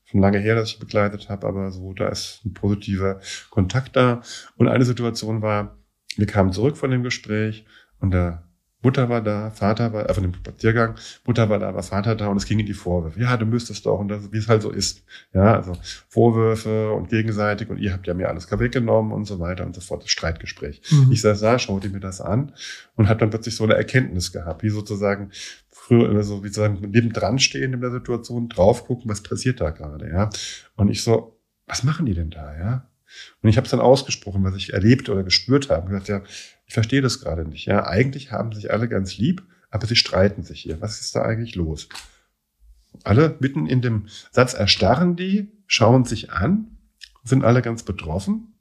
Schon 0.04 0.22
lange 0.22 0.38
her, 0.38 0.54
dass 0.54 0.70
ich 0.70 0.78
begleitet 0.78 1.28
habe, 1.28 1.46
aber 1.46 1.70
so, 1.70 1.92
da 1.92 2.08
ist 2.08 2.40
ein 2.46 2.54
positiver 2.54 3.20
Kontakt 3.50 3.94
da. 3.94 4.22
Und 4.56 4.68
eine 4.68 4.86
Situation 4.86 5.42
war, 5.42 5.76
wir 6.16 6.26
kamen 6.26 6.52
zurück 6.52 6.78
von 6.78 6.90
dem 6.90 7.02
Gespräch 7.02 7.66
und 8.00 8.12
der 8.12 8.47
Mutter 8.80 9.08
war 9.08 9.20
da, 9.20 9.50
Vater 9.50 9.92
war, 9.92 10.08
äh, 10.08 10.14
von 10.14 10.22
dem 10.22 10.34
Spaziergang, 10.34 10.94
Mutter 11.26 11.48
war 11.48 11.58
da, 11.58 11.74
war 11.74 11.82
Vater 11.82 12.14
da 12.14 12.28
und 12.28 12.36
es 12.36 12.46
ging 12.46 12.60
in 12.60 12.66
die 12.66 12.74
Vorwürfe. 12.74 13.20
Ja, 13.20 13.36
du 13.36 13.44
müsstest 13.44 13.84
doch 13.86 13.98
und 13.98 14.08
das, 14.08 14.32
wie 14.32 14.38
es 14.38 14.48
halt 14.48 14.62
so 14.62 14.70
ist. 14.70 15.02
Ja, 15.34 15.54
also 15.56 15.72
Vorwürfe 16.08 16.92
und 16.92 17.08
gegenseitig 17.08 17.70
und 17.70 17.78
ihr 17.78 17.92
habt 17.92 18.06
ja 18.06 18.14
mir 18.14 18.28
alles 18.28 18.48
weggenommen 18.50 19.12
und 19.12 19.24
so 19.24 19.40
weiter 19.40 19.66
und 19.66 19.74
so 19.74 19.80
fort. 19.80 20.04
Das 20.04 20.10
Streitgespräch. 20.10 20.80
Mhm. 20.90 21.12
Ich 21.12 21.22
saß 21.22 21.40
da, 21.40 21.58
schaute 21.58 21.88
mir 21.88 22.00
das 22.00 22.20
an 22.20 22.52
und 22.94 23.08
habe 23.08 23.20
dann 23.20 23.30
plötzlich 23.30 23.56
so 23.56 23.64
eine 23.64 23.74
Erkenntnis 23.74 24.32
gehabt, 24.32 24.62
wie 24.62 24.70
sozusagen 24.70 25.30
früher, 25.68 26.10
also 26.10 26.44
wie 26.44 26.48
sozusagen 26.48 26.90
nebendran 26.90 27.38
stehen 27.38 27.72
in 27.72 27.80
der 27.80 27.90
Situation, 27.90 28.48
drauf 28.48 28.86
gucken, 28.86 29.10
was 29.10 29.22
passiert 29.22 29.60
da 29.60 29.70
gerade, 29.70 30.08
ja. 30.08 30.30
Und 30.76 30.88
ich 30.88 31.02
so, 31.02 31.40
was 31.66 31.82
machen 31.82 32.06
die 32.06 32.14
denn 32.14 32.30
da, 32.30 32.56
ja? 32.56 32.88
Und 33.42 33.48
ich 33.48 33.56
habe 33.56 33.64
es 33.64 33.70
dann 33.70 33.80
ausgesprochen, 33.80 34.44
was 34.44 34.56
ich 34.56 34.72
erlebt 34.72 35.08
oder 35.08 35.22
gespürt 35.22 35.70
habe. 35.70 35.86
Ich 35.86 35.90
gesagt, 35.90 36.08
ja, 36.08 36.22
ich 36.66 36.74
verstehe 36.74 37.02
das 37.02 37.20
gerade 37.20 37.44
nicht. 37.44 37.66
Ja, 37.66 37.86
eigentlich 37.86 38.30
haben 38.30 38.52
sich 38.52 38.70
alle 38.70 38.88
ganz 38.88 39.16
lieb, 39.16 39.42
aber 39.70 39.86
sie 39.86 39.96
streiten 39.96 40.42
sich 40.42 40.60
hier. 40.60 40.80
Was 40.80 41.00
ist 41.00 41.14
da 41.14 41.22
eigentlich 41.22 41.54
los? 41.54 41.88
Alle 43.04 43.36
mitten 43.40 43.66
in 43.66 43.80
dem 43.82 44.06
Satz 44.30 44.54
erstarren 44.54 45.16
die, 45.16 45.52
schauen 45.66 46.04
sich 46.04 46.32
an, 46.32 46.78
sind 47.24 47.44
alle 47.44 47.62
ganz 47.62 47.82
betroffen. 47.82 48.54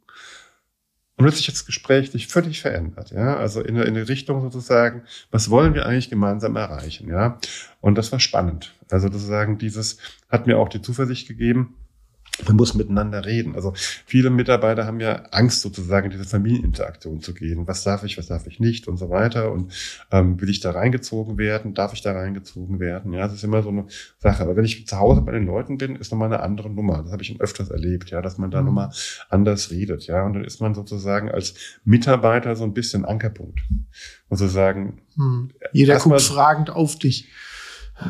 Und 1.18 1.26
plötzlich 1.26 1.47
hat 1.47 1.55
das 1.55 1.66
Gespräch 1.66 2.12
sich 2.12 2.28
völlig 2.28 2.62
verändert, 2.62 3.10
ja. 3.10 3.38
Also 3.38 3.62
in, 3.62 3.76
in 3.76 3.97
Richtung 3.97 4.39
sozusagen, 4.41 5.01
was 5.32 5.49
wollen 5.49 5.74
wir 5.74 5.88
eigentlich 5.88 6.12
gemeinsam 6.12 6.55
erreichen, 6.55 7.10
ja. 7.10 7.39
Und 7.82 7.97
das 7.97 8.12
war 8.12 8.20
spannend. 8.20 8.76
Also 8.91 9.08
sozusagen 9.08 9.58
dieses 9.58 9.97
hat 10.30 10.45
mir 10.45 10.60
auch 10.60 10.70
die 10.70 10.82
Zuversicht 10.82 11.28
gegeben, 11.28 11.76
man 12.45 12.55
muss 12.55 12.73
miteinander 12.73 13.25
reden. 13.25 13.55
Also 13.55 13.73
viele 14.05 14.29
Mitarbeiter 14.29 14.85
haben 14.85 14.99
ja 14.99 15.23
Angst, 15.31 15.61
sozusagen 15.61 16.05
in 16.05 16.11
diese 16.11 16.25
Familieninteraktion 16.25 17.21
zu 17.21 17.33
gehen. 17.33 17.67
Was 17.67 17.83
darf 17.83 18.03
ich, 18.03 18.17
was 18.17 18.27
darf 18.27 18.47
ich 18.47 18.59
nicht 18.59 18.88
und 18.88 18.97
so 18.97 19.09
weiter. 19.09 19.51
Und 19.51 19.73
ähm, 20.11 20.39
will 20.39 20.49
ich 20.49 20.59
da 20.59 20.71
reingezogen 20.71 21.38
werden? 21.38 21.73
Darf 21.73 21.93
ich 21.93 22.01
da 22.01 22.11
reingezogen 22.11 22.79
werden? 22.79 23.13
Ja, 23.13 23.21
das 23.27 23.33
ist 23.33 23.43
immer 23.43 23.63
so 23.63 23.69
eine 23.69 23.85
Sache. 24.19 24.43
Aber 24.43 24.55
wenn 24.55 24.65
ich 24.65 24.88
zu 24.88 24.97
Hause 24.97 25.21
bei 25.21 25.31
den 25.31 25.45
Leuten 25.45 25.77
bin, 25.77 25.95
ist 25.95 26.11
nochmal 26.11 26.31
eine 26.31 26.43
andere 26.43 26.69
Nummer. 26.69 27.01
Das 27.03 27.11
habe 27.11 27.21
ich 27.21 27.29
schon 27.29 27.41
öfters 27.41 27.69
erlebt, 27.69 28.09
ja, 28.09 28.21
dass 28.21 28.38
man 28.38 28.51
da 28.51 28.61
mhm. 28.61 28.67
nochmal 28.67 28.89
anders 29.29 29.71
redet. 29.71 30.07
Ja, 30.07 30.25
und 30.25 30.33
dann 30.33 30.43
ist 30.43 30.61
man 30.61 30.75
sozusagen 30.75 31.29
als 31.29 31.55
Mitarbeiter 31.83 32.55
so 32.55 32.63
ein 32.63 32.73
bisschen 32.73 33.05
Ankerpunkt. 33.05 33.61
Sozusagen. 34.29 35.01
Mhm. 35.15 35.51
Jeder 35.71 35.97
guckt 35.97 36.21
fragend 36.21 36.69
auf 36.69 36.99
dich. 36.99 37.27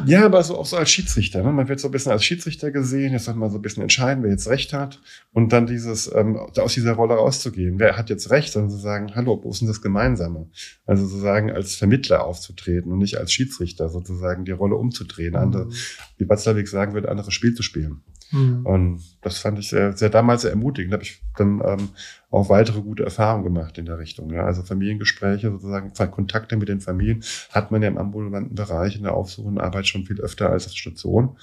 Ja, 0.05 0.25
aber 0.25 0.43
so 0.43 0.57
auch 0.57 0.65
so 0.65 0.75
als 0.77 0.89
Schiedsrichter. 0.89 1.43
Ne? 1.43 1.51
Man 1.51 1.67
wird 1.69 1.79
so 1.79 1.87
ein 1.87 1.91
bisschen 1.91 2.11
als 2.11 2.23
Schiedsrichter 2.23 2.71
gesehen. 2.71 3.13
Jetzt 3.13 3.25
soll 3.25 3.35
man 3.35 3.49
so 3.49 3.57
ein 3.57 3.61
bisschen 3.61 3.83
entscheiden, 3.83 4.23
wer 4.23 4.31
jetzt 4.31 4.47
Recht 4.47 4.73
hat. 4.73 4.99
Und 5.31 5.53
dann 5.53 5.65
dieses, 5.65 6.11
ähm, 6.13 6.37
aus 6.37 6.73
dieser 6.73 6.93
Rolle 6.93 7.15
rauszugehen. 7.15 7.79
Wer 7.79 7.97
hat 7.97 8.09
jetzt 8.09 8.29
Recht? 8.29 8.51
Sondern 8.51 8.71
zu 8.71 8.77
sagen, 8.77 9.15
hallo, 9.15 9.39
wo 9.41 9.49
ist 9.49 9.61
denn 9.61 9.67
das 9.67 9.81
Gemeinsame? 9.81 10.47
Also 10.85 11.05
sozusagen 11.05 11.51
als 11.51 11.75
Vermittler 11.75 12.25
aufzutreten 12.25 12.91
und 12.91 12.99
nicht 12.99 13.17
als 13.17 13.31
Schiedsrichter 13.31 13.89
sozusagen 13.89 14.45
die 14.45 14.51
Rolle 14.51 14.75
umzudrehen. 14.75 15.31
Mhm. 15.31 15.39
Andere, 15.39 15.69
wie 16.17 16.27
Watzlawick 16.27 16.67
sagen 16.67 16.93
würde, 16.93 17.09
anderes 17.09 17.33
Spiel 17.33 17.53
zu 17.53 17.63
spielen. 17.63 18.01
Mhm. 18.31 18.65
Und 18.65 19.01
das 19.21 19.39
fand 19.39 19.59
ich 19.59 19.69
sehr, 19.69 19.95
sehr 19.95 20.09
damals 20.09 20.41
sehr 20.41 20.51
ermutigend. 20.51 20.93
Da 20.93 20.95
habe 20.95 21.03
ich 21.03 21.21
dann 21.37 21.61
ähm, 21.65 21.89
auch 22.29 22.49
weitere 22.49 22.81
gute 22.81 23.03
Erfahrungen 23.03 23.43
gemacht 23.43 23.77
in 23.77 23.85
der 23.85 23.99
Richtung. 23.99 24.31
Ja. 24.31 24.45
Also 24.45 24.63
Familiengespräche, 24.63 25.51
sozusagen 25.51 26.11
Kontakte 26.11 26.57
mit 26.57 26.69
den 26.69 26.81
Familien 26.81 27.23
hat 27.51 27.71
man 27.71 27.81
ja 27.81 27.87
im 27.87 27.97
ambulanten 27.97 28.55
Bereich 28.55 28.95
in 28.95 29.03
der 29.03 29.13
aufsuchenden 29.13 29.63
Arbeit 29.63 29.87
schon 29.87 30.05
viel 30.05 30.19
öfter 30.19 30.49
als 30.49 30.65
auf 30.67 30.73
Station. 30.73 31.37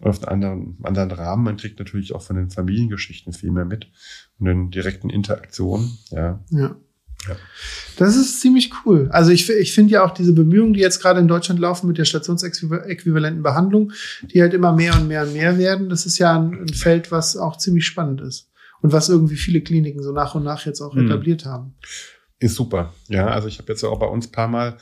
Und 0.00 0.08
auf 0.08 0.26
einen 0.26 0.44
anderen, 0.44 0.76
anderen 0.82 1.10
Rahmen. 1.10 1.44
Man 1.44 1.56
kriegt 1.58 1.78
natürlich 1.78 2.14
auch 2.14 2.22
von 2.22 2.36
den 2.36 2.50
Familiengeschichten 2.50 3.34
viel 3.34 3.50
mehr 3.50 3.66
mit 3.66 3.88
und 4.38 4.46
den 4.46 4.70
direkten 4.70 5.10
Interaktionen. 5.10 5.98
Ja. 6.10 6.42
ja. 6.50 6.76
Ja. 7.28 7.36
Das 7.96 8.16
ist 8.16 8.40
ziemlich 8.40 8.70
cool. 8.84 9.08
Also 9.12 9.30
ich, 9.30 9.48
ich 9.50 9.74
finde 9.74 9.92
ja 9.92 10.04
auch 10.04 10.12
diese 10.12 10.32
Bemühungen, 10.32 10.72
die 10.72 10.80
jetzt 10.80 11.00
gerade 11.00 11.20
in 11.20 11.28
Deutschland 11.28 11.60
laufen 11.60 11.86
mit 11.86 11.98
der 11.98 12.06
stationsäquivalenten 12.06 13.42
Behandlung, 13.42 13.92
die 14.22 14.40
halt 14.40 14.54
immer 14.54 14.72
mehr 14.72 14.94
und 14.94 15.08
mehr 15.08 15.24
und 15.24 15.34
mehr 15.34 15.58
werden, 15.58 15.88
das 15.90 16.06
ist 16.06 16.18
ja 16.18 16.38
ein, 16.38 16.62
ein 16.62 16.68
Feld, 16.68 17.12
was 17.12 17.36
auch 17.36 17.58
ziemlich 17.58 17.86
spannend 17.86 18.20
ist. 18.22 18.48
Und 18.82 18.92
was 18.92 19.10
irgendwie 19.10 19.36
viele 19.36 19.60
Kliniken 19.60 20.02
so 20.02 20.12
nach 20.12 20.34
und 20.34 20.44
nach 20.44 20.64
jetzt 20.64 20.80
auch 20.80 20.94
mhm. 20.94 21.06
etabliert 21.06 21.44
haben. 21.44 21.74
Ist 22.38 22.54
super. 22.54 22.94
Ja, 23.08 23.26
also 23.26 23.48
ich 23.48 23.58
habe 23.58 23.70
jetzt 23.70 23.84
auch 23.84 23.98
bei 23.98 24.06
uns 24.06 24.28
paar 24.28 24.48
Mal 24.48 24.78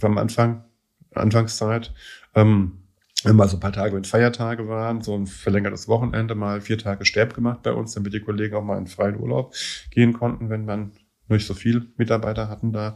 am 0.00 0.18
Anfang, 0.18 0.64
Anfangszeit, 1.12 1.92
ähm, 2.36 2.82
wenn 3.24 3.36
mal 3.36 3.48
so 3.48 3.56
ein 3.56 3.60
paar 3.60 3.72
Tage 3.72 3.94
mit 3.94 4.06
Feiertage 4.06 4.68
waren, 4.68 5.02
so 5.02 5.14
ein 5.14 5.26
verlängertes 5.26 5.88
Wochenende, 5.88 6.34
mal 6.34 6.60
vier 6.60 6.78
Tage 6.78 7.04
Sterb 7.04 7.34
gemacht 7.34 7.62
bei 7.62 7.72
uns, 7.72 7.94
damit 7.94 8.12
die 8.14 8.20
Kollegen 8.20 8.54
auch 8.54 8.64
mal 8.64 8.78
in 8.78 8.86
freien 8.86 9.18
Urlaub 9.18 9.54
gehen 9.90 10.12
konnten, 10.12 10.50
wenn 10.50 10.64
man 10.64 10.92
nicht 11.28 11.46
so 11.46 11.54
viel 11.54 11.92
Mitarbeiter 11.96 12.48
hatten 12.48 12.72
da. 12.72 12.90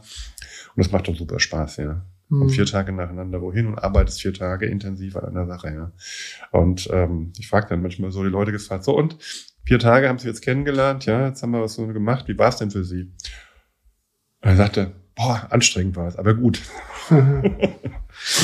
Und 0.75 0.83
das 0.83 0.91
macht 0.91 1.07
doch 1.07 1.15
super 1.15 1.39
Spaß, 1.39 1.77
ja. 1.77 2.05
Mhm. 2.29 2.41
Und 2.43 2.49
vier 2.49 2.65
Tage 2.65 2.91
nacheinander 2.91 3.41
wohin 3.41 3.67
und 3.67 3.79
arbeitest 3.79 4.21
vier 4.21 4.33
Tage 4.33 4.65
intensiv 4.65 5.15
an 5.15 5.25
einer 5.25 5.47
Sache, 5.47 5.73
ja. 5.73 5.91
Und 6.51 6.89
ähm, 6.91 7.33
ich 7.37 7.47
frage 7.47 7.67
dann 7.69 7.81
manchmal 7.81 8.11
so 8.11 8.23
die 8.23 8.29
Leute 8.29 8.51
gefragt, 8.51 8.83
so 8.83 8.95
und 8.97 9.17
vier 9.63 9.79
Tage 9.79 10.09
haben 10.09 10.19
sie 10.19 10.27
jetzt 10.27 10.41
kennengelernt, 10.41 11.05
ja, 11.05 11.27
jetzt 11.27 11.41
haben 11.41 11.51
wir 11.51 11.61
was 11.61 11.75
so 11.75 11.87
gemacht, 11.87 12.27
wie 12.27 12.37
war 12.37 12.49
es 12.49 12.57
denn 12.57 12.71
für 12.71 12.83
sie? 12.83 13.11
Und 14.41 14.49
er 14.49 14.55
sagte, 14.55 14.91
boah, 15.17 15.47
anstrengend 15.49 15.95
war 15.95 16.07
es, 16.07 16.15
aber 16.15 16.35
gut. 16.35 16.61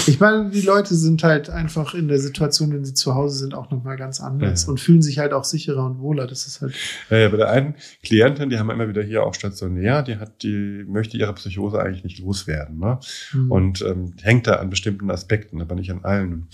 ich 0.08 0.20
meine, 0.20 0.50
die 0.50 0.62
Leute 0.62 0.96
sind 0.96 1.24
halt 1.24 1.50
einfach 1.50 1.94
in 1.94 2.08
der 2.08 2.20
Situation, 2.20 2.74
wenn 2.74 2.84
sie 2.84 2.94
zu 2.94 3.14
Hause 3.14 3.38
sind, 3.38 3.54
auch 3.54 3.70
nochmal 3.70 3.96
ganz 3.96 4.20
anders 4.20 4.64
ja. 4.64 4.70
und 4.70 4.80
fühlen 4.80 5.02
sich 5.02 5.20
halt 5.20 5.34
auch 5.34 5.44
sicherer 5.44 5.86
und 5.86 6.00
wohler. 6.00 6.26
Das 6.26 6.48
ist 6.48 6.62
halt. 6.62 6.74
Ja, 7.10 7.18
ja, 7.18 7.30
bei 7.30 7.38
der 7.38 7.50
einen 7.50 7.76
Klientin, 8.02 8.50
die 8.50 8.58
haben 8.58 8.68
wir 8.68 8.74
immer 8.74 8.90
wieder 8.90 9.04
hier 9.04 9.24
auch 9.24 9.36
stationär, 9.36 10.02
die 10.02 10.18
hat, 10.18 10.42
die 10.42 10.84
möchte 10.88 11.18
ihre 11.18 11.34
Psychose 11.34 11.80
eigentlich 11.80 12.04
nicht 12.04 12.20
loswerden, 12.20 12.80
ne? 12.80 13.00
Mhm. 13.34 13.52
Und 13.52 13.82
ähm, 13.84 14.14
hängt 14.22 14.48
da 14.48 14.56
an 14.56 14.70
bestimmten 14.70 15.12
Aspekten, 15.12 15.62
aber 15.62 15.76
nicht 15.76 15.92
an 15.92 16.04
allen. 16.04 16.48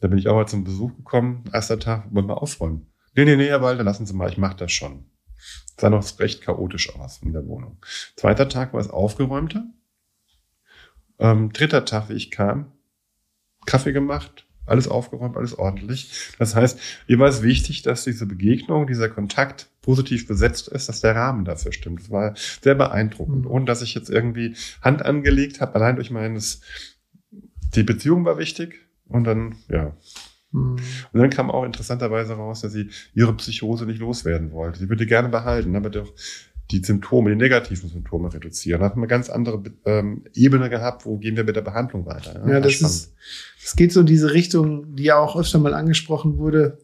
Da 0.00 0.08
bin 0.08 0.18
ich 0.18 0.28
auch 0.28 0.34
mal 0.34 0.46
zum 0.46 0.64
Besuch 0.64 0.96
gekommen, 0.96 1.44
erster 1.52 1.78
Tag, 1.78 2.06
wollen 2.10 2.28
wir 2.28 2.40
aufräumen. 2.40 2.86
Nee, 3.14 3.24
nee, 3.24 3.36
nee, 3.36 3.48
Herr 3.48 3.62
Walter, 3.62 3.84
lassen 3.84 4.06
Sie 4.06 4.14
mal, 4.14 4.30
ich 4.30 4.38
mach 4.38 4.54
das 4.54 4.72
schon 4.72 5.04
sah 5.78 5.90
noch 5.90 6.18
recht 6.18 6.42
chaotisch 6.42 6.94
aus 6.94 7.20
in 7.22 7.32
der 7.32 7.46
Wohnung. 7.46 7.78
Zweiter 8.16 8.48
Tag 8.48 8.72
war 8.72 8.80
es 8.80 8.90
aufgeräumter. 8.90 9.66
Ähm, 11.18 11.52
dritter 11.52 11.84
Tag, 11.84 12.08
wie 12.08 12.14
ich 12.14 12.30
kam, 12.30 12.72
Kaffee 13.64 13.92
gemacht, 13.92 14.46
alles 14.66 14.88
aufgeräumt, 14.88 15.36
alles 15.36 15.58
ordentlich. 15.58 16.32
Das 16.38 16.54
heißt, 16.54 16.78
ihr 17.06 17.18
war 17.18 17.28
es 17.28 17.42
wichtig, 17.42 17.82
dass 17.82 18.04
diese 18.04 18.26
Begegnung, 18.26 18.86
dieser 18.86 19.08
Kontakt 19.08 19.68
positiv 19.80 20.26
besetzt 20.26 20.68
ist, 20.68 20.88
dass 20.88 21.00
der 21.00 21.14
Rahmen 21.14 21.44
dafür 21.44 21.72
stimmt. 21.72 22.00
Das 22.00 22.10
war 22.10 22.34
sehr 22.60 22.74
beeindruckend. 22.74 23.44
Mhm. 23.44 23.50
Ohne 23.50 23.64
dass 23.64 23.82
ich 23.82 23.94
jetzt 23.94 24.10
irgendwie 24.10 24.56
Hand 24.82 25.04
angelegt 25.04 25.60
habe, 25.60 25.76
allein 25.76 25.96
durch 25.96 26.10
meines, 26.10 26.60
die 27.74 27.84
Beziehung 27.84 28.24
war 28.24 28.38
wichtig. 28.38 28.80
Und 29.08 29.24
dann, 29.24 29.54
ja, 29.68 29.96
Mhm. 30.56 30.76
Und 31.12 31.20
dann 31.20 31.30
kam 31.30 31.50
auch 31.50 31.64
interessanterweise 31.64 32.34
raus, 32.34 32.62
dass 32.62 32.72
sie 32.72 32.88
ihre 33.14 33.34
Psychose 33.34 33.86
nicht 33.86 34.00
loswerden 34.00 34.52
wollte. 34.52 34.78
Sie 34.78 34.88
würde 34.88 35.06
gerne 35.06 35.28
behalten, 35.28 35.76
aber 35.76 35.90
doch 35.90 36.12
die 36.70 36.82
Symptome, 36.82 37.30
die 37.30 37.36
negativen 37.36 37.88
Symptome 37.88 38.32
reduzieren. 38.32 38.80
Da 38.80 38.86
hat 38.86 38.96
man 38.96 39.04
eine 39.04 39.08
ganz 39.08 39.30
andere 39.30 39.62
ähm, 39.84 40.24
Ebene 40.34 40.68
gehabt, 40.68 41.06
wo 41.06 41.18
gehen 41.18 41.36
wir 41.36 41.44
mit 41.44 41.54
der 41.54 41.62
Behandlung 41.62 42.06
weiter. 42.06 42.42
Ja, 42.44 42.54
ja 42.54 42.60
das, 42.60 42.80
das 42.80 42.90
ist, 42.90 43.14
es 43.62 43.76
geht 43.76 43.92
so 43.92 44.00
in 44.00 44.06
diese 44.06 44.32
Richtung, 44.32 44.96
die 44.96 45.04
ja 45.04 45.16
auch 45.18 45.36
öfter 45.36 45.58
mal 45.58 45.74
angesprochen 45.74 46.38
wurde 46.38 46.78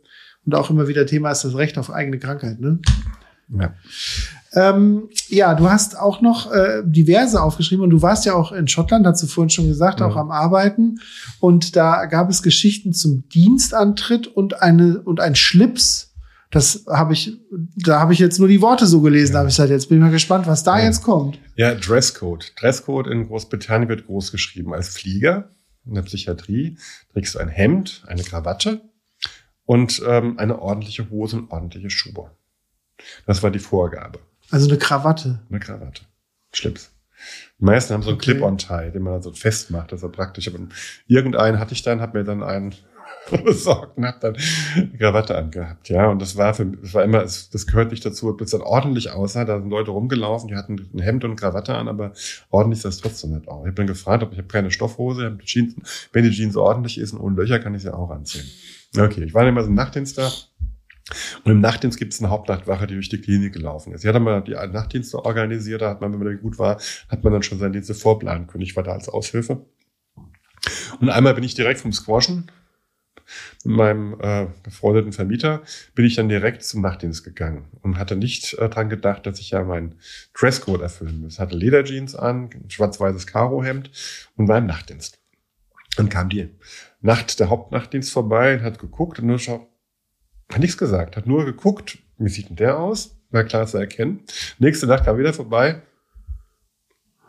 und 0.44 0.54
auch 0.54 0.70
immer 0.70 0.86
wieder 0.86 1.06
Thema 1.06 1.30
ist 1.30 1.44
das 1.44 1.56
Recht 1.56 1.78
auf 1.78 1.90
eigene 1.90 2.18
Krankheit, 2.18 2.60
ne? 2.60 2.78
Ja. 3.61 3.74
Ähm, 4.55 5.09
ja, 5.28 5.55
du 5.55 5.70
hast 5.70 5.98
auch 5.98 6.20
noch 6.20 6.53
äh, 6.53 6.82
diverse 6.84 7.42
aufgeschrieben 7.42 7.82
und 7.82 7.90
du 7.90 8.03
warst 8.03 8.26
ja 8.26 8.34
auch 8.34 8.53
in 8.53 8.68
Schottland, 8.68 9.07
hast 9.07 9.22
du 9.22 9.26
vorhin 9.26 9.50
schon 9.50 9.66
gesagt, 9.66 10.00
ja. 10.00 10.07
auch 10.07 10.16
am 10.16 10.30
Arbeiten. 10.30 11.00
Und 11.40 11.74
da 11.76 12.05
gab 12.07 12.28
es 12.28 12.42
Geschichten 12.42 12.92
zum 12.92 13.28
Dienstantritt 13.28 14.26
und 14.26 14.62
eine 14.62 15.00
und 15.00 15.20
ein 15.20 15.34
Schlips. 15.34 16.12
Das 16.50 16.84
habe 16.86 17.14
ich, 17.14 17.40
da 17.76 18.00
habe 18.00 18.12
ich 18.12 18.18
jetzt 18.18 18.38
nur 18.38 18.48
die 18.48 18.61
Worte 18.61 18.86
so 18.86 19.00
gelesen, 19.00 19.32
ja. 19.32 19.38
habe 19.38 19.48
ich 19.48 19.55
gesagt, 19.55 19.70
jetzt 19.70 19.88
bin 19.88 19.98
ich 19.98 20.05
mal 20.05 20.11
gespannt, 20.11 20.46
was 20.46 20.62
da 20.64 20.78
ja. 20.78 20.84
jetzt 20.84 21.03
kommt. 21.03 21.38
Ja, 21.57 21.74
Dresscode. 21.74 22.53
Dresscode 22.61 23.07
in 23.07 23.26
Großbritannien 23.26 23.88
wird 23.88 24.07
groß 24.07 24.32
geschrieben. 24.32 24.74
Als 24.74 24.88
Flieger 24.88 25.48
in 25.86 25.94
der 25.94 26.03
Psychiatrie 26.03 26.76
trägst 27.12 27.34
du 27.34 27.38
ein 27.38 27.48
Hemd, 27.48 28.05
eine 28.07 28.22
Krawatte 28.22 28.82
und 29.64 30.03
ähm, 30.07 30.38
eine 30.38 30.61
ordentliche 30.61 31.09
Hose 31.09 31.36
und 31.38 31.50
ordentliche 31.50 31.88
Schuhe. 31.88 32.30
Das 33.26 33.42
war 33.42 33.50
die 33.50 33.59
Vorgabe. 33.59 34.18
Also 34.50 34.68
eine 34.68 34.78
Krawatte. 34.78 35.40
Eine 35.50 35.61
Krawatte. 35.61 36.03
Schlips. 36.53 36.90
Die 37.61 37.64
meisten 37.64 37.94
haben 37.94 38.03
so 38.03 38.11
einen 38.11 38.18
Okay. 38.18 38.32
Clip-on-Tie, 38.32 38.90
den 38.92 39.03
man 39.03 39.14
dann 39.14 39.22
so 39.22 39.32
festmacht. 39.32 39.92
Das 39.92 40.03
war 40.03 40.11
praktisch. 40.11 40.48
Aber 40.48 40.59
irgendeinen 41.07 41.59
hatte 41.59 41.72
ich 41.72 41.82
dann, 41.82 42.00
hab 42.00 42.14
mir 42.14 42.24
dann 42.24 42.42
einen 42.42 42.74
besorgt 43.44 43.96
und 43.96 44.05
hab 44.05 44.20
dann 44.20 44.36
eine 44.74 44.98
Krawatte 44.98 45.36
angehabt. 45.38 45.88
Ja, 45.88 46.09
und 46.09 46.20
das 46.20 46.36
war 46.36 46.55
für 46.55 46.66
das 46.66 46.92
war 46.92 47.05
immer, 47.05 47.20
das 47.20 47.66
gehört 47.68 47.92
nicht 47.92 48.05
dazu, 48.05 48.28
ob 48.28 48.38
das 48.38 48.50
dann 48.50 48.62
ordentlich 48.62 49.12
aussah. 49.12 49.44
Da 49.44 49.61
sind 49.61 49.70
Leute 49.70 49.92
rumgelaufen, 49.92 50.48
die 50.48 50.57
hatten 50.57 50.90
ein 50.92 50.98
Hemd 50.98 51.22
und 51.24 51.30
eine 51.30 51.36
Krawatte 51.36 51.74
an, 51.74 51.86
aber 51.86 52.12
ordentlich 52.50 52.80
sah 52.80 52.88
es 52.88 52.98
trotzdem 52.98 53.32
nicht 53.34 53.46
aus. 53.46 53.61
Ich 53.62 53.66
habe 53.68 53.74
dann 53.76 53.86
gefragt, 53.86 54.24
ob 54.24 54.32
ich 54.32 54.38
habe 54.38 54.48
keine 54.48 54.72
Stoffhose, 54.72 55.22
ich 55.22 55.30
hab 55.30 55.38
die 55.38 55.46
Jeans, 55.46 56.09
wenn 56.12 56.24
die 56.24 56.30
Jeans 56.32 56.57
ordentlich 56.57 56.98
ist 56.98 57.12
und 57.12 57.20
ohne 57.20 57.36
Löcher, 57.36 57.61
kann 57.61 57.74
ich 57.74 57.82
sie 57.82 57.94
auch 57.94 58.11
anziehen. 58.11 58.44
Okay, 58.98 59.22
ich 59.24 59.32
war 59.34 59.42
dann 59.42 59.50
immer 59.50 59.62
so 59.62 59.68
im 59.68 59.74
Nachtdienst 59.74 60.18
da. 60.18 60.30
Und 61.44 61.52
im 61.52 61.60
Nachtdienst 61.60 61.98
gibt 61.98 62.12
es 62.12 62.20
eine 62.20 62.30
Hauptnachtwache, 62.30 62.86
die 62.86 62.94
durch 62.94 63.08
die 63.08 63.20
Klinik 63.20 63.52
gelaufen 63.52 63.92
ist. 63.92 64.04
Die 64.04 64.08
hat 64.08 64.14
dann 64.14 64.22
mal 64.22 64.42
die 64.42 64.52
Nachtdienste 64.52 65.24
organisiert, 65.24 65.82
da 65.82 65.90
hat 65.90 66.00
man, 66.00 66.12
wenn 66.12 66.22
man 66.22 66.40
gut 66.40 66.58
war, 66.58 66.80
hat 67.08 67.24
man 67.24 67.32
dann 67.32 67.42
schon 67.42 67.58
seine 67.58 67.72
Dienste 67.72 67.94
vorplanen 67.94 68.46
können. 68.46 68.62
Ich 68.62 68.76
war 68.76 68.82
da 68.82 68.92
als 68.92 69.08
Aushilfe. 69.08 69.64
Und 71.00 71.10
einmal 71.10 71.34
bin 71.34 71.44
ich 71.44 71.54
direkt 71.54 71.80
vom 71.80 71.92
Squashen 71.92 72.50
mit 73.64 73.76
meinem 73.76 74.20
äh, 74.20 74.46
befreundeten 74.62 75.12
Vermieter, 75.12 75.62
bin 75.94 76.04
ich 76.04 76.16
dann 76.16 76.28
direkt 76.28 76.64
zum 76.64 76.82
Nachtdienst 76.82 77.24
gegangen 77.24 77.66
und 77.82 77.98
hatte 77.98 78.16
nicht 78.16 78.54
äh, 78.54 78.68
dran 78.68 78.88
gedacht, 78.88 79.26
dass 79.26 79.38
ich 79.38 79.50
ja 79.50 79.62
meinen 79.64 79.96
Dresscode 80.34 80.82
erfüllen 80.82 81.20
muss. 81.20 81.38
Hatte 81.38 81.56
Lederjeans 81.56 82.14
an, 82.14 82.50
ein 82.52 82.70
schwarz-weißes 82.70 83.26
Karohemd 83.26 83.90
und 84.36 84.48
war 84.48 84.58
im 84.58 84.66
Nachtdienst. 84.66 85.18
Dann 85.96 86.08
kam 86.08 86.28
die 86.28 86.50
Nacht, 87.00 87.38
der 87.40 87.50
Hauptnachtdienst 87.50 88.12
vorbei 88.12 88.58
und 88.58 88.62
hat 88.62 88.78
geguckt 88.78 89.18
und 89.18 89.26
nur 89.26 89.38
schau, 89.38 89.68
hat 90.53 90.61
nichts 90.61 90.76
gesagt, 90.76 91.16
hat 91.16 91.26
nur 91.26 91.44
geguckt, 91.44 91.98
wie 92.18 92.28
sieht 92.28 92.48
denn 92.48 92.57
der 92.57 92.78
aus? 92.78 93.16
War 93.30 93.44
klar 93.44 93.66
zu 93.66 93.78
erkennen. 93.78 94.20
Nächste 94.59 94.86
Nacht 94.86 95.05
kam 95.05 95.18
wieder 95.18 95.32
vorbei, 95.32 95.82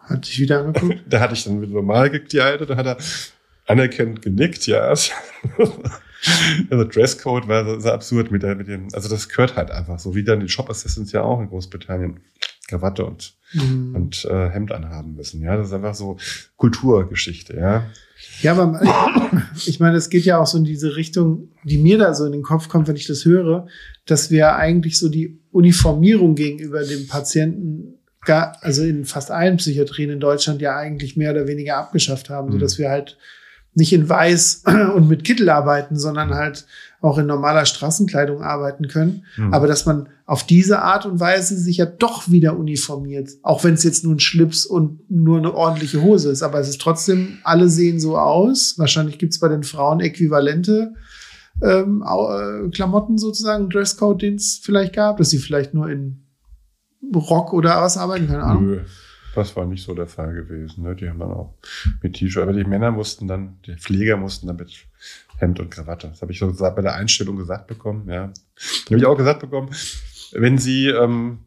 Hat 0.01 0.25
sich 0.25 0.39
wieder 0.39 0.59
angeguckt. 0.59 1.03
da 1.09 1.19
hatte 1.19 1.33
ich 1.33 1.43
dann 1.43 1.61
wieder 1.61 1.73
normal 1.73 2.09
gekleidet, 2.09 2.69
da 2.69 2.75
hat 2.75 2.85
er 2.85 2.97
anerkennend 3.67 4.21
genickt, 4.21 4.67
ja. 4.67 4.93
Also 6.69 6.85
Dresscode 6.85 7.49
war 7.49 7.65
so, 7.65 7.79
so 7.81 7.91
absurd 7.91 8.31
mit, 8.31 8.43
der, 8.43 8.55
mit 8.55 8.69
dem, 8.69 8.87
also 8.93 9.09
das 9.09 9.27
gehört 9.27 9.57
halt 9.57 9.71
einfach 9.71 9.99
so, 9.99 10.15
wie 10.15 10.23
dann 10.23 10.39
die 10.39 10.47
Shop 10.47 10.69
Assistants 10.69 11.11
ja 11.11 11.21
auch 11.21 11.41
in 11.41 11.49
Großbritannien 11.49 12.21
Krawatte 12.67 13.05
und, 13.05 13.35
Mhm. 13.53 13.95
und 13.95 14.25
äh, 14.25 14.49
Hemd 14.49 14.71
anhaben 14.71 15.13
müssen, 15.15 15.41
ja. 15.43 15.55
Das 15.55 15.67
ist 15.67 15.73
einfach 15.73 15.93
so 15.93 16.17
Kulturgeschichte, 16.57 17.55
ja. 17.55 17.85
Ja, 18.41 18.53
aber 18.53 18.81
ich 19.67 19.79
meine, 19.79 19.97
es 19.97 20.09
geht 20.09 20.25
ja 20.25 20.39
auch 20.39 20.47
so 20.47 20.57
in 20.57 20.63
diese 20.63 20.95
Richtung, 20.95 21.49
die 21.63 21.77
mir 21.77 21.97
da 21.97 22.13
so 22.13 22.25
in 22.25 22.31
den 22.31 22.41
Kopf 22.41 22.67
kommt, 22.69 22.87
wenn 22.87 22.95
ich 22.95 23.05
das 23.05 23.25
höre, 23.25 23.67
dass 24.05 24.31
wir 24.31 24.55
eigentlich 24.55 24.97
so 24.97 25.09
die 25.09 25.39
Uniformierung 25.51 26.35
gegenüber 26.35 26.83
dem 26.83 27.07
Patienten, 27.07 27.99
gar, 28.25 28.57
also 28.61 28.83
in 28.83 29.05
fast 29.05 29.29
allen 29.31 29.57
Psychiatrien 29.57 30.09
in 30.09 30.19
Deutschland 30.19 30.61
ja 30.61 30.75
eigentlich 30.77 31.15
mehr 31.17 31.31
oder 31.31 31.45
weniger 31.47 31.77
abgeschafft 31.77 32.29
haben, 32.29 32.53
Mhm. 32.55 32.59
dass 32.59 32.77
wir 32.77 32.89
halt 32.89 33.17
nicht 33.75 33.91
in 33.93 34.07
Weiß 34.09 34.63
und 34.95 35.07
mit 35.09 35.23
Kittel 35.25 35.49
arbeiten, 35.49 35.97
sondern 35.97 36.33
halt 36.33 36.65
auch 37.03 37.17
in 37.17 37.25
normaler 37.25 37.65
Straßenkleidung 37.65 38.41
arbeiten 38.41 38.87
können. 38.87 39.25
Hm. 39.35 39.53
Aber 39.53 39.67
dass 39.67 39.85
man 39.85 40.07
auf 40.25 40.45
diese 40.45 40.81
Art 40.81 41.05
und 41.05 41.19
Weise 41.19 41.57
sich 41.57 41.77
ja 41.77 41.85
doch 41.85 42.31
wieder 42.31 42.57
uniformiert, 42.57 43.31
auch 43.43 43.63
wenn 43.65 43.73
es 43.73 43.83
jetzt 43.83 44.05
nur 44.05 44.15
ein 44.15 44.21
Schlips 44.21 44.65
und 44.65 45.11
nur 45.11 45.37
eine 45.37 45.53
ordentliche 45.53 46.01
Hose 46.01 46.31
ist. 46.31 46.43
Aber 46.43 46.59
es 46.59 46.69
ist 46.69 46.79
trotzdem, 46.79 47.39
alle 47.43 47.67
sehen 47.67 47.99
so 47.99 48.17
aus. 48.17 48.75
Wahrscheinlich 48.77 49.19
gibt 49.19 49.33
es 49.33 49.39
bei 49.39 49.49
den 49.49 49.63
Frauen 49.63 49.99
äquivalente 49.99 50.93
ähm, 51.61 52.03
äh, 52.03 52.69
Klamotten 52.69 53.17
sozusagen, 53.17 53.69
Dresscode, 53.69 54.21
den 54.21 54.35
es 54.35 54.61
vielleicht 54.63 54.93
gab, 54.93 55.17
dass 55.17 55.29
sie 55.29 55.39
vielleicht 55.39 55.73
nur 55.73 55.89
in 55.89 56.23
Rock 57.13 57.51
oder 57.51 57.81
was 57.81 57.97
arbeiten, 57.97 58.27
keine 58.27 58.43
Ahnung. 58.43 58.65
Nö, 58.65 58.79
das 59.35 59.55
war 59.55 59.65
nicht 59.65 59.83
so 59.83 59.93
der 59.93 60.07
Fall 60.07 60.33
gewesen. 60.33 60.83
Ne? 60.83 60.95
Die 60.95 61.09
haben 61.09 61.19
dann 61.19 61.31
auch 61.31 61.55
mit 62.01 62.15
T-Shirt, 62.15 62.43
aber 62.43 62.53
die 62.53 62.63
Männer 62.63 62.91
mussten 62.91 63.27
dann, 63.27 63.59
die 63.65 63.75
Pfleger 63.75 64.17
mussten 64.17 64.47
dann 64.47 64.57
mit 64.57 64.85
Hemd 65.37 65.59
und 65.59 65.69
Krawatte. 65.71 66.07
Das 66.07 66.21
habe 66.21 66.31
ich 66.31 66.39
so 66.39 66.51
bei 66.51 66.81
der 66.81 66.95
Einstellung 66.95 67.35
gesagt 67.37 67.67
bekommen. 67.67 68.07
Ja, 68.09 68.31
habe 68.85 68.97
ich 68.97 69.05
auch 69.05 69.17
gesagt 69.17 69.39
bekommen. 69.39 69.69
Wenn 70.33 70.57
Sie 70.57 70.87
ähm, 70.87 71.39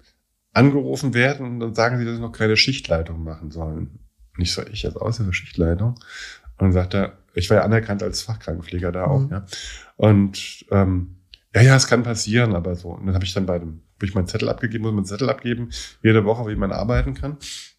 angerufen 0.52 1.14
werden, 1.14 1.60
dann 1.60 1.74
sagen 1.74 1.98
Sie, 1.98 2.04
dass 2.04 2.16
Sie 2.16 2.20
noch 2.20 2.32
keine 2.32 2.56
Schichtleitung 2.56 3.22
machen 3.22 3.50
sollen. 3.50 3.98
Nicht 4.36 4.52
so 4.52 4.62
ich 4.66 4.84
als 4.84 4.96
Aushilfe 4.96 5.32
Schichtleitung. 5.32 5.94
Und 6.58 6.60
dann 6.60 6.72
sagt 6.72 6.94
er, 6.94 7.18
ich 7.34 7.50
war 7.50 7.58
ja 7.58 7.62
anerkannt 7.64 8.02
als 8.02 8.22
Fachkrankenpfleger 8.22 8.92
da 8.92 9.04
auch, 9.04 9.20
Mhm. 9.20 9.30
ja. 9.30 9.46
Und 9.96 10.64
ähm, 10.70 11.16
ja, 11.54 11.62
ja, 11.62 11.76
es 11.76 11.86
kann 11.86 12.02
passieren, 12.02 12.54
aber 12.54 12.74
so. 12.74 12.90
Und 12.90 13.06
dann 13.06 13.14
habe 13.14 13.24
ich 13.24 13.32
dann 13.32 13.46
bei 13.46 13.58
dem, 13.58 13.80
habe 13.96 14.04
ich 14.06 14.14
meinen 14.14 14.26
Zettel 14.26 14.48
abgegeben, 14.48 14.84
muss 14.84 14.92
meinen 14.92 15.06
Zettel 15.06 15.30
abgeben, 15.30 15.70
jede 16.02 16.24
Woche, 16.24 16.46
wie 16.50 16.56
man 16.56 16.72
arbeiten 16.72 17.14
kann, 17.14 17.38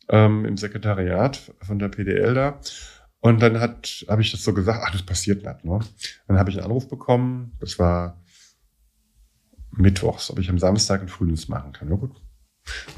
ähm, 0.10 0.46
im 0.46 0.58
Sekretariat 0.58 1.54
von 1.62 1.80
der 1.80 1.90
PDL 1.90 2.34
da. 2.34 2.60
Und 3.20 3.42
dann 3.42 3.60
hat, 3.60 4.06
habe 4.08 4.22
ich 4.22 4.32
das 4.32 4.44
so 4.44 4.54
gesagt, 4.54 4.84
ach, 4.86 4.92
das 4.92 5.04
passiert 5.04 5.44
nicht, 5.44 5.66
ne? 5.66 5.80
Dann 6.28 6.38
habe 6.38 6.50
ich 6.50 6.58
einen 6.58 6.66
Anruf 6.66 6.88
bekommen, 6.88 7.58
das 7.60 7.80
war 7.80 8.22
mittwochs, 9.72 10.32
ob 10.32 10.40
ich 10.40 10.50
am 10.50 10.60
Samstag 10.60 11.00
einen 11.00 11.10
Frühdienst 11.10 11.50
machen 11.50 11.74
kann. 11.74 11.90
Ja 11.90 11.96
gut, 11.96 12.16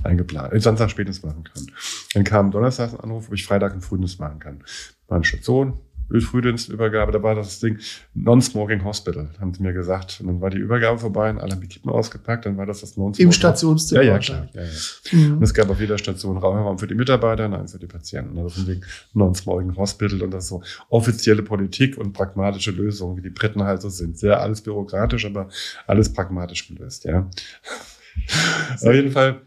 eingeplant, 0.03 0.53
äh, 0.53 0.59
Samstag 0.59 0.91
spätestens 0.91 1.25
machen 1.25 1.43
kann. 1.43 1.65
Dann 2.13 2.23
kam 2.23 2.51
Donnerstag 2.51 2.93
ein 2.93 2.99
Anruf, 2.99 3.27
ob 3.27 3.33
ich 3.33 3.45
Freitag 3.45 3.71
einen 3.71 3.81
Frühdienst 3.81 4.19
machen 4.19 4.39
kann. 4.39 4.63
War 5.07 5.15
eine 5.15 5.25
Station, 5.25 5.79
Frühdienstübergabe, 6.09 7.11
da 7.11 7.21
war 7.23 7.35
das 7.35 7.59
Ding 7.59 7.77
Non-Smoking 8.15 8.83
Hospital, 8.83 9.29
haben 9.39 9.53
sie 9.53 9.61
mir 9.61 9.73
gesagt. 9.73 10.17
Und 10.19 10.27
dann 10.27 10.41
war 10.41 10.49
die 10.49 10.57
Übergabe 10.57 10.97
vorbei 10.99 11.29
und 11.29 11.39
alle 11.39 11.53
haben 11.53 11.61
die 11.61 11.67
Kippen 11.67 11.89
ausgepackt, 11.89 12.45
dann 12.45 12.57
war 12.57 12.65
das 12.65 12.81
das 12.81 12.97
Non-Smoking 12.97 13.27
Im 13.27 13.31
Stationszimmer. 13.31 14.01
Ja, 14.01 14.13
ja, 14.13 14.19
klar. 14.19 14.47
Ja, 14.53 14.61
ja. 14.61 14.67
Und 15.13 15.37
Mhm. 15.37 15.43
es 15.43 15.53
gab 15.53 15.69
auf 15.69 15.79
jeder 15.79 15.97
Station 15.97 16.37
Raum, 16.37 16.57
Raum 16.57 16.79
für 16.79 16.87
die 16.87 16.95
Mitarbeiter 16.95 17.45
und 17.45 17.53
einen 17.53 17.67
für 17.67 17.79
die 17.79 17.87
Patienten. 17.87 18.37
Also 18.37 18.49
von 18.49 18.67
wegen 18.67 18.81
Non-Smoking 19.13 19.75
Hospital 19.75 20.21
und 20.23 20.31
das 20.31 20.47
so 20.47 20.61
offizielle 20.89 21.43
Politik 21.43 21.97
und 21.97 22.13
pragmatische 22.13 22.71
Lösungen, 22.71 23.17
wie 23.17 23.21
die 23.21 23.29
Briten 23.29 23.63
halt 23.63 23.81
so 23.81 23.89
sind. 23.89 24.17
Sehr 24.17 24.41
alles 24.41 24.61
bürokratisch, 24.61 25.25
aber 25.25 25.49
alles 25.87 26.11
pragmatisch 26.11 26.67
gelöst, 26.67 27.05
ja. 27.05 27.29
Auf 28.81 28.93
jeden 28.93 29.11
Fall. 29.11 29.41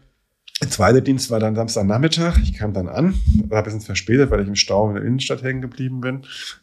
Der 0.61 0.69
zweite 0.69 1.01
Dienst 1.01 1.29
war 1.29 1.39
dann 1.39 1.55
Samstagnachmittag. 1.55 2.37
Ich 2.41 2.53
kam 2.53 2.73
dann 2.73 2.87
an, 2.87 3.15
war 3.47 3.57
ein 3.57 3.63
bisschen 3.65 3.81
verspätet, 3.81 4.29
weil 4.31 4.41
ich 4.41 4.47
im 4.47 4.55
Stau 4.55 4.87
in 4.89 4.95
der 4.95 5.03
Innenstadt 5.03 5.41
hängen 5.43 5.61
geblieben 5.61 5.99
bin. 5.99 6.21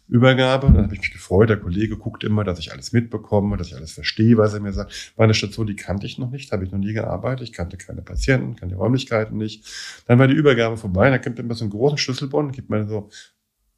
Übergabe. 0.08 0.68
Dann 0.68 0.84
habe 0.84 0.94
ich 0.94 1.00
mich 1.00 1.12
gefreut. 1.12 1.50
Der 1.50 1.58
Kollege 1.58 1.96
guckt 1.98 2.24
immer, 2.24 2.44
dass 2.44 2.58
ich 2.60 2.72
alles 2.72 2.92
mitbekomme, 2.92 3.56
dass 3.56 3.66
ich 3.66 3.76
alles 3.76 3.92
verstehe, 3.92 4.38
was 4.38 4.54
er 4.54 4.60
mir 4.60 4.72
sagt. 4.72 5.12
War 5.16 5.24
eine 5.24 5.34
Station, 5.34 5.66
die 5.66 5.76
kannte 5.76 6.06
ich 6.06 6.18
noch 6.18 6.30
nicht, 6.30 6.50
habe 6.52 6.64
ich 6.64 6.70
noch 6.70 6.78
nie 6.78 6.92
gearbeitet. 6.94 7.48
Ich 7.48 7.52
kannte 7.52 7.76
keine 7.76 8.00
Patienten, 8.00 8.56
kannte 8.56 8.74
die 8.74 8.80
Räumlichkeiten 8.80 9.36
nicht. 9.36 9.66
Dann 10.06 10.18
war 10.18 10.28
die 10.28 10.34
Übergabe 10.34 10.76
vorbei. 10.76 11.10
Da 11.10 11.18
kommt 11.18 11.38
immer 11.38 11.54
so 11.54 11.64
einen 11.64 11.70
großen 11.72 11.98
Schlüsselbund, 11.98 12.52
gibt 12.54 12.70
mir 12.70 12.86
so, 12.86 13.10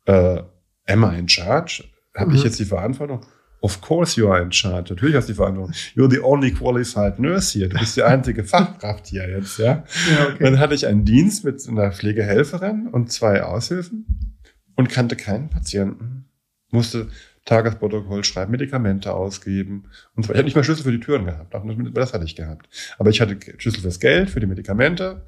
äh, 0.05 0.43
I 0.89 1.19
in 1.19 1.29
charge? 1.29 1.85
Habe 2.15 2.31
Mhm. 2.31 2.37
ich 2.37 2.45
jetzt 2.45 2.59
die 2.61 2.65
Verantwortung? 2.67 3.25
Of 3.63 3.81
course 3.81 4.19
you 4.19 4.29
are 4.29 4.43
in 4.43 4.51
charge. 4.51 4.93
Natürlich 4.93 5.15
hast 5.15 5.29
du 5.29 5.33
die 5.33 5.37
Verantwortung. 5.37 5.73
You're 5.95 6.11
the 6.11 6.21
only 6.21 6.53
qualified 6.53 7.21
nurse 7.21 7.53
hier. 7.53 7.69
Du 7.69 7.79
bist 7.79 7.97
die 7.97 8.03
einzige 8.03 8.43
Fachkraft 8.43 9.07
hier 9.07 9.29
jetzt, 9.31 9.59
ja. 9.59 9.85
Ja, 10.11 10.27
okay. 10.27 10.45
Dann 10.45 10.59
hatte 10.59 10.75
ich 10.75 10.87
einen 10.87 11.05
Dienst 11.05 11.45
mit 11.45 11.67
einer 11.69 11.93
Pflegehelferin 11.93 12.89
und 12.89 13.13
zwei 13.13 13.45
Aushilfen 13.45 14.37
und 14.75 14.89
kannte 14.89 15.15
keinen 15.15 15.49
Patienten. 15.49 16.25
Musste 16.73 17.09
Tagesprotokoll 17.45 18.25
schreiben, 18.25 18.51
Medikamente 18.51 19.15
ausgeben 19.15 19.85
und 20.17 20.25
so 20.25 20.29
weiter. 20.29 20.35
Ich 20.35 20.39
hatte 20.39 20.45
nicht 20.45 20.57
mal 20.57 20.65
Schlüssel 20.65 20.83
für 20.83 20.93
die 20.93 21.01
Türen 21.01 21.25
gehabt. 21.25 21.55
Auch 21.55 21.65
das 21.95 22.13
hatte 22.13 22.25
ich 22.25 22.35
gehabt. 22.35 22.69
Aber 22.99 23.11
ich 23.11 23.21
hatte 23.21 23.39
Schlüssel 23.59 23.81
fürs 23.81 24.01
Geld, 24.01 24.31
für 24.31 24.41
die 24.41 24.47
Medikamente. 24.47 25.25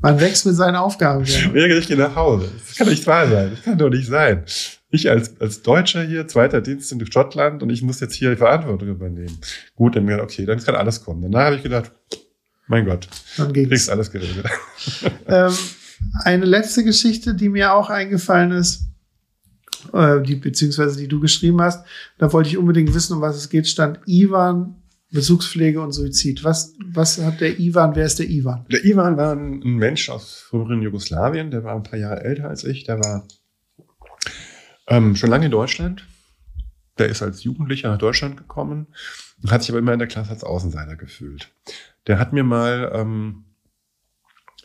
Man 0.00 0.20
wächst 0.20 0.46
mit 0.46 0.54
seinen 0.54 0.76
Aufgaben. 0.76 1.24
Ja. 1.24 1.54
Ich 1.54 1.86
gehe 1.86 1.96
nach 1.96 2.14
Hause. 2.14 2.50
Das 2.66 2.76
kann 2.76 2.88
nicht 2.88 3.06
wahr 3.06 3.28
sein. 3.28 3.50
Das 3.54 3.62
kann 3.62 3.78
doch 3.78 3.90
nicht 3.90 4.08
sein. 4.08 4.44
Ich 4.90 5.08
als, 5.10 5.40
als 5.40 5.62
Deutscher 5.62 6.02
hier, 6.02 6.28
zweiter 6.28 6.60
Dienst 6.60 6.92
in 6.92 7.04
Schottland 7.10 7.62
und 7.62 7.70
ich 7.70 7.82
muss 7.82 8.00
jetzt 8.00 8.14
hier 8.14 8.30
die 8.30 8.36
Verantwortung 8.36 8.88
übernehmen. 8.88 9.38
Gut, 9.74 9.96
dann 9.96 10.06
gedacht, 10.06 10.24
okay, 10.24 10.44
dann 10.44 10.62
kann 10.62 10.74
alles 10.74 11.02
kommen. 11.04 11.22
Danach 11.22 11.46
habe 11.46 11.56
ich 11.56 11.62
gedacht, 11.62 11.92
mein 12.66 12.84
Gott, 12.84 13.08
Dann 13.36 13.52
ging's. 13.52 13.68
kriegst 13.68 13.90
alles 13.90 14.10
geregelt. 14.10 14.46
Ähm, 15.26 15.52
eine 16.24 16.44
letzte 16.44 16.84
Geschichte, 16.84 17.34
die 17.34 17.48
mir 17.48 17.74
auch 17.74 17.88
eingefallen 17.88 18.50
ist, 18.50 18.88
äh, 19.92 20.20
die, 20.20 20.36
beziehungsweise 20.36 20.98
die 20.98 21.08
du 21.08 21.20
geschrieben 21.20 21.60
hast, 21.60 21.86
da 22.18 22.32
wollte 22.32 22.48
ich 22.48 22.58
unbedingt 22.58 22.92
wissen, 22.94 23.14
um 23.14 23.22
was 23.22 23.36
es 23.36 23.48
geht, 23.48 23.66
stand 23.68 24.00
Ivan, 24.06 24.81
Bezugspflege 25.12 25.80
und 25.80 25.92
Suizid. 25.92 26.42
Was, 26.42 26.74
was 26.84 27.18
hat 27.18 27.40
der 27.40 27.58
Ivan, 27.58 27.94
wer 27.94 28.06
ist 28.06 28.18
der 28.18 28.28
Ivan? 28.28 28.64
Der 28.70 28.84
Ivan 28.84 29.16
war 29.16 29.32
ein, 29.32 29.58
Mensch 29.60 30.08
aus 30.08 30.34
früheren 30.40 30.82
Jugoslawien, 30.82 31.50
der 31.50 31.64
war 31.64 31.74
ein 31.74 31.82
paar 31.82 31.98
Jahre 31.98 32.24
älter 32.24 32.48
als 32.48 32.64
ich, 32.64 32.84
der 32.84 32.98
war 32.98 33.26
ähm, 34.88 35.14
schon 35.16 35.30
lange 35.30 35.46
in 35.46 35.50
Deutschland. 35.50 36.06
Der 36.98 37.08
ist 37.08 37.22
als 37.22 37.42
Jugendlicher 37.44 37.90
nach 37.90 37.98
Deutschland 37.98 38.36
gekommen 38.36 38.86
und 39.42 39.50
hat 39.50 39.62
sich 39.62 39.70
aber 39.70 39.78
immer 39.78 39.92
in 39.94 39.98
der 39.98 40.08
Klasse 40.08 40.30
als 40.30 40.44
Außenseiter 40.44 40.96
gefühlt. 40.96 41.50
Der 42.06 42.18
hat 42.18 42.32
mir 42.32 42.44
mal, 42.44 42.90
ähm, 42.94 43.44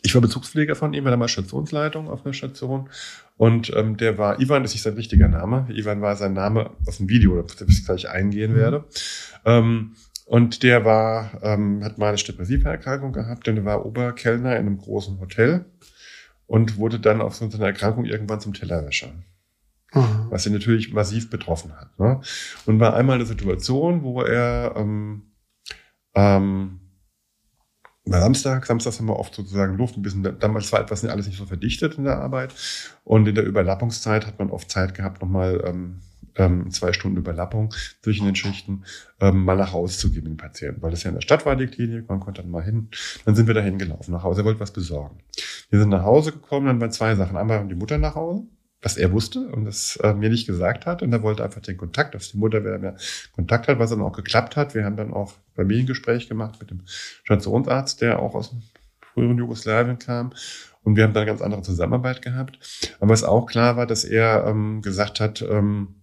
ich 0.02 0.14
war 0.14 0.20
Bezugspfleger 0.20 0.76
von 0.76 0.92
ihm, 0.92 1.04
war 1.04 1.10
damals 1.10 1.30
Stationsleitung 1.32 2.08
auf 2.08 2.24
einer 2.24 2.34
Station 2.34 2.88
und 3.36 3.72
ähm, 3.74 3.96
der 3.96 4.18
war, 4.18 4.40
Ivan 4.40 4.64
ist 4.64 4.72
nicht 4.74 4.82
sein 4.82 4.94
richtiger 4.94 5.28
Name, 5.28 5.66
Ivan 5.70 6.02
war 6.02 6.16
sein 6.16 6.34
Name 6.34 6.70
aus 6.86 6.98
dem 6.98 7.08
Video, 7.08 7.40
auf 7.40 7.54
das 7.54 7.68
ich 7.68 7.84
gleich 7.84 8.08
eingehen 8.08 8.52
Mhm. 8.52 8.56
werde. 8.56 8.84
Ähm, 9.44 9.94
Und 10.28 10.62
der 10.62 10.84
war, 10.84 11.40
ähm, 11.42 11.82
hat 11.82 11.96
mal 11.96 12.08
eine 12.08 12.18
depressive 12.18 12.68
Erkrankung 12.68 13.14
gehabt, 13.14 13.46
denn 13.46 13.56
er 13.56 13.64
war 13.64 13.86
Oberkellner 13.86 14.56
in 14.56 14.66
einem 14.66 14.76
großen 14.76 15.18
Hotel 15.20 15.64
und 16.46 16.76
wurde 16.76 17.00
dann 17.00 17.22
auf 17.22 17.34
so 17.34 17.46
eine 17.46 17.64
Erkrankung 17.64 18.04
irgendwann 18.04 18.38
zum 18.38 18.52
Tellerwäscher. 18.52 19.08
Aha. 19.92 20.26
Was 20.28 20.44
ihn 20.44 20.52
natürlich 20.52 20.92
massiv 20.92 21.30
betroffen 21.30 21.72
hat. 21.80 21.98
Ne? 21.98 22.20
Und 22.66 22.78
war 22.78 22.94
einmal 22.94 23.16
eine 23.16 23.24
Situation, 23.24 24.02
wo 24.02 24.20
er 24.20 24.74
ähm, 24.76 25.32
ähm, 26.14 26.80
war 28.04 28.20
Samstag, 28.20 28.66
Samstags 28.66 28.98
haben 28.98 29.08
wir 29.08 29.18
oft 29.18 29.34
sozusagen 29.34 29.78
Luft, 29.78 29.96
ein 29.96 30.02
bisschen, 30.02 30.38
damals 30.38 30.70
war 30.72 30.80
etwas 30.80 31.06
alles 31.06 31.26
nicht 31.26 31.38
so 31.38 31.46
verdichtet 31.46 31.96
in 31.96 32.04
der 32.04 32.18
Arbeit. 32.18 32.54
Und 33.02 33.26
in 33.28 33.34
der 33.34 33.44
Überlappungszeit 33.44 34.26
hat 34.26 34.38
man 34.38 34.50
oft 34.50 34.70
Zeit 34.70 34.94
gehabt, 34.94 35.22
nochmal 35.22 35.62
ähm, 35.64 36.02
ähm, 36.38 36.70
zwei 36.70 36.92
Stunden 36.92 37.18
Überlappung 37.18 37.74
zwischen 38.02 38.24
den 38.24 38.36
Schichten, 38.36 38.84
ähm, 39.20 39.44
mal 39.44 39.56
nach 39.56 39.72
Hause 39.72 39.98
zu 39.98 40.10
gehen 40.10 40.24
mit 40.24 40.32
dem 40.32 40.36
Patienten. 40.36 40.80
Weil 40.80 40.92
das 40.92 41.02
ja 41.02 41.10
in 41.10 41.16
der 41.16 41.22
Stadt 41.22 41.44
war, 41.44 41.56
die 41.56 41.66
Klinik, 41.66 42.08
man 42.08 42.20
konnte 42.20 42.42
dann 42.42 42.50
mal 42.50 42.62
hin. 42.62 42.88
Dann 43.24 43.34
sind 43.34 43.46
wir 43.46 43.54
da 43.54 43.60
hingelaufen 43.60 44.12
nach 44.12 44.22
Hause, 44.22 44.42
er 44.42 44.44
wollte 44.44 44.60
was 44.60 44.72
besorgen. 44.72 45.18
Wir 45.70 45.78
sind 45.80 45.90
nach 45.90 46.04
Hause 46.04 46.32
gekommen, 46.32 46.66
dann 46.66 46.80
waren 46.80 46.92
zwei 46.92 47.14
Sachen. 47.14 47.36
Einmal 47.36 47.66
die 47.68 47.74
Mutter 47.74 47.98
nach 47.98 48.14
Hause, 48.14 48.44
was 48.80 48.96
er 48.96 49.12
wusste 49.12 49.48
und 49.48 49.64
das 49.64 49.96
äh, 49.96 50.14
mir 50.14 50.30
nicht 50.30 50.46
gesagt 50.46 50.86
hat. 50.86 51.02
Und 51.02 51.12
er 51.12 51.22
wollte 51.22 51.44
einfach 51.44 51.60
den 51.60 51.76
Kontakt, 51.76 52.14
dass 52.14 52.30
die 52.30 52.38
Mutter 52.38 52.62
wieder 52.64 52.78
mehr 52.78 52.96
Kontakt 53.34 53.68
hat, 53.68 53.78
was 53.78 53.90
dann 53.90 54.02
auch 54.02 54.12
geklappt 54.12 54.56
hat. 54.56 54.74
Wir 54.74 54.84
haben 54.84 54.96
dann 54.96 55.12
auch 55.12 55.34
Familiengespräch 55.56 56.28
gemacht 56.28 56.58
mit 56.60 56.70
dem 56.70 56.82
Stationsarzt, 57.24 58.00
der 58.00 58.20
auch 58.20 58.34
aus 58.34 58.50
dem 58.50 58.62
früheren 59.00 59.38
Jugoslawien 59.38 59.98
kam. 59.98 60.32
Und 60.84 60.96
wir 60.96 61.04
haben 61.04 61.12
da 61.12 61.20
eine 61.20 61.26
ganz 61.26 61.42
andere 61.42 61.62
Zusammenarbeit 61.62 62.22
gehabt. 62.22 62.58
Aber 63.00 63.10
was 63.10 63.24
auch 63.24 63.46
klar 63.46 63.76
war, 63.76 63.86
dass 63.86 64.04
er 64.04 64.46
ähm, 64.46 64.80
gesagt 64.80 65.20
hat, 65.20 65.42
ähm, 65.42 65.96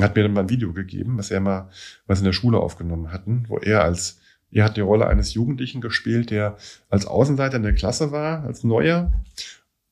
hat 0.00 0.16
mir 0.16 0.22
dann 0.22 0.32
mal 0.32 0.42
ein 0.42 0.50
Video 0.50 0.72
gegeben, 0.72 1.18
was 1.18 1.30
er 1.30 1.40
mal, 1.40 1.68
was 2.06 2.20
in 2.20 2.24
der 2.24 2.32
Schule 2.32 2.58
aufgenommen 2.58 3.12
hatten, 3.12 3.44
wo 3.48 3.58
er 3.58 3.84
als, 3.84 4.20
er 4.50 4.64
hat 4.64 4.76
die 4.76 4.82
Rolle 4.82 5.06
eines 5.06 5.34
Jugendlichen 5.34 5.80
gespielt, 5.80 6.30
der 6.30 6.56
als 6.88 7.06
Außenseiter 7.06 7.56
in 7.56 7.62
der 7.62 7.74
Klasse 7.74 8.12
war, 8.12 8.44
als 8.44 8.64
Neuer 8.64 9.12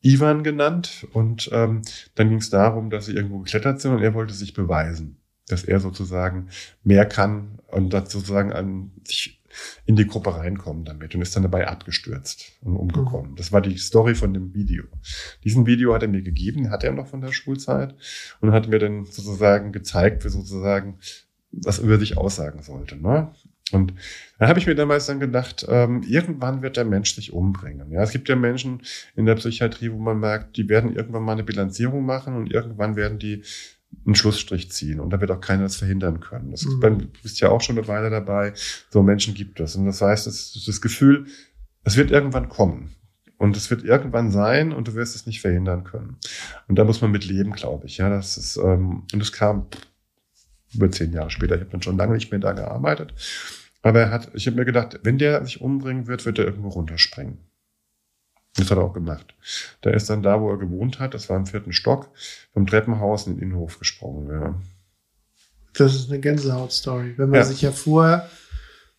Ivan 0.02 0.43
genannt. 0.43 1.06
Und 1.12 1.51
ähm, 1.52 1.82
dann 2.14 2.28
ging 2.28 2.39
es 2.39 2.51
darum, 2.51 2.90
dass 2.90 3.06
sie 3.06 3.14
irgendwo 3.14 3.40
geklettert 3.40 3.81
sind 3.81 3.93
und 3.93 4.02
er 4.02 4.14
wollte 4.14 4.35
sich 4.35 4.55
beweisen, 4.55 5.16
dass 5.48 5.64
er 5.64 5.81
sozusagen 5.81 6.48
mehr 6.82 7.06
kann 7.06 7.59
und 7.66 7.93
das 7.93 8.10
sozusagen 8.10 8.52
an 8.52 8.93
sich 9.05 9.40
in 9.86 9.97
die 9.97 10.06
Gruppe 10.06 10.36
reinkommen 10.36 10.85
damit 10.85 11.14
und 11.14 11.22
ist 11.22 11.35
dann 11.36 11.43
dabei 11.43 11.68
abgestürzt 11.68 12.52
und 12.62 12.77
umgekommen. 12.77 13.36
Das 13.36 13.52
war 13.52 13.60
die 13.60 13.78
Story 13.78 14.14
von 14.14 14.35
dem 14.35 14.55
Video. 14.55 14.85
Diesen 15.44 15.66
Video 15.66 15.94
hat 15.94 16.02
er 16.02 16.09
mir 16.09 16.22
gegeben, 16.22 16.70
hat 16.70 16.85
er 16.85 16.93
noch 16.93 17.09
von 17.09 17.20
der 17.20 17.32
Schulzeit 17.32 17.94
und 18.40 18.52
hat 18.52 18.68
mir 18.68 18.78
dann 18.78 19.05
sozusagen 19.05 19.72
gezeigt, 19.72 20.24
wie 20.24 20.28
sozusagen 20.28 20.98
was 21.52 21.78
über 21.78 21.98
sich 21.98 22.16
aussagen 22.16 22.62
sollte. 22.62 22.97
Ne? 22.97 23.32
Und 23.72 23.94
da 24.39 24.48
habe 24.48 24.59
ich 24.59 24.66
mir 24.66 24.74
damals 24.74 25.06
dann 25.06 25.20
gedacht, 25.20 25.66
ähm, 25.68 26.02
irgendwann 26.02 26.62
wird 26.62 26.77
der 26.77 26.85
Mensch 26.85 27.14
sich 27.14 27.32
umbringen. 27.32 27.90
Ja, 27.93 28.02
es 28.02 28.10
gibt 28.10 28.28
ja 28.28 28.36
Menschen 28.36 28.82
in 29.14 29.27
der 29.27 29.36
Psychiatrie, 29.36 29.93
wo 29.93 29.98
man 29.98 30.18
merkt, 30.18 30.56
die 30.56 30.68
werden 30.68 30.94
irgendwann 30.94 31.22
mal 31.22 31.32
eine 31.32 31.44
Bilanzierung 31.44 32.05
machen 32.05 32.35
und 32.36 32.52
irgendwann 32.52 32.97
werden 32.97 33.18
die 33.18 33.43
einen 34.07 34.15
Schlussstrich 34.15 34.71
ziehen 34.71 35.01
und 35.01 35.11
da 35.11 35.21
wird 35.21 35.31
auch 35.31 35.41
keiner 35.41 35.65
das 35.65 35.77
verhindern 35.77 36.21
können. 36.21 36.51
Das, 36.51 36.65
Mhm. 36.65 36.81
Du 36.81 37.07
bist 37.23 37.41
ja 37.41 37.51
auch 37.51 37.61
schon 37.61 37.77
eine 37.77 37.87
Weile 37.89 38.11
dabei. 38.11 38.53
So 38.91 39.03
Menschen 39.03 39.35
gibt 39.35 39.61
es. 39.61 39.77
Und 39.77 39.87
das 39.87 40.01
heißt, 40.01 40.27
es 40.27 40.57
ist 40.57 40.69
das 40.69 40.81
Gefühl, 40.81 41.27
es 41.85 41.97
wird 41.97 42.11
irgendwann 42.11 42.49
kommen. 42.49 42.95
Und 43.37 43.57
es 43.57 43.71
wird 43.71 43.85
irgendwann 43.85 44.31
sein 44.31 44.73
und 44.73 44.89
du 44.89 44.95
wirst 44.95 45.17
es 45.17 45.27
nicht 45.27 45.41
verhindern 45.41 45.85
können. 45.85 46.19
Und 46.69 46.79
da 46.79 46.85
muss 46.85 47.01
man 47.01 47.11
mit 47.11 47.25
leben, 47.25 47.53
glaube 47.53 47.87
ich. 47.87 47.97
Ja, 47.97 48.11
das 48.11 48.37
ist, 48.37 48.59
ähm, 48.59 49.05
und 49.12 49.23
es 49.23 49.33
kam 49.33 49.67
über 50.75 50.91
zehn 50.91 51.12
Jahre 51.12 51.31
später. 51.31 51.55
Ich 51.55 51.62
habe 51.62 51.71
dann 51.71 51.83
schon 51.83 51.97
lange 51.97 52.15
nicht 52.15 52.31
mehr 52.31 52.41
da 52.41 52.53
gearbeitet. 52.53 53.15
Aber 53.83 54.01
er 54.01 54.11
hat, 54.11 54.31
ich 54.35 54.47
habe 54.47 54.57
mir 54.57 54.67
gedacht, 54.67 55.01
wenn 55.05 55.17
der 55.17 55.43
sich 55.45 55.61
umbringen 55.62 56.07
wird, 56.07 56.27
wird 56.27 56.39
er 56.39 56.45
irgendwo 56.45 56.69
runterspringen. 56.69 57.39
Das 58.56 58.70
hat 58.70 58.78
er 58.78 58.85
auch 58.85 58.93
gemacht. 58.93 59.35
Der 59.85 59.94
ist 59.94 60.10
dann 60.10 60.22
da, 60.22 60.40
wo 60.40 60.51
er 60.51 60.59
gewohnt 60.59 60.98
hat, 60.98 61.14
das 61.14 61.28
war 61.28 61.36
im 61.36 61.47
vierten 61.47 61.72
Stock, 61.72 62.09
vom 62.52 62.66
Treppenhaus 62.66 63.27
in 63.27 63.36
den 63.36 63.43
Innenhof 63.43 63.78
gesprungen. 63.78 64.28
Ja. 64.31 64.55
Das 65.74 65.94
ist 65.94 66.10
eine 66.10 66.18
Gänsehaut-Story. 66.20 67.14
Wenn 67.16 67.31
man 67.31 67.39
Ja. 67.40 67.44
sich 67.44 67.62
ja 67.62 67.70
vorher 67.70 68.28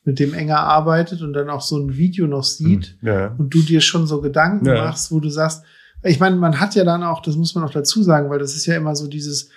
mit 0.04 0.20
dem 0.20 0.34
enger 0.34 0.60
arbeitet 0.62 1.22
und 1.22 1.34
dann 1.34 1.50
auch 1.50 1.62
so 1.62 1.78
ein 1.78 1.96
Video 1.98 2.28
noch 2.28 2.44
sieht 2.46 2.98
Ja. 3.02 3.36
und 3.38 3.54
du 3.54 3.62
dir 3.62 3.82
schon 3.82 4.08
so 4.08 4.22
Gedanken 4.22 4.66
Ja. 4.66 4.86
machst, 4.86 5.12
wo 5.12 5.20
du 5.20 5.30
sagst, 5.30 5.64
ich 6.04 6.20
meine, 6.20 6.38
man 6.38 6.60
hat 6.60 6.74
ja 6.74 6.84
dann 6.84 7.04
auch, 7.04 7.22
das 7.22 7.36
muss 7.36 7.54
man 7.54 7.64
auch 7.66 7.70
dazu 7.72 8.02
sagen, 8.02 8.30
weil 8.30 8.40
das 8.40 8.56
ist 8.56 8.66
ja 8.66 8.76
immer 8.76 8.96
so 8.96 9.08
dieses, 9.08 9.50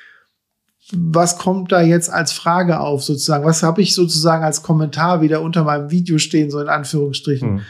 was 0.92 1.38
kommt 1.38 1.72
da 1.72 1.80
jetzt 1.80 2.10
als 2.10 2.32
Frage 2.32 2.78
auf 2.80 3.02
sozusagen? 3.02 3.44
Was 3.46 3.62
habe 3.62 3.80
ich 3.80 3.94
sozusagen 3.94 4.44
als 4.44 4.62
Kommentar 4.62 5.22
wieder 5.22 5.40
unter 5.40 5.64
meinem 5.64 5.90
Video 5.90 6.18
stehen, 6.18 6.50
so 6.50 6.60
in 6.60 6.68
Anführungsstrichen? 6.68 7.58
Hm. 7.58 7.60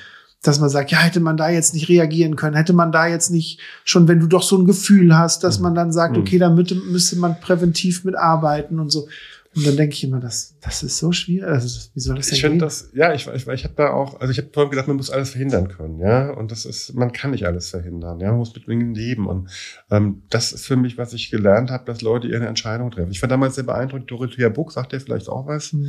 Dass 0.46 0.60
man 0.60 0.68
sagt, 0.70 0.90
ja, 0.90 0.98
hätte 0.98 1.20
man 1.20 1.36
da 1.36 1.48
jetzt 1.50 1.74
nicht 1.74 1.88
reagieren 1.88 2.36
können, 2.36 2.54
hätte 2.56 2.72
man 2.72 2.92
da 2.92 3.06
jetzt 3.06 3.30
nicht 3.30 3.60
schon, 3.84 4.06
wenn 4.08 4.20
du 4.20 4.26
doch 4.26 4.42
so 4.42 4.56
ein 4.58 4.66
Gefühl 4.66 5.16
hast, 5.16 5.42
dass 5.44 5.58
Mhm. 5.58 5.62
man 5.64 5.74
dann 5.74 5.92
sagt, 5.92 6.14
Mhm. 6.16 6.20
okay, 6.22 6.38
da 6.38 6.50
müsste, 6.50 7.16
man 7.16 7.40
präventiv 7.40 8.04
mitarbeiten 8.04 8.78
und 8.78 8.90
so. 8.90 9.08
Und 9.56 9.64
dann 9.64 9.76
denke 9.76 9.94
ich 9.94 10.02
immer, 10.02 10.18
das, 10.18 10.56
das 10.60 10.82
ist 10.82 10.98
so 10.98 11.12
schwierig. 11.12 11.48
Also, 11.48 11.88
wie 11.94 12.00
soll 12.00 12.16
das 12.16 12.26
denn 12.26 12.34
Ich 12.34 12.40
gehen? 12.42 12.50
finde 12.50 12.64
das, 12.64 12.90
ja, 12.92 13.14
ich, 13.14 13.28
ich, 13.28 13.46
ich 13.46 13.62
habe 13.62 13.74
da 13.76 13.90
auch, 13.90 14.18
also 14.20 14.32
ich 14.32 14.38
habe 14.38 14.48
vorhin 14.52 14.70
gedacht, 14.72 14.88
man 14.88 14.96
muss 14.96 15.10
alles 15.10 15.30
verhindern 15.30 15.68
können, 15.68 16.00
ja, 16.00 16.30
und 16.32 16.50
das 16.50 16.64
ist, 16.64 16.92
man 16.94 17.12
kann 17.12 17.30
nicht 17.30 17.46
alles 17.46 17.68
verhindern, 17.70 18.18
ja, 18.18 18.30
man 18.30 18.38
muss 18.38 18.52
mit 18.52 18.66
Dingen 18.66 18.96
leben 18.96 19.28
und 19.28 19.48
ähm, 19.92 20.22
das 20.28 20.50
ist 20.52 20.66
für 20.66 20.74
mich, 20.74 20.98
was 20.98 21.12
ich 21.12 21.30
gelernt 21.30 21.70
habe, 21.70 21.84
dass 21.84 22.02
Leute 22.02 22.26
ihre 22.26 22.48
Entscheidung 22.48 22.90
treffen. 22.90 23.12
Ich 23.12 23.22
war 23.22 23.28
damals 23.28 23.54
sehr 23.54 23.62
beeindruckt, 23.62 24.10
Dorothea 24.10 24.48
Buck, 24.48 24.72
sagt 24.72 24.92
ihr 24.92 25.00
vielleicht 25.00 25.28
auch 25.28 25.46
was, 25.46 25.72
Mhm. 25.72 25.88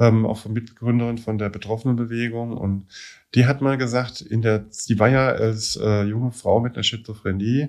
ähm, 0.00 0.26
auch 0.26 0.40
von 0.40 0.52
Mitgründerin 0.52 1.16
von 1.16 1.38
der 1.38 1.48
Betroffenenbewegung 1.48 2.58
und 2.58 2.84
die 3.34 3.46
hat 3.46 3.60
mal 3.60 3.76
gesagt, 3.76 4.20
in 4.20 4.42
der, 4.42 4.66
die 4.88 4.98
war 4.98 5.08
ja 5.08 5.28
als 5.28 5.76
äh, 5.76 6.04
junge 6.04 6.32
Frau 6.32 6.60
mit 6.60 6.74
einer 6.74 6.82
Schizophrenie 6.82 7.68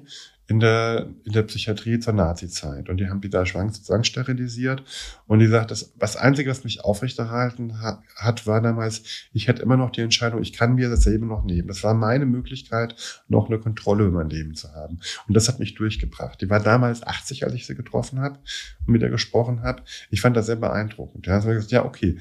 in 0.50 0.60
der, 0.60 1.08
in 1.26 1.34
der 1.34 1.44
Psychiatrie 1.44 2.00
zur 2.00 2.14
Nazi-Zeit 2.14 2.90
und 2.90 2.98
die 2.98 3.08
haben 3.08 3.22
die 3.22 3.30
da 3.30 3.46
zwangssterilisiert 3.46 4.84
und 5.28 5.40
die 5.40 5.48
sagt, 5.48 5.70
das, 5.70 5.94
das 6.00 6.16
Einzige, 6.16 6.50
was 6.50 6.64
mich 6.64 6.84
aufrechterhalten 6.84 7.82
hat, 7.82 8.00
hat, 8.16 8.48
war 8.48 8.60
damals, 8.60 9.04
ich 9.32 9.48
hätte 9.48 9.62
immer 9.62 9.78
noch 9.78 9.92
die 9.92 10.02
Entscheidung, 10.02 10.42
ich 10.42 10.54
kann 10.54 10.74
mir 10.74 10.90
dasselbe 10.90 11.28
noch 11.28 11.44
nehmen. 11.44 11.68
Das 11.68 11.84
war 11.84 11.94
meine 11.94 12.26
Möglichkeit, 12.26 12.96
noch 13.28 13.48
eine 13.48 13.60
Kontrolle 13.60 14.06
über 14.06 14.20
mein 14.20 14.32
Leben 14.32 14.56
zu 14.56 14.74
haben. 14.74 15.00
Und 15.28 15.36
das 15.36 15.48
hat 15.48 15.60
mich 15.60 15.76
durchgebracht. 15.76 16.42
Die 16.42 16.50
war 16.50 16.60
damals 16.60 17.04
80, 17.04 17.44
als 17.44 17.54
ich 17.54 17.68
sie 17.68 17.76
getroffen 17.76 18.20
habe 18.20 18.40
und 18.88 18.94
mit 18.94 19.04
ihr 19.04 19.10
gesprochen 19.10 19.62
habe. 19.62 19.84
Ich 20.10 20.22
fand 20.22 20.36
das 20.36 20.48
sehr 20.48 20.56
beeindruckend. 20.56 21.28
Ja, 21.28 21.36
also 21.36 21.50
ich 21.50 21.56
gesagt, 21.58 21.72
ja, 21.72 21.86
okay. 21.86 22.18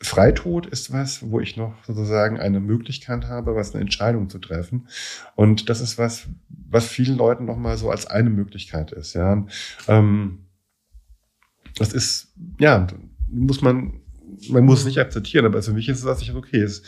Freitod 0.00 0.66
ist 0.66 0.92
was, 0.92 1.30
wo 1.30 1.40
ich 1.40 1.56
noch 1.56 1.82
sozusagen 1.84 2.38
eine 2.38 2.60
Möglichkeit 2.60 3.24
habe, 3.26 3.54
was 3.54 3.72
eine 3.72 3.80
Entscheidung 3.82 4.28
zu 4.28 4.38
treffen. 4.38 4.88
Und 5.34 5.68
das 5.68 5.80
ist 5.80 5.98
was, 5.98 6.28
was 6.48 6.86
vielen 6.86 7.16
Leuten 7.16 7.46
noch 7.46 7.56
mal 7.56 7.76
so 7.76 7.90
als 7.90 8.06
eine 8.06 8.30
Möglichkeit 8.30 8.92
ist. 8.92 9.14
Ja, 9.14 9.46
ähm, 9.88 10.46
das 11.76 11.92
ist 11.92 12.34
ja 12.58 12.86
muss 13.34 13.62
man, 13.62 14.00
man 14.48 14.64
muss 14.64 14.80
es 14.80 14.86
nicht 14.86 14.98
akzeptieren, 14.98 15.46
aber 15.46 15.62
für 15.62 15.72
mich 15.72 15.88
ist 15.88 15.98
es, 15.98 16.04
was 16.04 16.22
ich 16.22 16.34
okay 16.34 16.62
ist. 16.62 16.84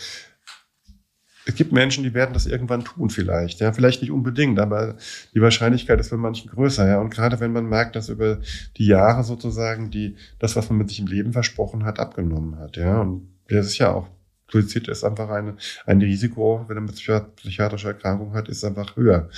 Es 1.48 1.54
gibt 1.54 1.70
Menschen, 1.70 2.02
die 2.02 2.12
werden 2.12 2.32
das 2.34 2.46
irgendwann 2.46 2.84
tun, 2.84 3.08
vielleicht. 3.08 3.60
Ja, 3.60 3.72
vielleicht 3.72 4.02
nicht 4.02 4.10
unbedingt, 4.10 4.58
aber 4.58 4.96
die 5.32 5.40
Wahrscheinlichkeit 5.40 6.00
ist 6.00 6.10
bei 6.10 6.16
manchen 6.16 6.50
größer. 6.50 6.86
Ja, 6.88 6.98
und 7.00 7.10
gerade 7.10 7.38
wenn 7.38 7.52
man 7.52 7.66
merkt, 7.68 7.94
dass 7.94 8.08
über 8.08 8.40
die 8.76 8.86
Jahre 8.86 9.22
sozusagen 9.22 9.90
die, 9.92 10.16
das, 10.40 10.56
was 10.56 10.68
man 10.68 10.78
mit 10.78 10.88
sich 10.88 10.98
im 10.98 11.06
Leben 11.06 11.32
versprochen 11.32 11.84
hat, 11.84 12.00
abgenommen 12.00 12.58
hat. 12.58 12.76
Ja, 12.76 13.00
und 13.00 13.28
das 13.48 13.66
ist 13.66 13.78
ja 13.78 13.92
auch, 13.92 14.08
Suizid 14.50 14.88
ist 14.88 15.04
einfach 15.04 15.30
eine, 15.30 15.54
ein 15.86 16.00
Risiko, 16.00 16.64
wenn 16.66 16.76
man 16.76 16.88
eine 16.88 17.20
psychiatrische 17.36 17.88
Erkrankung 17.88 18.34
hat, 18.34 18.48
ist 18.48 18.64
einfach 18.64 18.96
höher, 18.96 19.28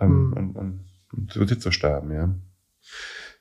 ähm, 0.00 0.28
Mhm. 0.28 0.34
an, 0.36 0.56
an, 0.56 0.80
an 1.12 1.28
Suizid 1.32 1.60
zu 1.62 1.72
sterben. 1.72 2.12
Ja. 2.12 2.32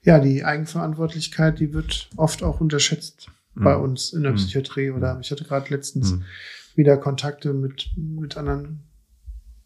Ja, 0.04 0.20
die 0.20 0.44
Eigenverantwortlichkeit, 0.44 1.60
die 1.60 1.74
wird 1.74 2.10
oft 2.16 2.42
auch 2.42 2.60
unterschätzt 2.62 3.28
bei 3.54 3.76
Mhm. 3.78 3.84
uns 3.84 4.14
in 4.14 4.24
der 4.24 4.32
Mhm. 4.32 4.38
Psychiatrie. 4.38 4.90
Oder 4.92 5.20
ich 5.22 5.30
hatte 5.30 5.44
gerade 5.44 5.70
letztens 5.70 6.14
Mhm. 6.14 6.24
Wieder 6.80 6.98
Kontakte 6.98 7.54
mit, 7.54 7.92
mit 7.98 8.38
anderen 8.38 8.80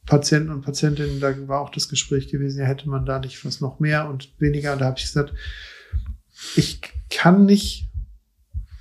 Patienten 0.06 0.49
und 0.49 0.61
Patientinnen. 0.64 1.19
Da 1.22 1.48
war 1.48 1.61
auch 1.61 1.69
das 1.69 1.88
Gespräch 1.88 2.30
gewesen, 2.30 2.60
ja, 2.60 2.65
hätte 2.65 2.90
man 2.90 3.06
da 3.06 3.19
nicht 3.19 3.45
was 3.45 3.61
noch 3.61 3.80
mehr 3.80 4.10
und 4.10 4.34
weniger. 4.40 4.73
Und 4.73 4.81
da 4.81 4.85
habe 4.88 4.98
ich 4.98 5.06
gesagt, 5.06 5.34
ich 6.56 6.81
kann 7.10 7.45
nicht 7.45 7.90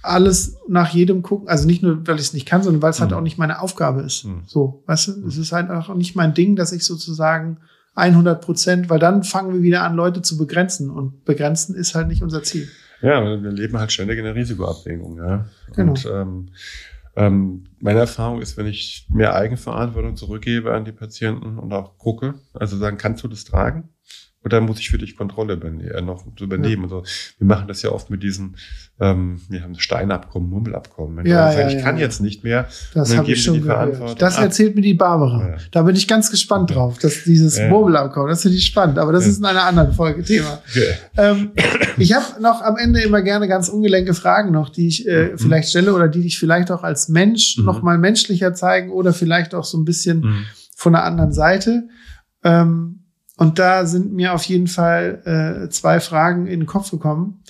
alles 0.03 0.57
nach 0.67 0.93
jedem 0.93 1.23
gucken. 1.23 1.47
Also 1.49 1.67
nicht 1.67 1.83
nur, 1.83 2.05
weil 2.09 2.17
ich 2.17 2.23
es 2.23 2.33
nicht 2.33 2.47
kann, 2.47 2.63
sondern 2.63 2.83
weil 2.83 2.91
es 2.91 3.01
halt 3.01 3.13
Mhm. 3.13 3.17
auch 3.19 3.23
nicht 3.23 3.39
meine 3.39 3.61
Aufgabe 3.61 4.01
ist. 4.01 4.25
Mhm. 4.25 4.43
So, 4.47 4.83
weißt 4.87 5.09
du, 5.09 5.27
es 5.29 5.37
ist 5.37 5.53
halt 5.53 5.71
auch 5.71 5.95
nicht 5.95 6.17
mein 6.17 6.35
Ding, 6.35 6.57
dass 6.57 6.73
ich 6.73 6.85
sozusagen 6.85 7.59
100 7.95 8.41
Prozent, 8.43 8.91
weil 8.91 8.99
dann 8.99 9.23
fangen 9.23 9.53
wir 9.53 9.63
wieder 9.63 9.83
an, 9.85 9.95
Leute 9.95 10.23
zu 10.23 10.39
begrenzen. 10.39 10.91
Und 10.91 11.25
begrenzen 11.25 11.77
ist 11.77 11.95
halt 11.95 12.09
nicht 12.09 12.23
unser 12.23 12.43
Ziel. 12.43 12.69
Ja, 13.03 13.23
wir 13.23 13.51
leben 13.51 13.79
halt 13.79 13.93
ständig 13.93 14.19
in 14.19 14.25
der 14.25 14.35
Risikoabwägung, 14.35 15.19
ja. 15.19 15.47
Genau. 15.77 15.91
Und 15.93 16.09
ähm, 16.11 16.49
ähm, 17.17 17.65
meine 17.81 18.01
Erfahrung 18.01 18.41
ist, 18.41 18.57
wenn 18.57 18.67
ich 18.67 19.07
mehr 19.11 19.35
Eigenverantwortung 19.35 20.17
zurückgebe 20.17 20.73
an 20.73 20.85
die 20.85 20.93
Patienten 20.93 21.59
und 21.59 21.73
auch 21.73 21.99
gucke, 21.99 22.35
also 22.55 22.77
sagen, 22.77 22.97
kannst 22.97 23.23
du 23.23 23.29
das 23.29 23.45
tragen? 23.45 23.91
Oder 24.45 24.61
muss 24.61 24.79
ich 24.81 24.91
für 24.91 24.99
dich 24.99 25.17
Kontrolle 25.17 25.55
übernehmen, 25.55 25.89
äh, 25.91 26.01
noch 26.03 26.25
übernehmen? 26.41 26.89
Ja. 26.89 26.97
Also, 26.97 27.05
wir 27.39 27.47
machen 27.47 27.69
das 27.69 27.83
ja 27.83 27.91
oft 27.91 28.11
mit 28.11 28.23
diesen, 28.23 28.57
ähm, 29.01 29.41
wir 29.49 29.63
haben 29.63 29.79
Steinabkommen, 29.79 30.51
Mummelabkommen. 30.51 31.19
Wenn 31.19 31.27
ja, 31.27 31.53
ja, 31.53 31.69
ich 31.69 31.75
ja, 31.75 31.81
kann 31.83 31.97
ja. 31.97 32.03
jetzt 32.03 32.21
nicht 32.21 32.43
mehr, 32.45 32.67
Das 32.95 33.17
habe 33.17 33.31
ich 33.31 33.43
schon 33.43 33.63
gehört. 33.63 34.21
Das 34.21 34.39
erzählt 34.39 34.75
mir 34.75 34.83
die 34.83 34.95
Barbara. 34.95 35.57
Da 35.71 35.83
bin 35.83 35.95
ich 35.97 36.09
ganz 36.09 36.31
gespannt 36.31 36.75
drauf, 36.75 36.99
dass 36.99 37.25
dieses 37.25 37.57
Ja. 37.59 37.69
Murmelabkommen, 37.69 38.29
das 38.31 38.43
finde 38.43 38.57
ich 38.57 38.67
spannend, 38.67 38.99
aber 38.99 39.13
das 39.13 39.27
ist 39.27 39.39
in 39.39 39.45
einer 39.45 39.65
anderen 39.65 39.93
Folge 39.93 40.23
Thema. 40.25 40.61
Ähm, 41.17 41.53
ich 41.99 42.13
habe 42.15 42.41
noch 42.43 42.63
am 42.63 42.77
Ende 42.77 43.01
immer 43.03 43.23
gerne 43.23 43.47
ganz 43.49 43.69
ungelenke 43.69 44.15
Fragen 44.15 44.51
noch, 44.53 44.69
die 44.71 44.89
ich 44.89 45.07
äh, 45.07 45.31
Mhm. 45.33 45.39
vielleicht 45.39 45.69
stelle 45.69 45.95
oder 45.95 46.09
die 46.09 46.23
dich 46.23 46.39
vielleicht 46.39 46.71
auch 46.71 46.83
als 46.83 47.09
Mensch 47.09 47.57
Mhm. 47.59 47.65
noch 47.65 47.83
mal 47.83 47.99
menschlicher 47.99 48.55
zeigen 48.55 48.91
oder 48.91 49.13
vielleicht 49.13 49.55
auch 49.55 49.65
so 49.65 49.79
ein 49.79 49.85
bisschen 49.85 50.21
Mhm. 50.21 50.45
von 50.75 50.93
der 50.95 51.05
anderen 51.05 51.33
Seite. 51.33 51.89
Ähm, 52.45 53.02
und 53.37 53.59
da 53.59 53.87
sind 53.87 54.13
mir 54.13 54.35
auf 54.35 54.45
jeden 54.45 54.67
Fall 54.67 55.65
äh, 55.65 55.69
zwei 55.71 56.01
Fragen 56.01 56.47
in 56.47 56.61
den 56.61 56.67
Kopf 56.67 56.91
gekommen. 56.91 57.43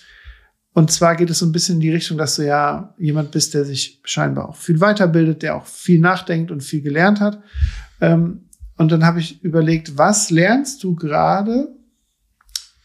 Und 0.74 0.90
zwar 0.90 1.16
geht 1.16 1.28
es 1.28 1.40
so 1.40 1.46
ein 1.46 1.52
bisschen 1.52 1.76
in 1.76 1.80
die 1.80 1.90
Richtung, 1.90 2.16
dass 2.16 2.36
du 2.36 2.46
ja 2.46 2.94
jemand 2.98 3.30
bist, 3.30 3.52
der 3.52 3.64
sich 3.64 4.00
scheinbar 4.04 4.48
auch 4.48 4.56
viel 4.56 4.80
weiterbildet, 4.80 5.42
der 5.42 5.56
auch 5.56 5.66
viel 5.66 6.00
nachdenkt 6.00 6.50
und 6.50 6.62
viel 6.62 6.80
gelernt 6.80 7.20
hat. 7.20 7.42
Ähm, 8.00 8.48
und 8.78 8.90
dann 8.90 9.04
habe 9.04 9.20
ich 9.20 9.42
überlegt, 9.44 9.98
was 9.98 10.30
lernst 10.30 10.82
du 10.82 10.94
gerade? 10.94 11.68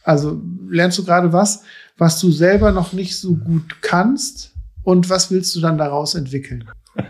Also 0.04 0.42
lernst 0.70 0.98
du 0.98 1.06
gerade 1.06 1.32
was, 1.32 1.64
was 1.98 2.20
du 2.20 2.32
selber 2.32 2.72
noch 2.72 2.94
nicht 2.94 3.18
so 3.18 3.36
gut 3.36 3.82
kannst? 3.82 4.54
Und 4.84 5.10
was 5.10 5.32
willst 5.32 5.56
du 5.56 5.60
dann 5.60 5.78
daraus 5.78 6.16
entwickeln? 6.16 6.70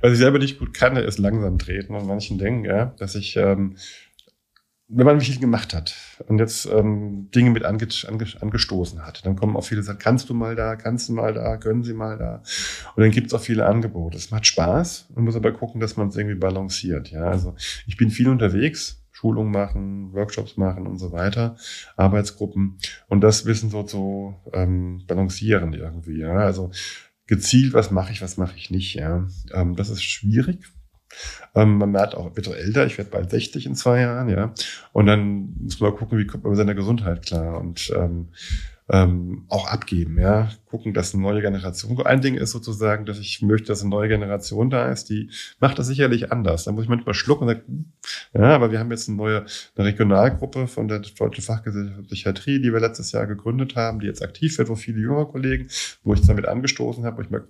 Was 0.00 0.12
ich 0.12 0.18
selber 0.18 0.38
nicht 0.38 0.58
gut 0.58 0.74
kann, 0.74 0.96
ist 0.96 1.18
langsam 1.18 1.58
treten 1.58 1.94
und 1.94 2.06
manchen 2.06 2.36
denken, 2.36 2.66
ja, 2.66 2.92
dass 2.98 3.14
ich, 3.14 3.36
ähm, 3.36 3.76
wenn 4.88 5.06
man 5.06 5.20
viel 5.20 5.40
gemacht 5.40 5.72
hat 5.72 5.94
und 6.28 6.38
jetzt 6.38 6.66
ähm, 6.66 7.30
Dinge 7.34 7.50
mit 7.50 7.64
ange 7.64 7.88
ange 8.06 8.26
angestoßen 8.40 9.04
hat, 9.06 9.24
dann 9.24 9.34
kommen 9.34 9.56
auch 9.56 9.64
viele, 9.64 9.82
sagen, 9.82 9.98
kannst 9.98 10.28
du 10.28 10.34
mal 10.34 10.56
da, 10.56 10.76
kannst 10.76 11.08
du 11.08 11.14
mal 11.14 11.32
da, 11.32 11.56
können 11.56 11.84
sie 11.84 11.94
mal 11.94 12.18
da. 12.18 12.42
Und 12.94 13.02
dann 13.02 13.10
gibt 13.10 13.28
es 13.28 13.34
auch 13.34 13.40
viele 13.40 13.66
Angebote. 13.66 14.18
Es 14.18 14.30
macht 14.30 14.46
Spaß, 14.46 15.10
man 15.14 15.24
muss 15.24 15.36
aber 15.36 15.52
gucken, 15.52 15.80
dass 15.80 15.96
man 15.96 16.08
es 16.08 16.16
irgendwie 16.16 16.36
balanciert. 16.36 17.10
Ja, 17.10 17.24
also 17.24 17.54
ich 17.86 17.96
bin 17.96 18.10
viel 18.10 18.28
unterwegs, 18.28 19.02
Schulungen 19.10 19.52
machen, 19.52 20.12
Workshops 20.12 20.58
machen 20.58 20.86
und 20.86 20.98
so 20.98 21.12
weiter, 21.12 21.56
Arbeitsgruppen 21.96 22.78
und 23.08 23.22
das 23.22 23.46
Wissen 23.46 23.70
so 23.70 23.84
zu 23.84 24.34
ähm, 24.52 25.02
balancieren 25.06 25.72
irgendwie. 25.72 26.18
Ja, 26.18 26.34
also 26.34 26.70
gezielt, 27.26 27.72
was 27.72 27.90
mache 27.90 28.12
ich, 28.12 28.20
was 28.20 28.36
mache 28.36 28.56
ich 28.56 28.70
nicht. 28.70 28.94
Ja, 28.94 29.26
ähm, 29.52 29.76
das 29.76 29.88
ist 29.88 30.02
schwierig. 30.02 30.66
Ähm, 31.54 31.78
man 31.78 31.90
merkt 31.90 32.14
auch, 32.14 32.34
wird 32.34 32.48
älter, 32.48 32.86
ich 32.86 32.98
werde 32.98 33.10
bald 33.10 33.30
60 33.30 33.66
in 33.66 33.74
zwei 33.74 34.00
Jahren, 34.00 34.28
ja. 34.28 34.52
Und 34.92 35.06
dann 35.06 35.54
muss 35.60 35.80
man 35.80 35.94
gucken, 35.94 36.18
wie 36.18 36.26
kommt 36.26 36.44
man 36.44 36.50
mit 36.52 36.58
seiner 36.58 36.74
Gesundheit 36.74 37.24
klar 37.24 37.60
und 37.60 37.92
ähm, 37.96 38.28
ähm, 38.90 39.46
auch 39.48 39.66
abgeben, 39.66 40.18
ja. 40.18 40.50
Gucken, 40.66 40.92
dass 40.92 41.14
eine 41.14 41.22
neue 41.22 41.40
Generation. 41.40 42.04
Ein 42.04 42.20
Ding 42.20 42.34
ist 42.34 42.50
sozusagen, 42.50 43.06
dass 43.06 43.18
ich 43.18 43.40
möchte, 43.40 43.68
dass 43.68 43.80
eine 43.80 43.90
neue 43.90 44.08
Generation 44.08 44.68
da 44.68 44.90
ist, 44.90 45.08
die 45.08 45.30
macht 45.58 45.78
das 45.78 45.86
sicherlich 45.86 46.32
anders. 46.32 46.64
Da 46.64 46.72
muss 46.72 46.84
ich 46.84 46.90
manchmal 46.90 47.14
schlucken 47.14 47.44
und 47.44 47.48
sagen, 47.48 47.62
hm, 47.66 47.92
ja, 48.34 48.54
aber 48.54 48.72
wir 48.72 48.80
haben 48.80 48.90
jetzt 48.90 49.08
eine 49.08 49.16
neue 49.16 49.46
eine 49.76 49.86
Regionalgruppe 49.86 50.66
von 50.66 50.88
der 50.88 50.98
Deutschen 50.98 51.44
Fachgesellschaft 51.44 52.08
Psychiatrie, 52.08 52.60
die 52.60 52.72
wir 52.72 52.80
letztes 52.80 53.12
Jahr 53.12 53.26
gegründet 53.26 53.74
haben, 53.74 54.00
die 54.00 54.06
jetzt 54.06 54.22
aktiv 54.22 54.58
wird, 54.58 54.68
wo 54.68 54.74
viele 54.74 55.00
jüngere 55.00 55.26
Kollegen, 55.26 55.68
wo 56.02 56.12
ich 56.12 56.20
damit 56.26 56.46
angestoßen 56.46 57.04
habe, 57.04 57.18
wo 57.18 57.22
ich 57.22 57.30
merke, 57.30 57.48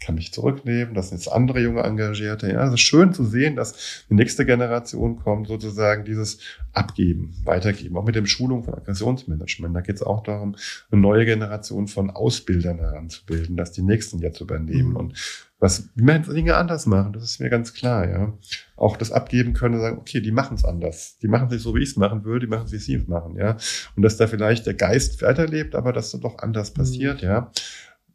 kann 0.00 0.14
mich 0.14 0.32
zurücknehmen, 0.32 0.94
das 0.94 1.08
sind 1.08 1.18
jetzt 1.18 1.28
andere 1.32 1.60
junge 1.60 1.82
Engagierte. 1.82 2.50
Ja, 2.52 2.66
es 2.66 2.74
ist 2.74 2.80
schön 2.80 3.12
zu 3.12 3.24
sehen, 3.24 3.56
dass 3.56 4.04
die 4.08 4.14
nächste 4.14 4.46
Generation 4.46 5.16
kommt, 5.16 5.48
sozusagen 5.48 6.04
dieses 6.04 6.38
Abgeben, 6.72 7.34
Weitergeben, 7.44 7.96
auch 7.96 8.04
mit 8.04 8.14
dem 8.14 8.26
Schulung 8.26 8.62
von 8.64 8.74
Aggressionsmanagement. 8.74 9.74
Da 9.74 9.80
geht 9.80 9.96
es 9.96 10.02
auch 10.02 10.22
darum, 10.22 10.56
eine 10.90 11.00
neue 11.00 11.24
Generation 11.24 11.88
von 11.88 12.10
Ausbildern 12.10 12.78
heranzubilden, 12.78 13.56
dass 13.56 13.72
die 13.72 13.82
Nächsten 13.82 14.18
jetzt 14.20 14.40
übernehmen 14.40 14.90
Mhm. 14.90 14.96
und 14.96 15.48
was, 15.60 15.88
wie 15.96 16.04
man 16.04 16.22
Dinge 16.22 16.54
anders 16.56 16.86
machen, 16.86 17.12
das 17.12 17.24
ist 17.24 17.40
mir 17.40 17.50
ganz 17.50 17.74
klar, 17.74 18.08
ja. 18.08 18.32
Auch 18.76 18.96
das 18.96 19.10
abgeben 19.10 19.54
können 19.54 19.74
und 19.74 19.80
sagen, 19.80 19.98
okay, 19.98 20.20
die 20.20 20.30
machen 20.30 20.54
es 20.54 20.64
anders. 20.64 21.18
Die 21.18 21.26
machen 21.26 21.46
es 21.46 21.52
nicht 21.54 21.62
so, 21.62 21.74
wie 21.74 21.82
ich 21.82 21.88
es 21.90 21.96
machen 21.96 22.24
würde, 22.24 22.46
die 22.46 22.50
machen 22.50 22.66
es, 22.66 22.72
wie 22.72 22.78
sie 22.78 22.94
es 22.94 23.08
machen, 23.08 23.36
ja. 23.36 23.56
Und 23.96 24.04
dass 24.04 24.16
da 24.16 24.28
vielleicht 24.28 24.66
der 24.66 24.74
Geist 24.74 25.20
weiterlebt, 25.20 25.74
aber 25.74 25.92
dass 25.92 26.12
das 26.12 26.20
doch 26.20 26.38
anders 26.38 26.72
passiert, 26.72 27.22
ja. 27.22 27.50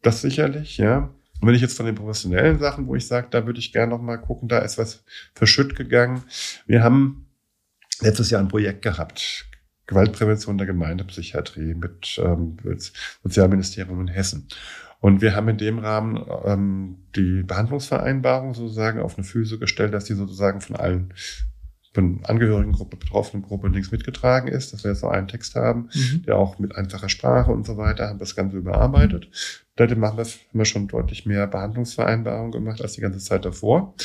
Das 0.02 0.22
sicherlich, 0.22 0.78
ja. 0.78 1.14
Und 1.44 1.48
wenn 1.50 1.56
ich 1.56 1.62
jetzt 1.62 1.76
von 1.76 1.86
den 1.86 1.96
professionellen 1.96 2.58
Sachen, 2.58 2.88
wo 2.88 2.96
ich 2.96 3.06
sage, 3.06 3.28
da 3.30 3.46
würde 3.46 3.60
ich 3.60 3.74
gerne 3.74 3.90
noch 3.90 4.02
mal 4.02 4.16
gucken, 4.16 4.48
da 4.48 4.60
ist 4.60 4.78
was 4.78 5.04
verschütt 5.36 5.76
gegangen. 5.76 6.24
Wir 6.68 6.82
haben 6.82 7.26
letztes 8.00 8.30
Jahr 8.30 8.40
ein 8.40 8.48
Projekt 8.48 8.82
gehabt, 8.82 9.46
Gewaltprävention 9.88 10.58
der 10.58 10.68
Gemeindepsychiatrie 10.68 11.74
mit, 11.76 12.18
ähm, 12.24 12.56
Sozialministerium 13.24 14.00
in 14.00 14.08
Hessen. 14.08 14.48
Und 15.02 15.22
wir 15.22 15.36
haben 15.36 15.50
in 15.50 15.58
dem 15.58 15.80
Rahmen 15.80 16.26
ähm, 16.46 17.00
die 17.14 17.44
Behandlungsvereinbarung 17.44 18.54
sozusagen 18.54 19.02
auf 19.02 19.18
eine 19.18 19.26
Füße 19.26 19.60
gestellt, 19.60 19.94
dass 19.94 20.06
die 20.06 20.14
sozusagen 20.14 20.62
von 20.62 20.78
allen 20.78 21.14
von 21.94 22.22
Angehörigengruppe, 22.24 22.98
betroffenen 22.98 23.44
Gruppe 23.44 23.68
links 23.68 23.92
mitgetragen 23.92 24.48
ist, 24.48 24.74
dass 24.74 24.84
wir 24.84 24.92
jetzt 24.92 25.02
so 25.02 25.10
einen 25.10 25.28
Text 25.28 25.56
haben, 25.56 25.90
Mhm. 25.94 26.24
der 26.24 26.38
auch 26.38 26.58
mit 26.58 26.76
einfacher 26.76 27.10
Sprache 27.10 27.52
und 27.52 27.66
so 27.68 27.78
weiter, 27.78 28.08
haben 28.08 28.18
das 28.18 28.36
Ganze 28.36 28.58
überarbeitet. 28.58 29.30
Seitdem 29.78 30.00
machen 30.00 30.18
wir, 30.18 30.26
haben 30.26 30.40
wir 30.54 30.66
schon 30.66 30.88
deutlich 30.88 31.26
mehr 31.26 31.48
Behandlungsvereinbarungen 31.48 32.52
gemacht 32.52 32.82
als 32.82 32.94
die 32.94 33.02
ganze 33.02 33.20
Zeit 33.20 33.44
davor. 33.46 33.96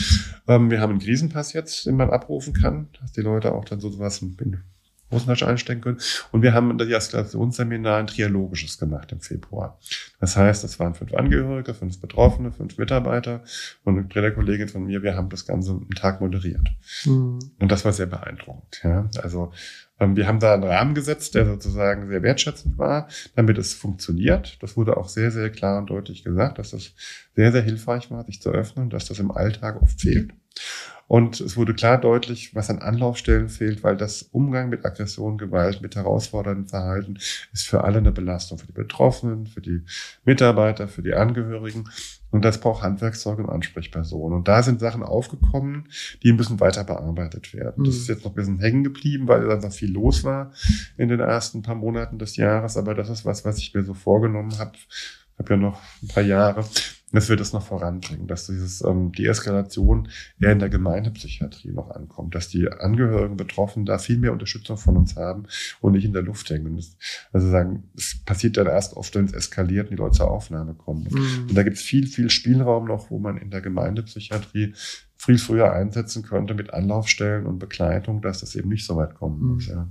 Ähm, 0.47 0.71
wir 0.71 0.81
haben 0.81 0.93
einen 0.93 1.01
Krisenpass 1.01 1.53
jetzt, 1.53 1.87
den 1.87 1.97
man 1.97 2.11
abrufen 2.11 2.55
kann, 2.55 2.89
dass 3.01 3.13
die 3.13 3.21
Leute 3.21 3.53
auch 3.53 3.65
dann 3.67 3.81
so 3.81 3.91
sowas 3.91 4.23
in 4.23 4.63
Hosentasche 5.11 5.47
einstecken 5.47 5.81
können. 5.81 5.99
Und 6.33 6.43
wir 6.43 6.53
haben 6.53 6.77
das 6.77 6.89
Eskalationsseminar 6.89 7.99
ein 7.99 8.07
trialogisches 8.07 8.79
gemacht 8.79 9.13
im 9.13 9.21
Februar. 9.21 9.79
Das 10.21 10.37
heißt, 10.37 10.65
es 10.65 10.79
waren 10.79 10.95
fünf 10.95 11.15
Angehörige, 11.15 11.75
fünf 11.75 12.01
Betroffene, 12.01 12.53
fünf 12.53 12.77
Mitarbeiter 12.77 13.43
und 13.85 13.99
eine 13.99 14.09
Trainerkollegin 14.09 14.69
von 14.69 14.85
mir. 14.85 15.03
Wir 15.03 15.17
haben 15.17 15.31
das 15.31 15.47
Ganze 15.47 15.73
einen 15.73 15.91
Tag 15.91 16.21
moderiert. 16.21 16.69
Mhm. 17.05 17.39
Und 17.59 17.73
das 17.73 17.85
war 17.85 17.93
sehr 17.93 18.07
beeindruckend. 18.07 18.81
Ja. 18.85 19.09
Also 19.23 19.53
wir 20.01 20.27
haben 20.27 20.41
da 20.41 20.55
einen 20.55 20.65
Rahmen 20.65 20.95
gesetzt, 20.95 21.35
der 21.35 21.45
sozusagen 21.47 22.09
sehr 22.09 22.23
wertschätzend 22.23 22.79
war, 22.79 23.09
damit 23.35 23.59
es 23.59 23.75
funktioniert. 23.75 24.57
Das 24.63 24.77
wurde 24.77 24.97
auch 24.97 25.09
sehr, 25.09 25.31
sehr 25.31 25.51
klar 25.51 25.79
und 25.79 25.91
deutlich 25.91 26.23
gesagt, 26.23 26.59
dass 26.59 26.71
das 26.71 26.93
sehr, 27.35 27.53
sehr 27.53 27.63
hilfreich 27.63 28.11
war, 28.11 28.25
sich 28.25 28.41
zu 28.41 28.51
öffnen, 28.51 28.91
dass 28.91 29.07
das 29.07 29.19
im 29.19 29.31
Alltag 29.31 29.83
oft 29.83 30.01
fehlt. 30.01 30.33
Und 31.09 31.41
es 31.41 31.57
wurde 31.57 31.75
klar 31.75 31.99
deutlich, 31.99 32.55
was 32.55 32.69
an 32.69 32.81
Anlaufstellen 32.81 33.49
fehlt, 33.49 33.83
weil 33.83 33.97
das 33.97 34.23
Umgang 34.23 34.69
mit 34.69 34.85
Aggression, 34.85 35.39
Gewalt, 35.39 35.81
mit 35.81 35.97
herausforderndem 35.97 36.67
Verhalten 36.67 37.19
ist 37.53 37.67
für 37.67 37.83
alle 37.83 37.99
eine 37.99 38.13
Belastung, 38.13 38.59
für 38.59 38.67
die 38.67 38.73
Betroffenen, 38.73 39.47
für 39.47 39.63
die 39.63 39.83
Mitarbeiter, 40.27 40.87
für 40.87 41.03
die 41.03 41.15
Angehörigen. 41.15 41.89
Und 42.31 42.45
das 42.45 42.61
braucht 42.61 42.83
Handwerkszeug 42.83 43.39
und 43.39 43.49
Ansprechpersonen. 43.49 44.39
Und 44.39 44.49
da 44.49 44.63
sind 44.63 44.81
Sachen 44.81 45.03
aufgekommen, 45.03 45.89
die 46.23 46.33
müssen 46.33 46.61
weiter 46.61 46.85
bearbeitet 46.85 47.55
werden. 47.55 47.85
Das 47.85 47.95
Mhm. 47.95 48.01
ist 48.01 48.09
jetzt 48.09 48.25
noch 48.25 48.33
ein 48.33 48.35
bisschen 48.35 48.59
hängen 48.59 48.85
geblieben, 48.85 49.27
weil 49.29 49.51
einfach 49.51 49.73
viel 49.73 49.91
los 49.91 50.25
war 50.25 50.53
in 50.99 51.09
den 51.09 51.21
ersten 51.21 51.63
paar 51.63 51.75
Monaten 51.75 52.19
des 52.19 52.37
Jahres. 52.37 52.77
Aber 52.77 52.95
das 52.95 53.09
ist 53.09 53.25
was, 53.25 53.45
was 53.45 53.59
ich 53.59 53.73
mir 53.75 53.83
so 53.83 53.95
vorgenommen 53.95 54.59
habe. 54.59 54.73
Ich 54.75 55.39
habe 55.39 55.55
ja 55.55 55.57
noch 55.57 55.81
ein 56.03 56.09
paar 56.09 56.23
Jahre, 56.23 56.65
dass 57.13 57.29
wir 57.31 57.37
das 57.37 57.53
noch 57.55 57.63
voranbringen, 57.67 58.27
dass 58.27 58.47
dieses 58.47 58.83
ähm, 58.85 59.13
die 59.13 59.27
Eskalation 59.27 60.09
eher 60.41 60.53
in 60.53 60.59
der 60.59 60.69
Gemeindepsychiatrie 60.69 61.73
noch 61.73 61.91
ankommt, 61.91 62.35
dass 62.35 62.49
die 62.49 62.69
Angehörigen 62.71 63.37
Betroffenen 63.39 63.87
da 63.87 63.99
viel 63.99 64.19
mehr 64.19 64.33
Unterstützung 64.33 64.77
von 64.77 64.97
uns 64.99 65.17
haben 65.17 65.45
und 65.81 65.93
nicht 65.93 66.05
in 66.05 66.13
der 66.13 66.23
Luft 66.23 66.51
hängen. 66.51 66.67
Und 66.67 66.77
das, 66.77 66.97
also 67.33 67.49
sagen, 67.51 67.85
es 67.97 68.19
passiert 68.27 68.57
dann 68.59 68.67
erst 68.67 68.95
oft, 68.95 69.15
wenn 69.15 69.25
es 69.25 69.33
eskaliert 69.33 69.87
und 69.87 69.93
die 69.97 69.97
Leute 70.03 70.19
zur 70.19 70.31
Aufnahme 70.31 70.75
kommen. 70.75 71.07
Und 71.07 71.15
Mhm. 71.15 71.55
da 71.55 71.63
gibt 71.63 71.77
es 71.77 71.83
viel, 71.83 72.07
viel 72.07 72.29
Spielraum 72.29 72.85
noch, 72.87 73.11
wo 73.11 73.19
man 73.19 73.39
in 73.39 73.51
der 73.51 73.63
Gemeindepsychiatrie 73.63 74.75
viel 75.17 75.39
früher 75.39 75.73
einsetzen 75.73 76.23
könnte 76.23 76.55
mit 76.55 76.73
Anlaufstellen 76.75 77.47
und 77.47 77.59
Begleitung, 77.59 78.21
dass 78.23 78.41
das 78.41 78.55
eben 78.55 78.69
nicht 78.69 78.85
so 78.87 78.97
weit 78.97 79.15
kommen 79.15 79.41
Mhm. 79.41 79.55
muss. 79.55 79.67
Ja. 79.67 79.89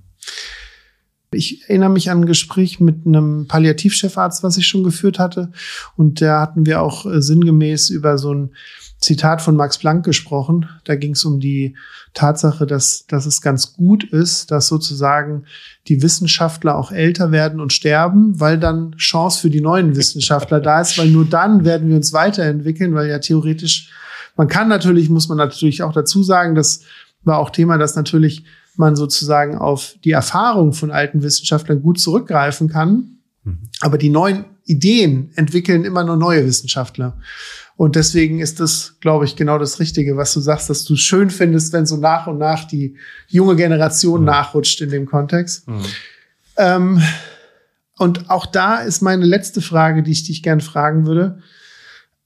Ich 1.31 1.63
erinnere 1.67 1.89
mich 1.89 2.09
an 2.09 2.21
ein 2.21 2.25
Gespräch 2.25 2.79
mit 2.79 3.05
einem 3.05 3.47
Palliativchefarzt, 3.47 4.43
was 4.43 4.57
ich 4.57 4.67
schon 4.67 4.83
geführt 4.83 5.19
hatte. 5.19 5.51
Und 5.95 6.21
da 6.21 6.41
hatten 6.41 6.65
wir 6.65 6.81
auch 6.81 7.05
äh, 7.05 7.21
sinngemäß 7.21 7.89
über 7.89 8.17
so 8.17 8.33
ein 8.33 8.51
Zitat 8.99 9.41
von 9.41 9.55
Max 9.55 9.77
Planck 9.77 10.03
gesprochen. 10.05 10.69
Da 10.83 10.95
ging 10.95 11.11
es 11.11 11.23
um 11.23 11.39
die 11.39 11.75
Tatsache, 12.13 12.65
dass, 12.65 13.05
dass 13.07 13.25
es 13.25 13.41
ganz 13.41 13.73
gut 13.73 14.03
ist, 14.03 14.49
dass 14.49 14.67
sozusagen 14.67 15.43
die 15.87 16.01
Wissenschaftler 16.01 16.75
auch 16.75 16.91
älter 16.91 17.31
werden 17.31 17.59
und 17.59 17.73
sterben, 17.73 18.39
weil 18.39 18.57
dann 18.57 18.93
Chance 18.97 19.41
für 19.41 19.49
die 19.49 19.61
neuen 19.61 19.95
Wissenschaftler 19.95 20.59
da 20.59 20.81
ist, 20.81 20.97
weil 20.97 21.09
nur 21.09 21.25
dann 21.25 21.63
werden 21.63 21.89
wir 21.89 21.95
uns 21.95 22.11
weiterentwickeln, 22.11 22.95
weil 22.95 23.07
ja 23.07 23.19
theoretisch, 23.19 23.91
man 24.35 24.47
kann 24.47 24.67
natürlich, 24.67 25.09
muss 25.09 25.29
man 25.29 25.37
natürlich 25.37 25.83
auch 25.83 25.93
dazu 25.93 26.23
sagen, 26.23 26.55
das 26.55 26.81
war 27.23 27.37
auch 27.37 27.51
Thema, 27.51 27.77
dass 27.77 27.95
natürlich 27.95 28.45
man 28.77 28.95
sozusagen 28.95 29.57
auf 29.57 29.95
die 30.03 30.11
Erfahrung 30.11 30.73
von 30.73 30.91
alten 30.91 31.23
Wissenschaftlern 31.23 31.81
gut 31.81 31.99
zurückgreifen 31.99 32.69
kann. 32.69 33.19
Mhm. 33.43 33.69
Aber 33.81 33.97
die 33.97 34.09
neuen 34.09 34.45
Ideen 34.65 35.31
entwickeln 35.35 35.85
immer 35.85 36.03
nur 36.03 36.17
neue 36.17 36.45
Wissenschaftler. 36.45 37.17
Und 37.77 37.95
deswegen 37.95 38.39
ist 38.39 38.59
das, 38.59 38.95
glaube 39.01 39.25
ich, 39.25 39.35
genau 39.35 39.59
das 39.59 39.79
Richtige, 39.79 40.17
was 40.17 40.33
du 40.33 40.39
sagst, 40.39 40.69
dass 40.69 40.83
du 40.83 40.95
es 40.95 40.99
schön 40.99 41.29
findest, 41.29 41.73
wenn 41.73 41.85
so 41.85 41.95
nach 41.95 42.25
und 42.25 42.39
nach 42.39 42.65
die 42.65 42.97
junge 43.27 43.55
Generation 43.55 44.21
mhm. 44.21 44.25
nachrutscht 44.25 44.81
in 44.81 44.89
dem 44.89 45.05
Kontext. 45.05 45.67
Mhm. 45.67 45.85
Ähm, 46.57 47.01
und 47.97 48.29
auch 48.29 48.45
da 48.45 48.77
ist 48.77 49.01
meine 49.01 49.25
letzte 49.25 49.61
Frage, 49.61 50.03
die 50.03 50.11
ich 50.11 50.23
dich 50.23 50.43
gern 50.43 50.61
fragen 50.61 51.05
würde. 51.05 51.39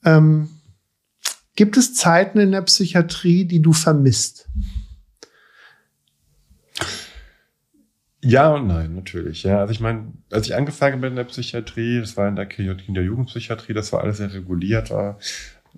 Ähm, 0.04 0.50
gibt 1.56 1.78
es 1.78 1.94
Zeiten 1.96 2.40
in 2.40 2.52
der 2.52 2.62
Psychiatrie, 2.62 3.46
die 3.46 3.62
du 3.62 3.74
vermisst? 3.74 4.48
Ja 8.24 8.54
und 8.54 8.68
nein, 8.68 8.94
natürlich. 8.94 9.44
Ja, 9.44 9.60
also 9.60 9.72
ich 9.72 9.80
meine, 9.80 10.14
als 10.32 10.46
ich 10.46 10.56
angefangen 10.56 11.02
bin 11.02 11.12
in 11.12 11.16
der 11.16 11.24
Psychiatrie, 11.24 12.00
das 12.00 12.18
war 12.18 12.28
in 12.28 12.36
der 12.36 12.46
Kinder- 12.46 13.02
Jugendpsychiatrie, 13.02 13.74
das 13.74 13.92
war 13.94 14.02
alles 14.02 14.18
sehr 14.18 14.32
reguliert, 14.34 14.92
war 14.92 15.18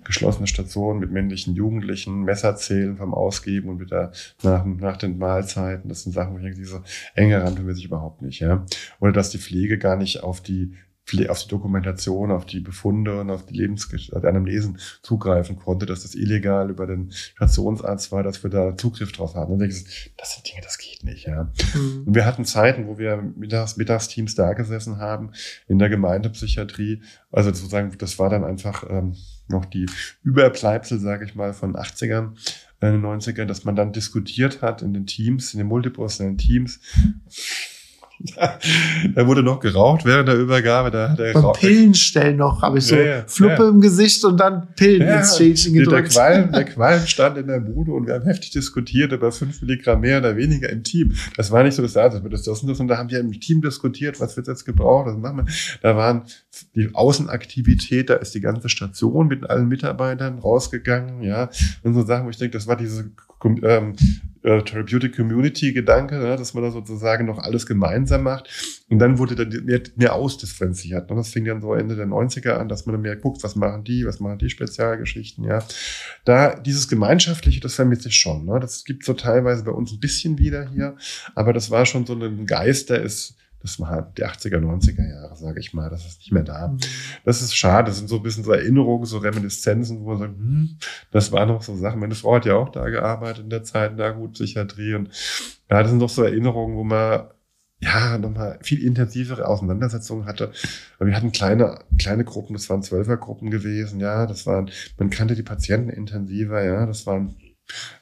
geschlossene 0.04 0.48
Station 0.48 1.00
mit 1.00 1.12
männlichen 1.12 1.56
Jugendlichen, 1.56 2.24
Messerzählen 2.24 2.98
vom 2.98 3.14
Ausgeben 3.14 3.70
und 3.70 3.80
wieder 3.80 4.12
nach, 4.42 4.66
nach 4.66 4.98
den 4.98 5.18
Mahlzeiten. 5.18 5.88
Das 5.88 6.04
sind 6.04 6.12
Sachen, 6.12 6.34
wo 6.34 6.38
ich 6.38 6.44
denke, 6.44 6.58
diese 6.58 6.84
enge 7.16 7.42
Rand 7.42 7.66
will 7.66 7.76
sich 7.76 7.86
überhaupt 7.86 8.22
nicht, 8.22 8.40
ja. 8.42 8.66
Oder 9.00 9.14
dass 9.14 9.30
die 9.30 9.38
Pflege 9.38 9.78
gar 9.78 9.96
nicht 9.96 10.24
auf 10.24 10.42
die 10.42 10.74
auf 11.30 11.44
die 11.44 11.50
Dokumentation, 11.50 12.32
auf 12.32 12.46
die 12.46 12.60
Befunde 12.60 13.20
und 13.20 13.30
auf 13.30 13.46
die 13.46 13.56
Lebensgeschichte, 13.56 14.16
also 14.16 14.28
Anamnesen 14.28 14.80
zugreifen 15.02 15.58
konnte, 15.58 15.86
dass 15.86 16.04
das 16.04 16.16
illegal 16.16 16.70
über 16.70 16.88
den 16.88 17.12
Stationsarzt 17.12 18.12
war, 18.12 18.24
dass 18.24 18.42
wir 18.44 18.50
da 18.50 18.76
Zugriff 18.78 19.12
drauf 19.12 19.36
haben. 19.36 19.54
Und 19.54 19.62
ich, 19.62 20.14
das 20.18 20.34
sind 20.34 20.50
Dinge, 20.50 20.62
das 20.64 20.78
geht 20.78 21.04
nicht, 21.04 21.28
ja. 21.28 21.52
Mhm. 21.76 22.04
Und 22.08 22.16
wir 22.16 22.26
hatten 22.26 22.46
Zeiten, 22.46 22.88
wo 22.88 22.98
wir 22.98 23.18
mittags, 23.18 23.78
Mittagsteams 23.78 24.36
da 24.36 24.54
gesessen 24.54 24.98
haben 24.98 25.32
in 25.68 25.78
der 25.78 25.90
Gemeindepsychiatrie. 25.90 27.02
Also 27.32 27.50
sozusagen, 27.52 27.96
das 27.98 28.18
war 28.18 28.30
dann 28.30 28.44
einfach 28.44 28.84
ähm, 28.90 29.16
noch 29.48 29.66
die 29.66 29.86
Überbleibsel, 30.24 31.00
sage 31.00 31.26
ich 31.26 31.36
mal, 31.36 31.54
von 31.54 31.76
80ern, 31.76 32.32
äh, 32.80 32.88
90ern, 32.88 33.46
dass 33.46 33.66
man 33.66 33.76
dann 33.76 33.92
diskutiert 33.92 34.62
hat 34.62 34.82
in 34.82 34.94
den 34.94 35.06
Teams, 35.06 35.54
in 35.54 35.60
den 35.60 35.68
multiprofessionellen 35.68 36.38
Teams 36.38 36.80
da 39.16 39.28
wurde 39.28 39.44
noch 39.44 39.60
geraucht 39.60 40.06
während 40.06 40.30
der 40.30 40.36
Übergabe. 40.36 40.92
Da 40.92 41.10
hat 41.10 41.20
er 41.20 41.34
Beim 41.34 41.54
Pillenstellen 41.54 42.38
noch 42.38 42.62
habe 42.62 42.78
ich 42.78 42.86
so 42.86 42.96
ja, 42.96 43.04
ja, 43.04 43.24
Fluppe 43.28 43.64
ja. 43.64 43.70
im 43.70 43.82
Gesicht 43.82 44.24
und 44.24 44.40
dann 44.40 44.68
Pillen 44.76 45.02
ins 45.02 45.38
Schädchen 45.38 45.74
gedrückt. 45.74 46.16
Der 46.16 46.24
Qualm, 46.24 46.52
der 46.54 46.66
Qualm 46.66 47.06
stand 47.06 47.38
in 47.38 47.48
der 47.48 47.60
Bude 47.60 47.92
und 47.92 48.08
wir 48.08 48.14
haben 48.16 48.26
heftig 48.26 48.52
diskutiert 48.52 49.12
über 49.12 49.32
fünf 49.32 49.62
Milligramm 49.62 50.02
mehr 50.02 50.20
oder 50.20 50.38
weniger 50.38 50.70
im 50.70 50.84
Team. 50.84 51.14
Das 51.36 51.52
war 51.52 51.64
nicht 51.64 51.76
so 51.76 51.82
das, 51.82 51.94
das 51.94 52.24
wird 52.24 52.34
das, 52.34 52.44
das 52.44 52.62
und 52.62 52.70
das 52.70 52.80
und 52.80 52.88
da 52.88 52.98
haben 52.98 53.10
wir 53.10 53.20
im 53.20 53.32
Team 53.40 53.62
diskutiert, 53.62 54.20
was 54.20 54.38
wird 54.38 54.48
jetzt 54.48 54.66
gebraucht, 54.66 55.08
was 55.08 55.18
machen 55.18 55.38
wir. 55.38 55.46
Da 55.82 55.96
waren 55.96 56.24
die 56.76 56.90
Außenaktivität, 56.94 58.10
da 58.10 58.16
ist 58.16 58.34
die 58.36 58.42
ganze 58.42 58.70
Station 58.70 59.28
mit 59.28 59.50
allen 59.50 59.68
Mitarbeitern 59.68 60.40
rausgegangen, 60.40 61.24
ja, 61.24 61.50
und 61.84 61.94
so 61.94 62.04
Sachen, 62.06 62.26
wo 62.26 62.30
ich 62.30 62.38
denke, 62.38 62.58
das 62.58 62.68
war 62.68 62.78
diese 62.78 63.12
ähm, 63.44 63.62
äh, 63.64 63.94
Therapeutic 64.44 65.16
Community 65.16 65.72
Gedanke, 65.72 66.18
ne, 66.18 66.36
dass 66.36 66.54
man 66.54 66.64
da 66.64 66.72
sozusagen 66.72 67.26
noch 67.26 67.40
alles 67.40 67.66
gemeinsam 67.66 68.24
macht. 68.24 68.84
Und 68.90 69.00
dann 69.00 69.18
wurde 69.18 69.36
dann 69.36 69.66
mehr, 69.66 69.82
mehr 69.96 70.14
ausdifferenziert. 70.14 71.10
Und 71.10 71.18
das 71.18 71.30
fing 71.30 71.46
dann 71.46 71.62
so 71.62 71.74
Ende 71.74 71.96
der 71.96 72.08
90er 72.08 72.54
an, 72.54 72.68
dass 72.68 72.86
man 72.86 72.94
dann 72.94 73.02
mehr 73.02 73.16
guckt, 73.16 73.44
was 73.44 73.56
machen 73.56 73.84
die, 73.86 74.06
was 74.06 74.20
machen 74.20 74.40
die 74.40 74.50
Spezialgeschichten, 74.50 75.46
ja. 75.46 75.64
Da 76.26 76.56
dieses 76.56 76.88
Gemeinschaftliche, 76.88 77.62
das 77.62 77.76
vermisse 77.76 78.10
ich 78.10 78.16
schon. 78.16 78.46
Ne? 78.46 78.60
Das 78.60 78.84
gibt 78.84 79.06
so 79.06 79.14
teilweise 79.14 79.64
bei 79.64 79.72
uns 79.72 79.92
ein 79.94 80.00
bisschen 80.00 80.38
wieder 80.38 80.70
hier, 80.70 80.96
aber 81.36 81.54
das 81.54 81.72
war 81.72 81.86
schon 81.86 82.06
so 82.06 82.14
ein 82.14 82.46
Geist, 82.46 82.90
der 82.90 83.02
ist 83.02 83.36
das 83.64 83.80
war 83.80 84.12
die 84.18 84.26
80er, 84.26 84.60
90er 84.60 85.10
Jahre, 85.10 85.36
sage 85.36 85.60
ich 85.60 85.74
mal. 85.74 85.90
Das 85.90 86.06
ist 86.06 86.20
nicht 86.20 86.32
mehr 86.32 86.44
da. 86.44 86.68
Mhm. 86.68 86.80
Das 87.24 87.42
ist 87.42 87.56
schade. 87.56 87.88
Das 87.88 87.98
sind 87.98 88.10
so 88.10 88.18
ein 88.18 88.24
bisschen 88.24 88.44
so 88.44 88.52
Erinnerungen, 88.52 89.06
so 89.06 89.18
Reminiszenzen, 89.18 90.02
wo 90.02 90.10
man 90.10 90.20
sagt, 90.20 90.36
hm, 90.38 90.78
das 91.12 91.32
waren 91.32 91.48
noch 91.48 91.64
so 91.64 91.76
Sachen. 91.76 92.02
Meine 92.02 92.14
Frau 92.14 92.36
hat 92.36 92.46
ja 92.46 92.56
auch 92.56 92.70
da 92.70 92.90
gearbeitet 92.90 93.46
in 93.46 93.50
der 93.50 93.64
Zeit, 93.64 93.98
da 93.98 94.12
gut 94.12 94.34
Psychiatrie. 94.34 94.96
Und 94.96 95.10
ja, 95.72 95.82
das 95.82 95.90
sind 95.90 96.00
doch 96.00 96.10
so 96.10 96.24
Erinnerungen, 96.24 96.76
wo 96.76 96.84
man 96.84 97.24
ja, 97.84 98.18
nochmal 98.18 98.60
viel 98.62 98.84
intensivere 98.84 99.48
Auseinandersetzungen 99.48 100.26
hatte. 100.26 100.52
Wir 101.00 101.16
hatten 101.16 101.32
kleine, 101.32 101.80
kleine 102.00 102.24
Gruppen, 102.24 102.54
das 102.54 102.70
waren 102.70 102.82
Zwölfergruppen 102.82 103.52
gewesen, 103.52 104.00
ja, 104.00 104.26
das 104.26 104.46
waren, 104.46 104.70
man 104.98 105.10
kannte 105.10 105.36
die 105.36 105.44
Patienten 105.44 105.90
intensiver, 105.90 106.64
ja, 106.64 106.86
das 106.86 107.06
waren 107.06 107.36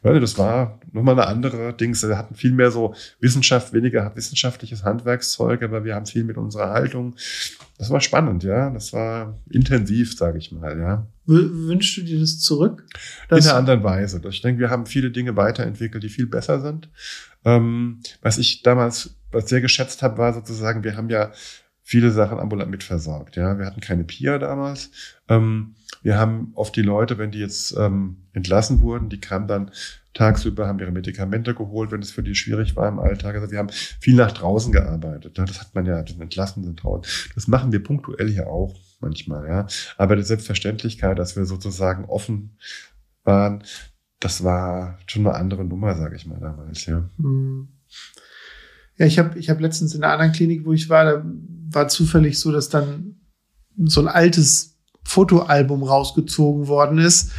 das 0.03 0.37
war 0.37 0.79
nochmal 0.91 1.19
eine 1.19 1.27
andere 1.27 1.73
Dings. 1.73 2.07
Wir 2.07 2.17
hatten 2.17 2.35
viel 2.35 2.51
mehr 2.51 2.71
so 2.71 2.95
Wissenschaft, 3.19 3.73
weniger 3.73 4.15
wissenschaftliches 4.15 4.83
Handwerkszeug, 4.83 5.61
aber 5.63 5.83
wir 5.83 5.95
haben 5.95 6.05
viel 6.05 6.23
mit 6.23 6.37
unserer 6.37 6.71
Haltung. 6.71 7.15
Das 7.77 7.89
war 7.89 8.01
spannend, 8.01 8.43
ja. 8.43 8.69
Das 8.69 8.93
war 8.93 9.39
intensiv, 9.49 10.17
sage 10.17 10.37
ich 10.37 10.51
mal, 10.51 10.77
ja. 10.79 11.07
Wünschst 11.25 11.97
du 11.97 12.01
dir 12.01 12.19
das 12.19 12.39
zurück? 12.39 12.85
In 13.29 13.37
einer 13.37 13.55
anderen 13.55 13.83
Weise. 13.83 14.21
Ich 14.29 14.41
denke, 14.41 14.59
wir 14.59 14.69
haben 14.69 14.85
viele 14.85 15.11
Dinge 15.11 15.35
weiterentwickelt, 15.35 16.03
die 16.03 16.09
viel 16.09 16.27
besser 16.27 16.61
sind. 16.61 16.89
Ähm, 17.45 18.01
was 18.21 18.37
ich 18.37 18.63
damals 18.63 19.15
was 19.31 19.47
sehr 19.47 19.61
geschätzt 19.61 20.03
habe, 20.03 20.17
war 20.17 20.33
sozusagen, 20.33 20.83
wir 20.83 20.97
haben 20.97 21.09
ja 21.09 21.31
viele 21.83 22.11
Sachen 22.11 22.39
ambulant 22.39 22.71
mitversorgt. 22.71 23.35
Ja, 23.35 23.57
wir 23.57 23.65
hatten 23.65 23.81
keine 23.81 24.03
PIA 24.03 24.37
damals. 24.37 24.91
Ähm, 25.27 25.75
wir 26.01 26.17
haben 26.17 26.51
oft 26.55 26.75
die 26.75 26.81
Leute, 26.81 27.17
wenn 27.17 27.31
die 27.31 27.39
jetzt 27.39 27.75
ähm, 27.77 28.17
entlassen 28.33 28.81
wurden, 28.81 29.09
die 29.09 29.19
kamen 29.19 29.47
dann 29.47 29.71
tagsüber, 30.13 30.67
haben 30.67 30.79
ihre 30.79 30.91
Medikamente 30.91 31.53
geholt, 31.53 31.91
wenn 31.91 32.01
es 32.01 32.11
für 32.11 32.23
die 32.23 32.35
schwierig 32.35 32.75
war 32.75 32.89
im 32.89 32.99
Alltag. 32.99 33.35
Also 33.35 33.51
wir 33.51 33.59
haben 33.59 33.69
viel 33.69 34.15
nach 34.15 34.31
draußen 34.31 34.71
gearbeitet. 34.71 35.37
Ne? 35.37 35.45
Das 35.45 35.61
hat 35.61 35.73
man 35.73 35.85
ja, 35.85 36.01
den 36.01 36.21
Entlassen 36.21 36.63
sind 36.63 36.83
draußen. 36.83 37.31
Das 37.35 37.47
machen 37.47 37.71
wir 37.71 37.83
punktuell 37.83 38.29
hier 38.29 38.47
auch 38.47 38.75
manchmal, 38.99 39.47
ja. 39.47 39.67
Aber 39.97 40.15
die 40.15 40.23
Selbstverständlichkeit, 40.23 41.17
dass 41.17 41.35
wir 41.35 41.45
sozusagen 41.45 42.05
offen 42.05 42.57
waren, 43.23 43.63
das 44.19 44.43
war 44.43 44.99
schon 45.07 45.25
eine 45.25 45.35
andere 45.35 45.63
Nummer, 45.65 45.95
sage 45.95 46.15
ich 46.15 46.25
mal 46.25 46.39
damals, 46.39 46.85
ja. 46.85 47.09
Hm. 47.17 47.69
Ja, 48.97 49.05
ich 49.05 49.17
habe 49.17 49.39
ich 49.39 49.49
hab 49.49 49.59
letztens 49.59 49.95
in 49.95 50.03
einer 50.03 50.13
anderen 50.13 50.33
Klinik, 50.33 50.65
wo 50.65 50.73
ich 50.73 50.89
war, 50.89 51.05
da 51.05 51.25
war 51.69 51.87
zufällig 51.87 52.39
so, 52.39 52.51
dass 52.51 52.69
dann 52.69 53.15
so 53.77 54.01
ein 54.01 54.07
altes 54.07 54.70
Fotoalbum 55.03 55.83
rausgezogen 55.83 56.67
worden 56.67 56.97
ist 56.97 57.31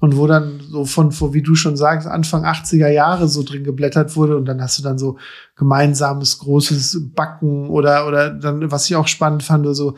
und 0.00 0.16
wo 0.16 0.26
dann 0.26 0.60
so 0.70 0.84
von, 0.84 1.12
wie 1.34 1.42
du 1.42 1.54
schon 1.54 1.76
sagst, 1.76 2.06
Anfang 2.06 2.44
80er 2.44 2.88
Jahre 2.88 3.28
so 3.28 3.42
drin 3.42 3.64
geblättert 3.64 4.14
wurde 4.16 4.36
und 4.36 4.44
dann 4.44 4.62
hast 4.62 4.78
du 4.78 4.82
dann 4.82 4.98
so 4.98 5.18
gemeinsames 5.56 6.38
großes 6.38 7.12
Backen 7.14 7.68
oder, 7.68 8.06
oder 8.06 8.30
dann, 8.30 8.70
was 8.70 8.88
ich 8.88 8.96
auch 8.96 9.08
spannend 9.08 9.42
fand, 9.42 9.66
so 9.74 9.96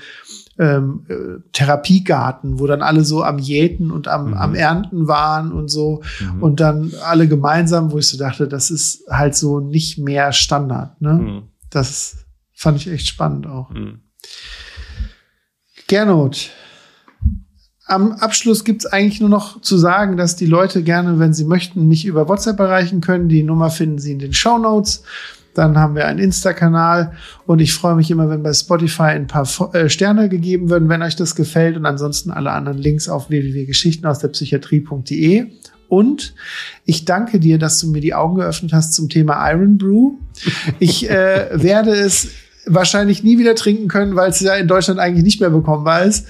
ähm, 0.59 1.05
äh, 1.09 1.41
Therapiegarten, 1.53 2.59
wo 2.59 2.67
dann 2.67 2.83
alle 2.83 3.05
so 3.05 3.23
am 3.23 3.39
Jäten 3.39 3.91
und 3.91 4.09
am, 4.09 4.29
mhm. 4.29 4.35
am 4.35 4.55
Ernten 4.55 5.07
waren 5.07 5.53
und 5.53 5.69
so 5.69 6.03
mhm. 6.21 6.43
und 6.43 6.61
dann 6.61 6.93
alle 7.05 7.29
gemeinsam, 7.29 7.93
wo 7.93 7.99
ich 7.99 8.09
so 8.09 8.17
dachte, 8.17 8.49
das 8.49 8.71
ist 8.71 9.07
halt 9.11 9.35
so 9.35 9.61
nicht 9.61 9.99
mehr 9.99 10.33
Standard. 10.33 11.01
Ne? 11.01 11.13
Mhm. 11.13 11.43
Das 11.69 12.25
fand 12.53 12.79
ich 12.79 12.89
echt 12.89 13.07
spannend 13.07 13.47
auch. 13.47 13.71
Mhm. 13.71 14.01
Gernot, 15.89 16.51
am 17.91 18.13
Abschluss 18.13 18.65
gibt's 18.65 18.87
eigentlich 18.87 19.21
nur 19.21 19.29
noch 19.29 19.61
zu 19.61 19.77
sagen, 19.77 20.17
dass 20.17 20.37
die 20.37 20.47
Leute 20.47 20.85
gerne, 20.85 21.19
wenn 21.19 21.35
sie 21.35 21.45
möchten, 21.45 21.89
mich 21.89 22.07
über 22.07 22.29
WhatsApp 22.29 22.61
erreichen 22.61 23.01
können. 23.01 23.29
Die 23.29 23.43
Nummer 23.43 23.71
finden 23.71 23.99
Sie 23.99 24.13
in 24.13 24.21
den 24.21 24.33
Show 24.33 24.59
Notes. 24.59 25.03
Dann 25.55 25.77
haben 25.77 25.97
wir 25.97 26.07
einen 26.07 26.21
Insta-Kanal 26.21 27.15
und 27.47 27.59
ich 27.59 27.75
freue 27.75 27.97
mich 27.97 28.13
immer, 28.13 28.31
wenn 28.31 28.45
bei 28.45 28.53
Spotify 28.53 29.03
ein 29.03 29.27
paar 29.27 29.49
äh, 29.75 29.89
Sterne 29.89 30.29
gegeben 30.29 30.71
würden, 30.71 30.89
wenn 30.89 31.03
euch 31.03 31.17
das 31.17 31.35
gefällt 31.35 31.77
und 31.77 31.87
ansonsten 31.87 32.31
alle 32.31 32.53
anderen 32.53 32.79
Links 32.79 33.09
auf 33.09 33.31
www.geschichten-aus-der-psychiatrie.de. 33.31 35.47
Und 35.89 36.37
ich 36.85 37.05
danke 37.05 37.41
dir, 37.41 37.59
dass 37.59 37.81
du 37.81 37.91
mir 37.91 38.01
die 38.01 38.15
Augen 38.15 38.37
geöffnet 38.37 38.73
hast 38.73 38.95
zum 38.95 39.09
Thema 39.09 39.51
Iron 39.51 39.77
Brew. 39.77 40.13
Ich 40.79 41.11
äh, 41.11 41.49
werde 41.53 41.91
es 41.91 42.29
wahrscheinlich 42.67 43.25
nie 43.25 43.39
wieder 43.39 43.57
trinken 43.57 43.89
können, 43.89 44.15
weil 44.15 44.31
es 44.31 44.39
ja 44.39 44.55
in 44.55 44.69
Deutschland 44.69 45.01
eigentlich 45.01 45.25
nicht 45.25 45.41
mehr 45.41 45.51
bekommenbar 45.51 46.05
ist 46.05 46.29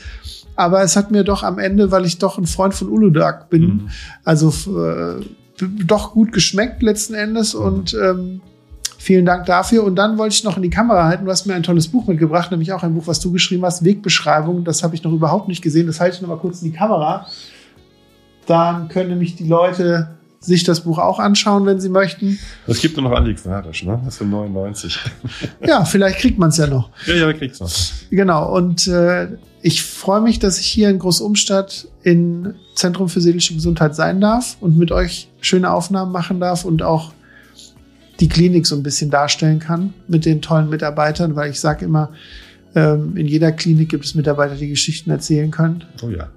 aber 0.57 0.83
es 0.83 0.97
hat 0.97 1.11
mir 1.11 1.25
doch 1.25 1.43
am 1.43 1.59
Ende, 1.59 1.91
weil 1.91 2.05
ich 2.05 2.19
doch 2.19 2.39
ein 2.39 2.47
Freund 2.47 2.75
von 2.75 2.89
Uludag 2.89 3.51
bin, 3.51 3.63
mhm. 3.63 3.89
also 4.25 4.53
äh, 4.79 5.25
doch 5.85 6.13
gut 6.13 6.33
geschmeckt 6.33 6.83
letzten 6.83 7.15
Endes 7.15 7.55
mhm. 7.55 7.61
und 7.61 7.95
ähm, 7.95 8.41
vielen 8.99 9.25
Dank 9.25 9.47
dafür. 9.47 9.85
Und 9.85 9.97
dann 9.97 10.19
wollte 10.19 10.35
ich 10.35 10.45
noch 10.45 10.57
in 10.57 10.63
die 10.63 10.71
Kamera 10.71 11.05
halten. 11.05 11.25
Du 11.25 11.31
hast 11.31 11.47
mir 11.47 11.55
ein 11.55 11.63
tolles 11.63 11.89
Buch 11.89 12.07
mitgebracht, 12.07 12.51
nämlich 12.51 12.73
auch 12.73 12.83
ein 12.83 12.95
Buch, 12.95 13.07
was 13.07 13.21
du 13.21 13.33
geschrieben 13.33 13.65
hast, 13.65 13.85
Wegbeschreibung. 13.85 14.65
Das 14.65 14.83
habe 14.83 14.95
ich 14.95 15.03
noch 15.03 15.13
überhaupt 15.13 15.49
nicht 15.49 15.63
gesehen. 15.63 15.87
Das 15.87 16.01
halte 16.01 16.17
ich 16.17 16.23
noch 16.23 16.29
mal 16.29 16.39
kurz 16.39 16.63
in 16.63 16.71
die 16.71 16.77
Kamera. 16.77 17.27
Dann 18.47 18.89
können 18.89 19.11
nämlich 19.11 19.37
die 19.37 19.49
Leute 19.49 20.09
sich 20.41 20.65
das 20.65 20.81
Buch 20.81 20.99
auch 20.99 21.19
anschauen, 21.19 21.67
wenn 21.67 21.81
sie 21.81 21.91
möchten. 21.91 22.39
Es 22.67 22.81
gibt 22.81 22.97
nur 22.97 23.09
noch 23.11 23.17
antiquarisch, 23.17 23.85
ne? 23.85 24.01
Das 24.05 24.15
ist 24.15 24.19
für 24.19 24.25
99. 24.25 24.99
ja, 25.67 25.85
vielleicht 25.85 26.19
kriegt 26.19 26.39
man 26.39 26.49
es 26.49 26.57
ja 26.57 26.67
noch. 26.67 26.89
Ja, 27.07 27.15
ja, 27.15 27.33
kriegt's 27.33 27.61
noch. 27.61 27.71
Genau. 28.11 28.57
Und 28.57 28.87
äh, 28.87 29.29
ich 29.61 29.83
freue 29.83 30.23
mich, 30.23 30.39
dass 30.39 30.59
ich 30.59 30.67
hier 30.67 30.89
in 30.89 30.99
Großumstadt 30.99 31.89
im 32.03 32.55
Zentrum 32.75 33.11
für 33.11 33.21
seelische 33.21 33.55
Gesundheit 33.55 33.95
sein 33.95 34.21
darf 34.21 34.57
und 34.61 34.79
mit 34.79 34.91
euch 34.93 35.29
schöne 35.43 35.71
Aufnahmen 35.71 36.11
machen 36.11 36.41
darf 36.41 36.65
und 36.65 36.83
auch 36.83 37.13
die 38.21 38.29
Klinik 38.29 38.67
so 38.67 38.77
ein 38.77 38.83
bisschen 38.83 39.11
darstellen 39.11 39.59
kann 39.59 39.93
mit 40.09 40.25
den 40.25 40.41
tollen 40.41 40.71
Mitarbeitern, 40.71 41.37
weil 41.37 41.51
ich 41.51 41.61
sage 41.61 41.85
immer, 41.85 42.11
Ähm, 42.75 43.17
in 43.17 43.27
jeder 43.27 43.51
Klinik 43.51 43.89
gibt 43.89 44.05
es 44.05 44.15
Mitarbeiter, 44.15 44.55
die 44.55 44.69
Geschichten 44.69 45.11
erzählen 45.11 45.51
können. 45.51 45.83
Oh 46.05 46.09
ja. 46.09 46.29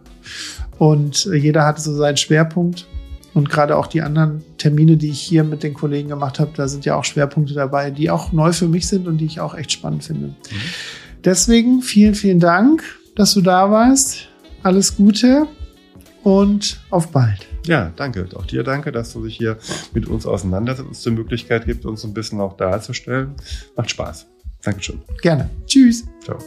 Und 0.79 1.27
äh, 1.27 1.35
jeder 1.35 1.63
hat 1.63 1.79
so 1.79 1.93
seinen 1.93 2.17
Schwerpunkt. 2.17 2.87
Und 3.33 3.49
gerade 3.49 3.77
auch 3.77 3.87
die 3.87 4.01
anderen 4.01 4.43
Termine, 4.57 4.97
die 4.97 5.09
ich 5.09 5.21
hier 5.21 5.43
mit 5.43 5.63
den 5.63 5.73
Kollegen 5.73 6.09
gemacht 6.09 6.39
habe, 6.39 6.51
da 6.55 6.67
sind 6.67 6.85
ja 6.85 6.95
auch 6.95 7.03
Schwerpunkte 7.03 7.53
dabei, 7.53 7.89
die 7.89 8.11
auch 8.11 8.31
neu 8.31 8.53
für 8.53 8.67
mich 8.67 8.87
sind 8.87 9.07
und 9.07 9.17
die 9.17 9.25
ich 9.25 9.39
auch 9.39 9.55
echt 9.55 9.71
spannend 9.71 10.03
finde. 10.03 10.27
Mhm. 10.27 10.35
Deswegen 11.23 11.81
vielen, 11.81 12.15
vielen 12.15 12.39
Dank, 12.39 12.83
dass 13.15 13.33
du 13.33 13.41
da 13.41 13.71
warst. 13.71 14.27
Alles 14.61 14.95
Gute 14.95 15.47
und 16.23 16.79
auf 16.89 17.11
bald. 17.11 17.47
Ja, 17.65 17.91
danke. 17.95 18.27
Auch 18.35 18.45
dir 18.45 18.63
danke, 18.63 18.91
dass 18.91 19.13
du 19.13 19.23
dich 19.23 19.37
hier 19.37 19.57
mit 19.93 20.07
uns 20.07 20.25
auseinandersetzt, 20.25 20.87
uns 20.87 21.03
die 21.03 21.11
Möglichkeit 21.11 21.65
gibt, 21.65 21.85
uns 21.85 22.03
ein 22.03 22.13
bisschen 22.13 22.41
auch 22.41 22.57
darzustellen. 22.57 23.35
Macht 23.75 23.89
Spaß. 23.89 24.27
Dankeschön. 24.63 25.01
Gerne. 25.21 25.49
Tschüss. 25.65 26.05
Ciao. 26.23 26.37